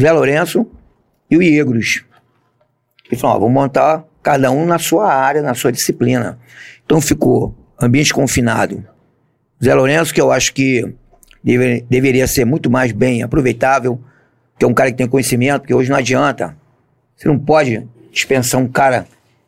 [0.00, 0.66] Zé Lourenço
[1.30, 2.04] e o Iegros.
[3.10, 6.38] E falou, ó, vamos montar cada um na sua área, na sua disciplina.
[6.84, 8.84] Então ficou ambiente confinado.
[9.62, 10.84] Zé Lourenço, que eu acho que
[11.42, 14.00] deve- deveria ser muito mais bem aproveitável,
[14.58, 16.56] que é um cara que tem conhecimento, porque hoje não adianta.
[17.16, 19.06] Você não pode dispensar um cara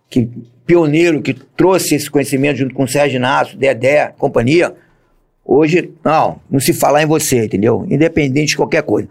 [0.08, 0.28] que
[0.66, 4.74] pioneiro, que trouxe esse conhecimento junto com o Sérgio Inácio, Dedé, companhia.
[5.44, 7.86] Hoje, não, não se falar em você, entendeu?
[7.90, 9.08] Independente de qualquer coisa.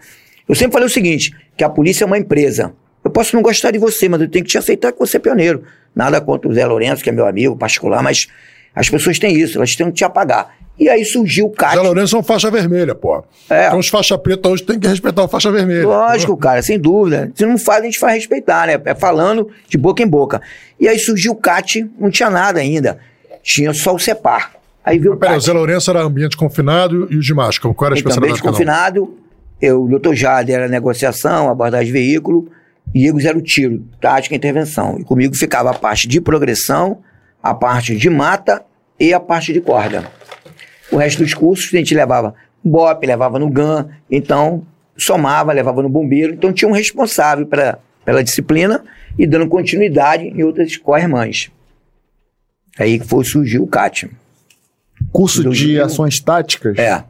[0.48, 2.74] Eu sempre falei o seguinte, que a polícia é uma empresa.
[3.04, 5.20] Eu posso não gostar de você, mas eu tenho que te aceitar que você é
[5.20, 5.64] pioneiro.
[5.96, 8.28] Nada contra o Zé Lourenço, que é meu amigo particular, mas
[8.74, 10.56] as pessoas têm isso, elas têm que te apagar.
[10.80, 11.76] E aí surgiu o CAT.
[11.76, 13.22] Zé Lourenço é um faixa vermelha, pô.
[13.50, 13.68] É.
[13.68, 15.86] Então os faixa preta hoje tem que respeitar o faixa vermelha.
[15.86, 17.30] Lógico, cara, sem dúvida.
[17.36, 18.80] Se não faz, a gente faz respeitar, né?
[18.86, 20.42] É falando de boca em boca.
[20.80, 22.98] E aí surgiu o CAT, não tinha nada ainda.
[23.44, 24.54] Tinha só o CEPAR.
[24.86, 25.42] Aí veio o Peraí, o.
[25.42, 27.74] Zé Lourenço era ambiente confinado e o de máscara.
[27.74, 29.18] Qual era a especialidade ambiente confinado,
[29.62, 32.50] eu, o doutor Jade era negociação, abordagem de veículo,
[32.96, 34.98] e Igor era o tiro, tática e intervenção.
[35.00, 37.00] E comigo ficava a parte de progressão,
[37.44, 38.64] a parte de mata
[39.00, 40.10] e a parte de corda.
[40.92, 44.66] O resto dos cursos a gente levava no BOP, levava no GAN, então
[44.98, 48.84] somava, levava no bombeiro, então tinha um responsável pra, pela disciplina
[49.18, 51.52] e dando continuidade em outras co-irmãs.
[52.78, 54.10] Aí que foi surgiu o CAT.
[55.12, 56.78] Curso de ações táticas?
[56.78, 57.04] É.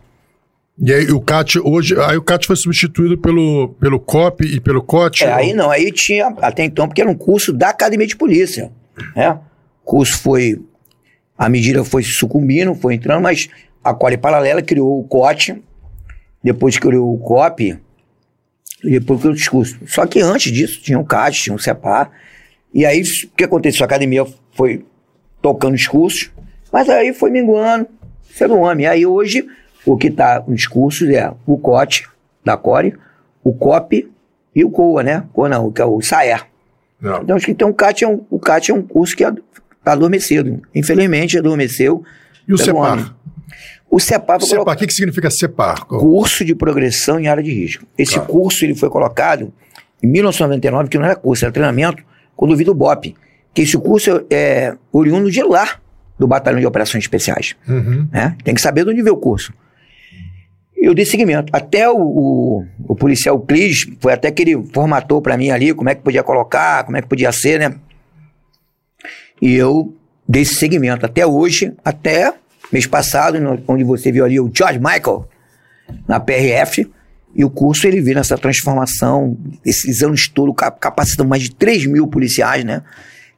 [0.82, 2.00] E aí o CAT hoje.
[2.00, 5.26] Aí o CAT foi substituído pelo, pelo COP e pelo COT.
[5.26, 8.72] É, aí não, aí tinha, até então, porque era um curso da Academia de Polícia.
[9.16, 9.32] Né?
[9.84, 10.62] O curso foi,
[11.38, 13.50] a medida foi sucumbindo, foi entrando, mas
[13.84, 15.62] a Core Paralela criou o COT,
[16.44, 17.78] depois criou o COP,
[18.84, 19.80] e depois criou o discurso.
[19.86, 22.12] Só que antes disso tinha o CAT, tinha o CEPAR,
[22.74, 23.84] e aí o que aconteceu?
[23.84, 24.86] A academia foi
[25.42, 26.32] tocando os cursos,
[26.72, 27.88] mas aí foi minguando,
[28.32, 28.86] sendo um homem.
[28.86, 29.48] Aí hoje,
[29.86, 32.08] o que está nos cursos é o COT
[32.44, 32.96] da Core,
[33.44, 34.10] o COP
[34.56, 35.24] e o COA, né?
[35.34, 36.46] COA não, que é o SAER.
[37.02, 37.22] Não.
[37.22, 39.94] Então, acho que então, o CAT é um, o CAT é um curso que está
[39.94, 40.62] adormecido.
[40.76, 42.04] Infelizmente, adormeceu.
[42.48, 43.00] E o CEPAR?
[43.00, 43.16] ano.
[43.90, 45.86] O CEPAR CEPAR, o que, que significa CEPAR?
[45.86, 47.86] curso de progressão em área de risco.
[47.98, 48.22] Esse Tá.
[48.22, 49.52] curso ele foi colocado
[50.02, 52.04] em 1999, que não era curso, era treinamento,
[52.36, 53.16] quando vi do BOP.
[53.54, 55.80] Que esse curso é oriundo de lá,
[56.18, 57.56] do Batalhão de Operações Especiais.
[57.68, 58.08] Uhum.
[58.12, 58.36] né?
[58.44, 59.52] Tem que saber de onde veio o curso.
[60.76, 61.50] eu dei seguimento.
[61.54, 65.90] Até o, o, o policial Cris, foi até que ele formatou para mim ali como
[65.90, 67.76] é que podia colocar, como é que podia ser, né?
[69.42, 69.94] E eu
[70.28, 72.34] dei esse segmento até hoje, até
[72.72, 75.28] mês passado, no, onde você viu ali o George Michael
[76.08, 76.90] na PRF.
[77.36, 82.08] E o curso ele vira essa transformação, esses anos todos, capacitando mais de 3 mil
[82.08, 82.82] policiais, né?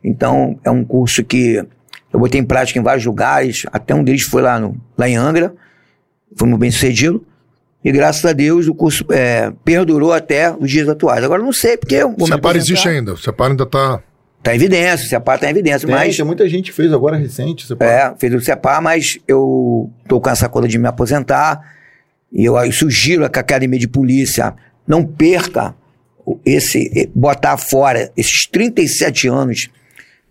[0.03, 1.63] Então, é um curso que
[2.11, 5.15] eu botei em prática em vários lugares, até um deles foi lá, no, lá em
[5.15, 5.53] Angra,
[6.35, 7.25] fomos bem sucedido.
[7.83, 11.23] E graças a Deus o curso é, perdurou até os dias atuais.
[11.23, 12.03] Agora não sei porque.
[12.03, 14.01] O CEPAR existe ainda, o CEPAR ainda está.
[14.41, 15.87] Está em evidência, o CEPAR está em evidência.
[15.87, 17.67] Tem, mas, muita gente fez agora recente.
[17.67, 17.87] CEPAR.
[17.87, 21.61] É, fez o CEPAR, mas eu estou com essa coisa de me aposentar.
[22.33, 24.55] E eu, eu sugiro que a Academia de Polícia
[24.87, 25.75] não perca
[26.43, 29.69] esse, botar fora esses 37 anos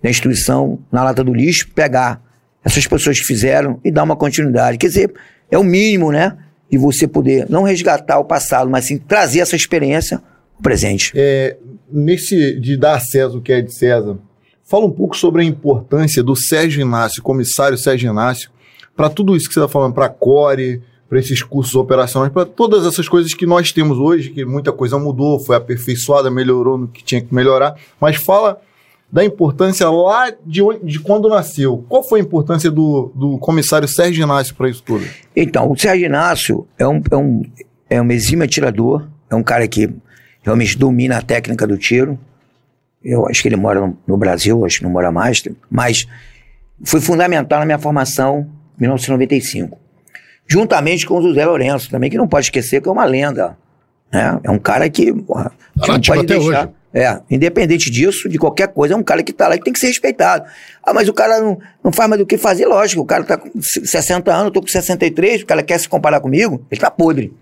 [0.02, 2.20] da instituição na lata do lixo, pegar
[2.64, 4.76] essas pessoas que fizeram e dar uma continuidade.
[4.76, 5.14] Quer dizer,
[5.48, 6.36] é o mínimo, né?
[6.68, 10.20] De você poder não resgatar o passado, mas sim trazer essa experiência
[10.60, 11.12] presente.
[11.14, 11.56] É,
[11.90, 14.16] nesse de dar a César o que é de César,
[14.64, 18.50] fala um pouco sobre a importância do Sérgio Inácio, comissário Sérgio Inácio,
[18.96, 22.46] para tudo isso que você está falando, para a Core, para esses cursos operacionais, para
[22.46, 26.86] todas essas coisas que nós temos hoje, que muita coisa mudou, foi aperfeiçoada, melhorou no
[26.86, 28.60] que tinha que melhorar, mas fala
[29.10, 31.84] da importância lá de, onde, de quando nasceu.
[31.88, 35.04] Qual foi a importância do, do comissário Sérgio Inácio para isso tudo?
[35.34, 37.42] Então, o Sérgio Inácio é um, é um,
[37.88, 39.92] é um exímio atirador, é um cara que
[40.42, 42.18] realmente domina a técnica do tiro.
[43.02, 46.06] Eu acho que ele mora no, no Brasil, acho que não mora mais, mas
[46.84, 48.46] foi fundamental na minha formação
[48.76, 49.78] em 1995
[50.50, 53.56] juntamente com o José Lourenço, também, que não pode esquecer que é uma lenda.
[54.12, 54.40] Né?
[54.42, 55.12] É um cara que.
[55.12, 56.66] Porra, tá não pode deixar.
[56.66, 56.74] Hoje.
[56.92, 59.78] É, independente disso, de qualquer coisa, é um cara que tá lá e tem que
[59.78, 60.44] ser respeitado.
[60.82, 63.00] Ah, mas o cara não, não faz mais do que fazer, lógico.
[63.00, 66.18] O cara tá com 60 anos, eu tô com 63, o cara quer se comparar
[66.18, 67.32] comigo, ele tá podre.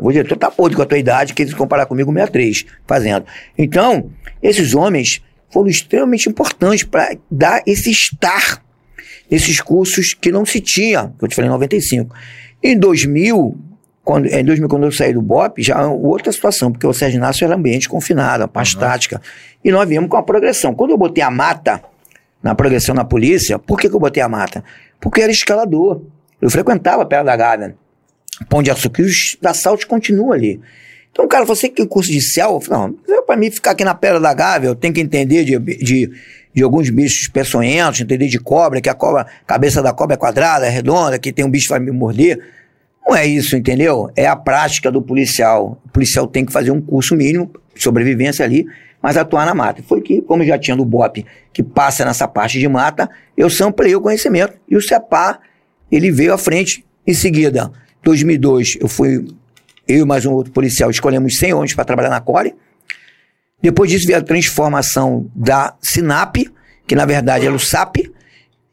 [0.00, 3.24] O diretor tá podre com a tua idade, quer se comparar comigo 63, fazendo.
[3.56, 4.10] Então,
[4.42, 8.62] esses homens foram extremamente importantes para dar esse estar
[9.30, 12.14] nesses cursos que não se tinha, que eu te falei em 95.
[12.62, 13.56] Em 2000,
[14.02, 17.18] quando, em 2000, quando eu saí do BOP, já é outra situação, porque o Sérgio
[17.18, 18.80] Inácio era ambiente confinado, a parte uhum.
[18.80, 19.20] tática.
[19.64, 20.74] E nós viemos com a progressão.
[20.74, 21.82] Quando eu botei a mata
[22.42, 24.64] na progressão na polícia, por que, que eu botei a mata?
[25.00, 26.02] Porque eu era escalador.
[26.40, 27.76] Eu frequentava a Pedra da Gávea,
[28.48, 30.60] Pão de Açúcar, os assaltos continuam ali.
[31.12, 32.60] Então cara você que curso de céu?
[32.68, 32.94] Não,
[33.26, 36.10] para mim ficar aqui na Pedra da Gávea, eu tenho que entender de, de,
[36.54, 40.66] de alguns bichos peçonhentos, entender de cobra, que a cobra, cabeça da cobra é quadrada,
[40.66, 42.38] é redonda, que tem um bicho que vai me morder.
[43.06, 44.10] Não é isso, entendeu?
[44.14, 45.80] É a prática do policial.
[45.86, 48.66] O policial tem que fazer um curso mínimo sobrevivência ali,
[49.02, 49.82] mas atuar na mata.
[49.82, 53.94] Foi que, como já tinha do BOP, que passa nessa parte de mata, eu samplei
[53.94, 54.54] o conhecimento.
[54.68, 55.40] E o CEPAR,
[55.90, 56.84] ele veio à frente.
[57.06, 57.72] Em seguida,
[58.02, 59.26] 2002, eu fui,
[59.86, 62.54] eu e mais um outro policial, escolhemos 100 homens para trabalhar na Core.
[63.62, 66.50] Depois disso veio a transformação da SINAP,
[66.86, 67.96] que na verdade era o SAP,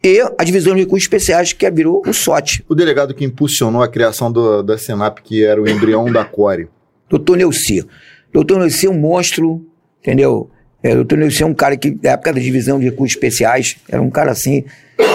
[0.03, 2.63] e a Divisão de Recursos Especiais, que virou o SOT.
[2.69, 6.69] O delegado que impulsionou a criação do, da SINAP, que era o embrião da CORE.
[7.09, 7.85] Doutor Neuci.
[8.31, 9.65] Doutor Neuci é um monstro,
[10.01, 10.49] entendeu?
[10.81, 14.01] É, doutor Neuci é um cara que, na época da Divisão de Recursos Especiais, era
[14.01, 14.63] um cara assim,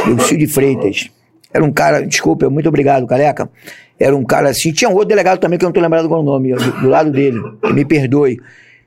[0.07, 1.09] Neuci de Freitas.
[1.53, 3.49] Era um cara, desculpa, muito obrigado, careca.
[4.03, 6.23] Era um cara assim, tinha um outro delegado também que eu não estou lembrado qual
[6.23, 7.41] o nome, do, do lado dele,
[7.73, 8.41] me perdoe.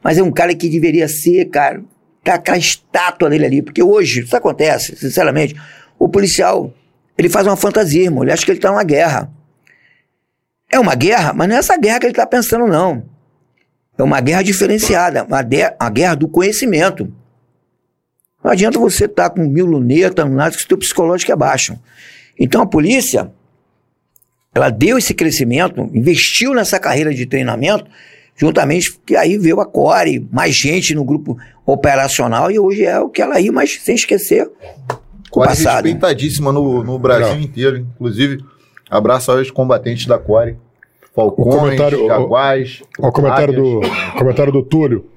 [0.04, 1.82] Mas é um cara que deveria ser, cara,
[2.22, 3.62] tá aquela estátua dele ali.
[3.62, 5.56] Porque hoje, isso acontece, sinceramente,
[5.98, 6.74] o policial,
[7.18, 8.24] ele faz uma fantasia, irmão.
[8.24, 9.32] Ele acha que ele tá numa guerra.
[10.70, 13.06] É uma guerra, mas não é essa guerra que ele tá pensando, não.
[13.98, 15.64] É uma guerra diferenciada, uma, de,
[15.94, 17.10] guerra do conhecimento.
[18.44, 21.80] Não adianta você estar tá com mil lunetas, nada, que o teu psicológico é baixo.
[22.38, 23.32] Então a polícia,
[24.56, 27.86] ela deu esse crescimento, investiu nessa carreira de treinamento,
[28.38, 33.10] juntamente que aí veio a Core, mais gente no grupo operacional e hoje é o
[33.10, 34.50] que ela ia, mas sem esquecer
[35.30, 35.84] Core passado.
[35.84, 37.42] respeitadíssima no, no Brasil Não.
[37.42, 38.42] inteiro, inclusive
[38.90, 40.56] abraço aos combatentes da Core,
[41.14, 43.82] Falcões, o comentário, Jaguais, o, o comentário do
[44.18, 45.10] comentário do Túlio.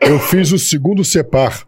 [0.00, 1.66] Eu fiz o segundo CEPAR.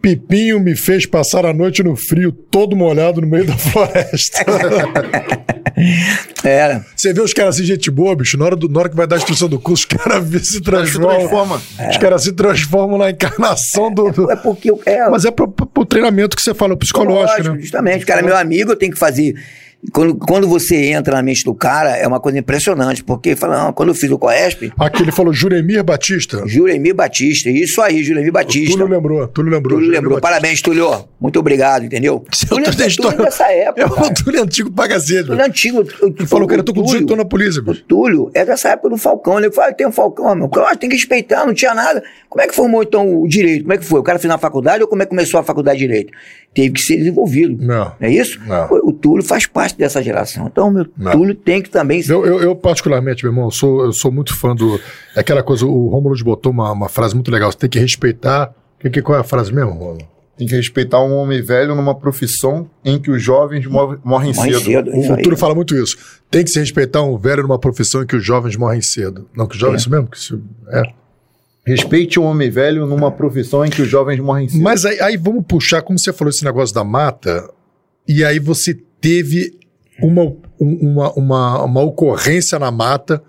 [0.00, 4.44] Pipinho me fez passar a noite no frio, todo molhado no meio da floresta.
[6.42, 6.84] Era.
[6.96, 9.06] Você vê os caras assim, gente boa, bicho, na hora, do, na hora que vai
[9.06, 11.18] dar a instrução do curso, os caras se transformam.
[11.18, 11.62] Transforma.
[11.78, 11.90] é.
[11.90, 14.10] Os caras se transformam na encarnação do.
[14.10, 14.30] do...
[14.30, 14.72] É porque.
[14.86, 17.60] É, Mas é pro, pro, treinamento que você fala, o psicológico, Lógico, né?
[17.60, 18.04] Justamente.
[18.04, 19.34] O cara é meu amigo, eu tenho que fazer
[19.92, 23.72] Quando, quando você entra na mente do cara, é uma coisa impressionante, porque fala, não,
[23.72, 26.42] quando eu fiz o Coesp, Aqui ele falou Juremir Batista.
[26.46, 28.72] Juremir Batista, isso aí, Juremir Batista.
[28.72, 29.78] Túlio lembrou, Túlio lembrou.
[29.78, 30.14] Túlio lembrou.
[30.20, 30.28] Batista.
[30.28, 31.08] Parabéns, Túlio.
[31.18, 32.22] Muito obrigado, entendeu?
[32.48, 33.80] Túlio, é Túlio dessa época.
[33.80, 34.14] É o.
[34.14, 35.24] Túlio antigo pra cacete.
[35.24, 35.84] Túlio é antigo.
[36.02, 37.74] Ele falou que ele tô com 18 anos na polícia, O.
[37.74, 39.38] Túlio é dessa época do Falcão.
[39.38, 40.48] Ele falou, ah, tem um Falcão, meu.
[40.48, 42.02] Claro, tem que respeitar, não tinha nada.
[42.28, 43.62] Como é que formou, então, o direito?
[43.62, 44.00] Como é que foi?
[44.00, 46.12] O cara fez na faculdade ou como é que começou a faculdade de direito?
[46.54, 47.64] Teve que ser desenvolvido.
[47.64, 47.92] Não.
[48.00, 48.38] é isso?
[48.46, 48.68] Não.
[48.84, 50.46] O Túlio faz parte dessa geração.
[50.46, 51.12] Então, meu Não.
[51.12, 52.12] Túlio tem que também ser.
[52.12, 54.80] Eu, eu, eu, particularmente, meu irmão, eu sou, eu sou muito fã do.
[55.16, 57.50] É aquela coisa, o Rômulo de botou uma, uma frase muito legal.
[57.50, 58.52] Você tem que respeitar.
[58.78, 59.98] Que, que, qual é a frase mesmo, Rômulo?
[60.38, 64.54] Tem que respeitar um homem velho numa profissão em que os jovens morrem, morrem Morre
[64.54, 64.64] cedo.
[64.64, 64.90] cedo.
[64.90, 65.22] O, o.
[65.22, 65.96] Túlio fala muito isso.
[66.30, 69.28] Tem que se respeitar um velho numa profissão em que os jovens morrem cedo.
[69.36, 69.80] Não, que os jovens, É.
[69.80, 70.06] isso mesmo?
[70.08, 70.82] Que isso, é.
[71.66, 74.62] Respeite um homem velho numa profissão em que os jovens morrem cedo.
[74.62, 77.48] Mas aí, aí vamos puxar, como você falou esse negócio da mata,
[78.08, 79.58] e aí você teve
[80.02, 80.22] uma,
[80.60, 83.22] um- uma, uma, uma ocorrência na mata.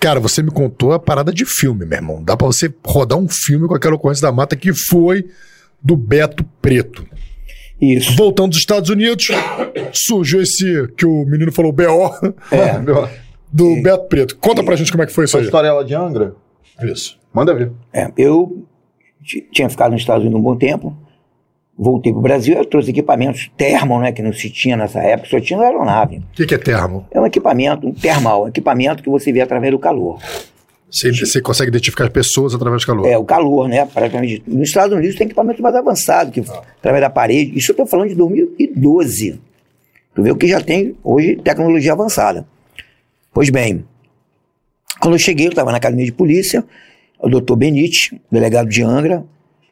[0.00, 2.22] Cara, você me contou a parada de filme, meu irmão.
[2.22, 5.24] Dá pra você rodar um filme com aquela ocorrência da mata que foi
[5.82, 7.06] do Beto Preto.
[7.80, 8.14] Isso.
[8.16, 9.28] Voltando dos Estados Unidos,
[9.92, 11.84] surgiu esse que o menino falou BO
[12.50, 12.78] É.
[13.52, 14.36] do Beto Preto.
[14.36, 15.44] Conta pra gente como é que foi isso aí.
[15.44, 16.34] história é lá de Angra?
[16.82, 17.18] Isso.
[17.32, 17.72] Manda ver.
[17.92, 18.66] É, eu
[19.22, 20.96] ti- tinha ficado nos Estados Unidos um bom tempo,
[21.78, 25.28] voltei para o Brasil, eu trouxe equipamentos termo, né, que não se tinha nessa época,
[25.28, 26.18] só tinha aeronave.
[26.18, 27.06] O que, que é termo?
[27.10, 30.18] É um equipamento, um termal, um equipamento que você vê através do calor.
[30.90, 33.06] Você, você consegue identificar as pessoas através do calor.
[33.06, 34.44] É, o calor, né, praticamente.
[34.46, 37.58] Nos Estados Unidos tem equipamento mais avançado, que através da parede.
[37.58, 39.40] Isso eu estou falando de 2012.
[40.14, 42.46] Tu vê o que já tem hoje tecnologia avançada.
[43.32, 43.84] Pois bem,
[45.00, 46.64] quando eu cheguei, eu estava na academia de polícia,
[47.18, 49.24] o doutor Benite, delegado de Angra,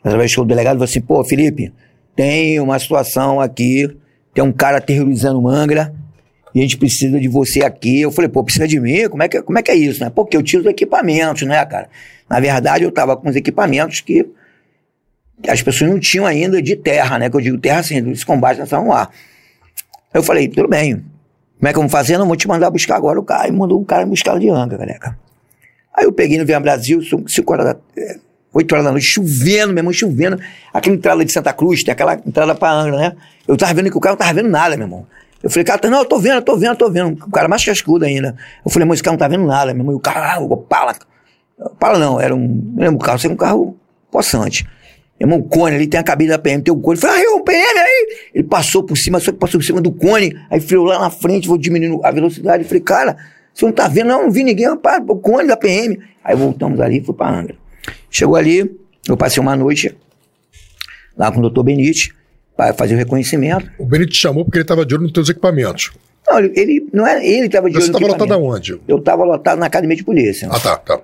[0.03, 1.73] através do delegado, falou assim: pô, Felipe,
[2.15, 3.97] tem uma situação aqui,
[4.35, 5.95] tem um cara aterrorizando Angra.
[6.55, 8.03] E a gente precisa de você aqui.
[8.03, 9.09] Eu falei, pô, precisa de mim?
[9.09, 10.11] Como é que, como é, que é isso, né?
[10.11, 11.89] Porque eu tinha os equipamentos, né, cara?
[12.29, 14.27] Na verdade, eu estava com os equipamentos que
[15.49, 17.31] as pessoas não tinham ainda de terra, né?
[17.31, 19.11] Que eu digo terra assim, esse combate nacional no ar.
[20.13, 21.03] Eu falei, tudo bem.
[21.59, 22.19] Como é que eu vou fazer?
[22.19, 23.49] Não vou te mandar buscar agora o cara.
[23.49, 25.19] E mandou um cara buscar de Angra, careca.
[25.95, 28.19] Aí eu peguei no Via Brasil, 5 horas da, é,
[28.53, 30.39] 8 horas da noite, chovendo, meu irmão, chovendo.
[30.73, 33.12] Aquela entrada de Santa Cruz, tem aquela entrada pra Angra, né?
[33.49, 35.07] Eu tava vendo que o cara não tava vendo nada, meu irmão.
[35.43, 37.24] Eu falei, cara, não, eu tô vendo, eu tô vendo, eu tô vendo.
[37.24, 38.37] O cara mais cascudo ainda.
[38.65, 39.95] Eu falei, mas esse cara não tá vendo nada, meu irmão.
[39.95, 40.95] E o cara, ah, o Opala.
[41.59, 42.47] Opala não, era um.
[42.74, 43.77] Não lembro o carro, era um carro
[44.11, 44.65] possante.
[45.19, 46.99] Meu irmão, o cone ali tem a cabine da PM, tem o cone.
[46.99, 48.07] Falei, ah, é um PM aí.
[48.35, 51.11] Ele passou por cima, só que passou por cima do cone, aí freou lá na
[51.11, 52.62] frente, vou diminuindo a velocidade.
[52.62, 53.16] Eu falei, cara,
[53.53, 54.09] você não tá vendo?
[54.09, 55.99] Não, não vi ninguém, rapaz, o cone da PM.
[56.23, 57.62] Aí voltamos ali fui pra Angra.
[58.13, 58.71] Chegou ali,
[59.09, 59.97] eu passei uma noite
[61.17, 62.15] lá com o doutor Benite,
[62.55, 63.71] para fazer o reconhecimento.
[63.79, 65.91] O Benito te chamou porque ele estava de olho nos teus equipamentos.
[66.29, 68.81] Não, ele, ele não era ele que estava de Você olho no estava lotado aonde?
[68.87, 70.49] Eu estava lotado na academia de polícia.
[70.51, 71.01] Ah, tá, tá.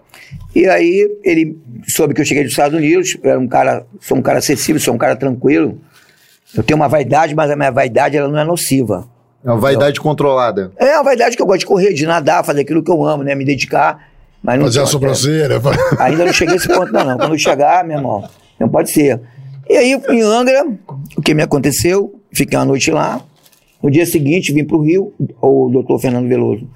[0.54, 1.58] E aí ele
[1.88, 4.80] soube que eu cheguei dos Estados Unidos, eu era um cara, sou um cara acessível,
[4.80, 5.80] sou um cara tranquilo.
[6.54, 9.08] Eu tenho uma vaidade, mas a minha vaidade ela não é nociva.
[9.44, 10.72] É uma vaidade controlada.
[10.76, 13.22] É uma vaidade que eu gosto de correr, de nadar, fazer aquilo que eu amo,
[13.22, 13.34] né?
[13.34, 14.07] Me dedicar.
[14.42, 15.60] Mas Fazer a sobrancelha.
[15.98, 17.18] Ainda não cheguei a esse ponto, não, não.
[17.18, 18.28] Quando chegar, meu irmão,
[18.58, 19.20] não pode ser.
[19.68, 20.66] E aí, em Angra,
[21.16, 22.20] o que me aconteceu?
[22.32, 23.20] Fiquei uma noite lá.
[23.82, 25.12] No dia seguinte, vim para o Rio.
[25.40, 26.68] O doutor Fernando Veloso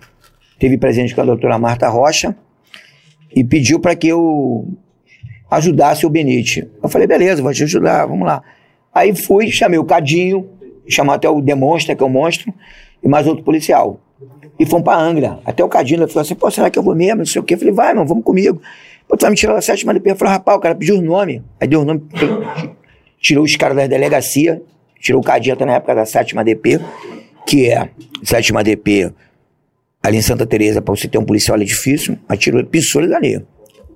[0.58, 2.36] teve presente com a doutora Marta Rocha
[3.34, 4.68] e pediu para que eu
[5.50, 6.68] ajudasse o Benite.
[6.82, 8.42] Eu falei, beleza, vou te ajudar, vamos lá.
[8.94, 10.48] Aí fui, chamei o Cadinho,
[10.88, 12.52] chamei até o Demonstra, que é o monstro,
[13.02, 14.00] e mais outro policial.
[14.58, 15.40] E fomos pra Angra.
[15.44, 17.18] Até o Cadinho falou assim, pô, será que eu vou mesmo?
[17.18, 17.54] Não sei o quê.
[17.54, 18.60] Eu falei, vai, mano, vamos comigo.
[19.08, 20.10] Pô, tu vai me tirar da sétima DP.
[20.10, 21.40] Eu falei, rapaz, o cara pediu os nomes.
[21.60, 22.02] Aí deu o nome,
[23.20, 24.62] tirou os caras da delegacia,
[25.00, 26.80] tirou o Cadinho até na época da sétima DP,
[27.46, 27.90] que é
[28.22, 29.12] sétima DP
[30.02, 33.02] ali em Santa Teresa, pra você ter um policial ali é difícil, mas tirou, pisou
[33.02, 33.44] ele ali.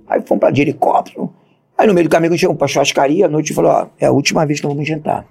[0.07, 1.33] Aí fomos pra de helicóptero.
[1.77, 4.45] Aí no meio do caminho chegamos pra churrascaria, à noite falou, ó, é a última
[4.45, 5.25] vez que nós vamos jantar.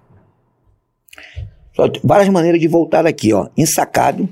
[1.74, 3.48] Só várias maneiras de voltar daqui, ó.
[3.56, 4.28] Ensacado,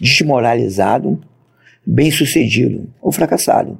[0.00, 1.20] desmoralizado,
[1.84, 3.78] bem sucedido ou fracassado.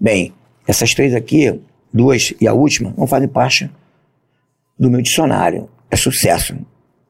[0.00, 0.32] Bem,
[0.66, 1.60] essas três aqui,
[1.92, 3.70] duas e a última, não fazem parte
[4.78, 5.68] do meu dicionário.
[5.90, 6.56] É sucesso.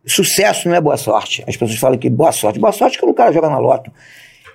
[0.06, 1.42] Sucesso não é boa sorte.
[1.46, 2.58] As pessoas falam que boa sorte.
[2.58, 3.90] Boa sorte é quando o cara joga na loto.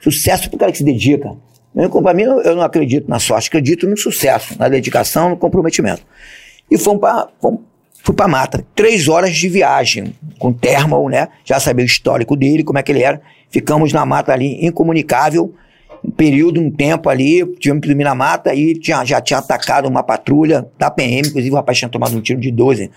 [0.01, 1.35] Sucesso é pro cara que se dedica.
[1.73, 6.01] Para mim, eu não acredito na sorte, acredito no sucesso, na dedicação, no comprometimento.
[6.69, 7.29] E fomos para
[8.03, 8.65] fui para mata.
[8.75, 11.27] Três horas de viagem, com thermal, né?
[11.43, 13.21] Já sabia o histórico dele, como é que ele era.
[13.49, 15.53] Ficamos na mata ali, incomunicável.
[16.03, 19.87] Um período, um tempo ali, tivemos que dormir na mata e tinha, já tinha atacado
[19.87, 22.89] uma patrulha da PM, inclusive o rapaz tinha tomado um tiro de 12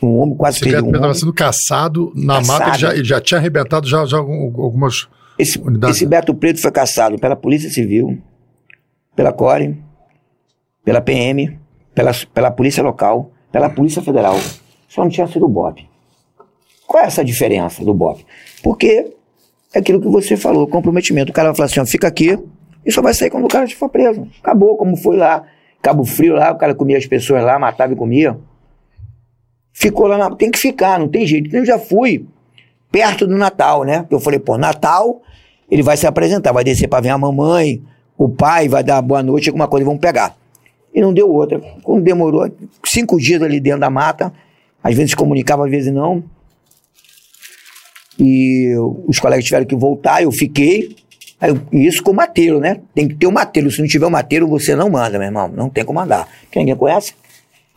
[0.00, 2.46] Um homem quase Esse um estava sendo caçado na Caçado.
[2.60, 5.96] mata, ele já, ele já tinha arrebentado já, já algum- algumas Esse, unidades.
[5.96, 8.16] esse Beto Preto foi caçado pela Polícia Civil,
[9.16, 9.76] pela CORE,
[10.84, 11.58] pela PM,
[11.92, 14.38] pela, pela Polícia Local, pela Polícia Federal.
[14.88, 15.84] Só não tinha sido o BOP.
[16.86, 18.24] Qual é essa diferença do BOP?
[18.62, 19.12] Porque
[19.74, 21.30] é aquilo que você falou, comprometimento.
[21.30, 22.38] O cara vai falar assim, ó, fica aqui
[22.84, 24.26] e só vai sair quando o cara for preso.
[24.40, 25.44] Acabou, como foi lá.
[25.80, 28.36] Cabo Frio lá, o cara comia as pessoas lá, matava e comia.
[29.72, 30.34] Ficou lá, na...
[30.34, 31.54] tem que ficar, não tem jeito.
[31.54, 32.26] Eu já fui
[32.90, 34.04] perto do Natal, né?
[34.10, 35.22] Eu falei, pô, Natal,
[35.70, 37.82] ele vai se apresentar, vai descer pra ver a mamãe,
[38.16, 40.36] o pai vai dar boa noite, alguma coisa, vamos pegar.
[40.92, 41.60] E não deu outra.
[41.82, 42.50] Quando demorou
[42.84, 44.32] cinco dias ali dentro da mata,
[44.82, 46.24] às vezes comunicava, às vezes não.
[48.18, 48.74] E
[49.06, 50.96] os colegas tiveram que voltar, eu fiquei.
[51.40, 52.80] Aí isso com o mateiro, né?
[52.94, 53.70] Tem que ter o mateiro.
[53.70, 55.48] Se não tiver o mateiro, você não manda, meu irmão.
[55.48, 56.28] Não tem como andar.
[56.42, 57.14] Porque ninguém conhece.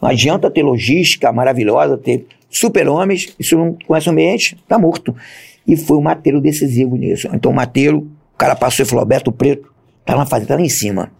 [0.02, 5.16] Não adianta ter logística maravilhosa, ter super-homens, e se não conhece o ambiente, tá morto.
[5.66, 7.30] E foi o mateiro decisivo nisso.
[7.34, 8.00] Então o mateiro,
[8.34, 9.72] o cara passou e falou, Beto Preto,
[10.03, 11.11] tá na fazenda, tá lá em cima.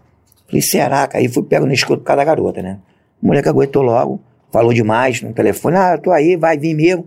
[0.46, 1.08] Falei, será?
[1.14, 2.78] Aí fui pego no escudo por causa da garota, né?
[3.22, 4.20] O moleque aguentou logo,
[4.52, 7.06] falou demais no telefone, ah, tô aí, vai vir mesmo.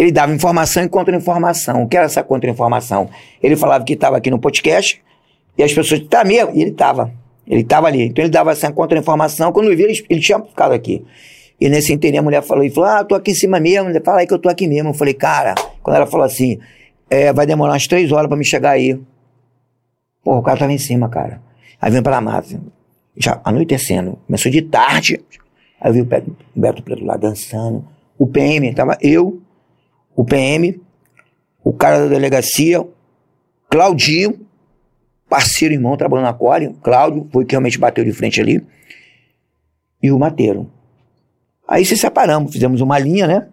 [0.00, 1.82] Ele dava informação e contra-informação.
[1.82, 3.10] O que era essa contra-informação?
[3.42, 4.98] Ele falava que estava aqui no podcast,
[5.58, 6.52] e as pessoas, tá mesmo?
[6.54, 7.12] E ele estava.
[7.46, 8.04] Ele estava ali.
[8.04, 9.52] Então ele dava essa contra-informação.
[9.52, 11.04] Quando eu vi, ele, ele tinha ficado aqui.
[11.60, 13.90] E nesse interim a mulher falou, e falou, ah, tô aqui em cima mesmo.
[13.90, 14.88] Ele fala aí que eu tô aqui mesmo.
[14.88, 16.58] Eu falei, cara, quando ela falou assim,
[17.10, 18.98] é, vai demorar umas três horas pra me chegar aí.
[20.24, 21.42] Pô, o cara tava em cima, cara.
[21.78, 22.58] Aí vem pra mata.
[23.18, 24.18] Já anoitecendo.
[24.26, 25.20] Começou de tarde.
[25.78, 27.84] Aí eu vi o Beto, o Beto Preto lá dançando.
[28.18, 29.42] O PM, tava eu,
[30.20, 30.78] o PM,
[31.64, 32.86] o cara da delegacia,
[33.70, 34.38] Claudinho,
[35.30, 38.62] parceiro irmão, trabalhando na Core, Cláudio, foi que realmente bateu de frente ali,
[40.02, 40.70] e o Mateiro.
[41.66, 43.48] Aí se separamos, fizemos uma linha, né?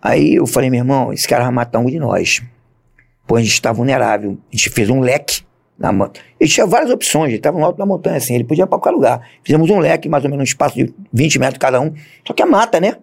[0.00, 2.40] Aí eu falei, meu irmão, esse cara vai matar um de nós.
[3.26, 4.38] Pô, a gente está vulnerável.
[4.52, 5.42] A gente fez um leque
[5.76, 6.12] na mão.
[6.38, 8.78] Ele tinha várias opções, ele estava no alto da montanha, assim, ele podia ir para
[8.78, 9.28] qualquer lugar.
[9.42, 11.92] Fizemos um leque, mais ou menos um espaço de 20 metros cada um.
[12.24, 12.98] Só que é mata, né?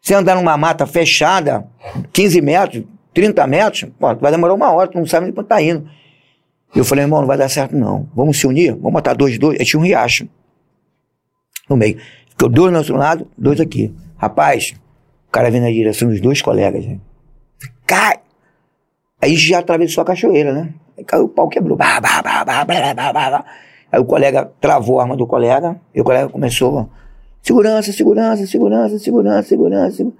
[0.00, 1.66] Você andar numa mata fechada,
[2.12, 5.60] 15 metros, 30 metros, pô, vai demorar uma hora, tu não sabe nem quanto tá
[5.60, 5.88] indo.
[6.74, 8.08] E eu falei, irmão, não vai dar certo não.
[8.14, 9.58] Vamos se unir, vamos botar dois, dois.
[9.58, 10.28] Aí tinha um riacho
[11.68, 11.98] no meio.
[12.30, 13.92] Ficou dois no nosso lado, dois aqui.
[14.16, 14.74] Rapaz,
[15.28, 16.86] o cara vem na direção dos dois colegas.
[16.86, 16.98] Né?
[17.86, 18.16] Cai!
[19.20, 20.72] Aí já atravessou a cachoeira, né?
[20.96, 21.76] Aí caiu o pau, quebrou.
[21.76, 23.44] Bah, bah, bah, bah, bah, bah, bah, bah.
[23.92, 26.88] Aí o colega travou a arma do colega, e o colega começou.
[27.42, 29.96] Segurança, segurança, segurança, segurança, segurança.
[29.96, 30.14] segu-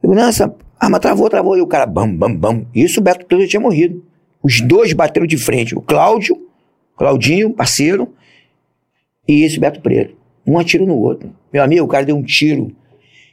[0.00, 1.56] Segurança, arma travou, travou.
[1.56, 2.66] E o cara, bam, bam, bam.
[2.74, 4.02] Isso o Beto já tinha morrido.
[4.42, 5.74] Os dois bateram de frente.
[5.76, 6.36] O Cláudio,
[6.96, 8.12] Claudinho, parceiro,
[9.26, 10.14] e esse Beto Preto.
[10.46, 11.30] Um atira no outro.
[11.52, 12.70] Meu amigo, o cara deu um tiro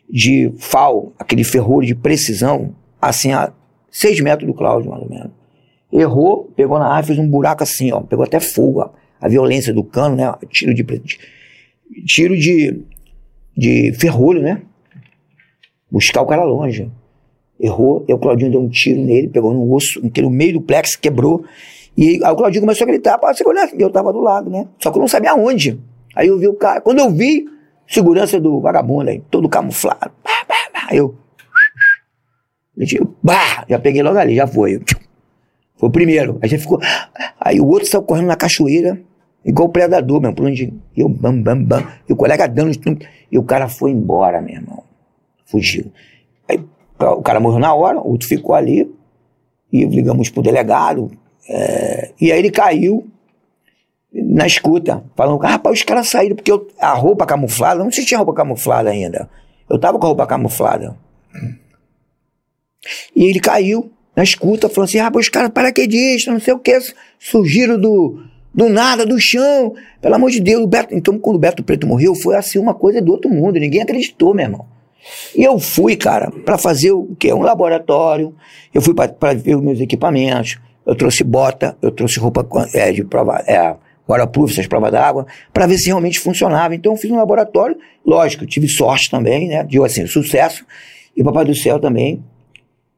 [0.10, 3.52] de FAL, aquele ferrolho de precisão, assim, a
[3.92, 5.32] seis metros do Cláudio, mais ou menos.
[5.92, 8.02] Errou, pegou na arma, fez um buraco assim, ó.
[8.02, 8.90] Pegou até fogo, ó.
[9.22, 10.34] A violência do cano, né?
[10.50, 10.84] Tiro de.
[12.06, 12.82] Tiro de.
[13.56, 14.62] De ferrolho, né?
[15.92, 16.90] Buscar o cara longe.
[17.60, 20.96] Errou, e o Claudinho deu um tiro nele, pegou no osso, no meio do plex,
[20.96, 21.46] quebrou.
[21.96, 24.68] E aí o Claudinho começou a gritar, pô, segurança, e eu tava do lado, né?
[24.80, 25.80] Só que eu não sabia aonde.
[26.16, 27.46] Aí eu vi o cara, quando eu vi,
[27.88, 30.12] segurança do vagabundo aí, todo camuflado.
[30.24, 30.54] Pá, pá.
[30.90, 31.16] Aí eu.
[33.22, 34.82] bah, já peguei logo ali, já foi.
[35.76, 36.40] Foi o primeiro.
[36.42, 36.80] Aí já ficou.
[37.40, 39.02] Aí o outro saiu correndo na cachoeira,
[39.46, 40.74] igual o predador mesmo, por onde.
[40.96, 41.88] Eu, bam, bam, bam.
[42.08, 42.72] E o colega dando.
[43.32, 44.84] E o cara foi embora, meu irmão.
[45.46, 45.92] Fugiu.
[46.48, 46.60] Aí
[47.00, 48.90] o cara morreu na hora, o outro ficou ali.
[49.72, 51.12] E ligamos pro delegado.
[51.50, 53.06] é, e aí ele caiu
[54.14, 58.20] na escuta, falando, rapaz, os caras saíram, porque eu- a roupa camuflada, não se tinha
[58.20, 59.28] roupa camuflada ainda.
[59.68, 60.96] Eu tava com a roupa camuflada.
[63.16, 66.78] E ele caiu na escuta, falando assim, rapaz, os caras paraquedistas, não sei o que,
[67.20, 68.24] surgiram do,
[68.54, 70.64] do nada, do chão, pelo amor de Deus.
[70.64, 73.60] O Beto, então, quando o Beto Preto morreu, foi assim uma coisa do outro mundo,
[73.60, 74.66] ninguém acreditou, meu irmão.
[75.36, 77.34] E eu fui, cara, para fazer o quê?
[77.34, 78.34] Um laboratório.
[78.74, 80.58] Eu fui para ver os meus equipamentos.
[80.86, 83.76] Eu trouxe bota, eu trouxe roupa é, de prova, é,
[84.08, 86.76] waterproof, essas provas d'água, para ver se realmente funcionava.
[86.76, 87.78] Então eu fiz um laboratório.
[88.06, 89.64] Lógico, tive sorte também, né?
[89.64, 90.66] Deu assim, sucesso.
[91.16, 92.24] E o Papai do Céu também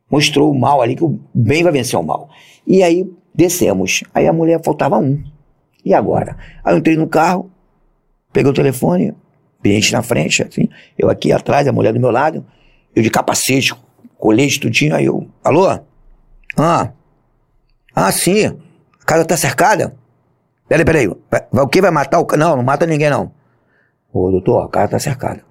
[0.09, 2.29] mostrou o mal ali, que o bem vai vencer o mal.
[2.65, 4.03] E aí descemos.
[4.13, 5.21] Aí a mulher faltava um.
[5.85, 6.35] E agora?
[6.63, 7.51] Aí eu entrei no carro,
[8.33, 9.13] peguei o telefone,
[9.61, 12.43] cliente na frente, assim, eu aqui atrás, a mulher do meu lado,
[12.95, 13.73] eu de capacete,
[14.17, 15.67] colete, tudinho, aí eu, alô?
[16.57, 16.91] Ah,
[17.95, 19.95] ah, sim, a casa tá cercada?
[20.67, 22.27] Peraí, peraí, vai, o que vai matar o...
[22.35, 23.31] Não, não mata ninguém não.
[24.11, 25.43] Ô, doutor, a casa tá cercada.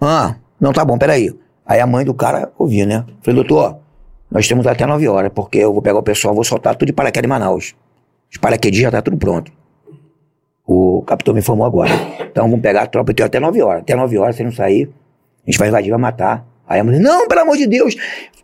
[0.00, 1.36] Ah, não, tá bom, peraí.
[1.66, 3.04] Aí a mãe do cara ouvia, né?
[3.22, 3.78] Falei, doutor,
[4.30, 6.92] nós temos até 9 horas, porque eu vou pegar o pessoal, vou soltar tudo de
[6.92, 7.74] paraquedas em Manaus.
[8.30, 9.52] Os paraquedistas já tá tudo pronto.
[10.66, 11.90] O capitão me informou agora.
[12.30, 13.82] Então vamos pegar a tropa até 9 horas.
[13.82, 14.88] Até 9 horas, se não sair,
[15.46, 16.46] a gente vai invadir, vai matar.
[16.68, 17.96] Aí a mulher, não, pelo amor de Deus.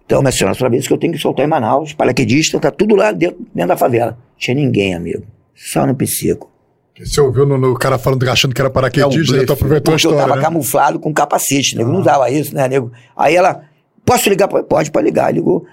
[0.05, 2.97] Então, minha senhora, só vez que eu tenho que soltar em Manaus, paraquedista, tá tudo
[2.97, 4.13] lá dentro, dentro da favela.
[4.13, 5.23] Não tinha ninguém, amigo.
[5.55, 6.51] Só no psico.
[6.99, 9.47] Você ouviu no, no cara falando, achando que era paraquedista, É um né?
[9.47, 10.43] tu aproveitou a Porque eu história, tava né?
[10.43, 11.93] camuflado com capacete, nego.
[11.93, 12.91] Não usava isso, né, nego?
[13.17, 13.63] Aí ela,
[14.05, 14.49] posso ligar?
[14.49, 15.33] Pode, pode ligar.
[15.33, 15.65] Ligou.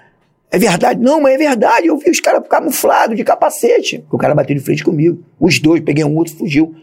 [0.54, 1.00] É verdade?
[1.00, 1.86] Não, mas é verdade.
[1.88, 4.04] Eu vi os caras camuflados de capacete.
[4.10, 5.22] O cara bateu de frente comigo.
[5.40, 6.74] Os dois, peguei um outro, fugiu.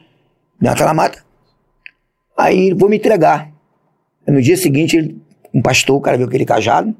[0.60, 1.24] Naquela mata.
[2.38, 3.52] Aí, vou me entregar.
[4.28, 5.18] No dia seguinte, ele-
[5.54, 6.96] um pastor, o cara viu aquele cajado,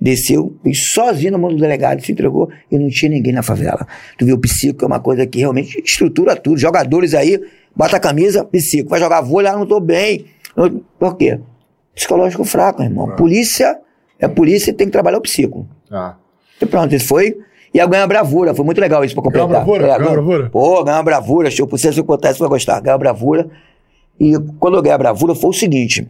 [0.00, 3.86] desceu, e sozinho na mão do delegado, se entregou e não tinha ninguém na favela.
[4.18, 6.56] Tu viu o psico, que é uma coisa que realmente estrutura tudo.
[6.58, 7.40] Jogadores aí,
[7.74, 8.90] bota a camisa, psico.
[8.90, 10.26] Vai jogar vôlei, ah, não tô bem.
[10.98, 11.38] Por quê?
[11.94, 13.14] Psicológico fraco, irmão.
[13.16, 13.78] Polícia
[14.18, 15.66] é polícia e tem que trabalhar o psico.
[15.94, 16.16] Ah.
[16.60, 17.36] E pronto, isso foi.
[17.72, 19.48] E a ganha bravura, foi muito legal isso pra completar.
[19.48, 19.98] Ganhou bravura?
[19.98, 20.50] Ganhou bravura?
[20.50, 22.80] Pô, ganha bravura, se eu se eu contar isso, você vai gostar.
[22.80, 23.48] Ganha bravura.
[24.18, 26.08] E quando eu ganhei a bravura foi o seguinte.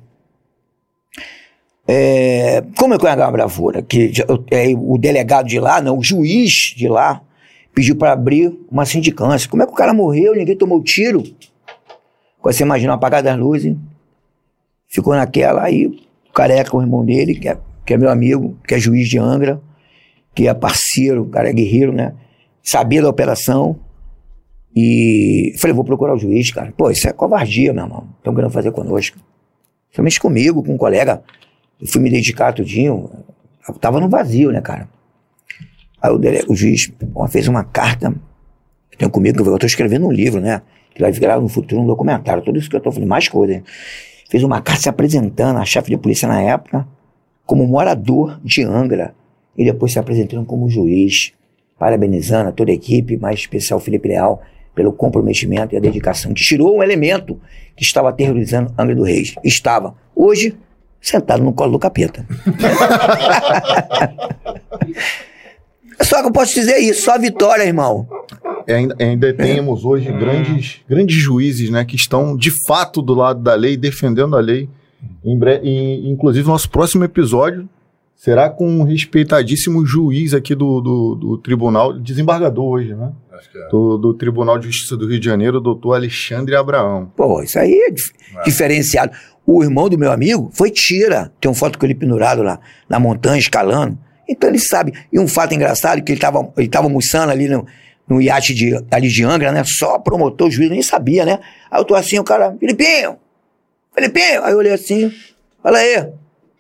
[1.86, 3.82] É, como eu ia ganhar a bravura?
[3.82, 7.20] Que eu- é, o delegado de lá, não, o juiz de lá,
[7.74, 9.48] pediu para abrir uma sindicância.
[9.48, 10.34] Como é que o cara morreu?
[10.34, 11.22] Ninguém tomou tiro.
[12.42, 13.74] Você imagina apagar das luzes,
[14.88, 15.96] ficou naquela, aí o
[16.32, 17.56] careca, o irmão dele, que é,
[17.86, 19.60] que é meu amigo, que é juiz de Angra,
[20.34, 22.14] que é parceiro, o cara é guerreiro, né?
[22.62, 23.78] Sabia da operação.
[24.76, 26.72] E falei, vou procurar o juiz, cara.
[26.76, 28.08] Pô, isso é covardia, meu irmão.
[28.18, 29.16] Estão querendo fazer conosco.
[29.92, 31.22] Somente comigo, com um colega.
[31.80, 33.08] Eu fui me dedicar tudinho.
[33.68, 34.88] Eu tava no vazio, né, cara?
[36.02, 38.08] Aí o, dele- o juiz pô, fez uma carta.
[38.90, 40.62] Eu tenho comigo, eu tô escrevendo um livro, né?
[40.92, 42.42] Que vai virar no futuro um documentário.
[42.42, 43.62] Tudo isso que eu tô falando, mais coisa.
[44.28, 46.86] Fez uma carta se apresentando, a chefe de polícia na época,
[47.46, 49.14] como morador de Angra.
[49.56, 51.32] E depois se apresentando como juiz.
[51.78, 54.40] Parabenizando a toda a equipe, mais especial Felipe Leal,
[54.74, 56.32] pelo comprometimento e a dedicação.
[56.32, 57.38] Que tirou um elemento
[57.76, 59.34] que estava aterrorizando Angra do Reis.
[59.42, 59.94] Estava.
[60.14, 60.56] Hoje,
[61.00, 62.24] sentado no colo do capeta.
[66.02, 68.06] Só que eu posso dizer isso, só a vitória, irmão.
[68.66, 73.40] É, ainda, ainda temos hoje grandes, grandes juízes, né, que estão de fato do lado
[73.40, 74.68] da lei, defendendo a lei.
[75.24, 77.68] Em bre- e, inclusive, nosso próximo episódio
[78.16, 83.12] será com um respeitadíssimo juiz aqui do, do, do tribunal, desembargador hoje, né?
[83.32, 83.68] Acho que é.
[83.68, 87.10] Do, do Tribunal de Justiça do Rio de Janeiro, o doutor Alexandre Abraão.
[87.16, 88.12] Pô, isso aí é dif-
[88.44, 89.12] diferenciado.
[89.46, 91.30] O irmão do meu amigo foi tira.
[91.40, 93.98] Tem uma foto com ele pendurado lá na montanha, escalando.
[94.28, 94.92] Então ele sabe.
[95.12, 97.66] E um fato engraçado, que ele estava ele tava almoçando ali no,
[98.08, 99.62] no iate de, ali de Angra, né?
[99.66, 101.40] Só promotor, o juiz nem sabia, né?
[101.70, 103.16] Aí eu tô assim, o cara, Filipinho,
[103.94, 104.44] Filipinho.
[104.44, 105.12] Aí eu olhei assim,
[105.62, 106.08] fala aí.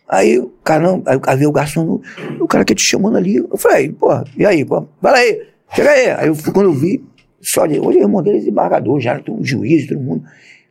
[0.08, 2.00] Aí o cara, não, aí veio o garçom,
[2.40, 3.36] o cara que te chamando ali.
[3.36, 5.42] Eu falei, pô, e aí, pô, fala aí,
[5.74, 6.10] chega aí.
[6.10, 7.02] Aí eu, quando eu vi,
[7.40, 10.24] só de, hoje o irmão dele é desembargador, já tem um juiz, todo mundo.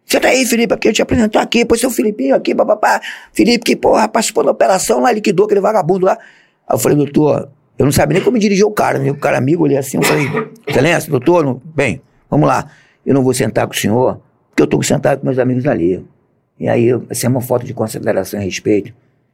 [0.06, 3.02] Senta aí, Felipe, aqui, eu te apresentar aqui, pois seu Filipinho aqui, papapá.
[3.32, 6.14] Felipe, que porra, participou da operação lá, liquidou aquele vagabundo lá.
[6.68, 9.10] Aí eu falei, doutor, eu não sabia nem como dirigir o cara, né?
[9.12, 10.26] O cara amigo, olhei assim, eu falei,
[10.68, 12.70] excelência, doutor, não- bem, vamos lá.
[13.06, 16.06] Eu não vou sentar com o senhor, porque eu tô sentado com meus amigos ali.
[16.60, 18.94] E aí, essa é uma foto de consideração e respeito,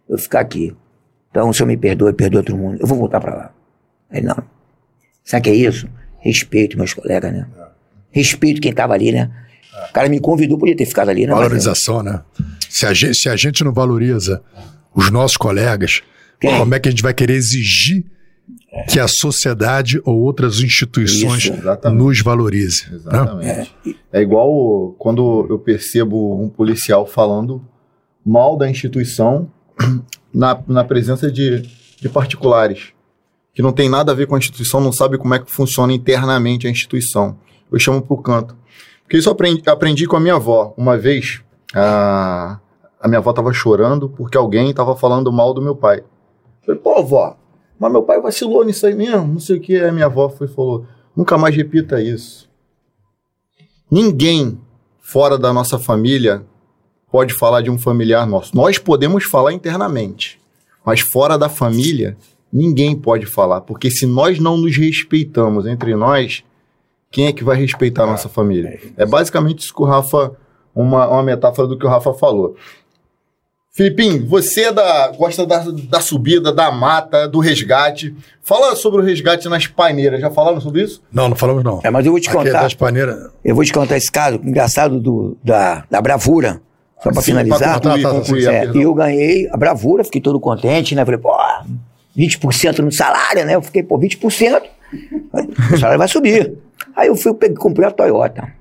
[0.10, 0.76] eu ficar aqui.
[1.30, 3.54] Então, o senhor me perdoe, perdoa todo mundo, eu vou voltar pra lá.
[4.10, 4.38] Aí, não.
[5.24, 5.88] Sabe o que é isso?
[6.20, 7.48] Respeito meus colegas, né?
[8.12, 9.30] Respeito quem tava ali, né?
[9.90, 11.34] O cara me convidou, podia ter ficado ali, né?
[11.34, 12.22] Mas Valorização, né?
[12.68, 14.42] Se a, gente, se a gente não valoriza
[14.94, 16.02] os nossos colegas,
[16.40, 16.58] Quem?
[16.58, 18.04] como é que a gente vai querer exigir
[18.88, 21.54] que a sociedade ou outras instituições Isso,
[21.92, 22.90] nos valorize?
[22.90, 22.96] né?
[22.96, 23.76] Exatamente.
[24.12, 27.64] É igual quando eu percebo um policial falando
[28.26, 29.52] mal da instituição
[30.34, 31.62] na, na presença de,
[32.00, 32.94] de particulares,
[33.54, 35.94] que não tem nada a ver com a instituição, não sabe como é que funciona
[35.94, 37.38] internamente a instituição.
[37.72, 38.56] Eu chamo pro canto.
[39.04, 40.74] Porque isso eu aprendi, aprendi com a minha avó.
[40.78, 41.42] Uma vez,
[41.74, 42.60] a,
[43.00, 46.00] a minha avó estava chorando porque alguém estava falando mal do meu pai.
[46.00, 46.06] Eu
[46.66, 47.38] falei, pô, vó,
[47.80, 49.78] mas meu pai vacilou nisso aí mesmo, não sei o que.
[49.78, 50.86] A minha avó foi e falou,
[51.16, 52.50] nunca mais repita isso.
[53.90, 54.60] Ninguém
[55.00, 56.46] fora da nossa família
[57.12, 58.56] pode falar de um familiar nosso.
[58.56, 60.40] Nós podemos falar internamente,
[60.86, 62.18] mas fora da família,
[62.52, 63.62] ninguém pode falar.
[63.62, 66.44] Porque se nós não nos respeitamos entre nós,
[67.12, 68.80] quem é que vai respeitar a nossa família?
[68.96, 70.32] É basicamente isso que o Rafa,
[70.76, 72.56] uma, uma metáfora do que o Rafa falou.
[73.72, 78.14] Filipinho, você é da, gosta da, da subida, da mata, do resgate.
[78.42, 80.20] Fala sobre o resgate nas paineiras.
[80.20, 81.02] Já falaram sobre isso?
[81.12, 81.80] Não, não falamos não.
[81.84, 82.62] É, mas eu vou te Aqui é contar.
[82.64, 83.32] das paneiras.
[83.46, 86.62] Eu vou te contar esse caso engraçado do, da, da bravura.
[87.02, 87.80] Só pra Sim, finalizar.
[87.80, 91.06] pra concluir, concluir, é, É, e eu ganhei a bravura, fiquei todo contente, né?
[91.06, 91.32] Falei, pô,
[92.18, 93.56] 20% no salário, né?
[93.56, 94.62] Eu fiquei, pô, 20%.
[95.74, 96.54] O salário vai subir.
[96.96, 98.52] Aí eu fui, peguei, comprei a Toyota.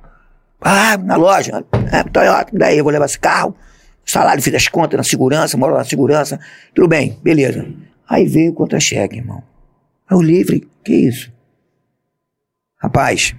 [0.60, 1.64] Ah, na loja.
[1.92, 3.54] É, Toyota, daí eu vou levar esse carro.
[4.04, 6.38] Salário, fiz as contas na segurança, moro na segurança.
[6.74, 7.66] Tudo bem, beleza.
[8.08, 9.42] Aí veio o contra-cheque, irmão.
[10.10, 11.30] Eu e falei, que isso?
[12.80, 13.34] Rapaz,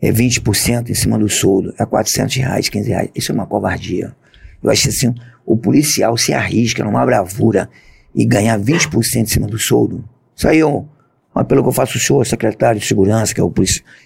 [0.00, 3.10] é 20% em cima do soldo, é 400 reais, 15 reais.
[3.14, 4.14] Isso é uma covardia.
[4.62, 7.68] Eu acho assim, o policial se arrisca numa bravura
[8.14, 10.04] e ganhar 20% em cima do soldo.
[10.36, 10.88] Isso aí, eu,
[11.34, 13.52] mas pelo que eu faço show, secretário de segurança, que é o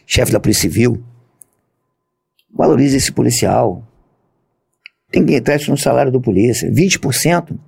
[0.06, 1.02] chefe da Polícia Civil,
[2.54, 3.86] valorize esse policial.
[5.10, 6.70] Tem que entrar isso no salário do polícia.
[6.70, 7.58] 20%,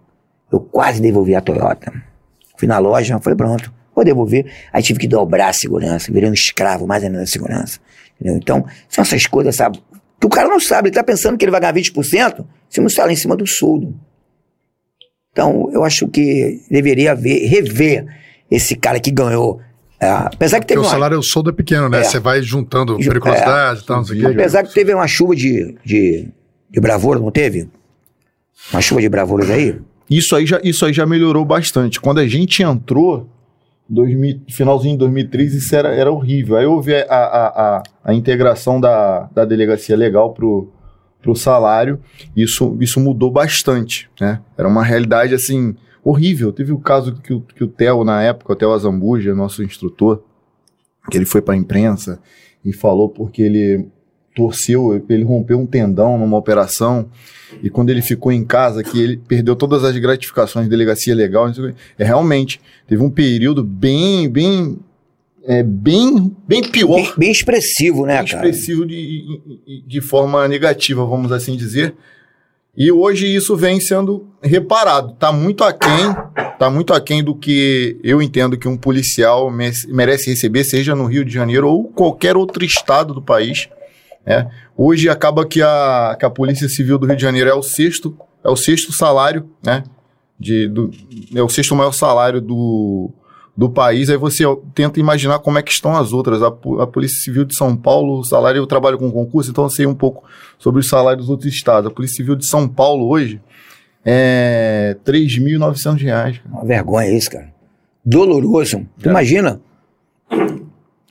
[0.53, 1.93] eu quase devolvi a Toyota.
[2.57, 4.51] Fui na loja, falei, pronto, vou devolver.
[4.73, 7.81] Aí tive que dobrar a segurança, virei um escravo mais ainda da segurança.
[8.21, 8.39] Entendeu?
[8.39, 9.83] Então, são essas coisas, sabe?
[10.21, 12.87] Que o cara não sabe, ele tá pensando que ele vai ganhar 20% se não
[12.87, 13.95] está lá em cima do soldo.
[15.33, 18.07] Então, eu acho que deveria haver, rever
[18.51, 19.61] esse cara que ganhou.
[20.01, 22.01] é, apesar que Porque teve o uma, salário, o soldo é pequeno, né?
[22.01, 22.05] É.
[22.05, 25.35] Você vai juntando Ju- periculosidade e tal, não sei o apesar que teve uma chuva
[25.35, 26.29] de, de,
[26.71, 27.69] de bravura, não teve?
[28.73, 29.77] Uma chuva de bravuras aí?
[30.09, 32.01] Isso aí, já, isso aí já melhorou bastante.
[32.01, 33.29] Quando a gente entrou,
[33.89, 36.57] 2000, finalzinho de 2013, isso era, era horrível.
[36.57, 37.47] Aí houve a, a,
[37.79, 40.71] a, a integração da, da delegacia legal pro,
[41.21, 42.01] pro salário.
[42.37, 44.41] Isso, isso mudou bastante, né?
[44.57, 46.53] Era uma realidade, assim, horrível.
[46.53, 50.23] Teve o caso que, o- que o Theo, na época, o Theo Azambuja, nosso instrutor,
[51.11, 52.19] que ele foi pra imprensa
[52.65, 53.87] e falou porque ele
[54.35, 57.09] torceu, ele rompeu um tendão numa operação
[57.63, 61.49] e quando ele ficou em casa, que ele perdeu todas as gratificações de delegacia legal,
[61.99, 64.79] é realmente teve um período bem, bem,
[65.47, 68.49] é, bem, bem pior, Bem, bem expressivo, né, bem cara?
[68.49, 69.25] expressivo de,
[69.87, 71.95] de forma negativa, vamos assim dizer.
[72.77, 75.13] E hoje isso vem sendo reparado.
[75.13, 76.13] Tá muito aquém,
[76.59, 81.05] tá muito aquém do que eu entendo que um policial me- merece receber, seja no
[81.07, 83.69] Rio de Janeiro ou qualquer outro estado do país.
[84.27, 84.51] Né?
[84.77, 88.17] Hoje acaba que a, que a Polícia Civil do Rio de Janeiro é o sexto,
[88.43, 89.85] é o sexto salário, né?
[90.39, 90.91] De, do,
[91.35, 93.11] é o sexto maior salário do,
[93.57, 94.11] do país.
[94.11, 94.45] Aí você
[94.75, 96.43] tenta imaginar como é que estão as outras.
[96.43, 99.71] A, a Polícia Civil de São Paulo, o salário, eu trabalho com concurso, então eu
[99.71, 100.25] sei um pouco
[100.59, 101.91] sobre os salários dos outros estados.
[101.91, 103.41] A Polícia Civil de São Paulo hoje
[104.05, 106.39] é 3.900 reais.
[106.39, 106.51] cara.
[106.51, 107.53] Uma vergonha isso, cara.
[108.05, 108.87] Doloroso.
[109.01, 109.61] Tu imagina?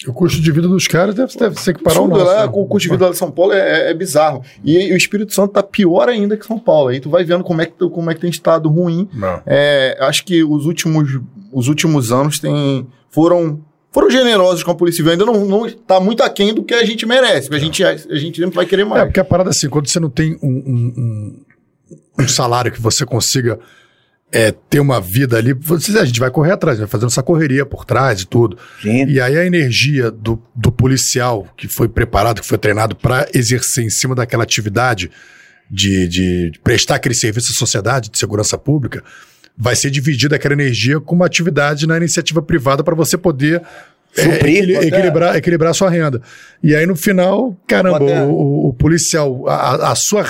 [0.08, 2.32] O custo de vida dos caras deve, deve ser equiparar ao Tudo nosso.
[2.32, 2.52] lá, né?
[2.54, 3.58] o custo de vida lá de São Paulo é,
[3.88, 4.44] é- é bizarro.
[4.64, 6.90] E, o Espírito Santo tá pior ainda que São Paulo.
[6.90, 9.08] Aí tu vai vendo como é que, como é que tem estado ruim.
[9.46, 11.20] É, acho que os últimos,
[11.52, 15.12] os últimos anos tem, foram, foram generosos com a Polícia Civil.
[15.14, 17.48] Ainda não, não tá muito aquém do que a gente merece.
[17.50, 19.04] porque A gente, a gente sempre vai querer É, mais.
[19.06, 22.82] porque a parada é assim, quando você não tem um, um- um- um salário que
[22.82, 23.60] você consiga
[24.34, 27.66] é, ter uma vida ali, você, a gente vai correr atrás, vai fazendo essa correria
[27.66, 28.58] por trás e tudo.
[28.82, 29.06] Sim.
[29.08, 33.84] E aí a energia do, do policial que foi preparado, que foi treinado para exercer
[33.86, 35.12] em cima daquela atividade
[35.70, 39.04] de, de prestar aquele serviço à sociedade, de segurança pública,
[39.56, 43.62] vai ser dividida aquela energia com uma atividade na iniciativa privada para você poder
[44.18, 46.22] é, Suprir, até- equilibrar, equilibrar a sua renda.
[46.62, 50.24] E aí no final, caramba, o- o policial, a, a sua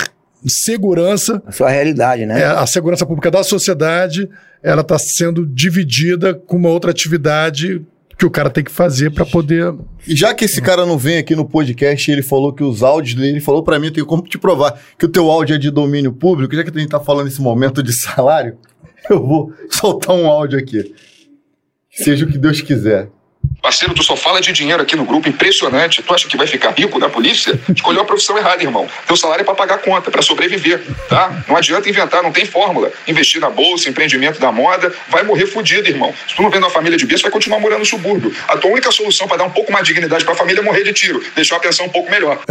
[0.50, 2.40] segurança A sua realidade, né?
[2.40, 4.28] é, a segurança pública da sociedade,
[4.62, 7.82] ela está sendo dividida com uma outra atividade
[8.16, 9.74] que o cara tem que fazer para poder.
[10.06, 13.14] E já que esse cara não vem aqui no podcast, ele falou que os áudios
[13.14, 15.58] dele, ele falou pra mim, eu tenho como te provar que o teu áudio é
[15.58, 18.56] de domínio público, já que a gente tá falando nesse momento de salário,
[19.10, 20.94] eu vou soltar um áudio aqui.
[21.90, 23.08] Seja o que Deus quiser.
[23.64, 26.02] Parceiro, tu só fala de dinheiro aqui no grupo, impressionante.
[26.02, 27.58] Tu acha que vai ficar rico da polícia?
[27.74, 28.86] Escolheu a profissão errada, irmão.
[29.06, 31.42] Teu salário é pra pagar conta, pra sobreviver, tá?
[31.48, 32.92] Não adianta inventar, não tem fórmula.
[33.08, 36.12] Investir na bolsa, empreendimento da moda, vai morrer fudido, irmão.
[36.28, 38.34] Se tu não vem uma família de berço, vai continuar morando no subúrbio.
[38.48, 40.84] A tua única solução pra dar um pouco mais de dignidade pra família é morrer
[40.84, 42.38] de tiro, deixar a pensão um pouco melhor.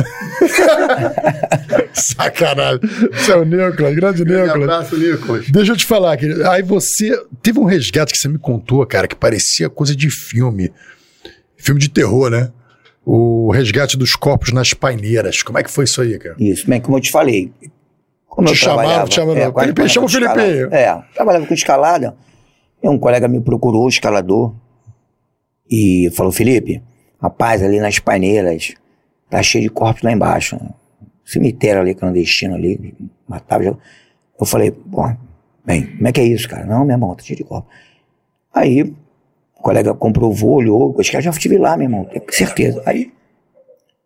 [1.94, 2.80] Sacanagem.
[3.14, 4.52] Isso é o Nicolas, grande Um Nicolas.
[4.56, 5.46] abraço, Nicolas.
[5.48, 6.50] Deixa eu te falar, querido.
[6.50, 7.16] Aí você.
[7.44, 10.72] Teve um resgate que você me contou, cara, que parecia coisa de filme.
[11.64, 12.52] Filme de terror, né?
[13.06, 15.42] O resgate dos corpos nas paineiras.
[15.42, 16.36] Como é que foi isso aí, cara?
[16.38, 17.54] Isso, bem, como eu te falei.
[18.28, 19.40] Como Te eu chamaram, te chamaram.
[19.40, 20.40] é, Felipe, chama o Felipe.
[20.72, 22.18] É, trabalhava com escalada.
[22.82, 24.54] E um colega me procurou, escalador,
[25.70, 26.82] e falou, Felipe,
[27.22, 28.74] rapaz, ali nas paineiras,
[29.30, 30.60] tá cheio de corpos lá embaixo.
[31.24, 32.94] Cemitério ali, clandestino ali,
[33.26, 33.64] matava.
[34.38, 35.10] Eu falei, pô,
[35.66, 36.66] bem, como é que é isso, cara?
[36.66, 37.74] Não, meu irmão, tá cheio de corpos.
[38.54, 38.94] Aí,
[39.64, 42.84] o colega comprovou, olhou, os caras já estive lá, meu irmão, tenho certeza.
[42.86, 43.12] Aí,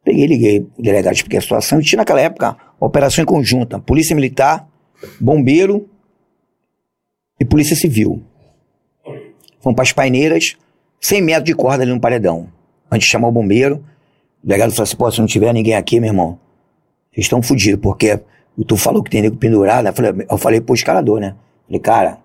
[0.08, 1.82] Peguei liguei o delegado, expliquei a situação.
[1.82, 4.66] E tinha naquela época operação em conjunta: Polícia Militar,
[5.19, 5.90] Bombeiro
[7.38, 8.24] e Polícia Civil.
[9.60, 10.56] Fomos para as paineiras,
[11.02, 12.48] 100 metros de corda ali no paredão.
[12.90, 13.84] Antes de chamar o bombeiro,
[14.42, 16.40] o delegado falou assim: pô, se não tiver ninguém aqui, meu irmão,
[17.11, 18.18] vocês estão fodidos, porque
[18.66, 19.88] tu falou que tem nego pendurado.
[19.88, 21.36] Eu falei, eu falei escalador, né?
[21.66, 22.19] Falei, cara,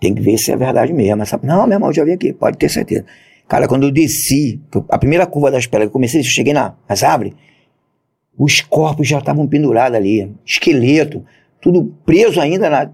[0.00, 1.22] tem que ver se é verdade mesmo.
[1.22, 1.38] Essa...
[1.42, 3.04] Não, meu irmão, eu já vi aqui, pode ter certeza.
[3.46, 7.02] Cara, quando eu desci, a primeira curva das pedras, eu comecei, eu cheguei na, nas
[7.02, 7.34] árvores,
[8.38, 11.24] os corpos já estavam pendurados ali, esqueleto,
[11.60, 12.90] tudo preso ainda na.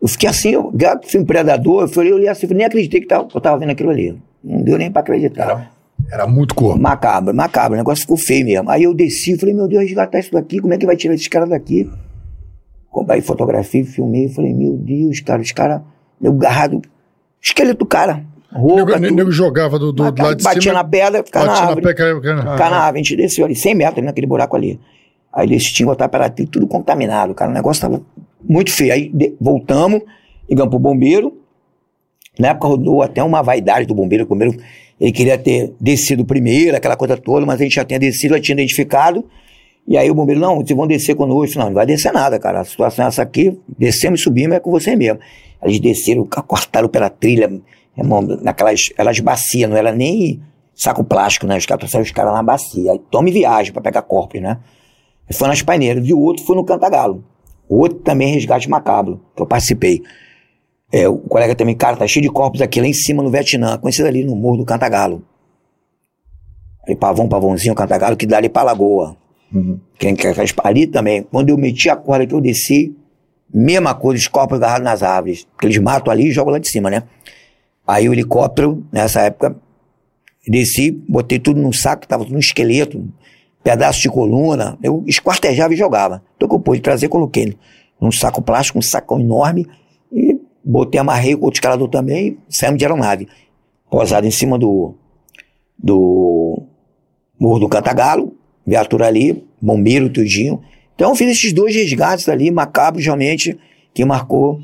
[0.00, 0.72] Eu fiquei assim, eu,
[1.04, 3.58] fui um predador, eu falei, eu olhei assim, eu nem acreditei que tava, eu estava
[3.58, 4.16] vendo aquilo ali.
[4.42, 5.42] Não deu nem para acreditar.
[5.42, 5.70] Era,
[6.10, 6.80] era, muito corpo.
[6.80, 8.70] Macabro, macabro, o negócio ficou feio mesmo.
[8.70, 11.28] Aí eu desci, falei, meu Deus, resgatar isso daqui, como é que vai tirar esses
[11.28, 11.88] caras daqui?
[13.08, 15.80] Aí fotografia, filmei, falei, meu Deus, cara, os caras,
[16.20, 16.82] meu garrado,
[17.40, 18.24] esqueleto do cara.
[18.52, 20.74] Roupa, nego, nego jogava do, do, do lado de batia cima.
[20.74, 21.80] na pedra, ficava na árvore.
[21.80, 24.78] Na pé, ficava na árvore, a gente desceu ali, 100 metros ali naquele buraco ali.
[25.32, 27.50] Aí eles tinham botado para tudo contaminado, cara.
[27.50, 28.02] O negócio tava
[28.46, 28.92] muito feio.
[28.92, 30.02] Aí de, voltamos,
[30.48, 31.38] ligamos pro bombeiro.
[32.38, 34.24] Na época rodou até uma vaidade do bombeiro.
[34.24, 34.54] O bombeiro
[35.00, 38.40] ele queria ter descido primeiro, aquela coisa toda, mas a gente já tinha descido, já
[38.40, 39.24] tinha identificado.
[39.86, 41.58] E aí o bombeiro, não, vocês vão descer conosco.
[41.58, 42.60] Não, não vai descer nada, cara.
[42.60, 45.18] A situação é essa aqui, descemos e subimos, é com você mesmo.
[45.62, 47.50] Eles desceram, cortaram pela trilha,
[48.42, 50.40] naquelas elas bacias, não era nem
[50.74, 51.56] saco plástico, né?
[51.56, 52.92] Os caras trouxeram os caras na bacia.
[52.92, 54.58] Aí tome viagem para pegar corpos, né?
[55.32, 56.06] Foi nas paineiras.
[56.06, 57.24] E o outro foi no Cantagalo.
[57.68, 60.02] O outro também resgate macabro, que eu participei.
[60.92, 63.78] É, o colega também, cara, tá cheio de corpos aqui lá em cima no Vietnã,
[63.78, 65.24] conhecido ali no Morro do Cantagalo.
[66.86, 69.16] Aí pavão, pavãozinho, Cantagalo, que dá ali pra Lagoa.
[69.52, 69.78] Uhum.
[69.98, 71.22] Quem quer ali também.
[71.22, 72.96] Quando eu meti a corda que eu desci,
[73.52, 75.44] mesma coisa, os corpos agarrados nas árvores.
[75.52, 77.02] Porque eles matam ali e jogam lá de cima, né?
[77.86, 79.56] Aí o helicóptero, nessa época,
[80.46, 83.06] desci, botei tudo num saco, tava tudo no esqueleto,
[83.62, 86.22] pedaço de coluna, eu esquartejava e jogava.
[86.36, 87.56] Então que eu pude trazer, coloquei
[88.00, 89.66] num saco plástico, um sacão enorme,
[90.12, 93.28] e botei, amarrei com o escalador também, e saímos de aeronave.
[93.90, 94.94] Posado em cima do,
[95.78, 96.62] do
[97.38, 98.34] Morro do Cantagalo,
[98.66, 100.62] viatura ali, bombeiro, tudinho.
[100.94, 103.58] Então fiz esses dois resgates ali, macabros realmente,
[103.94, 104.60] que marcou.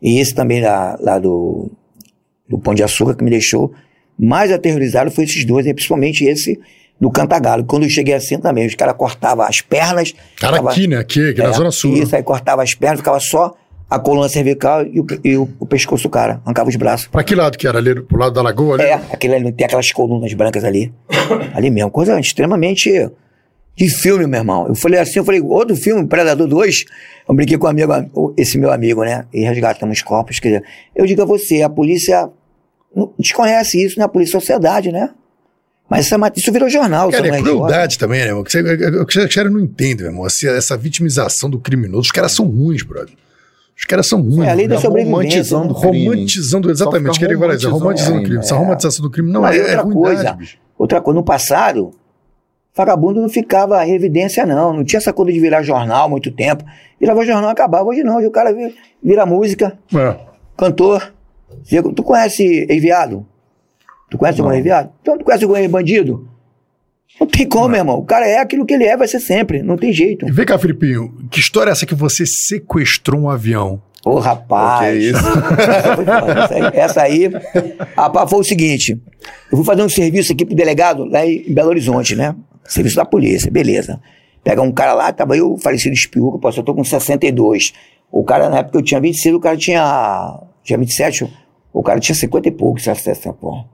[0.00, 1.70] E esse também lá, lá do,
[2.48, 3.72] do Pão de Açúcar, que me deixou
[4.18, 6.58] mais aterrorizado, foi esses dois, e principalmente esse
[7.00, 7.64] do Cantagalo.
[7.64, 10.14] Quando eu cheguei assim também, os caras cortavam as pernas.
[10.38, 10.96] Cara, ficava, aqui, né?
[10.98, 11.94] Aqui, aqui é, na Zona Sul.
[11.94, 13.54] Isso, aí cortava as pernas, ficava só
[13.90, 17.08] a coluna cervical e o, e o, o pescoço do cara, arrancava os braços.
[17.08, 17.78] Pra que lado que era?
[17.78, 18.76] Ali pro lado da lagoa?
[18.76, 18.84] Ali?
[18.84, 20.92] É, aquele ali, tem aquelas colunas brancas ali.
[21.52, 23.10] ali mesmo, coisa extremamente
[23.76, 24.66] de filme, meu irmão.
[24.68, 26.84] Eu falei assim, eu falei, outro filme, Predador 2,
[27.28, 29.26] eu brinquei com um amigo, esse meu amigo, né?
[29.32, 32.28] E resgatamos corpos, quer dizer, eu digo a você, a polícia
[33.18, 34.04] desconhece isso, né?
[34.04, 35.10] A polícia sociedade, né?
[35.88, 37.10] Mas essa, isso virou jornal.
[37.10, 38.40] Cara, é crueldade também, né, irmão?
[38.40, 38.44] O
[39.06, 40.26] que os caras não entendem, meu irmão.
[40.26, 42.02] Essa vitimização do criminoso.
[42.02, 43.14] Os caras são ruins, brother.
[43.76, 44.46] Os caras são ruins.
[44.46, 45.54] É a lei da sobrevivência.
[45.54, 45.80] Romantizando, né?
[45.80, 47.18] romantizando exatamente.
[47.18, 47.68] Queria falar isso.
[47.68, 48.38] Romantizando o crime.
[48.38, 50.38] Essa romantização do crime não Mas é, outra é coisa.
[50.78, 51.92] Outra coisa, no passado,
[52.74, 54.72] vagabundo não ficava em evidência, não.
[54.72, 56.64] Não tinha essa coisa de virar jornal muito tempo.
[56.98, 57.84] Virava jornal e acabava.
[57.84, 58.16] Hoje não.
[58.16, 60.16] Hoje o cara vira, vira música, é.
[60.56, 61.12] cantor.
[61.94, 63.26] Tu conhece Enviado?
[64.10, 64.90] Tu conhece o Enviado?
[65.02, 66.28] Então tu conhece o bandido?
[67.20, 67.98] Não tem como, meu irmão.
[67.98, 69.62] O cara é aquilo que ele é, vai ser sempre.
[69.62, 70.26] Não tem jeito.
[70.32, 71.14] Vem cá, Filipinho.
[71.30, 73.80] Que história é essa que você sequestrou um avião?
[74.04, 74.80] Ô, rapaz.
[74.80, 75.20] Que é isso?
[76.34, 77.30] essa aí, essa aí
[77.96, 79.00] rapaz, foi o seguinte.
[79.50, 82.34] Eu fui fazer um serviço aqui pro delegado lá em Belo Horizonte, né?
[82.72, 84.00] Serviço da polícia, beleza.
[84.42, 87.74] Pega um cara lá, tava eu, falecido espiuca, pô, eu tô com 62.
[88.10, 91.30] O cara, na época eu tinha 26, o cara tinha, tinha 27,
[91.70, 93.66] o cara tinha 50 e poucos, essa porra.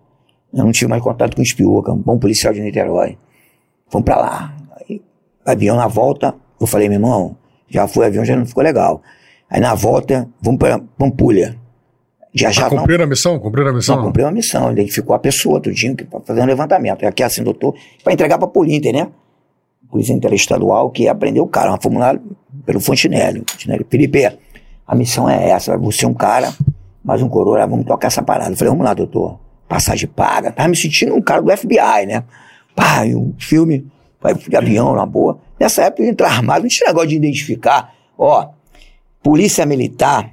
[0.52, 3.16] Eu não tive mais contato com o Espiuca, um bom policial de Niterói.
[3.88, 4.56] Fomos pra lá.
[4.80, 5.00] Aí,
[5.46, 7.36] avião na volta, eu falei, meu irmão,
[7.68, 9.00] já foi avião, já não ficou legal.
[9.48, 11.56] Aí na volta, vamos pra Pampulha.
[12.34, 12.66] Já já.
[12.66, 13.38] Ah, cumpriram a missão?
[13.38, 13.96] Cumpriram a missão?
[13.96, 14.72] Não, cumpriu a missão.
[14.72, 17.04] Identificou a pessoa, tudinho, para fazer um levantamento.
[17.04, 17.74] Aqui assim, doutor,
[18.04, 19.08] para entregar pra polícia, né?
[19.90, 22.20] Polícia Interestadual, que aprendeu o cara, uma formulário
[22.66, 23.42] pelo Fontinelli.
[23.50, 23.86] Fontinelli.
[23.88, 24.30] Felipe,
[24.86, 26.52] a missão é essa, você é um cara,
[27.02, 28.50] mais um coroa, vamos tocar essa parada.
[28.50, 30.50] Eu falei, vamos lá, doutor passagem paga.
[30.50, 32.24] Tava me sentindo um cara do FBI, né?
[32.74, 33.86] Pá, e um filme,
[34.20, 35.38] vai de avião, na boa.
[35.60, 37.92] Nessa época entrar armado, não tinha negócio de identificar.
[38.16, 38.48] Ó,
[39.22, 40.32] Polícia Militar,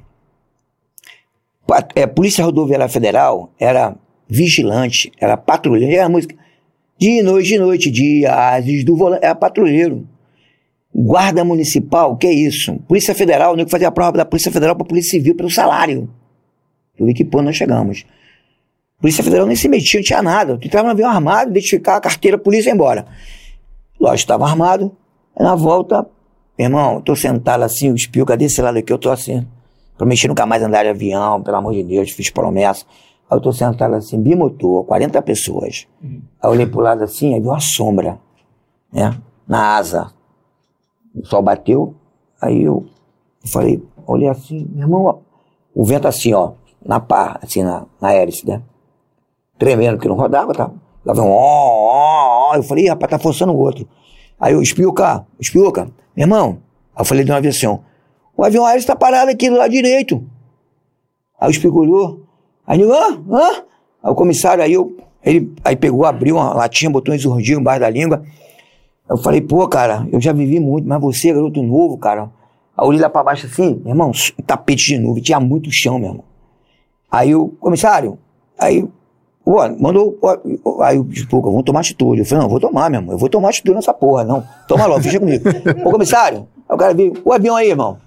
[1.95, 3.95] é, Polícia Rodoviária Federal era
[4.27, 6.35] vigilante, era patrulheiro, era música.
[6.97, 10.07] De noite, de noite, dia, Ases do volante, era patrulheiro.
[10.93, 12.77] Guarda Municipal, que é isso?
[12.87, 15.49] Polícia Federal, o nego fazia a prova da Polícia Federal para a Polícia Civil pelo
[15.49, 16.09] salário.
[16.97, 18.05] Eu vi que pô, nós chegamos.
[19.01, 20.57] Polícia Federal nem se metia, não tinha nada.
[20.57, 23.05] Tu entrava no avião armado, identificar a carteira, a polícia ia embora.
[23.99, 24.95] Lógico, estava armado.
[25.37, 26.07] Na volta,
[26.57, 29.45] meu irmão, tô sentado assim, o espilca desse lado aqui, eu tô assim.
[29.97, 32.85] Prometi nunca mais andar de avião, pelo amor de Deus, fiz promessa.
[33.29, 35.87] Aí eu tô sentado assim, bimotor, 40 pessoas.
[36.03, 38.19] Aí eu olhei pro lado assim, aí vi uma sombra,
[38.91, 39.17] né?
[39.47, 40.11] Na asa.
[41.15, 41.95] O sol bateu,
[42.41, 42.85] aí eu
[43.51, 45.17] falei, olhei assim, meu irmão, ó,
[45.73, 46.51] o vento assim, ó,
[46.85, 48.61] na pá, assim, na, na hélice, né?
[49.57, 50.69] Tremendo, porque não rodava, tá?
[51.05, 52.55] Lá vem um ó, ó, ó.
[52.55, 53.87] Eu falei, "Ih, rapaz, tá forçando o outro.
[54.39, 56.57] Aí eu, espiuca, espiuca, meu irmão.
[56.93, 57.83] Aí eu falei de uma aviação,
[58.37, 60.23] o avião aéreo está parado aqui do lado direito.
[61.39, 62.21] Aí o espiuca olhou,
[62.65, 63.63] aí ele, hã, hã?
[64.03, 67.81] Aí o comissário, aí eu, ele, aí pegou, abriu uma latinha, botou um exurdinho embaixo
[67.81, 68.23] da língua.
[69.09, 72.23] Eu falei, pô, cara, eu já vivi muito, mas você, garoto novo, cara.
[72.77, 75.69] Aí eu olhei lá pra baixo assim, meu irmão, um tapete de nuvem, tinha muito
[75.71, 76.23] chão, meu irmão.
[77.11, 78.17] Aí o comissário,
[78.57, 78.85] aí,
[79.43, 80.17] pô, mandou,
[80.81, 82.21] aí o tipo, vamos tomar atitude.
[82.21, 84.43] Eu falei, não, eu vou tomar, meu irmão, eu vou tomar atitude nessa porra, não.
[84.67, 85.43] Toma logo, ficha comigo.
[85.85, 87.97] Ô, comissário, aí o cara veio, o avião aí, irmão.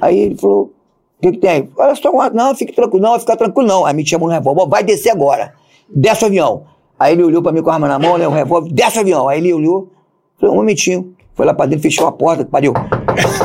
[0.00, 0.72] Aí ele falou,
[1.18, 1.70] o que que tem?
[1.76, 3.84] Olha só, não, fique tranquilo, não, vai ficar tranquilo não.
[3.84, 5.54] Aí me chamou no revólver, vai descer agora,
[5.88, 6.64] desce o avião.
[6.98, 9.00] Aí ele olhou pra mim com a arma na mão, né, o revólver, desce o
[9.00, 9.28] avião.
[9.28, 9.90] Aí ele olhou,
[10.38, 11.14] falou, um momentinho.
[11.34, 12.74] Foi lá pra dentro, fechou a porta, pariu.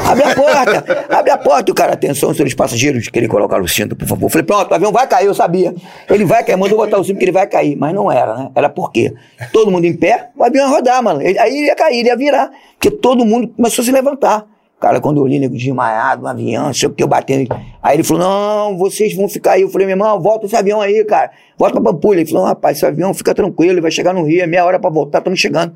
[0.09, 1.72] Abre a porta, abre a porta.
[1.72, 4.30] O cara, atenção, senhores passageiros, querer colocar o cinto, por favor.
[4.30, 5.74] Falei, pronto, o avião vai cair, eu sabia.
[6.09, 7.77] Ele vai cair, mandou botar o cinto porque ele vai cair.
[7.77, 8.51] Mas não era, né?
[8.53, 9.14] Era por quê?
[9.53, 11.22] Todo mundo em pé, o avião ia rodar, mano.
[11.22, 12.51] Aí ele ia cair, ele ia virar.
[12.74, 14.45] Porque todo mundo começou a se levantar.
[14.80, 17.47] Cara, quando eu olhei nego desmaiado no avião, sei o que, eu batendo.
[17.81, 19.64] Aí ele falou: não, vocês vão ficar aí.
[19.64, 21.31] Eu falei, meu irmão, volta esse avião aí, cara.
[21.57, 22.19] Volta pra Pampulha.
[22.19, 24.80] Ele falou: rapaz, esse avião fica tranquilo, ele vai chegar no Rio, é meia hora
[24.80, 25.73] pra voltar, estamos chegando.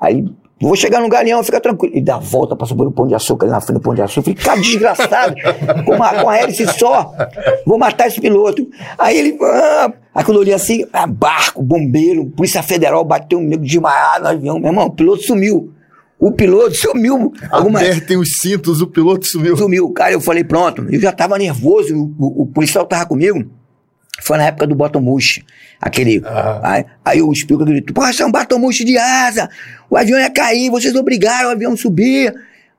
[0.00, 0.24] Aí,
[0.60, 1.96] vou chegar no Galeão, fica tranquilo.
[1.96, 4.02] E dá a volta, passou pelo Pão de Açúcar, ali na frente do Pão de
[4.02, 4.24] Açúcar.
[4.24, 5.34] Falei, cara, desgraçado,
[5.84, 7.14] com, uma, com a hélice só,
[7.64, 8.66] vou matar esse piloto.
[8.98, 13.42] Aí ele, ah, aí quando eu olhei assim, ah, barco, bombeiro, Polícia Federal, bateu um
[13.42, 14.58] nego desmaiado no avião.
[14.58, 15.72] Meu irmão, o piloto sumiu.
[16.24, 17.32] O piloto sumiu.
[17.50, 19.56] Alguma, Apertem os cintos, o piloto sumiu.
[19.56, 19.90] sumiu.
[19.90, 20.86] Cara, eu falei, pronto.
[20.88, 23.44] Eu já tava nervoso, o, o- o policial tava comigo.
[24.22, 25.42] Foi na época do Bottomush.
[25.80, 26.22] Aquele.
[26.62, 29.48] Aí, aí o Spielberg gritou: Pô, isso é um Bottomush de asa.
[29.90, 32.32] O avião ia cair, vocês obrigaram o avião a subir.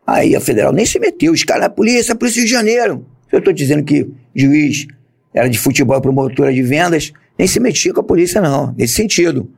[0.08, 1.34] Aí a federal nem se meteu.
[1.34, 3.06] Os caras, a polícia, a polícia de Janeiro.
[3.30, 4.88] Eu tô dizendo que juiz
[5.34, 8.94] era de futebol e promotora de vendas, nem se metia com a polícia, não, nesse
[8.94, 9.50] sentido.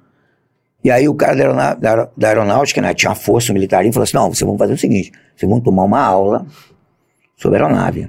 [0.85, 3.91] E aí o cara da, da aero- da aeronáutica, né, tinha uma força militar, e
[3.91, 6.45] falou assim: não, vocês vão fazer o seguinte: vocês vão tomar uma aula
[7.35, 8.07] sobre aeronave,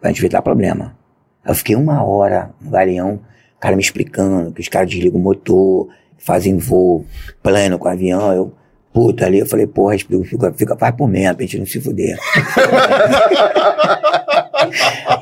[0.00, 0.96] pra gente evitar problema.
[1.44, 3.20] Aí eu fiquei uma hora no galeão,
[3.56, 5.86] o cara me explicando que os caras desligam o motor,
[6.18, 7.06] fazem voo
[7.42, 8.32] plano com o avião.
[8.32, 8.52] Eu,
[8.92, 12.18] puta, ali eu falei, porra, fica, fica, faz por menos pra gente não se fuder.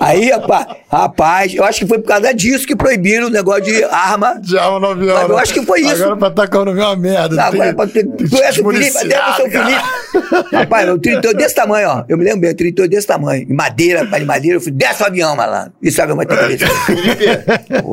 [0.01, 3.83] Aí, rapaz, rapaz, eu acho que foi por causa disso que proibiram o negócio de
[3.85, 4.39] arma.
[4.41, 5.15] De arma no avião.
[5.15, 6.03] Mas eu acho que foi isso.
[6.03, 7.37] Agora pra tacar no avião é uma merda.
[7.37, 8.05] Não, agora pode ter.
[8.07, 9.35] Tu és o Felipe, ser o cara.
[9.35, 10.57] Felipe.
[10.57, 12.05] Rapaz, meu 38 desse tamanho, ó.
[12.09, 13.47] Eu me lembro bem, 38 desse tamanho.
[13.49, 15.73] Em madeira, pá de madeira, eu fui, desce o avião, malandro.
[15.83, 16.69] Isso o avião vai ter que descer.
[16.87, 17.27] Felipe,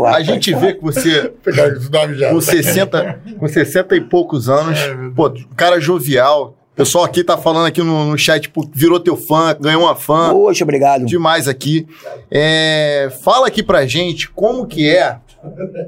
[0.08, 2.30] a gente vê que você, Pegar os nomes já.
[2.30, 4.80] com 60, com 60 e poucos anos,
[5.16, 6.56] pô, um cara jovial.
[6.76, 10.32] Pessoal aqui tá falando aqui no, no chat, tipo, virou teu fã, ganhou uma fã.
[10.32, 11.06] Poxa, obrigado.
[11.06, 11.88] demais aqui.
[12.30, 15.18] É, fala aqui pra gente como que é,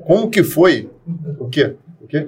[0.06, 0.90] como que foi.
[1.40, 1.75] O quê?
[2.01, 2.25] O quê?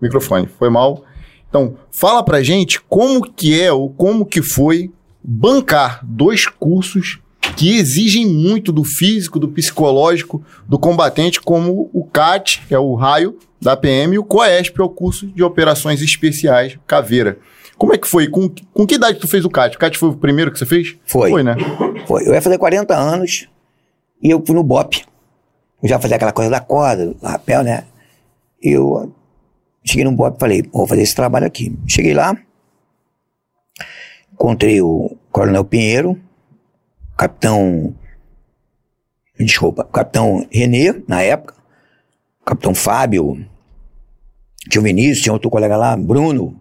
[0.00, 0.46] Microfone.
[0.58, 1.04] Foi mal.
[1.48, 4.90] Então, fala pra gente como que é ou como que foi
[5.22, 7.18] bancar dois cursos
[7.56, 12.94] que exigem muito do físico, do psicológico do combatente, como o CAT, que é o
[12.94, 17.38] raio da PM, e o COESP, que é o curso de operações especiais Caveira.
[17.78, 18.28] Como é que foi?
[18.28, 19.76] Com, com que idade tu fez o CAT?
[19.76, 20.96] O CAT foi o primeiro que você fez?
[21.04, 21.30] Foi.
[21.30, 21.56] Foi, né?
[22.06, 22.26] Foi.
[22.26, 23.48] Eu ia fazer 40 anos
[24.22, 25.04] e eu fui no BOP.
[25.82, 27.84] Eu já fazia aquela coisa da corda, do rapel, né?
[28.62, 29.12] E eu
[29.84, 31.76] cheguei no BOP e falei, vou fazer esse trabalho aqui.
[31.86, 32.36] Cheguei lá,
[34.32, 36.18] encontrei o Coronel Pinheiro,
[37.16, 37.94] capitão.
[39.38, 41.54] Desculpa, capitão Renê, na época,
[42.42, 43.46] capitão Fábio,
[44.70, 46.58] tinha o Vinícius, tinha outro colega lá, Bruno,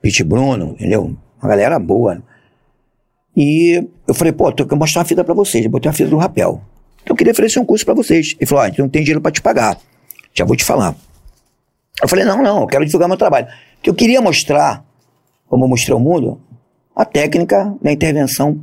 [0.00, 1.16] Pete Bruno, entendeu?
[1.40, 2.22] Uma galera boa.
[3.36, 5.64] E eu falei, pô, tô querendo mostrar uma fita pra vocês.
[5.64, 6.62] Eu botei uma fita do rapel.
[7.02, 8.34] Então eu queria oferecer um curso pra vocês.
[8.38, 9.78] Ele falou, ó, a gente não tem dinheiro pra te pagar.
[10.32, 10.96] Já vou te falar.
[12.02, 13.46] Eu falei, não, não, eu quero divulgar meu trabalho.
[13.76, 14.84] Porque eu queria mostrar,
[15.48, 16.40] como mostrei ao mundo,
[16.94, 18.60] a técnica da intervenção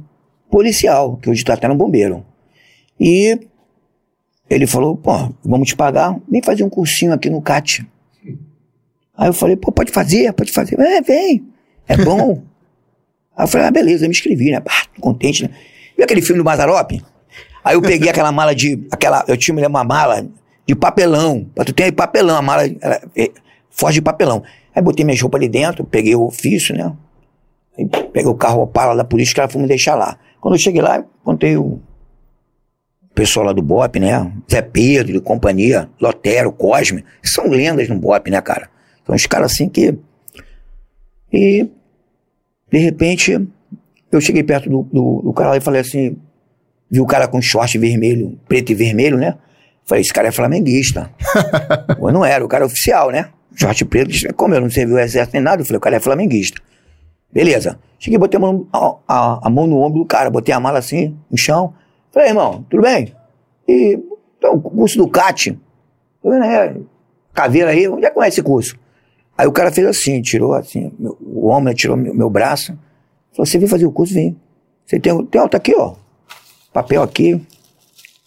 [0.50, 2.26] policial, que hoje está até no bombeiro.
[3.00, 3.40] E
[4.50, 5.12] ele falou, pô,
[5.44, 7.88] vamos te pagar, vem fazer um cursinho aqui no CAT.
[9.18, 10.80] Aí eu falei, pô, pode fazer, pode fazer.
[10.80, 11.46] É, vem,
[11.88, 12.42] é bom.
[13.36, 14.60] Aí eu falei, ah, beleza, eu me inscrevi, né?
[14.60, 15.50] Pá, tô contente, né?
[15.96, 16.92] Viu aquele filme do Mazarop?
[17.64, 18.86] Aí eu peguei aquela mala de.
[18.92, 20.28] Aquela, eu tinha uma mala
[20.68, 21.50] de papelão.
[21.66, 23.32] Tu ter aí papelão, a mala era, é,
[23.70, 24.44] forte de papelão.
[24.76, 26.92] Aí botei minhas roupas ali dentro, peguei o ofício, né?
[27.78, 30.18] Aí peguei o carro Opala da polícia, que ela foi me deixar lá.
[30.42, 31.80] Quando eu cheguei lá, contei o
[33.16, 34.32] pessoal lá do BOP, né?
[34.52, 37.06] Zé Pedro e companhia, Lotero, Cosme.
[37.24, 38.70] São lendas no BOP, né, cara?
[39.06, 39.98] São uns caras assim que.
[41.32, 41.68] E,
[42.72, 43.48] de repente,
[44.12, 46.18] eu cheguei perto do, do, do cara lá e falei assim:
[46.90, 49.38] vi o cara com short vermelho, preto e vermelho, né?
[49.86, 51.12] Falei, esse cara é flamenguista.
[52.00, 53.30] eu não era, o cara é oficial, né?
[53.56, 56.00] Short preto, como eu não servi o exército nem nada, eu falei, o cara é
[56.00, 56.62] flamenguista.
[57.32, 57.80] Beleza.
[58.00, 60.80] Cheguei, botei a mão, a, a, a mão no ombro do cara, botei a mala
[60.80, 61.74] assim, no chão.
[62.12, 63.14] Falei, irmão, tudo bem?
[63.68, 64.00] E
[64.44, 65.58] então, o curso do CAT.
[66.26, 66.76] É,
[67.34, 68.78] caveira aí, onde é que é esse curso?
[69.38, 72.78] Aí o cara fez assim, tirou assim, meu, o homem tirou meu, meu braço.
[73.32, 74.14] Falou, você veio fazer o curso?
[74.14, 74.38] Vem.
[74.86, 75.96] Você tem, tem alta aqui, ó.
[76.72, 77.34] Papel aqui.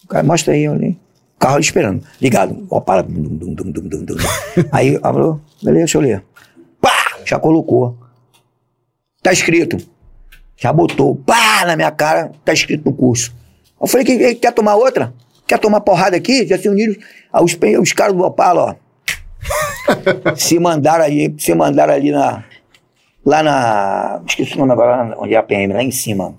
[0.04, 0.98] O cara, mostra aí, ali.
[1.38, 2.02] Carro esperando.
[2.20, 2.66] Ligado.
[2.70, 3.02] Ó, para.
[3.02, 4.16] Dum, dum, dum,
[4.72, 6.24] aí, falou, beleza, deixa eu ler.
[6.80, 7.18] Pá!
[7.24, 7.96] Já colocou.
[9.22, 9.76] Tá escrito.
[10.56, 11.16] Já botou.
[11.16, 11.64] Pá!
[11.66, 13.34] Na minha cara, tá escrito no curso.
[13.80, 15.12] Eu falei, que, quer tomar outra?
[15.46, 16.46] Quer tomar porrada aqui?
[16.46, 16.94] Já se uniram.
[17.42, 18.85] Os, os caras do Opala, ó.
[20.36, 22.44] Se mandaram ali, se mandaram ali na.
[23.24, 24.22] Lá na.
[24.26, 26.34] Esqueci o nome agora, onde é a PM, lá em cima.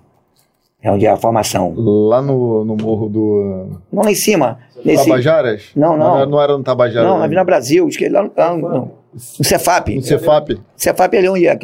[0.81, 1.73] É onde é a formação.
[1.75, 3.81] Lá no, no morro do.
[3.91, 4.59] Não, lá em cima.
[4.85, 5.05] Nesse...
[5.05, 5.63] Tabajaras?
[5.75, 6.19] Não, não.
[6.19, 7.09] Não, não era no Tabajaras.
[7.09, 7.87] Não, na Vila Brasil.
[7.87, 9.95] Esqueci, lá, lá, no, no Cefap.
[9.95, 10.59] No Cefap.
[10.75, 11.57] Cefap é ali onde é.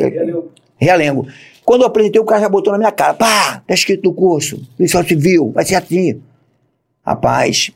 [0.77, 1.27] Realengo.
[1.63, 3.13] Quando eu apresentei, o cara já botou na minha cara.
[3.13, 4.59] Pá, tá escrito no curso.
[4.75, 6.21] Policial civil, vai ser assim.
[7.05, 7.71] Rapaz,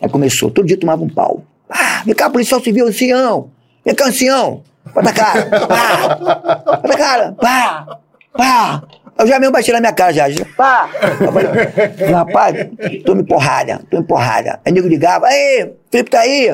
[0.00, 0.50] aí começou.
[0.50, 1.42] Todo dia tomava um pau.
[1.68, 3.50] Pá, vem cá, policial civil, ancião.
[3.84, 4.62] Vem cá, ancião.
[4.94, 5.66] Bota a cara.
[5.66, 6.16] Pá.
[6.64, 7.32] Bota a cara.
[7.32, 7.98] Pá.
[8.32, 8.82] Pá.
[9.18, 10.26] Eu já mesmo bati na minha cara já.
[10.56, 10.88] Pá.
[11.32, 12.68] Falei, Rapaz,
[13.04, 14.60] tome porrada, tome porrada.
[14.64, 16.50] Aí nego ligava, aí, Felipe tá aí.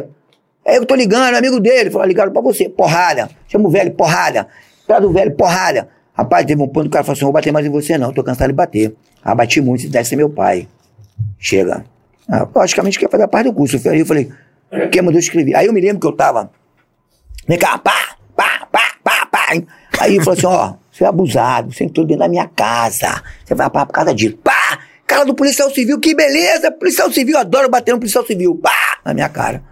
[0.64, 1.90] Aí eu tô ligando, amigo dele.
[1.90, 3.28] Falou, ligado pra você, porrada.
[3.48, 4.46] Chama o velho, porrada.
[4.86, 5.88] Traz do velho, porrada.
[6.14, 8.12] Rapaz, teve um ponto que o cara falou assim: vou bater mais em você, não,
[8.12, 8.94] tô cansado de bater.
[9.24, 10.68] Ah, bati muito, se deve ser meu pai.
[11.38, 11.84] Chega.
[12.28, 13.76] Ah, logicamente quer fazer a parte do curso.
[13.76, 14.30] Eu falei,
[14.90, 15.54] quem mandou escrever?
[15.54, 16.50] Aí eu me lembro que eu tava.
[17.46, 19.46] Vem cá, pá, pá, pá, pá, pá.
[20.00, 23.22] Aí ele falou assim: ó, você é abusado, você entrou dentro da minha casa.
[23.44, 24.36] Você vai pá por causa disso.
[24.38, 24.78] Pá!
[25.06, 26.70] Cara do policial civil, que beleza!
[26.70, 28.58] Policial civil, adoro bater no policial civil.
[28.62, 28.98] Pá!
[29.04, 29.62] Na minha cara.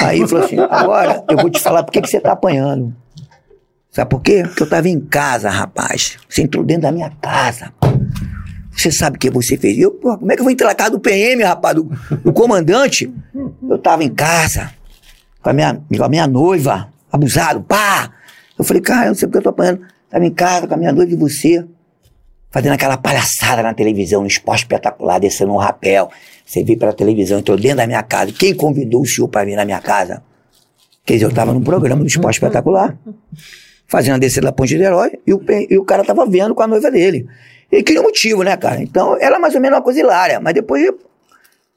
[0.00, 2.94] Aí falou assim: agora eu vou te falar por que, que você tá apanhando.
[3.90, 4.42] Sabe por quê?
[4.44, 6.18] Porque eu estava em casa, rapaz.
[6.28, 7.72] Você entrou dentro da minha casa.
[8.76, 9.78] Você sabe o que você fez?
[9.78, 11.90] Eu, pô, como é que eu vou entrar na casa do PM, rapaz, do,
[12.24, 13.12] do comandante?
[13.68, 14.72] Eu estava em casa,
[15.42, 18.10] com a, minha, com a minha noiva, abusado, pá!
[18.58, 19.82] Eu falei, cara, eu não sei porque eu tô apanhando.
[20.04, 21.64] Estava em casa com a minha noiva e você,
[22.50, 26.10] fazendo aquela palhaçada na televisão, no esporte espetacular, descendo um rapel.
[26.44, 28.32] Você veio pela televisão, entrou dentro da minha casa.
[28.32, 30.22] Quem convidou o senhor para vir na minha casa?
[31.04, 32.96] Quer dizer, eu estava num programa do esporte espetacular
[33.86, 36.62] fazendo a descida da ponte de herói, e o, e o cara tava vendo com
[36.62, 37.26] a noiva dele.
[37.74, 38.80] Ele queria um motivo, né, cara?
[38.80, 40.92] Então, era mais ou menos uma coisa hilária, mas depois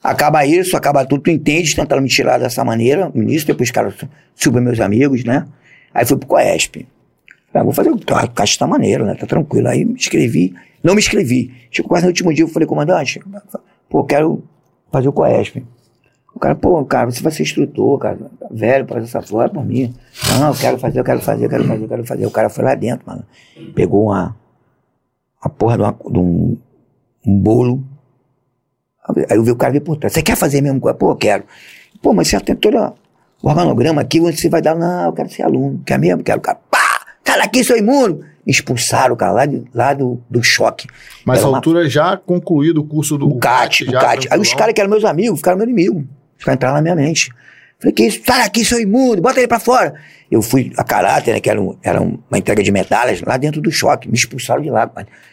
[0.04, 3.74] acaba isso, acaba tudo, tu entende, tentaram me tirar dessa maneira, no início, depois os
[3.74, 3.96] caras
[4.36, 5.48] super meus amigos, né?
[5.92, 6.88] Aí fui pro Coesp.
[7.52, 7.98] Ah, vou fazer o
[8.36, 9.16] caixa tá maneiro, né?
[9.16, 9.68] Tá tranquilo.
[9.68, 10.54] Aí me escrevi,
[10.84, 11.52] não me inscrevi.
[11.72, 13.20] Chegou quase no último dia, eu falei, comandante,
[13.90, 14.44] pô, quero
[14.92, 15.66] fazer o Coesp.
[16.36, 18.20] O cara, pô, cara, você vai ser instrutor, cara,
[18.52, 19.92] velho, fazer essa flora por mim.
[20.40, 22.26] Não, eu quero fazer, eu quero fazer, eu quero fazer, eu quero fazer.
[22.28, 23.26] O cara foi lá dentro, mano.
[23.74, 24.36] Pegou uma,
[25.44, 26.58] uma porra de, uma, de um,
[27.26, 27.84] um bolo.
[29.30, 30.14] Aí eu vi o cara vir por trás.
[30.14, 30.82] Você quer fazer mesmo?
[30.82, 31.44] Pô, eu quero.
[32.02, 34.76] Pô, mas você tem todo o organograma aqui, onde você vai dar.
[34.76, 35.82] Não, eu quero ser aluno.
[35.86, 36.24] Quer mesmo?
[36.24, 36.42] Quero.
[36.42, 37.06] Cara, pá!
[37.26, 38.24] Sai daqui, seu imundo!
[38.48, 40.88] expulsaram o cara lá, de, lá do, do choque.
[41.26, 41.90] Mas a altura uma...
[41.90, 43.84] já concluído o curso do o CAT.
[43.84, 44.28] O CAT.
[44.32, 46.08] Aí os caras que eram meus amigos ficaram meu inimigo.
[46.38, 47.30] Ficaram entrando na minha mente.
[47.80, 48.22] Falei, que isso?
[48.26, 49.94] Sai daqui, seu imundo, bota ele pra fora.
[50.30, 53.62] Eu fui a caráter, né, que era, um, era uma entrega de medalhas, lá dentro
[53.62, 54.10] do choque.
[54.10, 54.92] Me expulsaram de lá.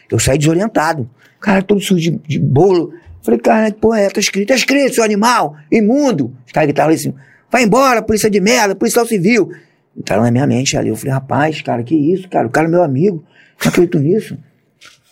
[0.09, 1.09] Eu saí desorientado.
[1.39, 2.93] Cara, todo sujo de, de bolo.
[3.21, 6.35] Falei, cara, pô, é, tá escrito, tá escrito, seu animal, imundo.
[6.45, 7.13] Os caras gritavam assim,
[7.51, 9.51] vai embora, polícia de merda, policial civil.
[9.97, 10.89] Entraram na minha mente ali.
[10.89, 12.45] Eu falei, rapaz, cara, que isso, cara?
[12.45, 13.23] O cara é meu amigo.
[13.63, 14.37] Não acredito nisso.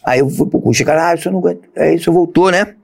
[0.05, 0.83] Aí eu fui pro curso.
[0.85, 1.67] Cara, ah, isso não aguenta.
[1.75, 2.75] Aí isso voltou, né?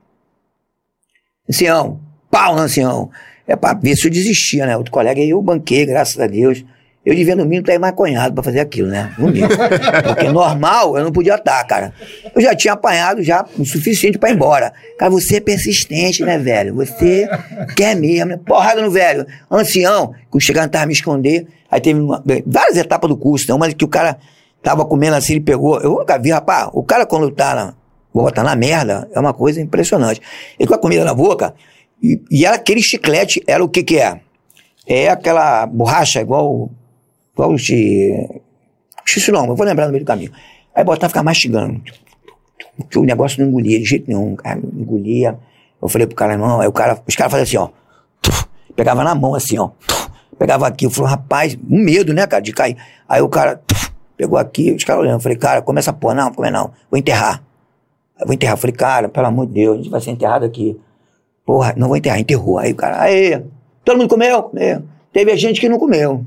[1.47, 1.99] Ancião,
[2.31, 3.11] pau no ancião.
[3.49, 4.77] É pra ver se eu desistia, né?
[4.77, 6.63] Outro colega aí eu banquei, graças a Deus.
[7.03, 9.11] Eu devia no mínimo estar maconhado pra fazer aquilo, né?
[9.17, 9.49] No mínimo.
[10.05, 11.91] Porque normal eu não podia estar, cara.
[12.35, 14.71] Eu já tinha apanhado já o suficiente para ir embora.
[14.99, 16.75] Cara, você é persistente, né, velho?
[16.75, 17.27] Você
[17.75, 18.39] quer mesmo, né?
[18.45, 19.25] Porrada no velho.
[19.49, 21.47] Ancião, que chegando tava me esconder.
[21.71, 24.19] Aí teve uma, várias etapas do curso, não, mas que o cara
[24.61, 25.79] tava comendo assim, ele pegou.
[25.81, 26.69] Eu nunca vi, rapaz.
[26.73, 27.73] O cara quando tá na,
[28.13, 30.21] bota na merda, é uma coisa impressionante.
[30.59, 31.55] Ele com a comida na boca,
[32.01, 34.21] e, e era aquele chiclete, era o que que é?
[34.87, 36.69] É aquela borracha igual
[37.33, 38.27] igual de.
[39.05, 40.31] Esqueci o eu vou lembrar no meio do caminho.
[40.75, 41.81] Aí botava ficar mastigando.
[42.77, 45.37] Porque o negócio não engolia de jeito nenhum, cara, não engolia.
[45.81, 48.73] Eu falei pro cara, não, aí o cara, os caras faziam assim, ó.
[48.75, 49.71] Pegava na mão assim, ó.
[50.37, 52.77] Pegava aqui, eu falei, rapaz, um medo, né, cara, de cair.
[53.07, 53.61] Aí o cara
[54.15, 56.71] pegou aqui, os caras olhando, eu falei, cara, começa a pôr, não, como é não,
[56.89, 57.43] vou enterrar.
[58.19, 58.53] Eu vou enterrar.
[58.53, 60.79] Eu falei, cara, pelo amor de Deus, a gente vai ser enterrado aqui.
[61.49, 62.59] Porra, não vou enterrar, enterrou.
[62.59, 63.43] Aí o cara, aí,
[63.83, 64.43] todo mundo comeu?
[64.43, 64.83] Comeu.
[65.11, 66.23] Teve gente que não comeu.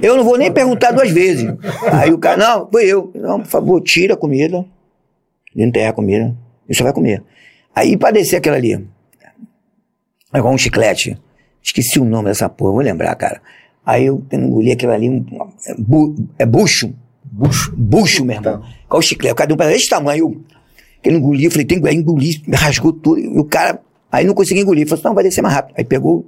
[0.00, 1.54] Eu não vou nem perguntar duas vezes.
[1.92, 3.12] Aí o cara, não, foi eu.
[3.14, 4.64] Não, por favor, tira a comida.
[5.54, 6.34] Enterra a comida.
[6.66, 7.22] E você vai comer.
[7.74, 8.72] Aí pra descer aquilo ali.
[10.32, 11.20] É igual um chiclete.
[11.62, 13.42] Esqueci o nome dessa porra, vou lembrar, cara.
[13.84, 15.22] Aí eu engoli aquilo ali, um,
[15.66, 16.94] é, bu, é bucho.
[17.22, 17.74] Bucho.
[17.76, 18.58] Bucho, meu irmão.
[18.58, 18.68] Tá.
[18.88, 19.34] Qual o chiclete?
[19.34, 20.42] O cara deu um pedaço desse tamanho.
[21.06, 23.18] Ele engoliu, eu falei, tem que engolir, rasgou tudo.
[23.20, 24.88] E o cara, aí não consegui engolir.
[24.88, 25.74] Falei, não, vai descer mais rápido.
[25.78, 26.26] Aí pegou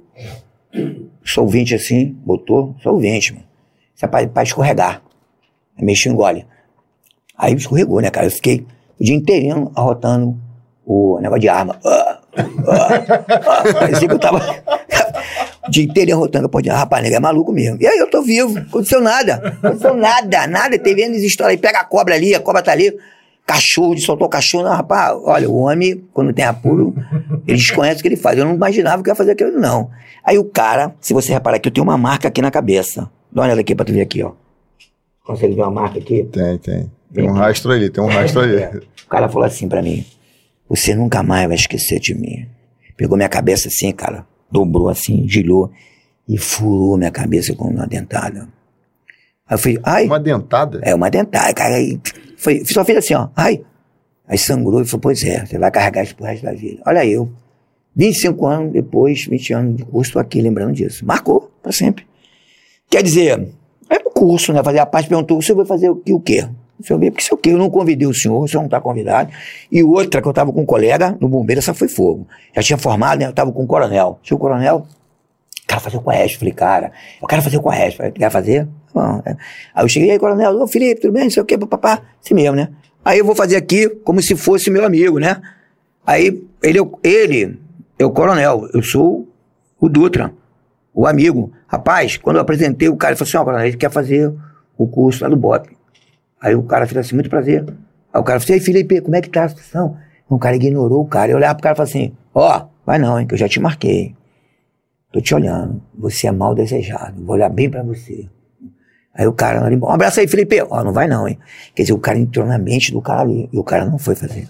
[1.23, 3.45] solvente assim, botou solvente, mano.
[3.95, 5.01] Isso é pra, pra escorregar.
[5.77, 6.45] Aí mexeu, engole.
[7.37, 8.27] Aí escorregou, né, cara?
[8.27, 8.65] Eu fiquei
[8.99, 10.37] o dia inteirinho arrotando
[10.85, 11.79] o negócio de arma.
[11.85, 13.73] Ah, ah, ah.
[13.73, 14.39] Parecia que eu tava
[15.67, 16.77] o dia inteiro arrotando a.
[16.77, 17.77] Rapaz, nega, é maluco mesmo.
[17.79, 19.57] E aí eu tô vivo, aconteceu nada.
[19.61, 20.79] Aconteceu nada, nada.
[20.79, 22.97] Teve anos história aí, pega a cobra ali, a cobra tá ali.
[23.49, 24.63] Cachorro, ele soltou o cachorro.
[24.65, 26.93] Não, rapaz, olha, o homem, quando tem apuro,
[27.47, 28.37] ele desconhece o que ele faz.
[28.37, 29.89] Eu não imaginava que ia fazer aquilo, não.
[30.23, 33.09] Aí o cara, se você reparar aqui, eu tenho uma marca aqui na cabeça.
[33.31, 34.33] Dá uma olhada aqui pra tu ver aqui, ó.
[35.25, 36.25] Consegue ver uma marca aqui?
[36.25, 36.91] Tem, tem.
[37.11, 38.57] Tem um rastro ali, tem um rastro ali.
[38.57, 38.81] É.
[39.03, 40.05] O cara falou assim pra mim:
[40.69, 42.45] Você nunca mais vai esquecer de mim.
[42.95, 45.71] Pegou minha cabeça assim, cara, dobrou assim, gilhou
[46.27, 48.47] e furou minha cabeça com uma dentada.
[49.47, 50.05] Aí eu falei, ai.
[50.05, 50.79] Uma dentada?
[50.83, 51.77] É, uma dentada, cara.
[51.77, 51.99] Aí
[52.39, 53.61] foi, só fez assim, ó, ai.
[54.27, 56.81] Aí sangrou e falou, pois é, você vai carregar isso pro resto da vida.
[56.85, 57.29] Olha eu,
[57.95, 61.05] 25 anos depois, 20 anos de curso, tô aqui lembrando disso.
[61.05, 62.07] Marcou, pra sempre.
[62.89, 63.49] Quer dizer,
[63.89, 64.63] é o curso, né?
[64.63, 66.13] Fazer a parte perguntou, você vai fazer o que?
[66.13, 66.47] O quê?
[66.81, 67.49] Se eu ver, porque se o quê?
[67.49, 69.31] Eu não convidei o senhor, o senhor não está convidado.
[69.69, 72.25] E outra, que eu estava com um colega no bombeiro, essa foi fogo.
[72.55, 73.25] Já tinha formado, né?
[73.25, 74.17] Eu estava com um coronel.
[74.23, 74.87] Tinha o coronel,
[75.67, 76.37] quero fazer o Coeste.
[76.37, 77.97] Falei, cara, eu quero fazer o Coeste.
[77.97, 78.67] Falei, quer fazer?
[78.93, 79.35] Bom, é.
[79.73, 81.23] Aí eu cheguei aí, coronel, ô Felipe, tudo bem?
[81.23, 82.01] Não sei o quê, papapá.
[82.23, 82.69] Assim mesmo, né?
[83.03, 85.41] Aí eu vou fazer aqui como se fosse meu amigo, né?
[86.05, 87.59] Aí ele, ele
[87.97, 89.27] é o coronel, eu sou
[89.79, 90.33] o Dutra,
[90.93, 91.51] o amigo.
[91.67, 94.33] Rapaz, quando eu apresentei o cara, ele falou assim, ó, coronel, ele quer fazer
[94.77, 95.69] o curso lá do BOP.
[96.41, 97.65] Aí o cara fez assim, muito prazer.
[98.13, 99.97] Aí o cara falou assim, Felipe, como é que tá a situação?
[100.27, 101.31] O cara ignorou o cara.
[101.31, 103.47] Eu olhava pro cara e falei assim, ó, oh, vai não, hein, que eu já
[103.47, 104.15] te marquei.
[105.11, 105.81] Tô te olhando.
[105.97, 107.23] Você é mal desejado.
[107.23, 108.29] Vou olhar bem pra você.
[109.19, 110.61] Aí o cara, ali, um abraço aí, Felipe.
[110.69, 111.37] Ó, não vai não, hein.
[111.75, 113.49] Quer dizer, o cara entrou na mente do cara ali.
[113.51, 114.47] E o cara não foi fazer.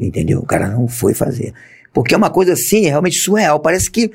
[0.00, 0.38] Entendeu?
[0.38, 1.52] O cara não foi fazer.
[1.92, 3.60] Porque é uma coisa assim, realmente surreal.
[3.60, 4.10] Parece que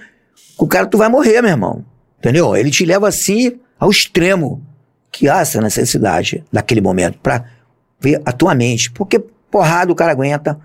[0.57, 1.85] o cara tu vai morrer, meu irmão.
[2.17, 2.57] Entendeu?
[2.57, 4.65] Ele te leva assim ao extremo
[5.11, 7.45] que há essa necessidade daquele momento para
[8.01, 8.91] ver a tua mente.
[8.93, 10.59] Porque porrada o cara aguenta,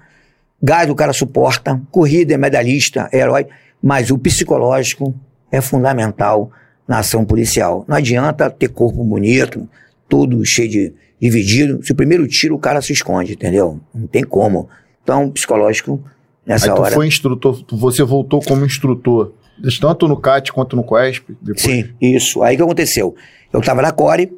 [0.62, 3.46] gás o cara suporta, corrida é medalhista, é herói,
[3.82, 5.14] mas o psicológico
[5.52, 6.50] é fundamental
[6.88, 7.84] na ação policial.
[7.86, 9.68] Não adianta ter corpo bonito,
[10.08, 11.84] todo cheio de dividido.
[11.84, 13.78] Se o primeiro tiro o cara se esconde, entendeu?
[13.94, 14.68] Não tem como.
[15.02, 16.02] Então, psicológico
[16.46, 16.94] nessa Aí tu hora.
[16.94, 19.34] foi instrutor, você voltou como instrutor,
[19.80, 21.36] tanto no CAT quanto no COESP?
[21.42, 21.60] Depois.
[21.60, 22.42] Sim, isso.
[22.42, 23.14] Aí o que aconteceu?
[23.52, 24.32] Eu estava na Core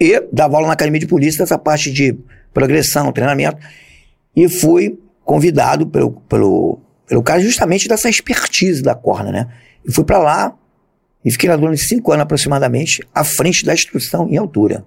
[0.00, 2.16] e dava aula na academia de polícia dessa parte de
[2.54, 3.58] progressão, treinamento,
[4.36, 9.48] e fui convidado pelo, pelo, pelo cara justamente dessa expertise da corna, né?
[9.84, 10.58] E fui para lá
[11.24, 14.84] e fiquei lá durante cinco anos aproximadamente à frente da instrução em altura.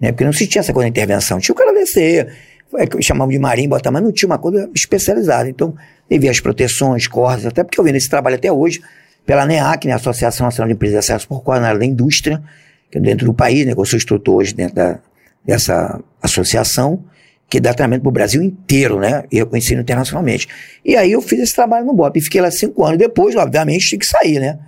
[0.00, 0.12] Né?
[0.12, 1.38] Porque não se tinha essa coisa de intervenção.
[1.38, 2.28] Tinha o cara descer,
[2.76, 5.48] é, chamavam de marinho, botar, mas não tinha uma coisa especializada.
[5.48, 5.74] Então,
[6.08, 8.80] teve as proteções, cordas, até porque eu venho nesse trabalho até hoje,
[9.24, 12.42] pela NEAC, né, Associação Nacional de Empresas de Acesso por Corda na área da Indústria,
[12.90, 14.98] que é dentro do país, né, que eu sou instrutor hoje dentro da,
[15.44, 17.04] dessa associação,
[17.48, 20.48] que dá treinamento para o Brasil inteiro, né, e reconhecido internacionalmente.
[20.84, 22.98] E aí eu fiz esse trabalho no BOP, e fiquei lá cinco anos.
[22.98, 24.58] Depois, obviamente, tive que sair, né.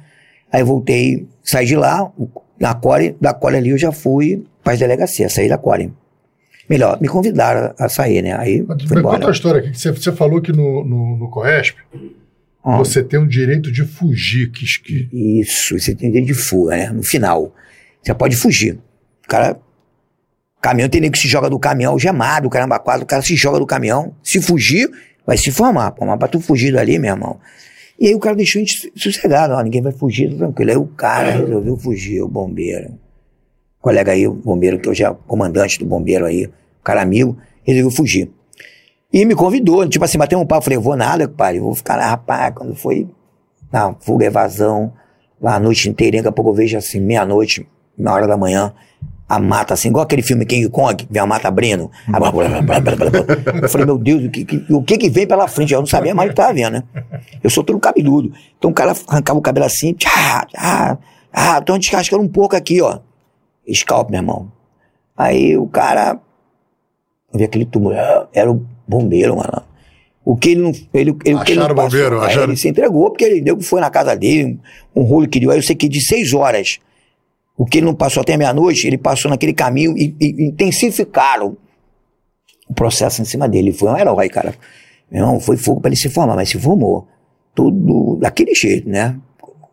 [0.55, 2.13] Aí voltei, saí de lá,
[2.61, 5.93] na Core, da Core ali eu já fui para as delegacias, saí da Core.
[6.71, 8.39] Melhor, me convidaram a sair, né?
[8.39, 9.17] Aí Mas, fui embora.
[9.17, 11.77] conta a história aqui, que você, você falou que no, no, no Coesp
[12.63, 14.53] Ah, você tem o direito de fugir.
[14.53, 16.91] Que, que, Isso, você tem direito de fuga, né?
[16.91, 17.53] No final.
[18.01, 18.79] Você pode fugir.
[19.25, 19.59] O cara.
[20.63, 23.59] Caminhão tem nego que se joga do caminhão, gemado, caramba, quatro, o cara se joga
[23.59, 24.15] do caminhão.
[24.23, 24.89] Se fugir,
[25.27, 25.91] vai se formar.
[25.91, 27.41] Pô, mas pra tu fugir dali, meu irmão.
[27.99, 30.71] E aí o cara deixou a gente sossegado, ó, ninguém vai fugir, tô tranquilo.
[30.71, 32.99] Aí o cara resolveu fugir, o bombeiro.
[33.81, 37.91] Colega aí, o bombeiro, que hoje é comandante do bombeiro aí, o cara amigo, resolveu
[37.91, 38.31] fugir.
[39.13, 42.09] E me convidou, tipo assim, bateu um papo, falei, vou nada, pai, vou ficar lá,
[42.09, 43.07] rapaz, quando foi
[43.71, 44.93] na fuga, evasão,
[45.41, 47.67] lá a noite inteirinha, daqui a pouco eu vejo assim, meia-noite,
[47.97, 48.75] na hora da manhã,
[49.35, 51.91] a mata, assim, igual aquele filme King Kong, vem a mata abrindo.
[52.07, 53.61] Blá, blá, blá, blá.
[53.63, 55.73] Eu falei, meu Deus, o que, que- o que que vem pela frente?
[55.75, 56.83] Eu não sabia mais o que tava vendo, né?
[57.43, 58.33] Eu sou todo cabeludo.
[58.59, 60.99] Então o cara arrancava o cabelo assim, tchá, tchá,
[61.33, 62.99] ah, estão descascando um pouco aqui, ó.
[63.73, 64.53] Scalp, meu irmão.
[65.17, 66.19] Aí o cara,
[67.33, 69.63] eu vi aquele túmulo, ah, era o bombeiro, mano.
[70.25, 70.71] O que ele não.
[70.71, 72.45] Ele, ele, que ele não Acharam passou, bombeiro, aí acharam.
[72.49, 74.59] Ele se entregou, porque ele nego foi na casa dele,
[74.95, 75.51] um, um rolo que deu.
[75.51, 76.79] Aí eu sei que de seis horas,
[77.57, 81.57] o que ele não passou até meia-noite, ele passou naquele caminho e, e intensificaram
[82.69, 83.69] o processo em cima dele.
[83.71, 84.55] Ele foi um herói, cara.
[85.13, 87.07] Irmão, foi fogo pra ele se formar, mas se formou.
[87.55, 89.17] Tudo daquele jeito, né?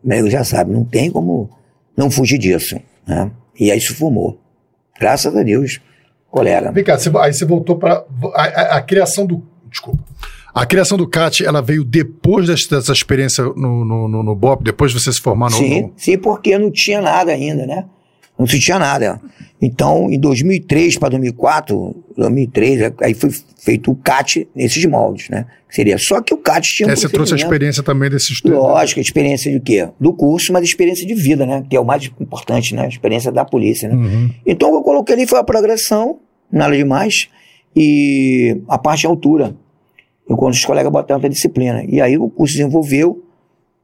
[0.04, 1.50] Nego já sabe, não tem como
[1.96, 3.30] não fugir disso, né?
[3.58, 4.38] E aí se formou.
[5.00, 5.80] Graças a Deus,
[6.30, 6.70] colega.
[6.70, 8.04] Vem cá, você- aí você voltou para
[8.34, 9.42] a, a- a criação do.
[9.68, 10.02] Desculpa.
[10.54, 14.92] A criação do CAT, ela veio depois dessa, experiência no, no, no, no BOP, depois
[14.92, 15.56] de você se formar no.
[15.56, 17.86] Sim, no- sim, porque não tinha nada ainda, né?
[18.38, 19.20] Não se tinha nada.
[19.60, 25.46] Então, em 2003 para 2004, 2003, aí foi feito o CAT nesses moldes, né?
[25.70, 28.56] Seria só que o CAT tinha um você trouxe a experiência também desse estudo.
[28.56, 29.88] Lógico, a experiência de quê?
[30.00, 31.64] Do curso, mas experiência de vida, né?
[31.70, 32.82] Que é o mais importante, né?
[32.82, 33.94] A experiência da polícia, né?
[33.94, 34.30] Uhum.
[34.44, 36.18] Então, o que eu coloquei ali foi a progressão,
[36.50, 37.28] nada demais,
[37.74, 39.54] e a parte de altura.
[40.32, 41.84] Enquanto os colegas botaram outra disciplina.
[41.86, 43.22] E aí o curso desenvolveu,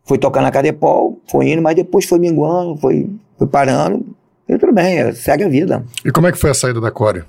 [0.04, 4.04] foi tocar na Cadepol, foi indo, mas depois foi minguando, foi, foi parando.
[4.48, 5.84] E tudo bem, é, segue a vida.
[6.02, 7.24] E como é que foi a saída da Core?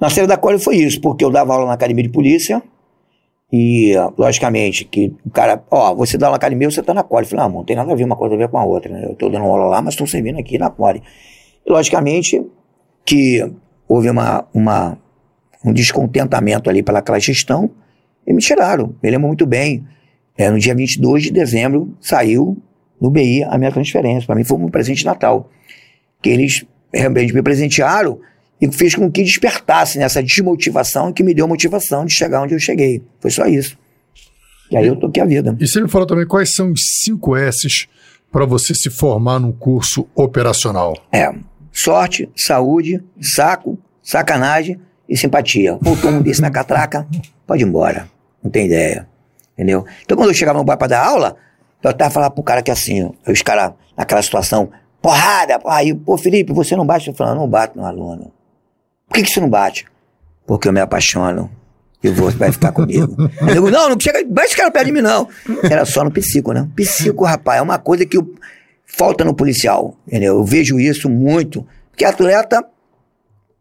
[0.00, 2.62] Na série da Core foi isso, porque eu dava aula na academia de polícia
[3.52, 7.24] e, logicamente, que o cara, ó, você dá aula na academia, você tá na Core.
[7.24, 8.90] Eu falei, ah, não tem nada a ver uma coisa a ver com a outra,
[8.90, 9.04] né?
[9.04, 11.02] Eu tô dando aula lá, mas estou servindo aqui na Core.
[11.66, 12.42] E, logicamente,
[13.04, 13.44] que
[13.86, 14.96] houve uma, uma,
[15.62, 17.70] um descontentamento ali pelaquela gestão
[18.28, 18.94] e me tiraram.
[19.02, 19.84] Me lembro muito bem.
[20.36, 22.62] É, no dia 22 de dezembro saiu
[23.00, 24.26] no BI a minha transferência.
[24.26, 25.50] Para mim foi um presente de Natal.
[26.20, 28.20] Que eles realmente me presentearam
[28.60, 32.58] e fez com que despertasse nessa desmotivação que me deu motivação de chegar onde eu
[32.58, 33.02] cheguei.
[33.18, 33.78] Foi só isso.
[34.70, 35.56] E aí eu toquei a vida.
[35.58, 37.88] E você me falou também quais são os cinco S's
[38.30, 40.94] para você se formar num curso operacional.
[41.10, 41.32] É,
[41.72, 45.78] sorte, saúde, saco, sacanagem e simpatia.
[45.82, 47.06] Faltou um desse na catraca,
[47.46, 48.17] pode ir embora.
[48.42, 49.08] Não tem ideia.
[49.54, 49.84] Entendeu?
[50.02, 51.36] Então quando eu chegava no bar pra dar aula,
[51.82, 54.70] eu até falava pro cara que assim, os caras naquela situação,
[55.02, 57.08] porrada, porra, aí, pô, Felipe, você não bate?
[57.08, 58.32] Eu falava, não bato no aluno.
[59.08, 59.84] Por que, que você não bate?
[60.46, 61.50] Porque eu me apaixono.
[62.02, 63.16] E você vai ficar comigo.
[63.40, 65.28] Eu digo, não, não chega, esse cara perto de mim, não.
[65.68, 66.68] Era só no psico, né?
[66.76, 68.34] Psico, rapaz, é uma coisa que eu-
[68.86, 69.96] falta no policial.
[70.06, 70.36] Entendeu?
[70.36, 71.66] Eu vejo isso muito.
[71.90, 72.64] Porque atleta,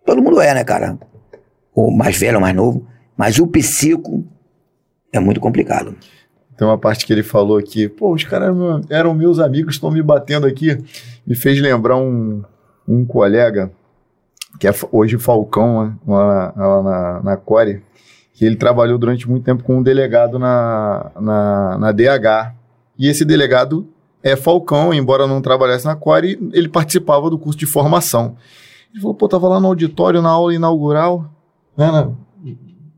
[0.05, 0.97] todo mundo é, né, cara?
[1.73, 2.85] O mais velho ou mais novo.
[3.17, 4.23] Mas o psico
[5.11, 5.95] é muito complicado.
[6.57, 8.55] Tem uma parte que ele falou aqui, pô, os caras
[8.89, 10.77] eram, meus amigos, estão me batendo aqui.
[11.25, 12.41] Me fez lembrar um,
[12.87, 13.71] um colega,
[14.59, 17.83] que é hoje Falcão, né, lá, na- lá na, na Core,
[18.33, 22.53] que ele trabalhou durante muito tempo com um delegado na, na, na DH.
[22.97, 23.87] E esse delegado
[24.23, 28.35] é Falcão, embora não trabalhasse na Core, ele participava do curso de formação.
[28.91, 31.29] Ele falou, pô, tava lá no auditório, na aula inaugural,
[31.77, 32.09] né, na-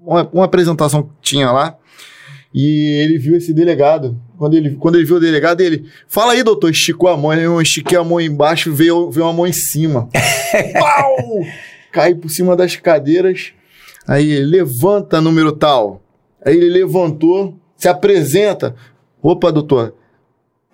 [0.01, 1.77] uma, uma apresentação que tinha lá,
[2.53, 4.19] e ele viu esse delegado.
[4.37, 5.85] Quando ele, quando ele viu o delegado, ele.
[6.07, 6.71] Fala aí, doutor.
[6.71, 7.33] Esticou a mão.
[7.33, 10.09] Eu estiquei a mão embaixo, veio, veio uma mão em cima.
[10.79, 11.45] Pau!
[11.91, 13.53] Cai por cima das cadeiras.
[14.07, 16.01] Aí ele levanta número tal.
[16.43, 18.75] Aí ele levantou, se apresenta.
[19.21, 19.93] Opa, doutor.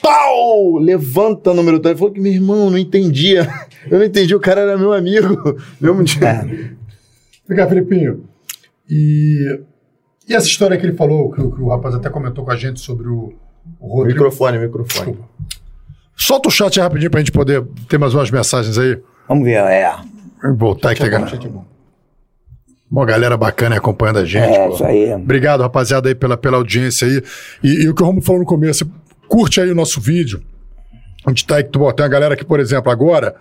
[0.01, 0.77] Pau!
[0.77, 1.91] Levanta número tal.
[1.91, 3.49] Ele falou que meu irmão não entendia.
[3.89, 5.57] Eu não entendi, o cara era meu amigo.
[5.79, 6.27] Mesmo dia.
[6.27, 6.43] É.
[7.47, 8.23] Vem cá, Felipinho.
[8.89, 9.59] E,
[10.27, 12.55] e essa história que ele falou, que, o- que o rapaz até comentou com a
[12.55, 13.33] gente sobre o,
[13.79, 14.19] o Rodrigo.
[14.19, 15.05] Microfone, microfone.
[15.13, 15.29] Desculpa.
[16.17, 18.97] Solta o chat aí rapidinho pra gente poder ter mais umas mensagens aí.
[19.27, 19.91] Vamos ver, é.
[20.41, 21.03] Vamos voltar aqui.
[21.03, 21.35] É bom, galera.
[21.35, 21.65] é bom.
[22.89, 24.53] Uma galera bacana aí acompanhando a gente.
[24.55, 24.73] É, pô.
[24.75, 25.13] isso aí.
[25.13, 27.21] Obrigado, rapaziada, aí pela, pela audiência aí.
[27.63, 28.89] E, e o que o Romulo falou no começo,
[29.27, 30.41] curte aí o nosso vídeo.
[31.25, 33.35] A gente tá aí, tem uma galera que, por exemplo, agora,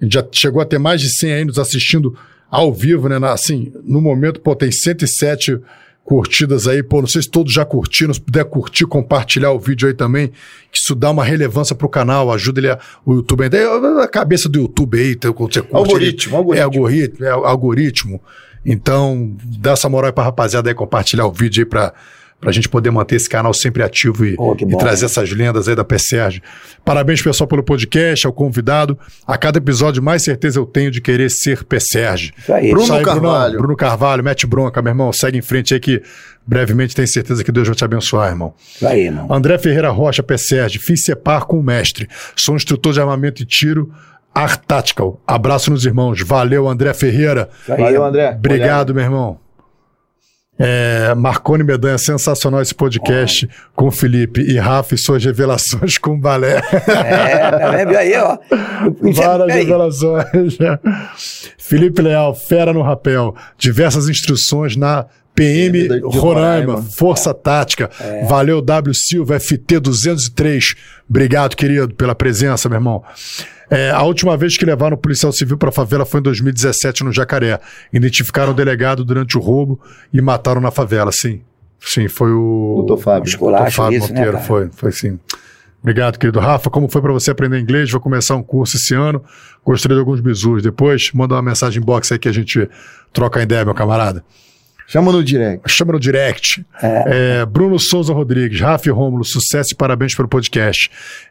[0.00, 2.16] a gente já chegou a ter mais de 100 aí nos assistindo
[2.54, 3.16] ao vivo, né?
[3.28, 5.58] Assim, no momento, pô, tem 107
[6.04, 9.88] curtidas aí, pô, não sei se todos já curtiram, se puder curtir, compartilhar o vídeo
[9.88, 10.28] aí também,
[10.70, 13.56] que isso dá uma relevância pro canal, ajuda ele a, o YouTube ainda.
[13.56, 16.58] É a cabeça do YouTube aí, então, quando você curte, Algoritmo, ele- algoritmo.
[16.58, 18.20] É algoritmo, é algoritmo.
[18.66, 21.92] Então, dá essa moral aí pra rapaziada aí compartilhar o vídeo aí pra,
[22.44, 25.74] pra gente poder manter esse canal sempre ativo e, que e trazer essas lendas aí
[25.74, 26.42] da PSERG.
[26.84, 28.98] Parabéns, pessoal, pelo podcast, ao convidado.
[29.26, 32.32] A cada episódio, mais certeza eu tenho de querer ser PSERG.
[32.36, 32.70] Isso aí.
[32.70, 33.02] Bruno Brunão.
[33.02, 33.58] Carvalho.
[33.58, 35.12] Bruno Carvalho, mete bronca, meu irmão.
[35.12, 36.02] Segue em frente aí que
[36.46, 38.52] brevemente tenho certeza que Deus vai te abençoar, irmão.
[38.74, 39.26] Isso aí, irmão.
[39.32, 42.06] André Ferreira Rocha, PSERG, fiz CEPAR com o mestre.
[42.36, 43.90] Sou instrutor de armamento e tiro,
[44.34, 45.20] Art Tactical.
[45.26, 46.20] Abraço nos irmãos.
[46.20, 47.48] Valeu, André Ferreira.
[47.66, 48.04] Valeu.
[48.04, 48.34] André.
[48.36, 49.43] Obrigado, meu irmão.
[50.58, 56.14] É, Marconi Medanha, sensacional esse podcast com o Felipe e Rafa e suas revelações com
[56.14, 56.62] o balé.
[56.72, 57.96] É, tá vendo?
[57.96, 58.38] Aí, ó.
[59.12, 59.64] Várias Peraí.
[59.64, 60.56] revelações.
[61.58, 63.34] Felipe Leal, fera no rapel.
[63.58, 66.82] Diversas instruções na PM De- de Roraima, Roraima.
[66.96, 67.90] Força Tática.
[68.28, 70.76] Valeu, W Silva, FT 203.
[71.10, 73.02] Obrigado, querido, pela presença, meu irmão.
[73.70, 77.04] É, a última vez que levaram o policial civil para a favela foi em 2017
[77.04, 77.58] no Jacaré.
[77.92, 79.80] Identificaram o delegado durante o roubo
[80.12, 81.40] e mataram na favela, sim.
[81.80, 82.74] Sim, foi o.
[82.76, 83.38] Doutor Fábio.
[83.38, 84.44] Doutor Fábio isso, né, Monteiro, cara?
[84.44, 85.18] foi, foi sim.
[85.82, 86.70] Obrigado, querido Rafa.
[86.70, 87.90] Como foi para você aprender inglês?
[87.90, 89.22] Vou começar um curso esse ano.
[89.62, 90.62] Gostaria de alguns bisus.
[90.62, 92.66] Depois, manda uma mensagem box aí que a gente
[93.12, 94.24] troca ideia, meu camarada.
[94.86, 95.62] Chama no direct.
[95.70, 96.64] Chama no direct.
[96.82, 100.90] É, Bruno Souza Rodrigues, Rafa e Rômulo, sucesso e parabéns pelo podcast.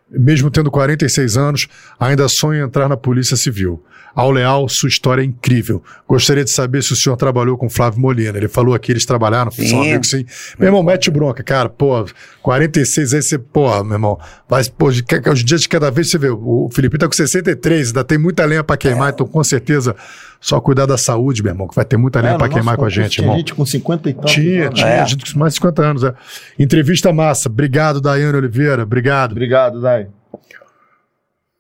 [0.09, 1.67] Mesmo tendo 46 anos,
[1.99, 3.83] ainda sonho em entrar na Polícia Civil.
[4.15, 5.81] Ao Leal, sua história é incrível.
[6.07, 8.37] Gostaria de saber se o senhor trabalhou com Flávio Molina.
[8.37, 9.67] Ele falou aqui, eles trabalharam, Sim.
[9.67, 10.23] são amigos sim.
[10.59, 11.67] Meu irmão, mete bronca, cara.
[11.67, 12.05] Pô,
[12.43, 14.19] 46 aí você, porra, meu irmão.
[14.47, 17.07] Vai, pô, de, ca- hoje em dia de cada vez você vê, o Felipe tá
[17.07, 19.95] com 63, ainda tem muita lenha pra queimar, então com certeza
[20.43, 22.75] só cuidar da saúde, meu irmão, que vai ter muita lenha É, pra no queimar
[22.75, 23.37] com a gente, tinha irmão.
[23.37, 24.79] gente com 50 e tantos Tinha, anos.
[24.79, 25.05] tinha, É.
[25.05, 26.03] gente com mais de 50 anos.
[26.03, 26.13] É.
[26.59, 27.47] Entrevista massa.
[27.47, 28.83] Obrigado, Daiane Oliveira.
[28.83, 29.31] Obrigado.
[29.31, 30.07] Obrigado, Dai.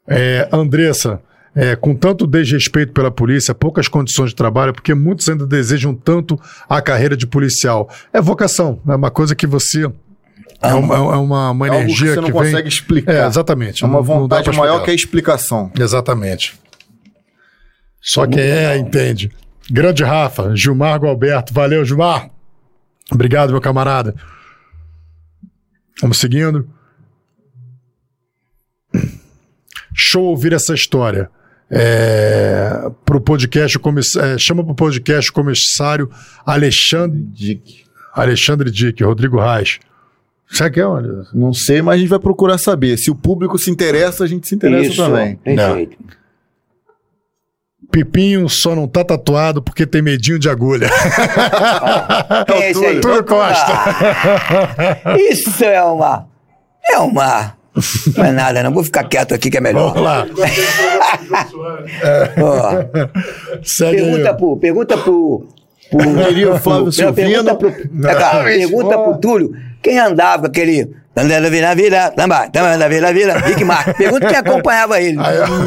[0.07, 1.21] É, Andressa,
[1.55, 6.37] é, com tanto desrespeito pela polícia, poucas condições de trabalho, porque muitos ainda desejam tanto
[6.67, 7.89] a carreira de policial.
[8.11, 9.89] É vocação, é uma coisa que você.
[10.61, 12.41] É uma, é uma, uma É algo que energia você não que vem.
[12.41, 13.13] consegue explicar.
[13.13, 13.83] É, exatamente.
[13.83, 15.71] É uma Não- não dá vontade maior que a explicação.
[15.79, 16.53] Exatamente.
[18.03, 19.31] Só quem é, entende.
[19.71, 21.53] Grande Rafa, Gilmar Gualberto.
[21.53, 22.29] Valeu, Gilmar.
[23.09, 24.13] Obrigado, meu camarada.
[26.01, 26.67] Vamos seguindo.
[29.95, 31.29] Show ouvir essa história.
[31.71, 36.09] É, pro podcast, comiss- é, chama pro podcast o comissário
[36.45, 37.83] Alexandre, Dick.
[38.13, 39.79] Alexandre Dick, Rodrigo Reis.
[40.51, 40.85] Sabe quem é?
[40.85, 41.23] olha?
[41.33, 42.97] Não sei, mas a gente vai procurar saber.
[42.97, 45.35] Se o público se interessa, a gente se interessa Isso, também.
[45.37, 45.97] perfeito.
[47.93, 50.89] Pipinho só não tá tatuado porque tem medinho de agulha.
[52.47, 52.99] Quem é esse aí?
[52.99, 53.71] Túlio Costa.
[55.05, 56.27] Ah, isso é uma.
[56.89, 57.55] É uma.
[58.17, 58.73] Não é nada, não.
[58.73, 59.93] Vou ficar quieto aqui que é melhor.
[59.93, 60.25] Vamos lá.
[62.41, 62.83] Ó,
[63.61, 64.37] Segue pergunta aí.
[64.37, 64.57] pro.
[64.57, 65.47] Pergunta pro.
[65.91, 67.29] pro Diria o Flávio Não, Silvino.
[67.29, 70.95] Pergunta pro, é, cara, pergunta pro Túlio quem andava com aquele.
[71.15, 73.93] Andando vira, vira, tamba, tamba, vira, vira, Rick Martin.
[73.93, 75.17] Pergunta quem acompanhava ele.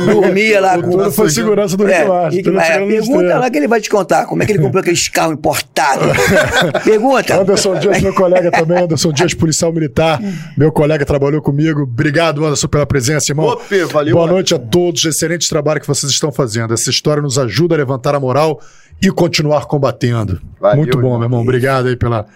[0.07, 0.91] Dormia lá com.
[0.91, 2.28] Túlio foi segurança do Rick É.
[2.28, 2.73] Rick Túlio Martin.
[2.73, 5.34] tirando pergunta lá que ele vai te contar como é que ele comprou aqueles carros
[5.34, 6.08] importados.
[6.83, 7.41] Pergunta.
[7.41, 10.20] Anderson Dias, meu colega também, Anderson Dias, policial militar,
[10.58, 11.83] meu colega trabalhou comigo.
[11.83, 13.47] Obrigado, Anderson, pela presença, irmão.
[13.50, 16.75] Ope, valeu, Boa noite a todos, excelente trabalho que vocês estão fazendo.
[16.75, 18.60] Essa história nos ajuda a levantar a moral
[19.00, 20.41] e continuar combatendo.
[20.60, 21.41] Valeu, Muito bom, meu irmão.
[21.41, 22.26] Obrigado aí pela.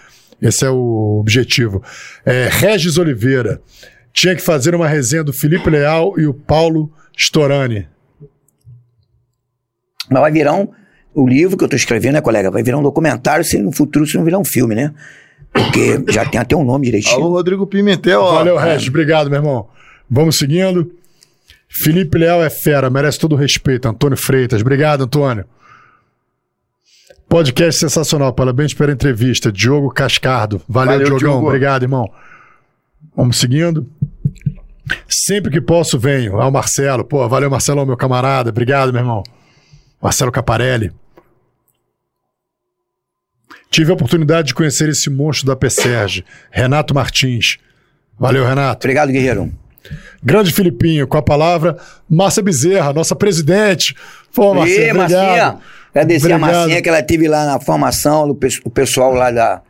[0.41, 1.83] Esse é o objetivo.
[2.25, 3.61] É, Regis Oliveira.
[4.13, 7.87] Tinha que fazer uma resenha do Felipe Leal e o Paulo Storani.
[10.11, 10.69] Mas vai virar um.
[11.15, 12.51] O livro que eu tô escrevendo, né, colega?
[12.51, 14.93] Vai virar um documentário se no futuro se não virar um filme, né?
[15.53, 17.17] Porque já tem até um nome direitinho.
[17.17, 18.35] Alô, Rodrigo Pimentel, ó.
[18.35, 18.89] Valeu, Regis.
[18.89, 19.69] Obrigado, meu irmão.
[20.09, 20.93] Vamos seguindo.
[21.69, 23.87] Felipe Leal é fera, merece todo o respeito.
[23.89, 24.61] Antônio Freitas.
[24.61, 25.45] Obrigado, Antônio.
[27.31, 28.33] Podcast sensacional.
[28.33, 29.53] Parabéns pela entrevista.
[29.53, 30.61] Diogo Cascardo.
[30.69, 31.19] Valeu, Valeu, Diogão.
[31.19, 31.47] Diogo.
[31.47, 32.11] Obrigado, irmão.
[33.17, 33.89] Vamos seguindo.
[35.09, 36.41] Sempre que posso, venho.
[36.41, 37.05] Ao Marcelo.
[37.05, 38.51] Pô, valeu, Marcelão, meu camarada.
[38.51, 39.23] Obrigado, meu irmão.
[40.03, 40.91] Marcelo Caparelli.
[43.71, 47.59] Tive a oportunidade de conhecer esse monstro da PSERG, Renato Martins.
[48.19, 48.85] Valeu, Renato.
[48.85, 49.53] Obrigado, guerreiro.
[50.21, 51.79] Grande Filipinho, com a palavra,
[52.09, 53.95] Márcia Bezerra, nossa presidente.
[54.35, 55.13] Pô, Marcinha, E, obrigado.
[55.13, 55.59] Marcinha.
[55.95, 56.57] Agradecer a Obrigado.
[56.57, 58.29] Marcinha que ela teve lá na formação,
[58.65, 59.61] o pessoal lá da,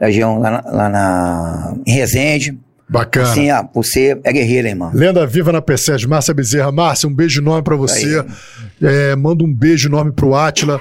[0.00, 2.58] região, lá, na, lá na- em Resende.
[2.88, 3.26] Bacana.
[3.26, 4.90] Marcinha, você é guerreira, irmã.
[4.94, 6.70] Lenda viva na PSERG, Márcia Bezerra.
[6.70, 8.24] Márcia, um beijo enorme pra você.
[8.82, 10.80] É, manda um beijo enorme pro Átila.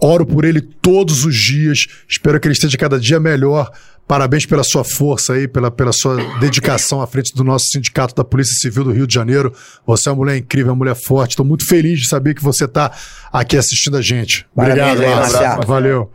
[0.00, 1.86] Oro por ele todos os dias.
[2.08, 3.70] Espero que ele esteja cada dia melhor.
[4.12, 8.22] Parabéns pela sua força aí, pela, pela sua dedicação à frente do nosso sindicato da
[8.22, 9.54] Polícia Civil do Rio de Janeiro.
[9.86, 11.30] Você é uma mulher incrível, uma mulher forte.
[11.30, 12.92] Estou muito feliz de saber que você está
[13.32, 14.46] aqui assistindo a gente.
[14.54, 15.40] Parabéns Obrigado, aí, Márcia.
[15.40, 15.66] Marcia.
[15.66, 16.12] Valeu.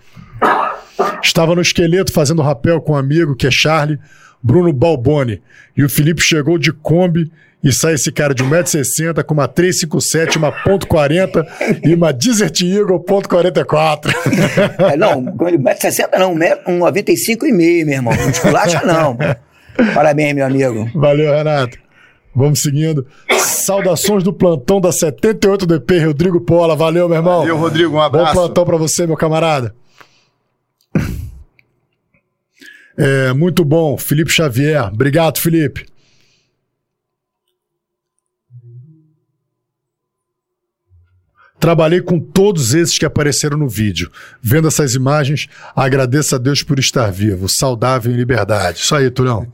[1.24, 3.98] Estava no esqueleto fazendo rapel com um amigo, que é Charlie,
[4.43, 5.42] Bruno Balboni.
[5.76, 7.32] E o Felipe chegou de Kombi
[7.64, 11.45] e sai esse cara de 1,60m com uma 357, uma .40
[11.84, 14.14] e uma Desert Eagle .44.
[14.92, 18.16] É, não, 1,60m não, 1,95 e meio, meu irmão.
[18.16, 19.18] Não esculacha não.
[19.94, 20.90] Parabéns, meu amigo.
[20.94, 21.77] Valeu, Renato.
[22.36, 23.06] Vamos seguindo.
[23.40, 26.76] Saudações do plantão da 78 DP, Rodrigo Pola.
[26.76, 27.40] Valeu, meu irmão.
[27.40, 27.95] Valeu, Rodrigo.
[27.95, 28.34] Um abraço.
[28.34, 29.74] Bom plantão pra você, meu camarada.
[32.98, 33.98] É, muito bom.
[33.98, 34.88] Felipe Xavier.
[34.88, 35.86] Obrigado, Felipe.
[41.68, 44.10] Trabalhei com todos esses que apareceram no vídeo.
[44.42, 48.78] Vendo essas imagens, agradeço a Deus por estar vivo, saudável em liberdade.
[48.78, 49.46] Isso aí, Tulão.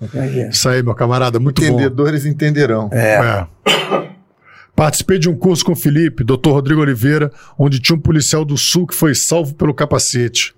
[0.47, 1.67] Isso aí, meu camarada, muito bom.
[1.67, 2.87] Entendedores entenderão.
[2.93, 3.47] É.
[4.75, 6.49] Participei de um curso com o Felipe, Dr.
[6.49, 10.53] Rodrigo Oliveira, onde tinha um policial do Sul que foi salvo pelo capacete.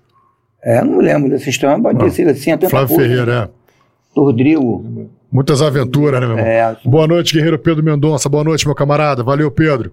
[0.62, 4.14] É, não me lembro dessa história, mas pode ter sido assim, até Flávio Ferreira, é.
[4.14, 5.10] Do Rodrigo.
[5.32, 6.52] Muitas aventuras, né, meu irmão?
[6.52, 6.76] É.
[6.84, 8.28] Boa noite, guerreiro Pedro Mendonça.
[8.28, 9.22] Boa noite, meu camarada.
[9.22, 9.90] Valeu, Pedro.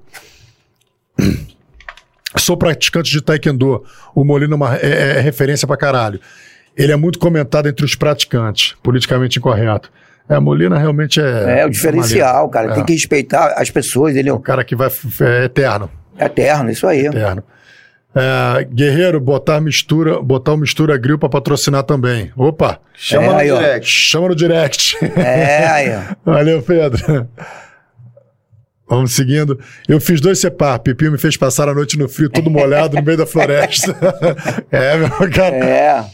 [2.38, 3.84] Sou praticante de Taekwondo.
[4.16, 6.20] O Molina é, uma- é- é referência pra caralho.
[6.76, 9.92] Ele é muito comentado entre os praticantes, politicamente incorreto.
[10.28, 11.60] É, Molina realmente é.
[11.62, 12.72] É, o diferencial, cara.
[12.72, 12.76] É.
[12.76, 14.90] Tem que respeitar as pessoas, ele é O cara que vai.
[15.22, 15.92] É eterno.
[16.20, 17.06] eterno, isso aí.
[17.06, 17.44] Eterno.
[18.16, 22.32] É, guerreiro, botar mistura, botar o mistura grill pra patrocinar também.
[22.38, 22.80] Opa!
[22.94, 23.58] Chama É, no aí, ó.
[23.58, 23.88] direct.
[23.90, 24.98] Chama no direct.
[25.18, 26.16] É, aí, ó.
[26.32, 27.28] Valeu, Pedro.
[28.88, 29.60] Vamos seguindo.
[29.88, 30.78] Eu fiz dois separ.
[30.80, 33.96] Pipinho me fez passar a noite no frio, todo molhado, no meio da floresta.
[34.72, 35.56] é, meu cara.
[35.56, 36.06] É.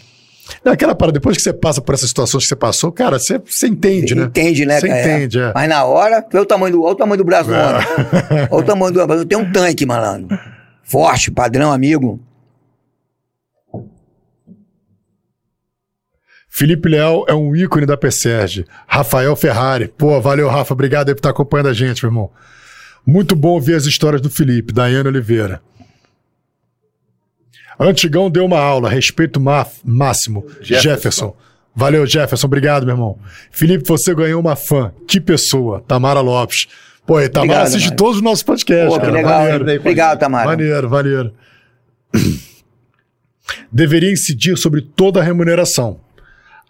[0.63, 3.39] Não, Aquela parada, depois que você passa por essas situações que você passou, cara, você,
[3.39, 4.23] você entende, né?
[4.23, 5.01] Entende, né, Você cara?
[5.01, 5.51] entende, é.
[5.53, 7.87] Mas na hora, vê o tamanho do, olha o tamanho do braço do homem.
[8.49, 9.17] Olha o tamanho do homem.
[9.17, 10.37] Eu tenho um tanque, malandro.
[10.83, 12.19] Forte, padrão, amigo.
[16.47, 18.65] Felipe Leal é um ícone da PSERG.
[18.87, 19.87] Rafael Ferrari.
[19.87, 20.73] Pô, valeu, Rafa.
[20.73, 22.31] Obrigado aí por estar acompanhando a gente, meu irmão.
[23.05, 25.61] Muito bom ouvir as histórias do Felipe, Daiane Oliveira.
[27.79, 30.45] Antigão deu uma aula, respeito máximo.
[30.61, 30.81] Jefferson.
[30.81, 31.35] Jefferson.
[31.73, 32.47] Valeu, Jefferson.
[32.47, 33.17] Obrigado, meu irmão.
[33.51, 34.91] Felipe, você ganhou uma fã.
[35.07, 35.81] Que pessoa.
[35.87, 36.67] Tamara Lopes.
[37.07, 37.97] Pô, e Tamara Obrigado, assiste Tamara.
[37.97, 38.89] todos os nossos podcasts.
[38.89, 39.13] Pô, que cara.
[39.13, 39.39] legal.
[39.39, 39.79] Maneiro.
[39.79, 40.45] Obrigado, Tamara.
[40.45, 41.33] Maneiro, maneiro.
[43.71, 46.01] Deveria incidir sobre toda a remuneração.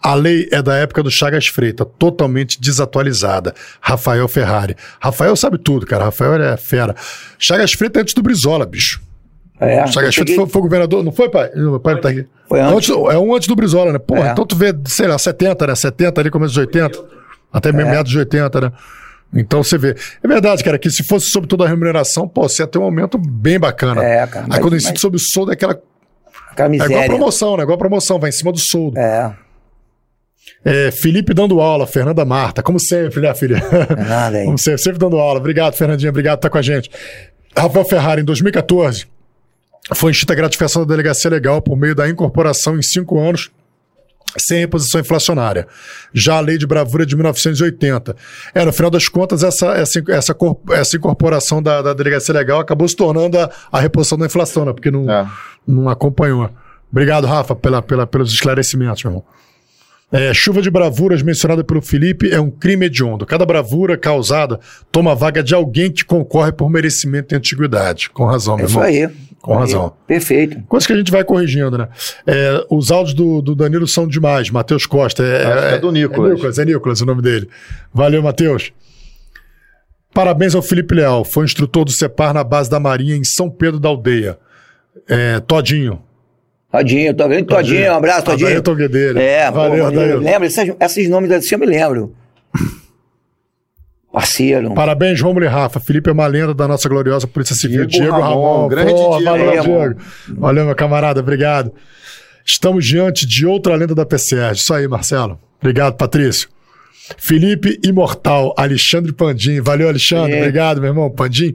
[0.02, 3.54] A lei é da época do Chagas Freitas, totalmente desatualizada.
[3.82, 4.76] Rafael Ferrari.
[5.00, 6.06] Rafael sabe tudo, cara.
[6.06, 6.96] Rafael é fera.
[7.38, 9.02] Chagas Freitas é antes do Brizola, bicho.
[9.60, 9.86] É.
[9.88, 11.52] Chagas eu Freitas cheguei- foi, foi governador, não foi, pai?
[11.54, 12.26] Meu pai não tá aqui.
[12.48, 12.90] Foi antes.
[12.90, 14.00] é um antes do Brizola, né?
[14.00, 14.32] Porra, É.
[14.32, 15.76] então tu vê, sei lá, 70, né?
[15.76, 16.98] 70 ali, começo dos 80.
[17.52, 17.72] Até É.
[17.74, 18.72] meados de 80, né?
[19.34, 19.96] Então você vê.
[20.24, 22.84] É verdade, cara, que se fosse sobre toda a remuneração, pô, você ia ter um
[22.84, 24.02] aumento bem bacana.
[24.04, 25.80] É, cara, Aí mas- quando incide mas- sobre o soldo, é aquela.
[26.52, 27.64] Aquela É igual a promoção, né?
[27.64, 28.98] Igual a promoção, vai em cima do soldo.
[28.98, 29.32] É.
[30.64, 33.62] É, Felipe dando aula, Fernanda Marta, como sempre, né, filha?
[34.08, 34.46] nada, hein?
[34.48, 35.40] como sempre, sempre dando aula.
[35.40, 36.90] Obrigado, Fernandinha, obrigado por estar com a gente.
[37.56, 39.06] Rafael Ferrari, em 2014,
[39.96, 43.50] foi instituída a gratificação da delegacia legal por meio da incorporação em cinco anos
[44.38, 45.68] sem reposição inflacionária.
[46.14, 48.16] Já a lei de bravura é de 1980.
[48.54, 50.36] É, no final das contas, essa, essa, essa,
[50.72, 54.74] essa incorporação da, da delegacia legal acabou se tornando a, a reposição da inflação, né?
[54.74, 55.28] Porque não, É.
[55.68, 56.48] não acompanhou.
[56.92, 59.24] Obrigado, Rafa, pela, pela, pelos esclarecimentos, meu irmão.
[60.12, 63.26] É, chuva de bravuras mencionada pelo Felipe é um crime hediondo.
[63.28, 64.60] Cada bravura causada
[64.92, 68.10] toma a vaga de alguém que concorre por merecimento e antiguidade.
[68.10, 68.90] Com razão, É meu isso irmão.
[69.08, 69.10] aí.
[69.40, 69.94] Com Aí, razão.
[70.08, 70.62] Perfeito.
[70.68, 71.88] Coisa que a gente vai corrigindo, né?
[72.28, 74.50] É, os áudios do, do Danilo são demais.
[74.50, 75.24] Matheus Costa.
[75.24, 76.32] É, que é do Nicolas.
[76.32, 77.48] É Nicolas, é Nicolas o nome dele.
[77.94, 78.74] Valeu, Matheus.
[80.14, 81.24] Parabéns ao Felipe Leal.
[81.24, 84.38] Foi instrutor do CEPAR na base da Marinha em São Pedro da Aldeia.
[85.08, 86.02] É, Todinho.
[86.72, 88.48] Todinho, tô vendo Todinho, um abraço, Todinho.
[88.48, 89.22] Adair Toguedeira.
[89.22, 90.10] É, Valeu, pô, Adair.
[90.12, 92.14] eu lembro, esses, esses nomes assim eu me lembro.
[94.12, 94.74] Parceiro.
[94.74, 95.80] Parabéns, Romulo e Rafa.
[95.80, 97.86] Felipe é uma lenda da nossa gloriosa Polícia Civil.
[97.86, 98.68] Diego Diego, Ramon, Ramon.
[98.68, 99.24] grande Pô, Diego.
[99.24, 99.96] Valeu, Diego.
[100.30, 101.20] Valeu, meu camarada.
[101.20, 101.72] Obrigado.
[102.46, 104.54] Estamos diante de outra lenda da PCR.
[104.54, 105.40] Isso aí, Marcelo.
[105.60, 106.50] Obrigado, Patrício.
[107.18, 109.62] Felipe Imortal, Alexandre Pandim.
[109.62, 110.34] Valeu, Alexandre.
[110.34, 110.40] É.
[110.40, 111.10] Obrigado, meu irmão.
[111.12, 111.54] Pandim,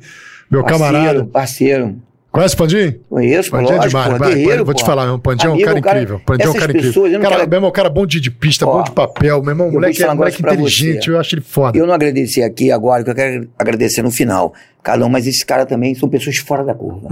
[0.50, 1.24] meu parceiro, camarada.
[1.26, 1.96] Parceiro.
[2.34, 2.98] Conhece o Pandim?
[3.08, 5.18] Conheço, Pandim é lógico, demais, pô, vai, guerreiro, vou te falar, meu irmão.
[5.20, 6.20] Pandim é um Amigo, cara cara, incrível.
[6.26, 7.20] Pandim é um cara pessoas, incrível.
[7.20, 9.40] Cara, quero- meu irmão, cara bom de, de pista, Ó, bom de papel.
[9.40, 11.04] Meu irmão, moleque, é um moleque inteligente.
[11.04, 11.10] você.
[11.12, 11.78] Eu acho ele foda.
[11.78, 14.52] Eu não agradeci aqui agora, que eu quero agradecer no final.
[14.82, 17.08] Cada um, mas esses caras também são pessoas fora da curva.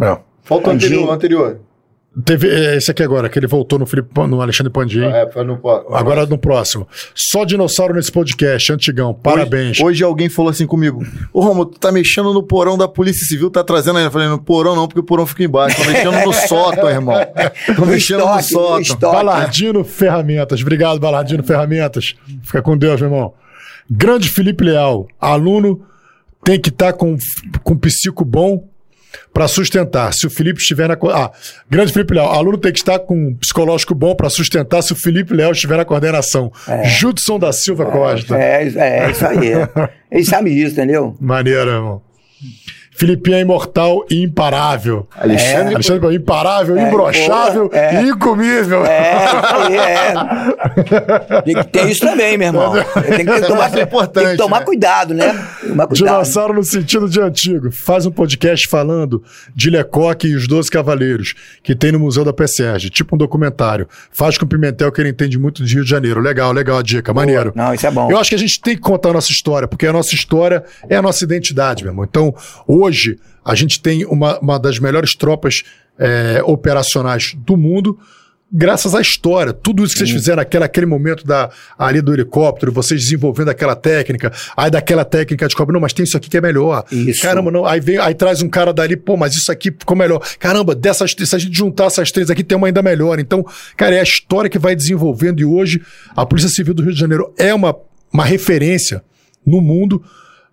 [0.00, 0.18] É, é.
[0.42, 1.10] Falta o Pandinho.
[1.10, 1.14] anterior.
[1.14, 1.60] anterior.
[2.24, 5.04] Teve é, esse aqui agora, que ele voltou no, Felipe, no Alexandre Pandim.
[5.04, 5.60] É, foi no,
[5.92, 6.88] Agora no próximo.
[7.14, 9.14] Só dinossauro nesse podcast, antigão.
[9.14, 9.78] Parabéns.
[9.78, 13.24] Hoje, hoje alguém falou assim comigo: Ô Romulo, tu tá mexendo no porão da Polícia
[13.26, 14.04] Civil, tá trazendo aí.
[14.04, 15.76] Eu falei: no porão não, porque o porão fica embaixo.
[15.76, 17.14] Tô mexendo no sótão, irmão.
[17.76, 19.12] Tô mexendo no estoque, no sótão.
[19.12, 20.60] Balardino Ferramentas.
[20.60, 22.16] Obrigado, Balardino Ferramentas.
[22.42, 23.34] Fica com Deus, meu irmão.
[23.88, 25.06] Grande Felipe Leal.
[25.20, 25.82] Aluno
[26.42, 27.16] tem que estar com,
[27.62, 28.66] com psico bom
[29.32, 30.12] para sustentar.
[30.12, 30.96] Se o Felipe estiver na.
[31.12, 31.30] Ah,
[31.68, 32.32] grande Felipe Leal.
[32.32, 35.76] Aluno tem que estar com um psicológico bom para sustentar se o Felipe Leal estiver
[35.76, 36.52] na coordenação.
[36.84, 38.36] Judson da Silva Costa.
[38.36, 39.52] É, é, é isso aí.
[40.10, 41.16] Ele sabe disso, entendeu?
[41.20, 42.07] Maneiro, irmão.
[42.98, 45.06] Filipinho é imortal e imparável.
[45.14, 48.02] Alexandre, Alexandre, Pandim, imparável, imbrochável porra, é.
[48.02, 48.84] e incomível.
[48.84, 51.42] É, isso aí, é.
[51.42, 52.72] Tem que ter isso também, meu irmão.
[52.72, 54.64] Tem que tomar, Isso é importante, tem que tomar né?
[54.64, 55.28] cuidado, né?
[55.28, 55.94] Tomar cuidado.
[55.94, 57.70] Dinossauro no sentido de antigo.
[57.70, 59.22] Faz um podcast falando
[59.54, 62.90] de Lecoque e os Doze Cavaleiros, que tem no Museu da PSERG.
[62.90, 63.86] Tipo um documentário.
[64.10, 66.20] Faz com o Pimentel, que ele entende muito de Rio de Janeiro.
[66.20, 67.14] Legal, legal a dica.
[67.14, 67.52] Maneiro.
[67.54, 68.10] Não, isso é bom.
[68.10, 70.64] Eu acho que a gente tem que contar a nossa história, porque a nossa história
[70.88, 72.04] é a nossa identidade, meu irmão.
[72.04, 72.34] Então,
[72.66, 72.87] hoje,
[73.44, 75.62] a gente tem uma, uma das melhores tropas
[75.98, 77.98] é, operacionais do mundo.
[78.50, 82.72] Graças à história, tudo isso que vocês fizeram naquele, aquele momento da, ali do helicóptero,
[82.72, 86.40] vocês desenvolvendo aquela técnica, aí daquela técnica descobre, não, mas tem isso aqui que é
[86.40, 86.82] melhor.
[86.90, 87.20] Isso.
[87.20, 90.26] Caramba, não, aí vem, aí traz um cara dali, pô, mas isso aqui ficou melhor.
[90.38, 93.18] Caramba, dessas, se a gente juntar essas três aqui, tem uma ainda melhor.
[93.18, 93.44] Então,
[93.76, 95.82] cara, é a história que vai desenvolvendo e hoje
[96.16, 97.76] a Polícia Civil do Rio de Janeiro é uma,
[98.10, 99.02] uma referência
[99.44, 100.02] no mundo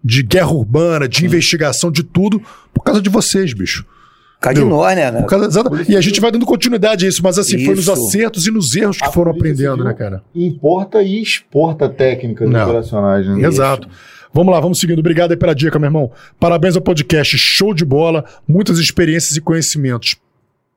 [0.06, 2.40] de guerra urbana, de investigação, de tudo,
[2.74, 3.84] por causa de vocês, bicho.
[3.84, 4.78] Por causa de Entendeu?
[4.78, 5.12] nós, né?
[5.14, 5.92] Por causa- exato.
[5.92, 7.92] E a gente vai dando continuidade a isso, mas assim, foi nos Isso.
[7.94, 10.22] acertos e nos erros que A foram aprendendo, né, cara?
[10.36, 12.64] Importa e exporta técnicas Não.
[12.64, 13.48] operacionais, né?
[13.48, 13.88] Exato.
[14.32, 15.00] Vamos lá, vamos seguindo.
[15.00, 16.12] Obrigado aí pela dica, meu irmão.
[16.40, 17.36] Parabéns ao podcast.
[17.38, 18.26] Show de bola.
[18.48, 20.16] Muitas experiências e conhecimentos.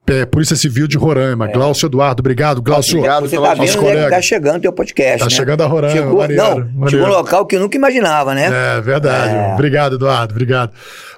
[0.08, 1.46] É, Polícia Civil de Roraima.
[1.48, 2.62] Glaucio Eduardo, obrigado.
[2.62, 5.30] Glaucio, Obrigado Você tá nosso vendo né, que tá chegando teu podcast, Tá né?
[5.30, 6.90] chegando a Roraima, Chegou, maneiro, não, maneiro.
[6.90, 8.48] chegou um local que eu nunca imaginava, né?
[8.76, 9.34] É verdade.
[9.34, 9.52] É.
[9.54, 10.32] Obrigado, Eduardo.
[10.32, 10.72] Obrigado.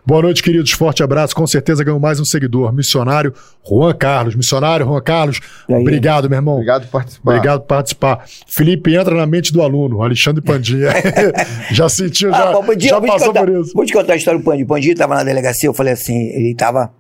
[0.05, 0.73] Boa noite, queridos.
[0.73, 1.35] Forte abraço.
[1.37, 2.73] Com certeza ganhou mais um seguidor.
[2.73, 3.33] Missionário
[3.69, 4.35] Juan Carlos.
[4.35, 5.41] Missionário Juan Carlos.
[5.69, 5.77] Aí?
[5.77, 6.55] Obrigado, meu irmão.
[6.55, 7.31] Obrigado por participar.
[7.31, 8.25] Obrigado por participar.
[8.49, 10.03] Felipe, entra na mente do aluno.
[10.03, 10.89] Alexandre Pandinha.
[11.71, 13.73] já sentiu, já, Ah, pô, Pandinha, já vou te passou contar- por isso.
[13.75, 14.65] Vou te contar a história do Pandinho.
[14.65, 16.91] O Pandinho tava na delegacia, eu falei assim, ele tava...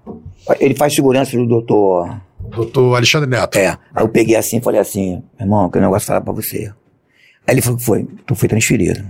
[0.58, 2.20] Ele faz segurança do doutor...
[2.50, 3.56] Doutor Alexandre Neto.
[3.56, 3.68] É.
[3.94, 6.72] Aí eu peguei assim e falei assim, meu irmão, que negócio falar pra você.
[7.46, 9.04] Aí ele falou que foi, tu foi transferido.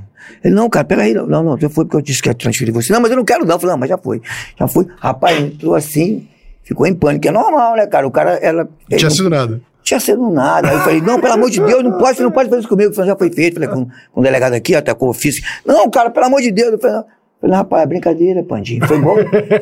[0.44, 2.72] Ele, não, cara, peraí, não, não, não, já foi porque eu disse que ia transferir
[2.72, 2.92] você.
[2.92, 3.54] Não, mas eu não quero não.
[3.54, 4.20] Eu falei, não, mas já foi.
[4.58, 4.86] Já foi.
[4.98, 6.28] Rapaz, entrou assim,
[6.62, 7.26] ficou em pânico.
[7.28, 8.06] É normal, né, cara?
[8.06, 8.68] O cara, ela...
[8.90, 9.60] Não tinha sido nada.
[9.82, 10.68] tinha sido nada.
[10.68, 12.92] Aí eu falei, não, pelo amor de Deus, não pode, não pode fazer isso comigo.
[12.92, 13.54] Falei, já foi feito.
[13.54, 15.42] Falei, com, com o delegado aqui, até com o ofício.
[15.64, 16.72] Não, cara, pelo amor de Deus.
[16.72, 17.04] Eu falei, não.
[17.40, 18.86] Falei, rapaz, é brincadeira, Pandinho.
[18.86, 19.16] Foi bom.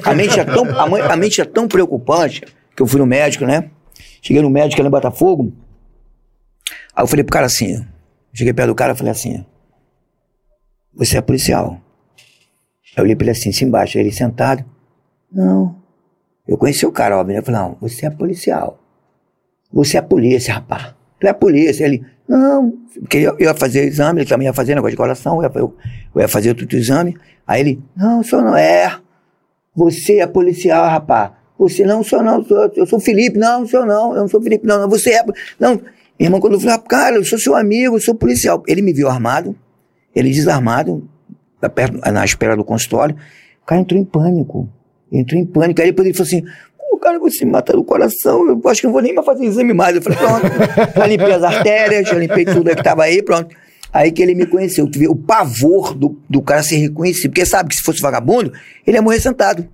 [0.05, 2.43] A mente é tão, a, a mente é tão preocupante
[2.75, 3.71] que eu fui no médico, né?
[4.21, 5.53] Cheguei no médico ali em Botafogo.
[6.95, 7.87] Aí eu falei pro cara assim,
[8.33, 9.45] cheguei perto do cara e falei assim,
[10.93, 11.81] você é policial.
[12.97, 14.65] Eu olhei pra ele assim, assim embaixo, ele sentado.
[15.31, 15.77] Não.
[16.47, 17.35] Eu conheci o cara, óbvio.
[17.35, 17.41] né?
[17.41, 18.83] Eu falei, não, você é policial.
[19.73, 20.95] Você é polícia, rapaz.
[21.21, 21.85] Tu é polícia.
[21.85, 25.43] Ele, não, porque eu, ia fazer exame, ele também ia fazer negócio de coração, eu
[25.43, 25.77] ia, eu,
[26.15, 27.17] eu ia fazer outro exame.
[27.47, 28.99] Aí ele, não, senhor não é.
[29.75, 31.31] Você é policial, rapaz.
[31.59, 33.39] Você não, senhor não, sou- eu sou Felipe.
[33.39, 35.25] Não, senhor não, eu não sou Felipe, não, não, você é.
[35.59, 35.83] Não, meu
[36.19, 38.63] irmão, quando eu falei, cara, eu sou seu amigo, eu sou policial.
[38.67, 39.57] Ele me viu armado,
[40.15, 41.09] ele desarmado,
[41.75, 43.17] perto, na espera do consultório.
[43.63, 44.69] O cara entrou em pânico.
[45.11, 45.81] Entrou em pânico.
[45.81, 46.45] Aí depois ele falou assim:
[46.91, 48.49] Pô, cara, me mata do coração.
[48.49, 49.97] Eu acho que não vou nem mais fazer exame mais.
[49.97, 50.47] Eu falei: Pronto.
[50.97, 53.55] já limpei as artérias, já limpei tudo que tava aí, pronto.
[53.93, 54.91] Aí que ele me conheceu.
[54.91, 57.31] Tu vê o pavor do, do cara ser reconhecido.
[57.31, 58.53] Porque sabe que se fosse vagabundo,
[58.87, 59.67] ele ia morrer sentado.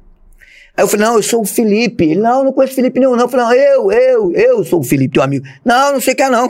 [0.77, 2.05] Aí eu falei, não, eu sou o Felipe.
[2.05, 3.25] Ele, não, não conheço o Felipe nenhum, não.
[3.25, 5.45] Eu falei, não, eu, eu, eu sou o Felipe, teu amigo.
[5.65, 6.49] Não, não sei que é não.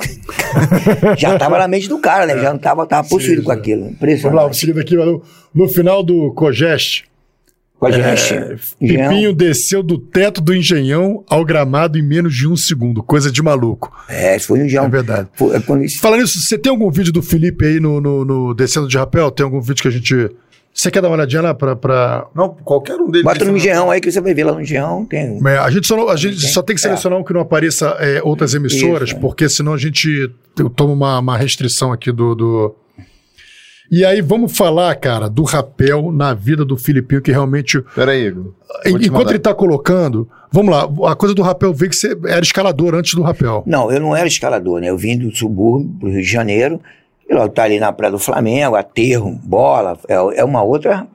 [1.18, 2.38] já tava na mente do cara, né?
[2.38, 3.82] Já não tava, tava possuído com aquilo.
[3.82, 4.40] Vamos lá, Impressionante.
[4.42, 4.96] vamos seguindo aqui.
[4.96, 5.22] No,
[5.54, 7.04] no final do Cogeste,
[7.90, 8.34] Com a gente.
[8.34, 8.56] é.
[8.78, 13.02] Pipinho desceu do teto do engenhão ao gramado em menos de um segundo.
[13.02, 13.92] Coisa de maluco.
[14.08, 14.84] É, isso foi no Engenhão.
[14.84, 15.28] É verdade.
[15.34, 18.24] Foi- é quando isso- Falando nisso, você tem algum vídeo do Felipe aí no, no,
[18.24, 19.30] no Descendo de Rapel?
[19.30, 20.30] Tem algum vídeo que a gente.
[20.76, 21.76] Você quer dar uma olhadinha lá pra.
[21.76, 22.26] pra...
[22.34, 23.22] Não, qualquer um deles.
[23.24, 25.04] Bota no Isso, Engenhão aí que você vai ver lá no Engenhão.
[25.04, 25.40] Tem.
[25.46, 27.90] É, a gente, só, não- a gente só tem que selecionar um que não apareça
[28.00, 29.20] é, outras emissoras, Isso, é.
[29.20, 30.28] porque senão a gente
[30.74, 32.74] toma uma, uma restrição aqui do, do.
[33.90, 37.80] E aí, vamos falar, cara, do rapel na vida do Filipinho, que realmente.
[37.94, 38.54] Peraí, Igor.
[38.86, 40.28] Enquanto ele tá colocando.
[40.50, 43.62] Vamos lá, a coisa do rapel veio que você era escalador antes do rapel.
[43.66, 44.88] Não, eu não era escalador, né?
[44.88, 46.80] Eu vim do subúrbio, do Rio de Janeiro.
[47.28, 49.98] E logo tá ali na Praia do Flamengo, aterro, bola.
[50.08, 51.06] É, é uma outra,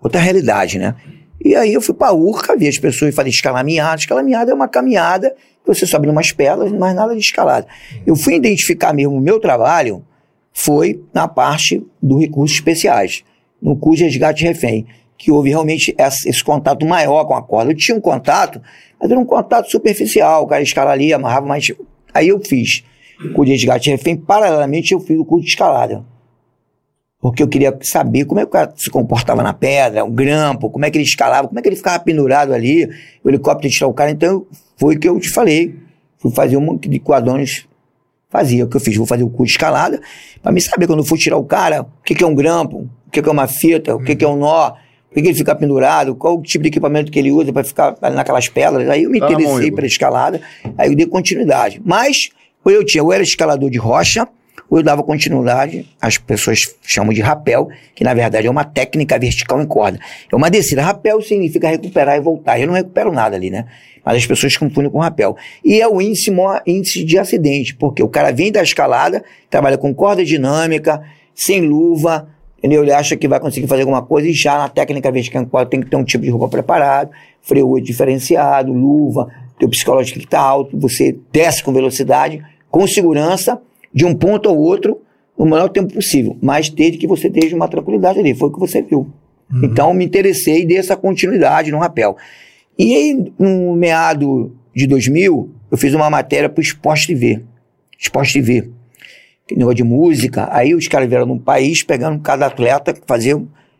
[0.00, 0.94] outra realidade, né?
[1.42, 3.96] E aí eu fui pra Urca, vi as pessoas fazem escalaminhada.
[3.96, 7.66] Escalaminhada é uma caminhada que você sobe umas pedras, mas nada de escalada.
[8.06, 10.04] Eu fui identificar mesmo o meu trabalho,
[10.62, 13.24] foi na parte dos recursos especiais,
[13.60, 17.72] no de resgate refém, que houve realmente esse, contato maior com a corda.
[17.72, 18.60] Eu tinha um contato,
[19.00, 21.72] mas era um contato superficial, o cara escala ali, amarrava, mas
[22.12, 22.84] aí eu fiz
[23.24, 26.04] o curso de resgate refém, paralelamente eu fiz o curso de escalada
[27.20, 30.70] porque eu queria saber como é que o cara se comportava na pedra, o grampo,
[30.70, 32.88] como é que ele escalava, como é que ele ficava pendurado ali,
[33.22, 34.10] o helicóptero tirar o cara.
[34.10, 34.46] Então,
[34.78, 35.76] foi o que eu te falei.
[36.16, 37.66] Fui fazer um de quadrões,
[38.30, 38.96] fazia o que eu fiz.
[38.96, 40.00] Vou fazer o curso de escalada,
[40.42, 42.88] para me saber quando eu for tirar o cara, o que, que é um grampo,
[43.06, 45.28] o que, que é uma fita, o que, que é um nó, por que, que
[45.28, 48.88] ele fica pendurado, qual o tipo de equipamento que ele usa para ficar naquelas pedras.
[48.88, 50.40] Aí eu me Tá interessei bom, pela escalada,
[50.78, 51.82] aí eu dei continuidade.
[51.84, 52.30] Mas,
[52.64, 54.26] eu tinha, ou era escalador de rocha,
[54.78, 59.60] eu dava continuidade, as pessoas chamam de rapel, que na verdade é uma técnica vertical
[59.60, 59.98] em corda.
[60.32, 60.82] É uma descida.
[60.82, 62.60] Rapel significa recuperar e voltar.
[62.60, 63.66] Eu não recupero nada ali, né?
[64.04, 65.36] Mas as pessoas confundem com rapel.
[65.64, 69.76] E é o índice, maior índice de acidente, porque o cara vem da escalada, trabalha
[69.76, 71.02] com corda dinâmica,
[71.34, 72.28] sem luva?
[72.62, 75.70] Ele acha que vai conseguir fazer alguma coisa e já na técnica vertical em corda
[75.70, 77.10] tem que ter um tipo de roupa preparado,
[77.42, 83.60] freio diferenciado, luva, teu psicológico que está alto, você desce com velocidade, com segurança,
[83.92, 85.00] de um ponto ao outro
[85.38, 88.60] no menor tempo possível, mas desde que você esteja uma tranquilidade ali, foi o que
[88.60, 89.10] você viu.
[89.62, 92.16] Então me interessei e dei essa continuidade no rapel.
[92.78, 97.42] E aí, no meado de 2000, eu fiz uma matéria para o Esporte TV.
[97.98, 98.70] Esporte TV.
[99.46, 100.48] Que negócio de música.
[100.52, 103.36] Aí os caras vieram num país pegando cada atleta que fazia,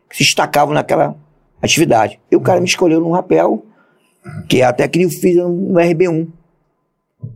[0.09, 1.15] que se destacavam naquela
[1.61, 2.19] atividade.
[2.29, 3.65] E o cara me escolheu num rapel,
[4.49, 6.27] que é até que eu fiz no RB1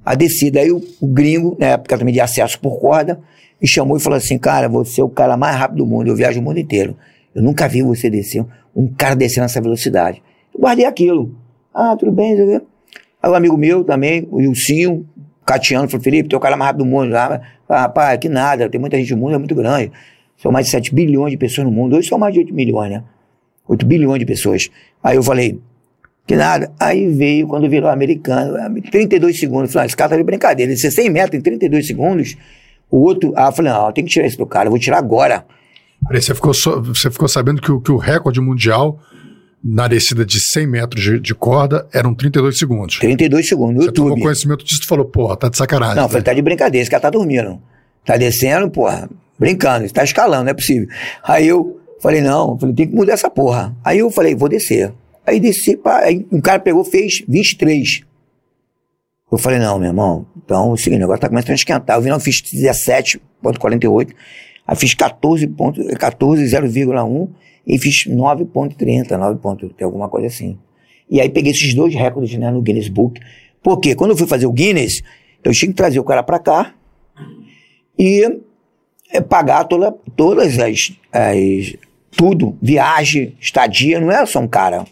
[0.05, 0.59] a descida.
[0.59, 3.19] Aí o, o gringo, na época também de acesso por corda,
[3.61, 6.15] me chamou e falou assim: Cara, você é o cara mais rápido do mundo, eu
[6.15, 6.95] viajo o mundo inteiro.
[7.33, 10.21] Eu nunca vi você descer, um cara descer nessa velocidade.
[10.53, 11.35] Eu guardei aquilo.
[11.73, 12.61] Ah, tudo bem.
[13.21, 15.05] Aí um amigo meu também, o Ilcinho,
[15.45, 17.15] Catiano, falou: Felipe, tu é o cara mais rápido do mundo.
[17.15, 19.91] Ah, rapaz, que nada, tem muita gente no mundo, é muito grande.
[20.37, 21.95] São mais de 7 bilhões de pessoas no mundo.
[21.95, 23.03] Hoje são mais de 8 milhões, né?
[23.67, 24.69] 8 bilhões de pessoas.
[25.03, 25.59] Aí eu falei,
[26.27, 26.71] que nada.
[26.79, 28.53] Aí veio, quando virou americano,
[28.91, 29.69] 32 segundos.
[29.69, 30.71] Eu falei, ah, esse cara tá de brincadeira.
[30.71, 32.35] Ele disse, 100 metros em 32 segundos.
[32.89, 34.97] O outro, ah, eu falei, não, tem que tirar isso do cara, eu vou tirar
[34.97, 35.45] agora.
[36.07, 38.99] Peraí, você ficou, so- você ficou sabendo que o, que o recorde mundial
[39.63, 42.99] na descida de 100 metros de, de corda eram 32 segundos.
[42.99, 44.21] 32 segundos no Você YouTube.
[44.21, 45.95] conhecimento disso e falou, porra, tá de sacanagem.
[45.95, 47.59] Não, eu falei, tá de brincadeira, esse cara tá dormindo.
[48.05, 50.87] Tá descendo, porra, brincando, tá escalando, não é possível.
[51.23, 53.75] Aí eu falei, não, falei, tem que mudar essa porra.
[53.83, 54.93] Aí eu falei, vou descer.
[55.25, 58.01] Aí desci, pá, aí um cara pegou, fez 23.
[59.31, 61.97] Eu falei, não, meu irmão, então é o seguinte, agora tá começando a esquentar.
[61.97, 64.13] Eu vi, não, fiz 17,48,
[64.67, 67.29] aí fiz 14, ponto, 14 0,1
[67.65, 70.57] e fiz 9,30, 9 ponto, tem alguma coisa assim.
[71.09, 73.19] E aí peguei esses dois recordes né, no Guinness Book.
[73.61, 75.01] Porque quando eu fui fazer o Guinness,
[75.43, 76.73] eu tinha que trazer o cara pra cá
[77.97, 78.39] e
[79.11, 81.75] é, pagar toda, todas as, as.
[82.11, 84.85] tudo, viagem, estadia, não era só um cara.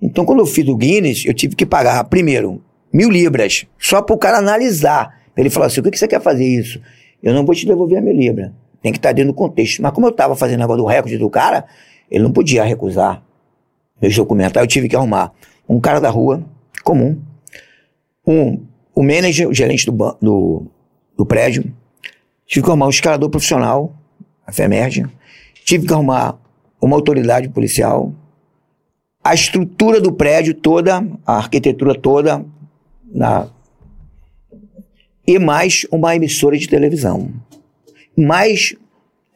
[0.00, 2.62] Então, quando eu fiz o Guinness, eu tive que pagar, primeiro,
[2.92, 5.20] mil libras, só para o cara analisar.
[5.36, 6.80] Ele falar assim: o que, que você quer fazer isso?
[7.22, 8.50] Eu não vou te devolver a mil libras.
[8.82, 9.82] Tem que estar dentro do contexto.
[9.82, 11.66] Mas como eu estava fazendo agora do recorde do cara,
[12.10, 13.22] ele não podia recusar
[14.00, 14.56] meus documentos.
[14.56, 15.32] Aí eu tive que arrumar
[15.68, 16.42] um cara da rua,
[16.82, 17.20] comum,
[18.26, 18.60] um,
[18.94, 20.66] o manager, o gerente do, do,
[21.16, 21.72] do prédio,
[22.46, 23.94] tive que arrumar um escalador profissional,
[24.46, 25.06] a FEMERG,
[25.64, 26.38] tive que arrumar
[26.80, 28.12] uma autoridade policial,
[29.22, 32.44] a estrutura do prédio toda, a arquitetura toda,
[33.12, 33.48] na,
[35.26, 37.30] e mais uma emissora de televisão.
[38.16, 38.74] Mais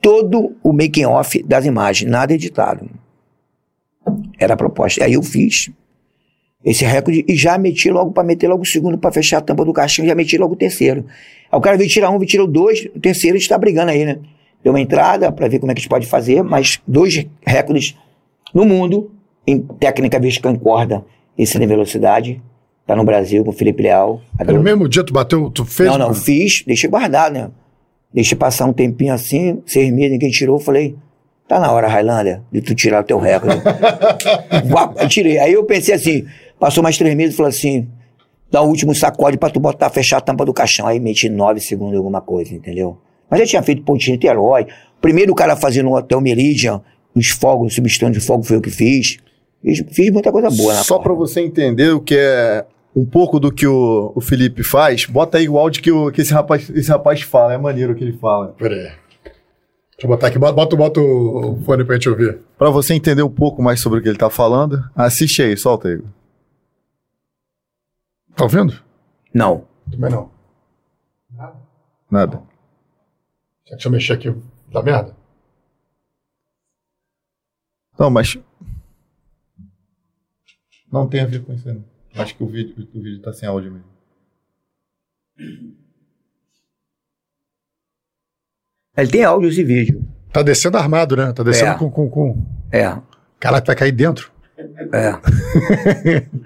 [0.00, 2.88] todo o making off das imagens, nada editado.
[4.38, 5.04] Era a proposta.
[5.04, 5.70] Aí eu fiz
[6.64, 9.64] esse recorde e já meti logo para meter logo o segundo para fechar a tampa
[9.64, 11.06] do caixão, já meti logo o terceiro.
[11.52, 13.58] Aí o cara veio tirar um, veio tirar o dois, o terceiro a gente tá
[13.58, 14.18] brigando aí, né?
[14.62, 17.94] Deu uma entrada para ver como é que a gente pode fazer, mas dois recordes
[18.52, 19.10] no mundo
[19.46, 21.04] em técnica vertical em corda,
[21.36, 22.40] esse de velocidade,
[22.86, 24.20] tá no Brasil com o Felipe Leal.
[24.46, 25.90] No mesmo dia tu bateu, tu fez?
[25.90, 27.50] Não, não, fiz, deixei guardado, né?
[28.12, 30.94] Deixei passar um tempinho assim, seis meses, ninguém tirou, falei,
[31.48, 33.60] tá na hora, Highlander, de tu tirar o teu recorde.
[35.00, 35.38] Eu tirei.
[35.38, 36.24] Aí eu pensei assim,
[36.58, 37.88] passou mais três meses e falou assim,
[38.50, 40.86] dá o último sacode pra tu botar, fechar a tampa do caixão.
[40.86, 42.98] Aí meti nove segundos em alguma coisa, entendeu?
[43.28, 44.66] Mas eu tinha feito pontinho de Niterói.
[45.00, 46.80] Primeiro o cara fazendo no Hotel Meridian,
[47.14, 49.18] nos fogos, no substante de fogo foi eu que fiz.
[49.64, 53.40] Fiz, fiz muita coisa boa na Só pra você entender o que é um pouco
[53.40, 56.68] do que o, o Felipe faz, bota aí o áudio que, o- que esse, rapaz,
[56.70, 57.54] esse rapaz fala.
[57.54, 58.48] É maneiro o que ele fala.
[58.58, 58.92] Peraí.
[59.96, 62.40] Deixa eu botar aqui, bota, bota, bota o fone pra gente ouvir.
[62.58, 65.88] Pra você entender um pouco mais sobre o que ele tá falando, assiste aí, solta
[65.88, 66.02] aí.
[68.36, 68.74] Tá ouvindo?
[69.32, 69.64] Não.
[69.90, 70.30] Também não.
[72.10, 72.42] Nada.
[73.70, 74.34] Deixa eu mexer aqui.
[74.70, 75.16] Dá merda?
[77.98, 78.36] Não, mas.
[80.94, 81.84] Não tem a ver com isso, não.
[82.16, 83.86] Acho que o vídeo, o vídeo tá sem áudio mesmo.
[88.96, 90.04] Ele tem áudios e vídeo.
[90.32, 91.32] Tá descendo armado, né?
[91.32, 91.78] Tá descendo É.
[91.78, 92.46] com, com, com.
[92.70, 92.96] É,
[93.40, 94.30] Caraca, vai cair dentro.
[94.92, 96.20] é.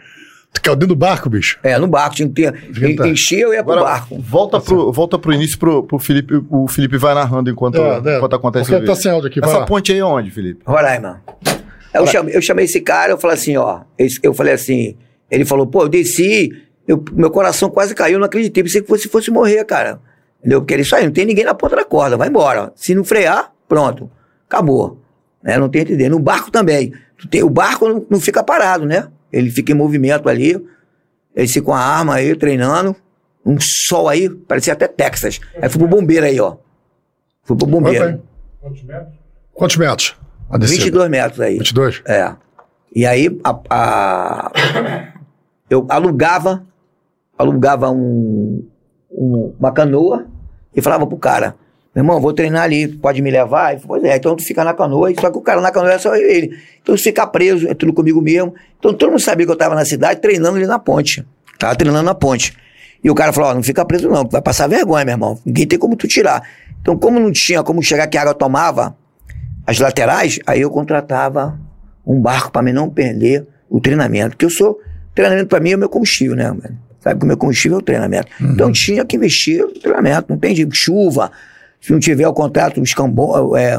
[0.51, 1.59] Tu caiu dentro do barco, bicho.
[1.63, 2.17] É, no barco.
[2.17, 2.55] Tinha que ter.
[2.73, 4.19] Fica- Enchia, eu ia pro barco.
[4.19, 6.43] volta pro, volta pro início pro, pro Felipe.
[6.49, 8.17] O Felipe vai narrando enquanto, É, é.
[8.17, 9.03] enquanto acontece Porque o tá vídeo.
[9.03, 9.67] sem áudio aqui, vai Essa lá.
[9.67, 10.63] ponte aí é onde, Felipe?
[10.67, 11.23] Roraima.
[11.95, 13.81] Eu chamei, eu chamei esse cara, eu falei assim, ó.
[14.23, 14.97] Eu falei assim,
[15.31, 16.51] ele falou, pô, eu desci,
[16.87, 20.01] eu- meu coração quase caiu, eu não acreditei, pensei que você fosse morrer, cara.
[20.41, 20.61] Entendeu?
[20.61, 22.73] Porque ele isso aí, não tem ninguém na ponta da corda, vai embora.
[22.77, 24.11] Se não frear, pronto,
[24.47, 25.01] acabou.
[25.43, 25.57] Né?
[25.59, 26.09] Não tem entender.
[26.09, 26.93] No barco também.
[27.17, 29.09] Tu tem, o barco não, não fica parado, né?
[29.33, 30.57] Ele fica em movimento ali,
[31.35, 32.95] ele fica com a arma aí, treinando.
[33.45, 35.41] Um sol aí, parecia até Texas.
[35.61, 36.57] Aí fui pro bombeiro aí, ó.
[37.43, 37.99] Fui pro bombeiro.
[38.05, 38.21] Vai, vai.
[39.55, 40.15] Quantos metros?
[40.51, 40.85] A descida?
[40.85, 41.59] 22 metros aí.
[41.59, 42.03] 22?
[42.07, 42.33] É.
[42.95, 44.53] E aí a, a-
[45.69, 46.65] eu alugava,
[47.37, 48.67] alugava um,
[49.11, 50.27] um- uma canoa
[50.75, 51.55] e falava pro cara,
[51.95, 53.73] meu irmão, vou treinar ali, pode me levar?
[53.73, 55.93] Ele falou, pois é, então tu fica na canoa, só que o cara na canoa
[55.93, 56.57] é só ele.
[56.83, 58.55] Então tu fica preso, é tudo comigo mesmo.
[58.79, 61.27] Então todo mundo sabia que eu tava na cidade treinando ali na ponte.
[61.59, 62.55] Tava treinando na ponte.
[63.03, 65.39] E o cara falou, ó, não fica preso não, vai passar vergonha, meu irmão.
[65.45, 66.43] Ninguém tem como tu tirar.
[66.81, 68.97] Então como não tinha como chegar que a água tomava,
[69.69, 71.59] as laterais, aí eu contratava
[72.07, 74.31] um barco para mim não perder o treinamento.
[74.31, 74.81] Porque eu sou.
[75.15, 76.49] Treinamento para mim é o meu combustível, né?
[76.49, 76.79] mano?
[77.01, 78.29] Sabe que o meu combustível é o treinamento.
[78.41, 80.27] Então tinha que investir no treinamento.
[80.31, 81.31] Não tem de chuva.
[81.81, 83.79] Se não tiver o contrato, o escambona, é,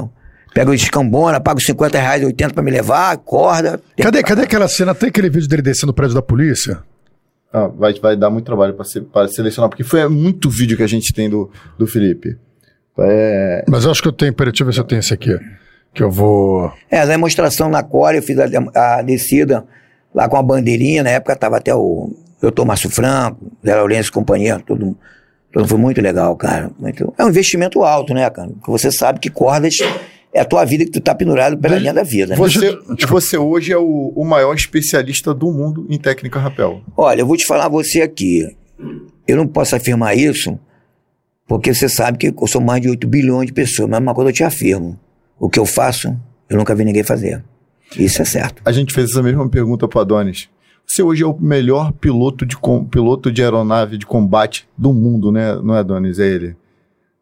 [0.53, 3.79] pega o escambona, paga os 50 reais, 80 para me levar, corda.
[3.97, 4.93] Cadê, cadê aquela cena?
[4.93, 6.79] Tem aquele vídeo dele descendo o prédio da polícia?
[7.51, 10.83] Ah, vai, vai dar muito trabalho pra, se- pra selecionar, porque foi muito vídeo que
[10.83, 12.37] a gente tem do, do Felipe.
[12.99, 14.33] É, Mas eu acho que eu tenho.
[14.33, 15.37] Peraí, deixa eu ver se eu tenho esse aqui.
[15.93, 16.71] Que eu vou.
[16.89, 19.65] É, a demonstração na Core, eu fiz a, a descida
[20.13, 22.11] lá com a bandeirinha, na época tava até o
[22.41, 24.97] doutor Márcio Franco, Zé Lourenço e companhia, tudo,
[25.51, 26.71] tudo foi muito legal, cara.
[26.79, 28.49] Muito, é um investimento alto, né, cara?
[28.49, 29.77] Porque você sabe que cordas
[30.33, 32.35] é a tua vida que tu tá pendurado pela linha da vida, né?
[32.35, 32.77] você,
[33.07, 36.81] você hoje é o, o maior especialista do mundo em técnica rapel.
[36.95, 38.47] Olha, eu vou te falar você aqui.
[39.27, 40.57] Eu não posso afirmar isso,
[41.47, 44.29] porque você sabe que eu sou mais de 8 bilhões de pessoas, mas uma coisa
[44.29, 44.97] eu te afirmo.
[45.39, 46.15] O que eu faço,
[46.49, 47.43] eu nunca vi ninguém fazer.
[47.97, 48.61] Isso é certo.
[48.65, 50.49] A gente fez essa mesma pergunta para Adonis.
[50.85, 55.31] Você hoje é o melhor piloto de, com- piloto de aeronave de combate do mundo,
[55.31, 55.55] né?
[55.55, 56.19] Não é, Adonis?
[56.19, 56.55] É ele.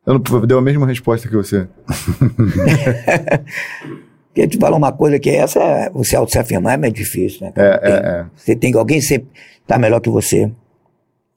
[0.06, 1.68] Eu não, deu a mesma resposta que você.
[4.28, 7.54] Porque te falar uma coisa que essa, você auto se afirmar é meio difícil, né?
[7.56, 8.26] É, Tem- é, é.
[8.36, 9.30] Você tem que alguém sempre
[9.66, 10.52] tá melhor que você.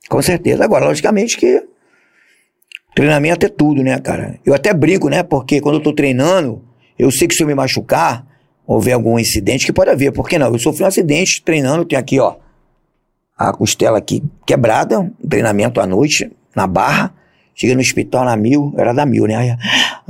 [0.09, 0.63] Com certeza.
[0.65, 1.65] Agora, logicamente que
[2.95, 4.39] treinamento é tudo, né, cara?
[4.45, 5.23] Eu até brinco, né?
[5.23, 6.63] Porque quando eu tô treinando,
[7.01, 8.27] eu sei que se eu me machucar,
[8.67, 10.13] houver algum incidente, que pode haver.
[10.13, 10.53] Por que não?
[10.53, 12.37] Eu sofri um acidente treinando, tem aqui, ó,
[13.37, 17.13] a costela aqui quebrada, um treinamento à noite, na barra.
[17.55, 19.37] Cheguei no hospital na mil, era da mil, né?
[19.37, 19.57] Aí, eu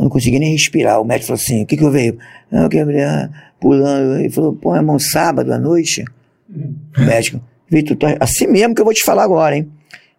[0.04, 1.00] não consegui nem respirar.
[1.00, 2.18] O médico falou assim: o que que eu veio?
[2.50, 4.20] Eu quebrei, ah, pulando.
[4.20, 6.04] Ele falou: pô, irmão, sábado à noite?
[6.98, 9.70] O médico, Vitor, tá assim mesmo que eu vou te falar agora, hein?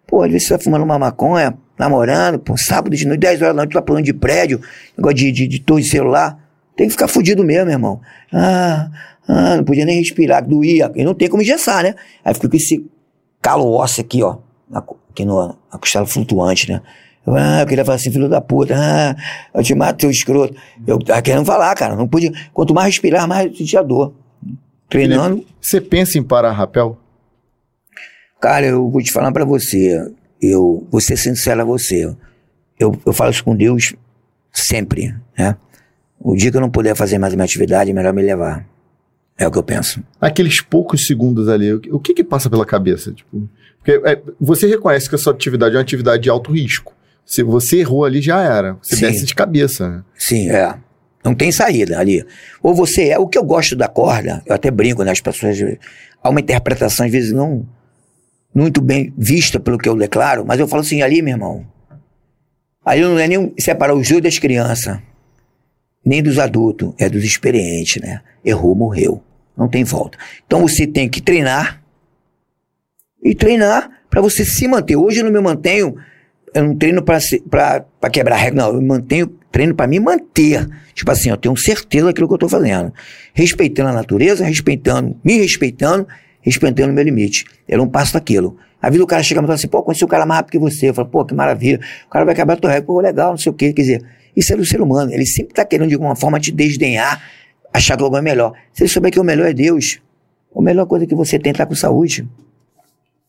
[0.08, 3.56] Pô, às vezes você tá fumando uma maconha, namorando, pô, sábado de noite, 10 horas
[3.56, 4.62] da noite, tu tá pulando de prédio,
[4.98, 6.41] negócio de, de, de torre de celular.
[6.82, 8.02] Tem que ficar fudido mesmo, meu irmão.
[8.34, 8.90] Ah,
[9.28, 10.92] ah, não podia nem respirar, doía.
[10.96, 11.94] E não tem como engessar, né?
[12.26, 12.84] Aí fica com esse
[13.40, 14.40] calo ósseo aqui, ó,
[15.12, 16.82] aqui no, na costela flutuante, né?
[17.24, 19.16] Eu, ah, eu queria falar assim, filho da puta, ah,
[19.54, 20.56] eu te mato, seu escroto.
[20.88, 22.32] Eu tava querendo falar, cara, não podia.
[22.52, 24.16] Quanto mais respirar, mais sentia dor.
[24.90, 26.98] Treinando, Você pensa em parar rapel?
[28.42, 30.04] Cara, eu vou te falar pra você.
[30.42, 32.12] Eu vou ser sincero a você.
[32.80, 33.94] Eu, eu falo isso com Deus
[34.52, 35.56] sempre, né?
[36.24, 38.66] O dia que eu não puder fazer mais a minha atividade, é melhor me levar.
[39.38, 40.04] É o que eu penso.
[40.20, 43.12] Aqueles poucos segundos ali, o que, o que que passa pela cabeça?
[43.12, 46.94] Tipo, porque é, você reconhece que a sua atividade é uma atividade de alto risco.
[47.26, 48.78] Se você errou ali, já era.
[48.82, 49.02] Você Sim.
[49.08, 49.90] desce de cabeça.
[49.90, 50.04] né?
[50.16, 50.76] Sim, é.
[51.24, 52.24] Não tem saída ali.
[52.62, 53.18] Ou você é.
[53.18, 55.12] O que eu gosto da corda, eu até brinco, né?
[55.12, 55.58] As pessoas.
[56.22, 57.66] Há uma interpretação, às vezes, não
[58.54, 61.66] muito bem vista pelo que eu declaro, mas eu falo assim, ali, meu irmão.
[62.84, 65.00] Ali não é nem separar os dois das crianças,
[66.04, 68.22] nem dos adultos, é dos experientes, né?
[68.44, 69.24] Errou, morreu.
[69.58, 70.18] Não tem volta.
[70.46, 71.82] Então você tem que treinar
[73.24, 74.96] e treinar para você se manter.
[74.96, 75.96] Hoje eu não me mantenho
[76.54, 78.74] eu não treino pra quebrar regra, não.
[78.74, 80.68] Eu mantenho, treino pra me manter.
[80.94, 82.94] Tipo assim, eu tenho certeza daquilo que eu tô fazendo.
[83.34, 86.08] Respeitando a natureza, respeitando, me respeitando,
[86.42, 87.46] respeitando o meu limite.
[87.68, 88.58] Eu não passo daquilo.
[88.82, 90.60] A vida o cara chega e fala assim, pô, conheci o cara mais rápido que
[90.60, 90.90] você.
[90.90, 91.80] Eu falo, pô, que maravilha.
[92.08, 93.72] O cara vai quebrar a tua regra, pô, legal, não sei o quê.
[93.72, 94.06] Quer dizer,
[94.36, 95.12] isso é do ser humano.
[95.12, 97.22] Ele sempre tá querendo, de alguma forma, te desdenhar,
[97.74, 98.54] achar que algo é melhor.
[98.74, 100.00] Se ele souber que o melhor é Deus,
[100.56, 102.28] a melhor coisa que você tem é estar com saúde.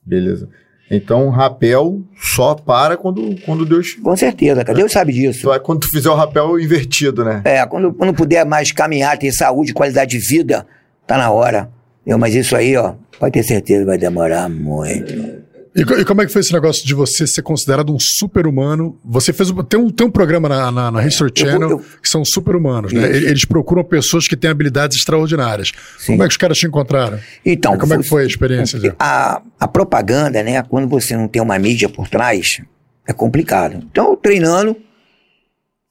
[0.05, 0.49] Beleza.
[0.91, 3.95] Então, o rapel só para quando, quando Deus.
[3.95, 4.77] Com certeza, cara.
[4.77, 5.41] Deus sabe disso.
[5.41, 7.41] Só é quando tu fizer o rapel invertido, né?
[7.45, 10.67] É, quando, quando puder mais caminhar, ter saúde, qualidade de vida,
[11.07, 11.71] tá na hora.
[12.07, 15.42] Eu, mas isso aí, ó, pode ter certeza, vai demorar muito.
[15.75, 18.99] E, e como é que foi esse negócio de você ser considerado um super-humano?
[19.05, 19.51] Você fez.
[19.51, 22.09] um- Tem um, tem um programa na, na, na History Eu vou- Channel eu- que
[22.09, 23.05] são super-humanos, né?
[23.17, 25.73] Eles procuram pessoas que têm habilidades extraordinárias.
[25.99, 26.13] Sim.
[26.13, 27.19] Como é que os caras te encontraram?
[27.45, 28.95] Então, como é que foi a experiência?
[28.99, 32.61] A, a propaganda, né, quando você não tem uma mídia por trás,
[33.09, 33.83] é complicado.
[33.91, 34.77] Então, eu treinando,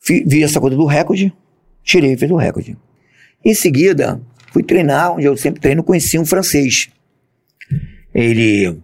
[0.08, 1.34] vi essa coisa do recorde,
[1.84, 2.78] tirei e fiz o recorde.
[3.44, 4.22] Em seguida,
[4.54, 6.90] fui treinar, onde eu sempre treino, conheci um francês.
[8.14, 8.78] Ele,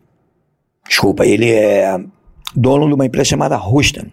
[0.88, 2.00] desculpa, ele é
[2.56, 4.12] dono de uma empresa chamada Rustan,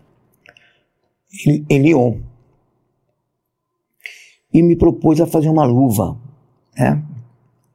[1.69, 2.21] em, Lyon.
[4.53, 6.17] E me propôs a fazer uma luva,
[6.77, 7.03] né?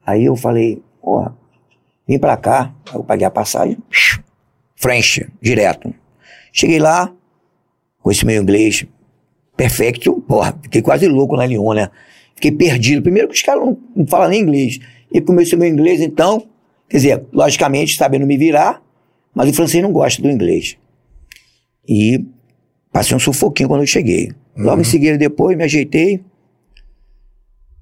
[0.04, 1.30] Aí eu falei, ó,
[2.08, 3.76] vem pra cá, eu paguei a passagem,
[4.76, 5.92] French, direto.
[6.52, 7.12] Cheguei lá,
[8.02, 8.86] com esse meu inglês
[9.60, 11.90] perfeito, porra, fiquei quase louco na Lyon, né?
[12.34, 13.02] Fiquei perdido.
[13.02, 14.78] Primeiro que os caras não, não falam nem inglês.
[15.12, 16.46] E com esse meu inglês, então,
[16.88, 18.82] quer dizer, logicamente, sabendo me virar,
[19.34, 20.76] mas o francês não gosta do inglês.
[21.88, 22.24] E
[22.92, 24.32] passei um sufoquinho quando eu cheguei.
[24.56, 26.22] Logo em seguida, depois, me ajeitei,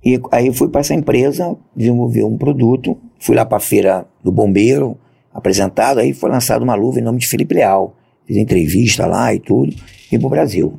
[0.05, 4.31] e aí fui para essa empresa, desenvolver um produto, fui lá para a feira do
[4.31, 4.97] bombeiro,
[5.33, 7.97] apresentado, aí foi lançada uma luva em nome de Felipe Leal.
[8.27, 9.75] Fiz entrevista lá e tudo,
[10.13, 10.79] e pro Brasil.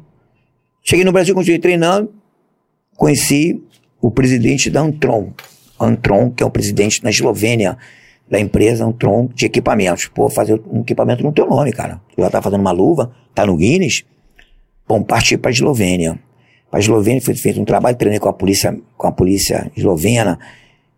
[0.83, 2.13] Cheguei no Brasil, continuei treinando,
[2.95, 3.61] conheci
[4.01, 5.33] o presidente da Antron.
[5.79, 7.77] Antron, que é o presidente na Eslovênia,
[8.29, 10.07] da empresa Antron de equipamentos.
[10.07, 11.99] Pô, fazer um equipamento no teu nome, cara.
[12.15, 14.05] Tu já tá fazendo uma luva, tá no Guinness,
[14.87, 16.19] vamos partir para a Eslovênia.
[16.69, 20.37] Para a Eslovênia foi feito um trabalho, treinei com a polícia, com a polícia eslovena,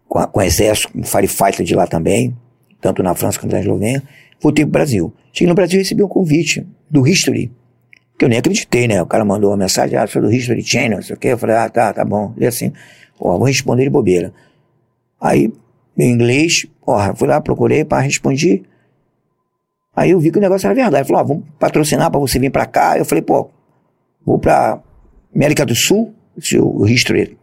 [0.08, 2.36] com, a, com o exército, com o firefighter de lá também,
[2.82, 4.04] tanto na França quanto na Eslovênia.
[4.42, 5.14] Voltei pro Brasil.
[5.32, 7.50] Cheguei no Brasil e recebi um convite do History,
[8.20, 9.02] que eu nem acreditei, né?
[9.02, 11.30] O cara mandou uma mensagem, ah, sou do History Channel, não sei o quê.
[11.30, 12.34] Eu falei, ah, tá, tá bom.
[12.38, 12.74] E assim,
[13.18, 14.34] ó, vou responder de bobeira.
[15.22, 15.54] Aí,
[15.98, 18.64] meu inglês, porra, fui lá, procurei, pá, respondi.
[19.96, 21.08] Aí eu vi que o negócio era verdade.
[21.08, 22.98] Falou, ah, vamos patrocinar para você vir para cá.
[22.98, 23.50] Eu falei, pô,
[24.26, 24.80] vou para
[25.36, 26.14] América do Sul,
[26.60, 27.38] o History,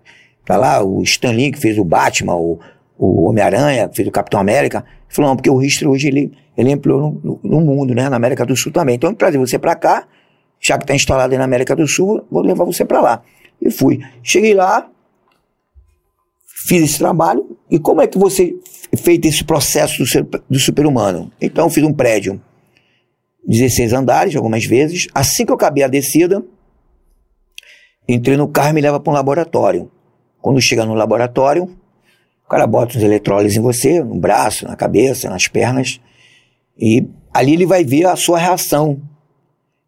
[0.45, 2.59] pra lá, o Stan Lee que fez o Batman, o,
[2.97, 4.79] o Homem-Aranha, que fez o Capitão América.
[4.79, 8.09] Ele falou, não, porque o History hoje ele, ele ampliou no, no, no mundo, né,
[8.09, 8.97] na América do Sul também.
[8.97, 10.07] Então, trazer você para cá,
[10.59, 13.23] já que está instalado aí na América do Sul, vou levar você para lá.
[13.61, 14.01] E fui.
[14.23, 14.89] Cheguei lá,
[16.69, 18.55] fiz esse trabalho, e como é que você
[18.95, 21.33] feito esse processo do, ser, do super-humano?
[21.41, 22.41] Então, eu fiz um prédio,
[23.47, 25.07] 16 andares, algumas vezes.
[25.15, 26.45] Assim que eu acabei a descida,
[28.07, 29.91] entrei no carro e me leva para um laboratório.
[30.43, 31.65] Quando chega no laboratório,
[32.45, 35.99] o cara bota os eletrólises em você, no braço, na cabeça, nas pernas,
[36.79, 39.01] e ali ele vai ver a sua reação.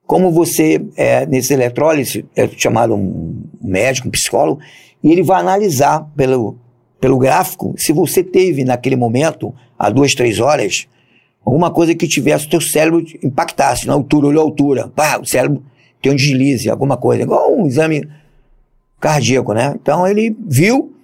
[0.07, 4.61] Como você, é, nesse eletrólise, é chamado um médico, um psicólogo,
[5.03, 6.59] e ele vai analisar pelo,
[7.01, 10.87] pelo gráfico se você teve naquele momento, há duas, três horas,
[11.45, 15.27] alguma coisa que tivesse o teu cérebro impactasse na altura, olhou a altura, pá, o
[15.27, 15.63] cérebro
[16.03, 18.07] tem um deslize, alguma coisa, igual um exame
[18.99, 19.75] cardíaco, né?
[19.81, 20.95] Então ele viu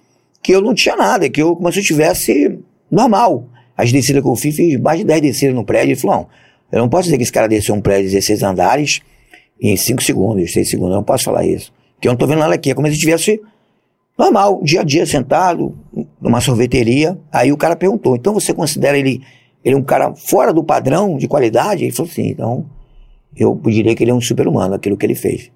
[0.41, 2.59] que eu não tinha nada, que eu como se eu tivesse
[2.89, 3.45] normal.
[3.75, 5.91] As descidas que eu fiz, fiz mais de 10 descidas no prédio.
[5.91, 6.27] Ele falou: não,
[6.71, 9.01] eu não posso dizer que esse cara desceu um prédio de 16 andares
[9.61, 11.71] em 5 segundos, 6 segundos, eu não posso falar isso.
[11.95, 13.41] Porque eu não tô vendo nada aqui, é como se eu tivesse
[14.17, 15.75] normal, dia a dia, sentado,
[16.21, 17.17] numa sorveteria.
[17.31, 19.21] Aí o cara perguntou: então você considera ele,
[19.63, 21.83] ele um cara fora do padrão de qualidade?
[21.83, 22.65] Ele falou assim: então
[23.35, 25.51] eu diria que ele é um super-humano, aquilo que ele fez.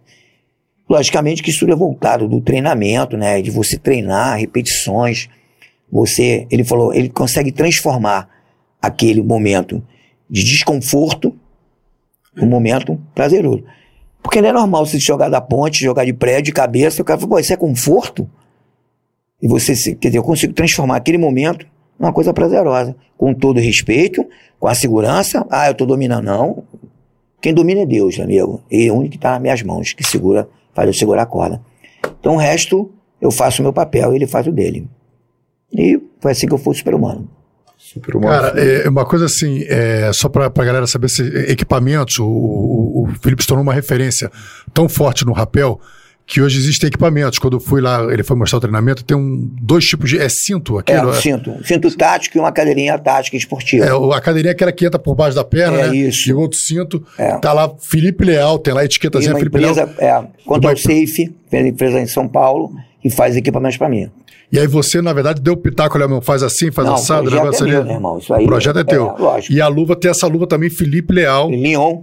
[0.90, 3.42] Logicamente que isso é voltado do treinamento, né?
[3.42, 5.30] De você treinar, repetições.
[5.92, 8.30] Você, ele falou, ele consegue transformar
[8.82, 9.84] aquele momento
[10.30, 11.36] de desconforto
[12.40, 13.64] um momento prazeroso.
[14.22, 17.20] Porque não é normal você jogar da ponte, jogar de prédio, de cabeça, o cara
[17.20, 18.30] fala, pô, isso é conforto?
[19.42, 21.66] E você, se, quer dizer, eu consigo transformar aquele momento
[22.00, 22.96] numa coisa prazerosa.
[23.18, 24.26] Com todo respeito,
[24.60, 25.46] com a segurança.
[25.50, 26.26] Ah, eu tô dominando.
[26.26, 26.64] Não.
[27.42, 28.62] Quem domina é Deus, amigo.
[28.70, 31.26] E é o único que tá nas minhas mãos, que segura faz eu segurar a
[31.26, 31.62] corda.
[32.20, 34.88] Então o resto, eu faço o meu papel e ele faz o dele.
[35.74, 37.28] E foi assim que eu fui super-humano.
[37.78, 38.42] Super humano.
[38.42, 43.04] Cara, é uma coisa assim, é, só pra, pra galera saber se equipamentos, o, o,
[43.04, 44.32] o Felipe se tornou uma referência
[44.72, 45.80] tão forte no rapel
[46.32, 47.38] que hoje existem equipamentos.
[47.38, 50.18] Quando eu fui lá, ele foi mostrar o treinamento, tem um, dois tipos de.
[50.18, 51.10] É cinto É, aquilo?
[51.10, 51.52] um cinto.
[51.52, 53.84] Um cinto tático e uma cadeirinha tática esportiva.
[53.86, 55.96] É, o- a cadeirinha é aquela que entra por baixo da perna, É né?
[55.98, 56.30] isso.
[56.30, 57.04] E o outro cinto.
[57.18, 57.38] É.
[57.40, 60.24] Tá lá Felipe Leal, tem lá a E etiquetazinha Felipe empresa, Leal.
[60.24, 64.10] é, quanto ao Safe, uma empresa em São Paulo, que faz equipamentos para mim.
[64.54, 67.22] E aí você, na verdade, deu o pitaco, olha, meu, faz assim, faz Não, assado,
[67.22, 68.18] o projeto negócio é meu, né, irmão?
[68.18, 69.08] Isso aí o projeto é é- teu.
[69.10, 69.54] é, lógico.
[69.54, 71.50] E a luva tem essa luva também, Felipe Leal.
[71.50, 72.02] Lyon,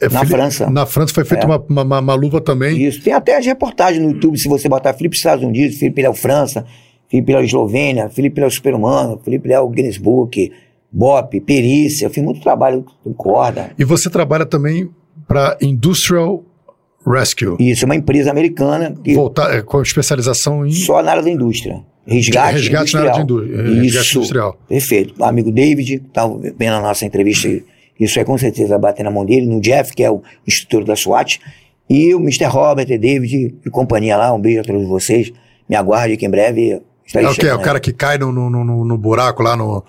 [0.00, 0.70] É, na Fili- França.
[0.70, 1.46] Na França foi feita É.
[1.46, 2.82] uma, uma, uma- luva também.
[2.82, 3.00] Isso.
[3.02, 6.64] Tem até as reportagens no YouTube, se você botar Felipe Estados Unidos, Felipe Léo França,
[7.08, 10.52] Felipe Léo Eslovênia, Felipe Léo Super-Humano, Felipe Léo Guinness Book,
[10.92, 12.06] BOP, Perícia.
[12.06, 13.70] Eu fiz muito trabalho com corda.
[13.78, 14.90] E você trabalha também
[15.26, 16.44] para Industrial
[17.06, 17.56] Rescue.
[17.60, 21.30] Isso, é uma empresa americana que Voltar, é, com especialização em só na área da
[21.30, 21.80] indústria.
[22.06, 23.22] Resgate, Resgate na área de industrial.
[23.22, 24.18] indú- é, resgate Isso.
[24.18, 24.58] industrial.
[24.68, 25.24] Perfeito.
[25.24, 27.48] Amigo David, estava vendo a nossa entrevista,
[27.98, 30.84] isso aí com certeza vai bater na mão dele, no Jeff, que é o instrutor
[30.84, 31.40] da SWAT,
[31.88, 32.44] e o Mr.
[32.46, 35.32] Robert e David e companhia lá, um beijo a todos vocês.
[35.68, 37.46] Me aguarde que em breve estarei É o que?
[37.46, 39.84] É o cara que cai no, no, no, no buraco lá no,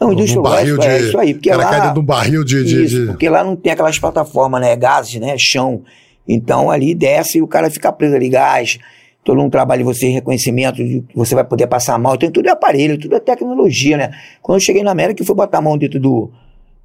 [0.00, 1.04] Não, no, Industrial barril Rescue, de.
[1.04, 1.70] é isso aí, porque o cara lá...
[1.70, 2.64] cai dentro de um barril de.
[2.64, 4.74] de- Isso, de- porque lá não tem aquelas plataformas, né?
[4.76, 5.34] Gases, né?
[5.38, 5.82] Chão.
[6.26, 8.78] Então ali desce e o cara fica preso ali, gás.
[9.22, 10.82] Todo um trabalho de você, reconhecimento,
[11.14, 12.14] você vai poder passar mal.
[12.14, 14.10] Então tudo é aparelho, tudo é tecnologia, né?
[14.42, 16.30] Quando eu cheguei na América e fui botar a mão dentro do.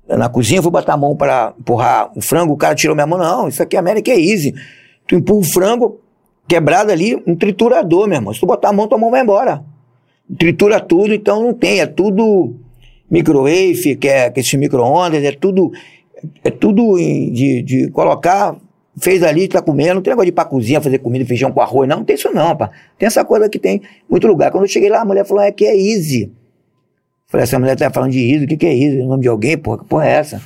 [0.09, 3.19] Na cozinha, fui botar a mão para empurrar o frango, o cara tirou minha mão.
[3.19, 4.53] Não, isso aqui é América é easy.
[5.07, 5.99] Tu empurra o frango,
[6.47, 8.33] quebrado ali, um triturador, meu irmão.
[8.33, 9.63] Se tu botar a mão, tua mão vai embora.
[10.38, 12.55] Tritura tudo, então não tem, é tudo
[13.09, 15.71] microwave, que é que esses micro-ondas, é tudo,
[16.43, 18.55] é tudo de, de colocar,
[18.99, 21.61] fez ali, tá comendo, não tem negócio de ir pra cozinha fazer comida, feijão com
[21.61, 22.69] arroz, não, não tem isso não, pá.
[22.97, 24.51] Tem essa coisa que tem em muito lugar.
[24.51, 26.31] Quando eu cheguei lá, a mulher falou, é que é easy.
[27.30, 29.01] Falei, essa mulher tá falando de easy, o que que é easy?
[29.01, 30.41] O nome de alguém, porra, que porra é essa?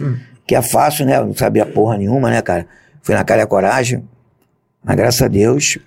[0.46, 1.18] Que é fácil, né?
[1.18, 2.68] Eu não sabia porra nenhuma, né, cara?
[3.02, 4.04] Fui na cara e a coragem,
[4.84, 5.78] mas graças a Deus,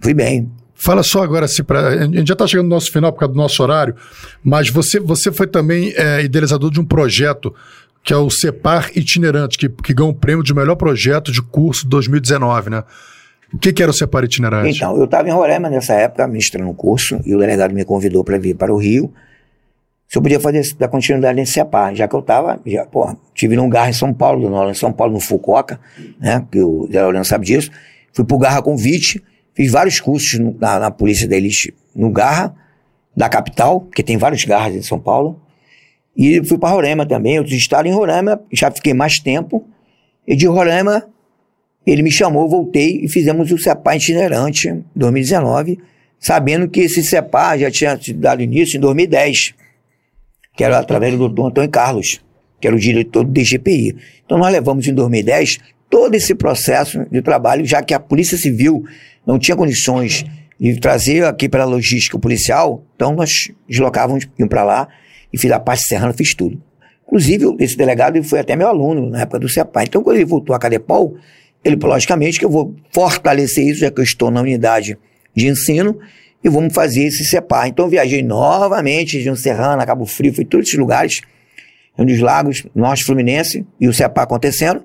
[0.00, 0.50] fui bem.
[0.74, 3.32] Fala só agora, assim, pra, a gente já está chegando no nosso final por causa
[3.32, 3.94] do nosso horário,
[4.42, 7.54] mas você, você foi também é, idealizador de um projeto
[8.02, 11.88] que é o CEPAR Itinerante, que, que ganhou o prêmio de melhor projeto de curso
[11.88, 12.84] 2019, né?
[13.50, 14.76] O que, que era o CEPAR Itinerante?
[14.76, 18.22] Então, eu estava em Roraima nessa época, ministrando um curso, e o delegado me convidou
[18.22, 19.10] para vir para o Rio.
[20.14, 23.56] Se eu podia fazer a continuidade nesse CEPAR, já que eu estava, já, pô, tive
[23.56, 25.80] num Garra em São Paulo, aula em São Paulo, no Fucoca,
[26.20, 27.68] né, que o Zé Leandro sabe disso.
[28.12, 29.20] Fui pro Garra Convite,
[29.56, 32.54] fiz vários cursos no- na, na Polícia da Elite no Garra,
[33.16, 35.40] da capital, porque tem vários Garras em São Paulo.
[36.16, 39.66] E fui para Roraima também, outros estados em Roraima, já fiquei mais tempo.
[40.24, 41.08] E de Roraima,
[41.84, 45.76] ele me chamou, voltei e fizemos o CEPAR itinerante em 2019,
[46.20, 49.54] sabendo que esse CEPAR já tinha dado início em 2010,
[50.56, 52.20] que era através do doutor Antônio Carlos,
[52.60, 53.96] que era o diretor do DGPI.
[54.24, 55.58] Então nós levamos em 2010
[55.90, 58.84] todo esse processo de trabalho, já que a Polícia Civil
[59.26, 60.24] não tinha condições
[60.58, 64.88] de trazer aqui para a logística policial, então nós deslocávamos para lá
[65.32, 66.60] e fiz a parte serrana, fiz tudo.
[67.06, 69.84] Inclusive, esse delegado ele foi até meu aluno na época do CEPAR.
[69.84, 71.16] Então, quando ele voltou a Cadepol,
[71.62, 74.98] ele, logicamente, que eu vou fortalecer isso, já que eu estou na unidade
[75.34, 75.98] de ensino,
[76.44, 77.66] e vamos fazer esse CEPAR.
[77.68, 81.22] Então, eu viajei novamente, de Serrana, Cabo Frio, fui em todos esses lugares,
[81.96, 84.82] Rio dos Lagos, Norte Fluminense, e o CEPAR acontecendo.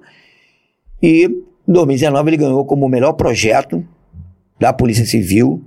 [1.03, 3.85] E em 2019 ele ganhou como o melhor projeto
[4.57, 5.61] da Polícia Civil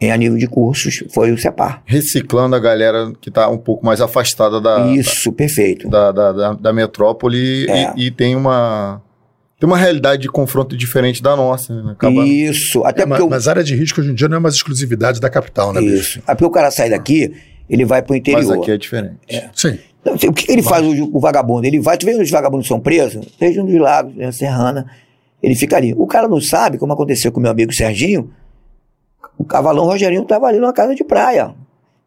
[0.00, 1.82] em a nível de cursos, foi o CEPAR.
[1.84, 5.90] Reciclando a galera que tá um pouco mais afastada da, Isso, perfeito.
[5.90, 7.92] da, da, da, da metrópole É.
[7.94, 9.02] e, e tem uma
[9.60, 11.82] tem uma realidade de confronto diferente da nossa.
[11.82, 11.92] Né?
[11.92, 14.26] Acaba- Isso, até É, mas, porque o mas a área de risco hoje em dia
[14.26, 15.94] não é mais exclusividade da capital, né, bicho?
[15.96, 16.18] Isso.
[16.26, 17.32] Aí porque o cara sai daqui,
[17.68, 18.42] ele vai pro interior.
[18.42, 19.16] Mas aqui é diferente.
[19.54, 19.78] Sim.
[20.00, 21.66] Então, o que ele faz o, o vagabundo?
[21.66, 23.26] Ele vai, tu vê onde os vagabundos são presos?
[23.38, 24.86] Região dos Lagos, na Serrana,
[25.42, 25.92] ele fica ali.
[25.94, 28.30] O cara não sabe, como aconteceu com meu amigo Serginho,
[29.36, 31.54] o cavalão Rogerinho estava ali numa casa de praia.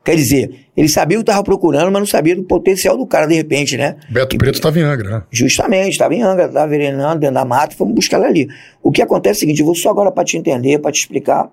[0.04, 3.26] Quer dizer, ele sabia o que estava procurando, mas não sabia do potencial do cara
[3.26, 3.96] de repente, né?
[4.10, 5.24] Beto Preto estava em Angra, né?
[5.32, 8.50] Justamente, estava em Angra, estava verenando dentro da mata, fomos buscar ela ali.
[8.82, 11.00] O que acontece é o seguinte, eu vou só agora para te entender, para te
[11.00, 11.50] explicar,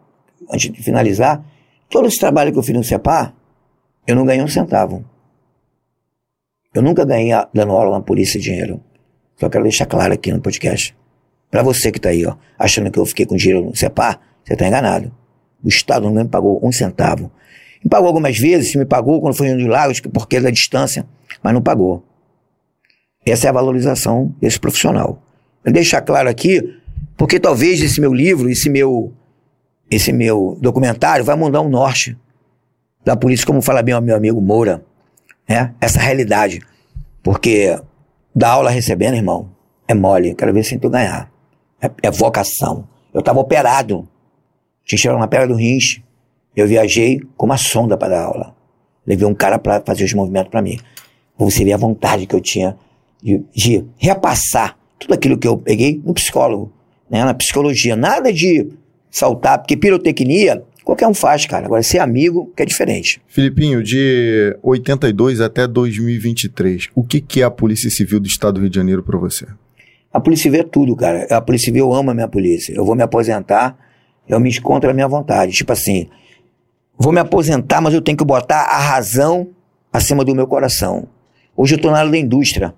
[0.53, 1.45] antes de finalizar,
[1.89, 3.33] todo esse trabalho que eu fiz no CEPAR,
[4.05, 5.05] eu não ganhei um centavo.
[6.75, 8.81] Eu nunca ganhei dando aula na polícia dinheiro.
[9.37, 10.97] Só quero deixar claro aqui no podcast.
[11.51, 14.55] Para você que está aí, ó, achando que eu fiquei com dinheiro no CEPAR, você
[14.55, 15.13] está enganado.
[15.63, 17.31] O Estado não me pagou um centavo.
[17.83, 21.07] Me pagou algumas vezes, me pagou quando foi dos Lagos, porque da distância,
[21.43, 22.05] mas não pagou.
[23.25, 25.23] Essa é a valorização desse profissional.
[25.65, 26.63] Eu deixar claro aqui,
[27.17, 29.13] porque talvez esse meu livro, esse meu,
[29.91, 32.17] esse meu documentário vai mudar o norte
[33.05, 34.85] da polícia, como fala bem o meu amigo Moura.
[35.49, 35.75] né?
[35.81, 36.61] Essa realidade.
[37.23, 37.79] Porque
[38.35, 39.51] dar aula recebendo, irmão,
[39.87, 40.35] é mole.
[40.35, 41.31] Quero ver se tu ganhar.
[41.81, 42.89] É, é vocação.
[43.13, 44.09] Eu estava operado.
[44.85, 46.01] Tinha uma pedra do rins.
[46.57, 48.55] Eu viajei com uma sonda para dar aula.
[49.07, 50.79] Levei um cara para fazer os movimentos para mim.
[51.39, 52.77] Você vê a vontade que eu tinha
[53.23, 56.73] de, de repassar tudo aquilo que eu peguei no psicólogo,
[57.09, 57.25] né?
[57.25, 57.97] na psicologia.
[57.97, 58.69] Nada de
[59.11, 61.67] saltar, porque pirotecnia qualquer um faz, cara.
[61.67, 63.21] Agora, ser amigo que é diferente.
[63.29, 68.61] Filipinho, de 82 até 2023, o que, que é a Polícia Civil do Estado do
[68.61, 69.47] Rio de Janeiro para você?
[70.13, 71.27] A Polícia Civil é tudo, cara.
[71.31, 72.73] A Polícia Civil, eu amo a minha polícia.
[72.75, 73.79] Eu vou me aposentar,
[74.29, 75.53] eu me encontro à minha vontade.
[75.53, 76.09] Tipo assim,
[77.01, 79.49] vou me aposentar, mas eu tenho que botar a razão
[79.91, 81.09] acima do meu coração.
[81.57, 82.75] Hoje eu estou na área da indústria,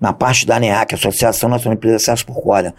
[0.00, 2.74] na parte da ANEAC, Associação Nacional de Empresas Acesso por Corda.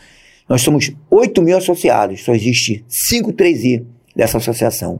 [0.49, 4.99] Nós somos 8 mil associados, só existe 5 3I dessa associação.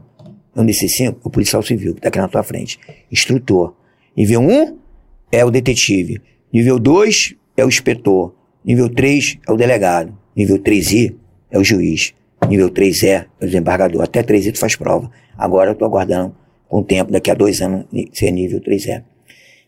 [0.56, 2.78] Um desses cinco, o policial civil, que está aqui na tua frente.
[3.10, 3.74] Instrutor.
[4.16, 4.78] Nível 1 um
[5.30, 6.20] é o detetive.
[6.52, 8.34] Nível 2 é o inspetor.
[8.64, 10.16] Nível 3 é o delegado.
[10.36, 11.14] Nível 3I
[11.50, 12.14] é o juiz.
[12.52, 14.02] Nível 3E é o desembargador.
[14.02, 15.10] Até 3I tu faz prova.
[15.38, 16.36] Agora eu estou aguardando
[16.68, 19.02] com o tempo, daqui a dois anos, ser nível 3E.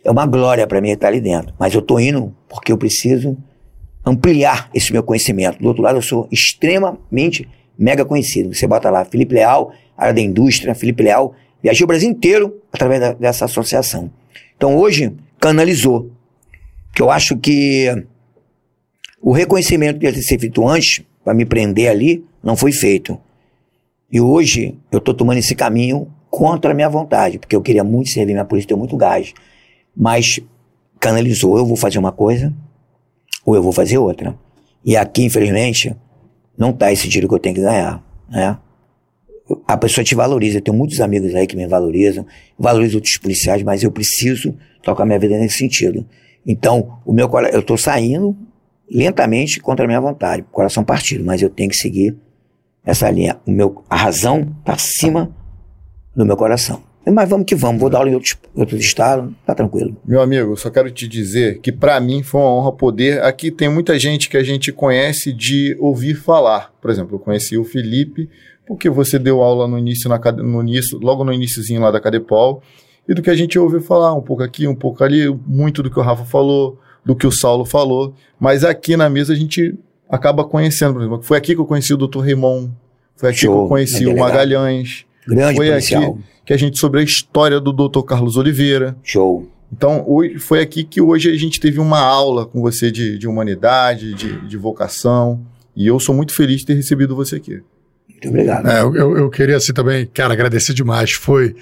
[0.04, 1.54] É uma glória para mim estar ali dentro.
[1.58, 3.38] Mas eu estou indo porque eu preciso
[4.04, 5.58] ampliar esse meu conhecimento.
[5.60, 7.48] Do outro lado, eu sou extremamente
[7.78, 8.54] mega conhecido.
[8.54, 13.00] Você bota lá Felipe Leal, área da indústria, Felipe Leal, viajou o Brasil inteiro através
[13.00, 14.10] da, dessa associação.
[14.58, 16.10] Então hoje canalizou.
[16.94, 17.88] Que eu acho que
[19.22, 23.18] o reconhecimento que ia ter sido feito antes, para me prender ali, não foi feito.
[24.12, 28.10] E hoje eu estou tomando esse caminho contra a minha vontade, porque eu queria muito
[28.10, 29.32] servir minha polícia, tenho muito gás.
[29.96, 30.40] Mas
[31.00, 32.52] canalizou, eu vou fazer uma coisa,
[33.44, 34.36] ou eu vou fazer outra.
[34.84, 35.96] E aqui, infelizmente,
[36.56, 38.58] não tá esse tiro que eu tenho que ganhar, né?
[39.66, 42.26] A pessoa te valoriza, eu tenho muitos amigos aí que me valorizam,
[42.58, 46.06] valorizam outros policiais, mas eu preciso tocar minha vida nesse sentido.
[46.46, 48.36] Então, o meu eu estou saindo
[48.90, 52.16] lentamente contra a minha vontade, coração partido, mas eu tenho que seguir
[52.84, 53.38] essa linha.
[53.46, 55.30] O meu, a razão está acima
[56.14, 56.82] do meu coração.
[57.06, 59.94] Mas vamos que vamos, vou dar aula em outros, outros estados, tá tranquilo.
[60.06, 63.22] Meu amigo, só quero te dizer que para mim foi uma honra poder.
[63.22, 66.72] Aqui tem muita gente que a gente conhece de ouvir falar.
[66.80, 68.30] Por exemplo, eu conheci o Felipe,
[68.66, 72.62] porque você deu aula no início, na, no início logo no iníciozinho lá da Cadepol,
[73.06, 75.90] e do que a gente ouviu falar, um pouco aqui, um pouco ali, muito do
[75.90, 78.14] que o Rafa falou, do que o Saulo falou.
[78.40, 81.22] Mas aqui na mesa a gente acaba conhecendo, por exemplo.
[81.22, 82.20] Foi aqui que eu conheci o Dr.
[82.20, 82.72] Raymond,
[83.16, 85.04] foi aqui Show, que eu conheci o Magalhães.
[85.26, 86.02] Grande foi policial.
[86.02, 88.02] aqui que a gente sobre a história do Dr.
[88.02, 88.96] Carlos Oliveira.
[89.02, 89.48] Show.
[89.72, 93.26] Então, hoje, foi aqui que hoje a gente teve uma aula com você de, de
[93.26, 95.44] humanidade, de, de vocação.
[95.74, 97.62] E eu sou muito feliz de ter recebido você aqui.
[98.08, 98.68] Muito obrigado.
[98.68, 101.12] É, eu, eu queria, assim, também, cara, agradecer demais.
[101.12, 101.56] Foi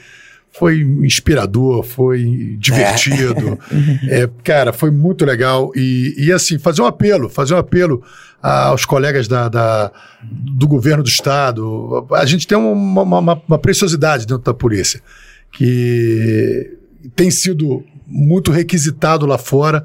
[0.52, 3.58] foi inspirador, foi divertido.
[4.08, 4.22] É.
[4.22, 5.72] é, cara, foi muito legal.
[5.74, 8.02] E, e assim, fazer um apelo, fazer um apelo
[8.42, 9.90] aos colegas da, da
[10.22, 12.06] do governo do Estado.
[12.12, 15.00] A gente tem uma, uma, uma, preciosidade dentro da polícia,
[15.52, 16.76] que
[17.16, 19.84] tem sido muito requisitado lá fora.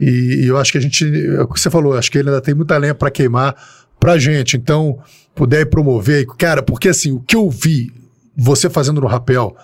[0.00, 2.28] E, e eu acho que a gente, é o que você falou, acho que ele
[2.28, 3.54] ainda tem muita lenha para queimar
[4.00, 4.56] pra gente.
[4.56, 4.98] Então,
[5.34, 6.24] puder promover.
[6.38, 7.92] Cara, porque assim, o que eu vi
[8.36, 9.56] você fazendo no rapel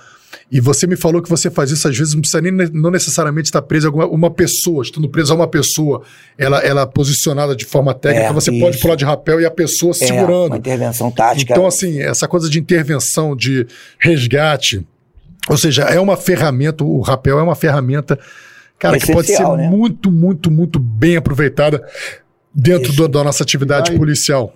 [0.50, 3.48] e você me falou que você faz isso às vezes, não precisa nem não necessariamente
[3.48, 6.02] estar preso a alguma, uma pessoa, estando preso a uma pessoa,
[6.38, 8.60] ela, ela posicionada de forma técnica, é, você isso.
[8.60, 10.52] pode pular de rapel e a pessoa é, segurando.
[10.52, 11.52] Uma intervenção tática.
[11.52, 13.66] Então, assim, essa coisa de intervenção, de
[13.98, 14.86] resgate,
[15.48, 18.18] ou seja, é uma ferramenta, o rapel é uma ferramenta,
[18.78, 19.68] cara, que pode ser né?
[19.68, 21.84] muito, muito, muito bem aproveitada
[22.54, 24.54] dentro do, da nossa atividade policial.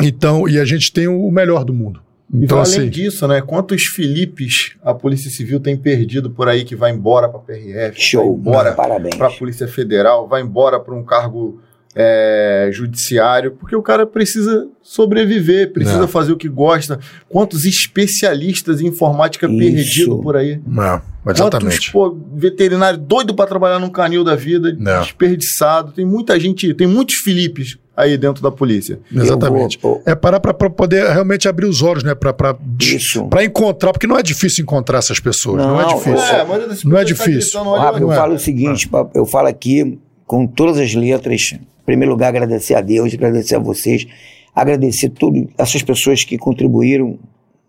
[0.00, 2.03] Então, e a gente tem o melhor do mundo.
[2.32, 3.40] Então, além assim, disso, né?
[3.40, 8.00] Quantos Filipes a Polícia Civil tem perdido por aí que vai embora para a PRF,
[8.00, 8.72] Show, vai embora
[9.16, 11.60] para a Polícia Federal, vai embora para um cargo
[11.94, 16.08] é, judiciário, porque o cara precisa sobreviver, precisa Não.
[16.08, 16.98] fazer o que gosta.
[17.28, 20.60] Quantos especialistas em informática perdidos por aí?
[20.66, 21.92] Não, exatamente.
[21.92, 25.02] Quantos pô, veterinário doido para trabalhar num canil da vida, Não.
[25.02, 25.92] desperdiçado.
[25.92, 28.98] Tem muita gente, tem muitos Filipes aí dentro da polícia.
[29.12, 29.78] Exatamente.
[29.80, 32.14] Vou, é parar para poder realmente abrir os olhos, né?
[32.14, 35.58] Para encontrar, porque não é difícil encontrar essas pessoas.
[35.58, 36.34] Não, não é difícil.
[36.34, 36.46] É,
[36.84, 37.62] não é difícil.
[37.62, 39.06] Tá eu falo o seguinte, ah.
[39.14, 41.52] eu falo aqui com todas as letras.
[41.52, 44.06] Em primeiro lugar, agradecer a Deus, agradecer a vocês,
[44.54, 47.18] agradecer todas essas pessoas que contribuíram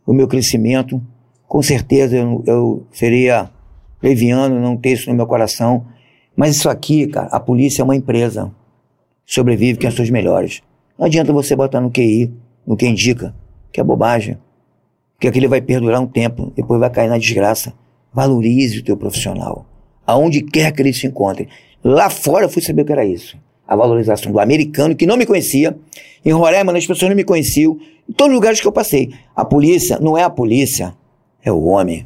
[0.07, 1.01] no meu crescimento.
[1.47, 3.49] Com certeza eu, eu seria
[4.01, 5.85] leviano não ter isso no meu coração.
[6.35, 8.51] Mas isso aqui, cara, a polícia é uma empresa
[9.25, 10.61] sobrevive quem são os melhores.
[10.97, 12.31] Não adianta você botar no QI,
[12.65, 13.35] no que indica,
[13.71, 14.37] que é bobagem.
[15.13, 17.73] Porque aquilo vai perdurar um tempo, depois vai cair na desgraça.
[18.13, 19.65] Valorize o teu profissional.
[20.07, 21.47] aonde quer que eles se encontrem.
[21.83, 23.37] Lá fora eu fui saber o que era isso.
[23.67, 25.75] A valorização do americano, que não me conhecia.
[26.23, 27.77] Em Roraima, as pessoas não me conheciam.
[28.07, 29.11] Em todos os lugares que eu passei.
[29.35, 30.95] A polícia não é a polícia,
[31.43, 32.05] é o homem.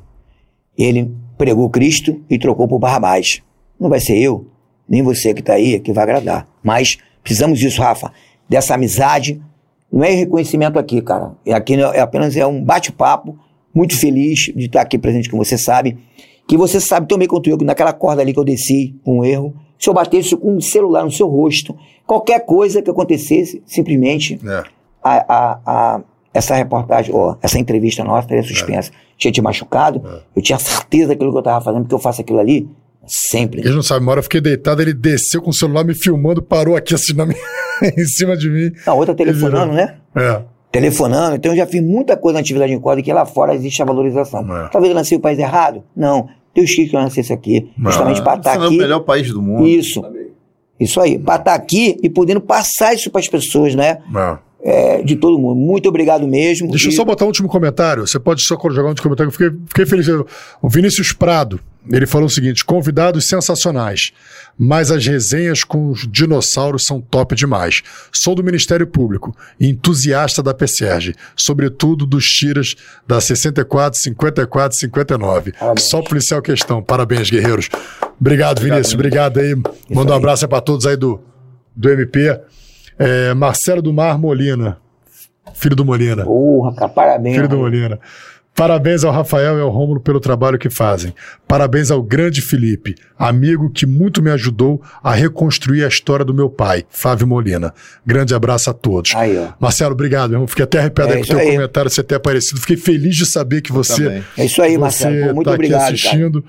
[0.78, 3.42] Ele pregou Cristo e trocou por Barrabás.
[3.78, 4.48] Não vai ser eu,
[4.88, 6.48] nem você que está aí, que vai agradar.
[6.64, 8.12] Mas precisamos disso, Rafa,
[8.48, 9.42] dessa amizade.
[9.92, 11.32] Não é reconhecimento aqui, cara.
[11.46, 13.38] É aqui é apenas é um bate-papo.
[13.74, 15.98] Muito feliz de estar aqui presente com você, sabe?
[16.48, 19.54] Que você sabe também quanto eu, que naquela corda ali que eu desci, um erro,
[19.78, 24.64] se eu batesse com um celular no seu rosto, qualquer coisa que acontecesse, simplesmente É.
[25.04, 26.02] a, a, a-
[26.34, 28.92] essa reportagem, ó, essa entrevista nossa teria suspensa.
[29.18, 30.02] Tinha te machucado,
[30.36, 32.68] eu tinha certeza daquilo que eu estava fazendo, porque eu faço aquilo ali
[33.10, 33.62] sempre.
[33.62, 36.42] Eles não sabem, uma hora eu fiquei deitado, ele desceu com o celular me filmando,
[36.42, 37.38] parou aqui assim na minha-
[37.98, 38.72] em cima de mim.
[38.86, 39.96] A outra telefonando, né?
[40.16, 40.42] É.
[40.72, 43.82] Telefonando, então eu já fiz muita coisa na atividade em corda que lá fora existe
[43.82, 44.42] a valorização.
[44.56, 44.70] É.
[44.70, 45.84] Talvez eu nasci no país errado?
[45.96, 46.30] Não.
[46.54, 48.78] Deus quis que eu nascesse aqui, justamente para estar Você não é o aqui.
[48.78, 49.68] melhor país do mundo.
[49.68, 50.02] Isso.
[50.80, 53.98] Isso aí, para estar aqui e podendo passar isso para as pessoas, né?
[54.16, 54.38] É.
[54.62, 55.56] É, de todo mundo.
[55.56, 56.70] Muito obrigado mesmo.
[56.70, 58.06] Deixa eu E- só botar um último comentário.
[58.06, 59.30] Você pode só jogar um último comentário.
[59.30, 60.08] Eu fiquei, fiquei feliz.
[60.62, 64.12] O Vinícius Prado, ele falou o seguinte: convidados sensacionais,
[64.58, 67.82] mas as resenhas com os dinossauros são top demais.
[68.12, 72.76] Sou do Ministério Público, entusiasta da PSERG, sobretudo dos tiras
[73.08, 75.54] da 64, 54 59.
[75.54, 75.90] Parabéns.
[75.90, 76.84] Só policial questão.
[76.84, 77.70] Parabéns, guerreiros.
[78.20, 78.94] Obrigado, Vinícius.
[78.94, 79.56] Obrigado aí.
[79.90, 81.22] Manda um abraço pra todos aí do,
[81.74, 82.38] do MP.
[83.00, 84.78] É, Marcelo do Mar Molina.
[85.54, 86.24] Filho do Molina.
[86.26, 87.36] Porra, cara, parabéns.
[87.36, 87.58] Filho do.
[87.58, 88.00] Molina.
[88.56, 91.16] Parabéns ao Rafael e ao Rômulo pelo trabalho que fazem.
[91.48, 96.50] Parabéns ao grande Felipe, amigo que muito me ajudou a reconstruir a história do meu
[96.50, 97.74] pai, Fábio Molina.
[98.06, 99.16] Grande abraço a todos.
[99.16, 99.54] Aí, ó.
[99.62, 100.48] Marcelo, obrigado, meu irmão.
[100.48, 101.52] Fiquei até arrepiado É aí com o teu aí.
[101.54, 102.60] comentário, você ter aparecido.
[102.60, 104.22] Fiquei feliz de saber que você.
[104.38, 105.28] É isso aí, você Marcelo.
[105.30, 106.12] Pô, muito tá obrigado, aqui cara.
[106.12, 106.44] assistindo.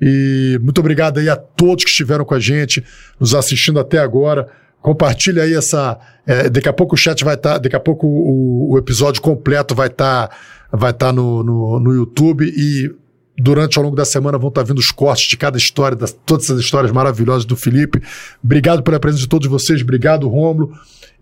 [0.00, 2.84] E muito obrigado aí a todos que estiveram com a gente,
[3.20, 4.48] nos assistindo até agora.
[4.82, 5.98] Compartilha aí essa.
[6.26, 7.58] é, daqui a pouco o chat vai estar.
[7.58, 10.28] daqui a pouco o, o episódio completo vai estar
[10.72, 12.90] vai tá no, no, no YouTube e
[13.38, 16.44] durante ao longo da semana vão estar vindo os cortes de cada história, das, todas
[16.44, 18.02] essas histórias maravilhosas do Felipe.
[18.42, 20.72] Obrigado pela presença de todos vocês, obrigado, Rômulo.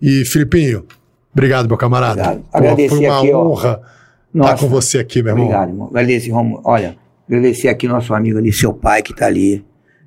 [0.01, 0.85] E Filipinho,
[1.33, 2.23] obrigado, meu camarada.
[2.23, 2.43] Obrigado.
[2.51, 3.49] Pô, Agradecer foi uma aqui, ó.
[3.49, 3.81] honra
[4.33, 4.55] Nossa.
[4.55, 5.47] estar com você aqui, meu irmão.
[5.47, 5.89] Obrigado, irmão.
[5.89, 6.63] Agradecer, Romulo.
[6.65, 6.97] Olha,
[7.29, 9.65] agradecer aqui nosso amigo ali, seu pai que tá ali.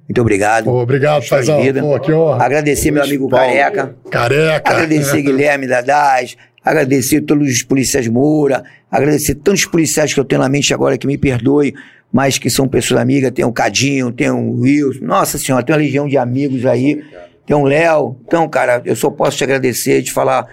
[0.07, 0.65] Muito obrigado.
[0.65, 1.23] Pô, obrigado,
[1.61, 1.81] vida.
[1.81, 2.43] Pô, que honra.
[2.43, 3.45] Agradecer meu amigo Paulo.
[3.45, 3.95] Careca.
[4.09, 4.71] Careca.
[4.71, 6.35] Agradecer Guilherme Dadás.
[6.63, 8.63] Agradecer todos os policiais Moura.
[8.91, 11.73] Agradecer tantos policiais que eu tenho na mente agora que me perdoe,
[12.11, 13.31] mas que são pessoas amigas.
[13.31, 15.03] Tem o Cadinho, tem o Wilson.
[15.03, 17.03] Nossa Senhora, tem uma legião de amigos aí.
[17.45, 18.17] Tem o Léo.
[18.25, 20.45] Então, cara, eu só posso te agradecer e te falar.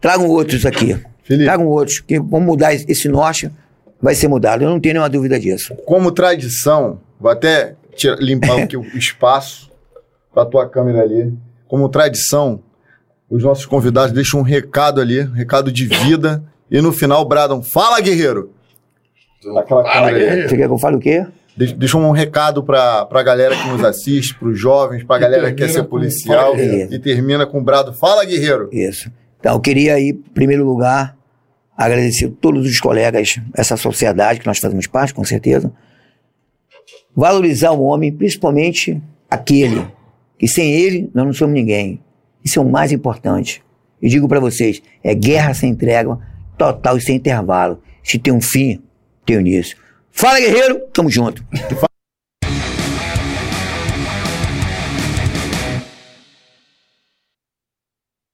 [0.00, 0.96] Tragam outros aqui.
[1.22, 1.44] Felipe.
[1.44, 3.50] Tragam outros, que vão mudar esse esse norte.
[4.00, 4.62] Vai ser mudado.
[4.62, 5.74] Eu não tenho nenhuma dúvida disso.
[5.86, 9.70] Como tradição, vou até tira- limpar aqui o espaço
[10.32, 11.32] para tua câmera ali.
[11.66, 12.60] Como tradição,
[13.28, 17.62] os nossos convidados deixam um recado ali, um recado de vida, e no final bradam:
[17.62, 18.52] Fala, guerreiro!
[19.58, 20.42] Aquela câmera ali.
[20.48, 21.26] Você quer que eu fale o quê?
[21.56, 25.56] De- Deixa um recado pra, pra galera que nos assiste, pros jovens, pra galera que
[25.56, 26.94] quer ser com policial, Fala, guerreiro.
[26.94, 28.68] e termina com o brado: Fala, guerreiro!
[28.72, 29.10] Isso.
[29.40, 31.16] Então, eu queria aí, em primeiro lugar,
[31.76, 35.72] agradecer a todos os colegas, essa sociedade que nós fazemos parte, com certeza.
[37.16, 39.86] Valorizar o homem, principalmente aquele,
[40.38, 41.98] que sem ele nós não somos ninguém.
[42.44, 43.64] Isso é o mais importante.
[44.00, 46.20] E digo para vocês, é guerra sem trégua,
[46.58, 47.80] total e sem intervalo.
[48.04, 48.82] Se tem um fim,
[49.24, 49.78] tem um início.
[50.12, 51.42] Fala, guerreiro, tamo junto.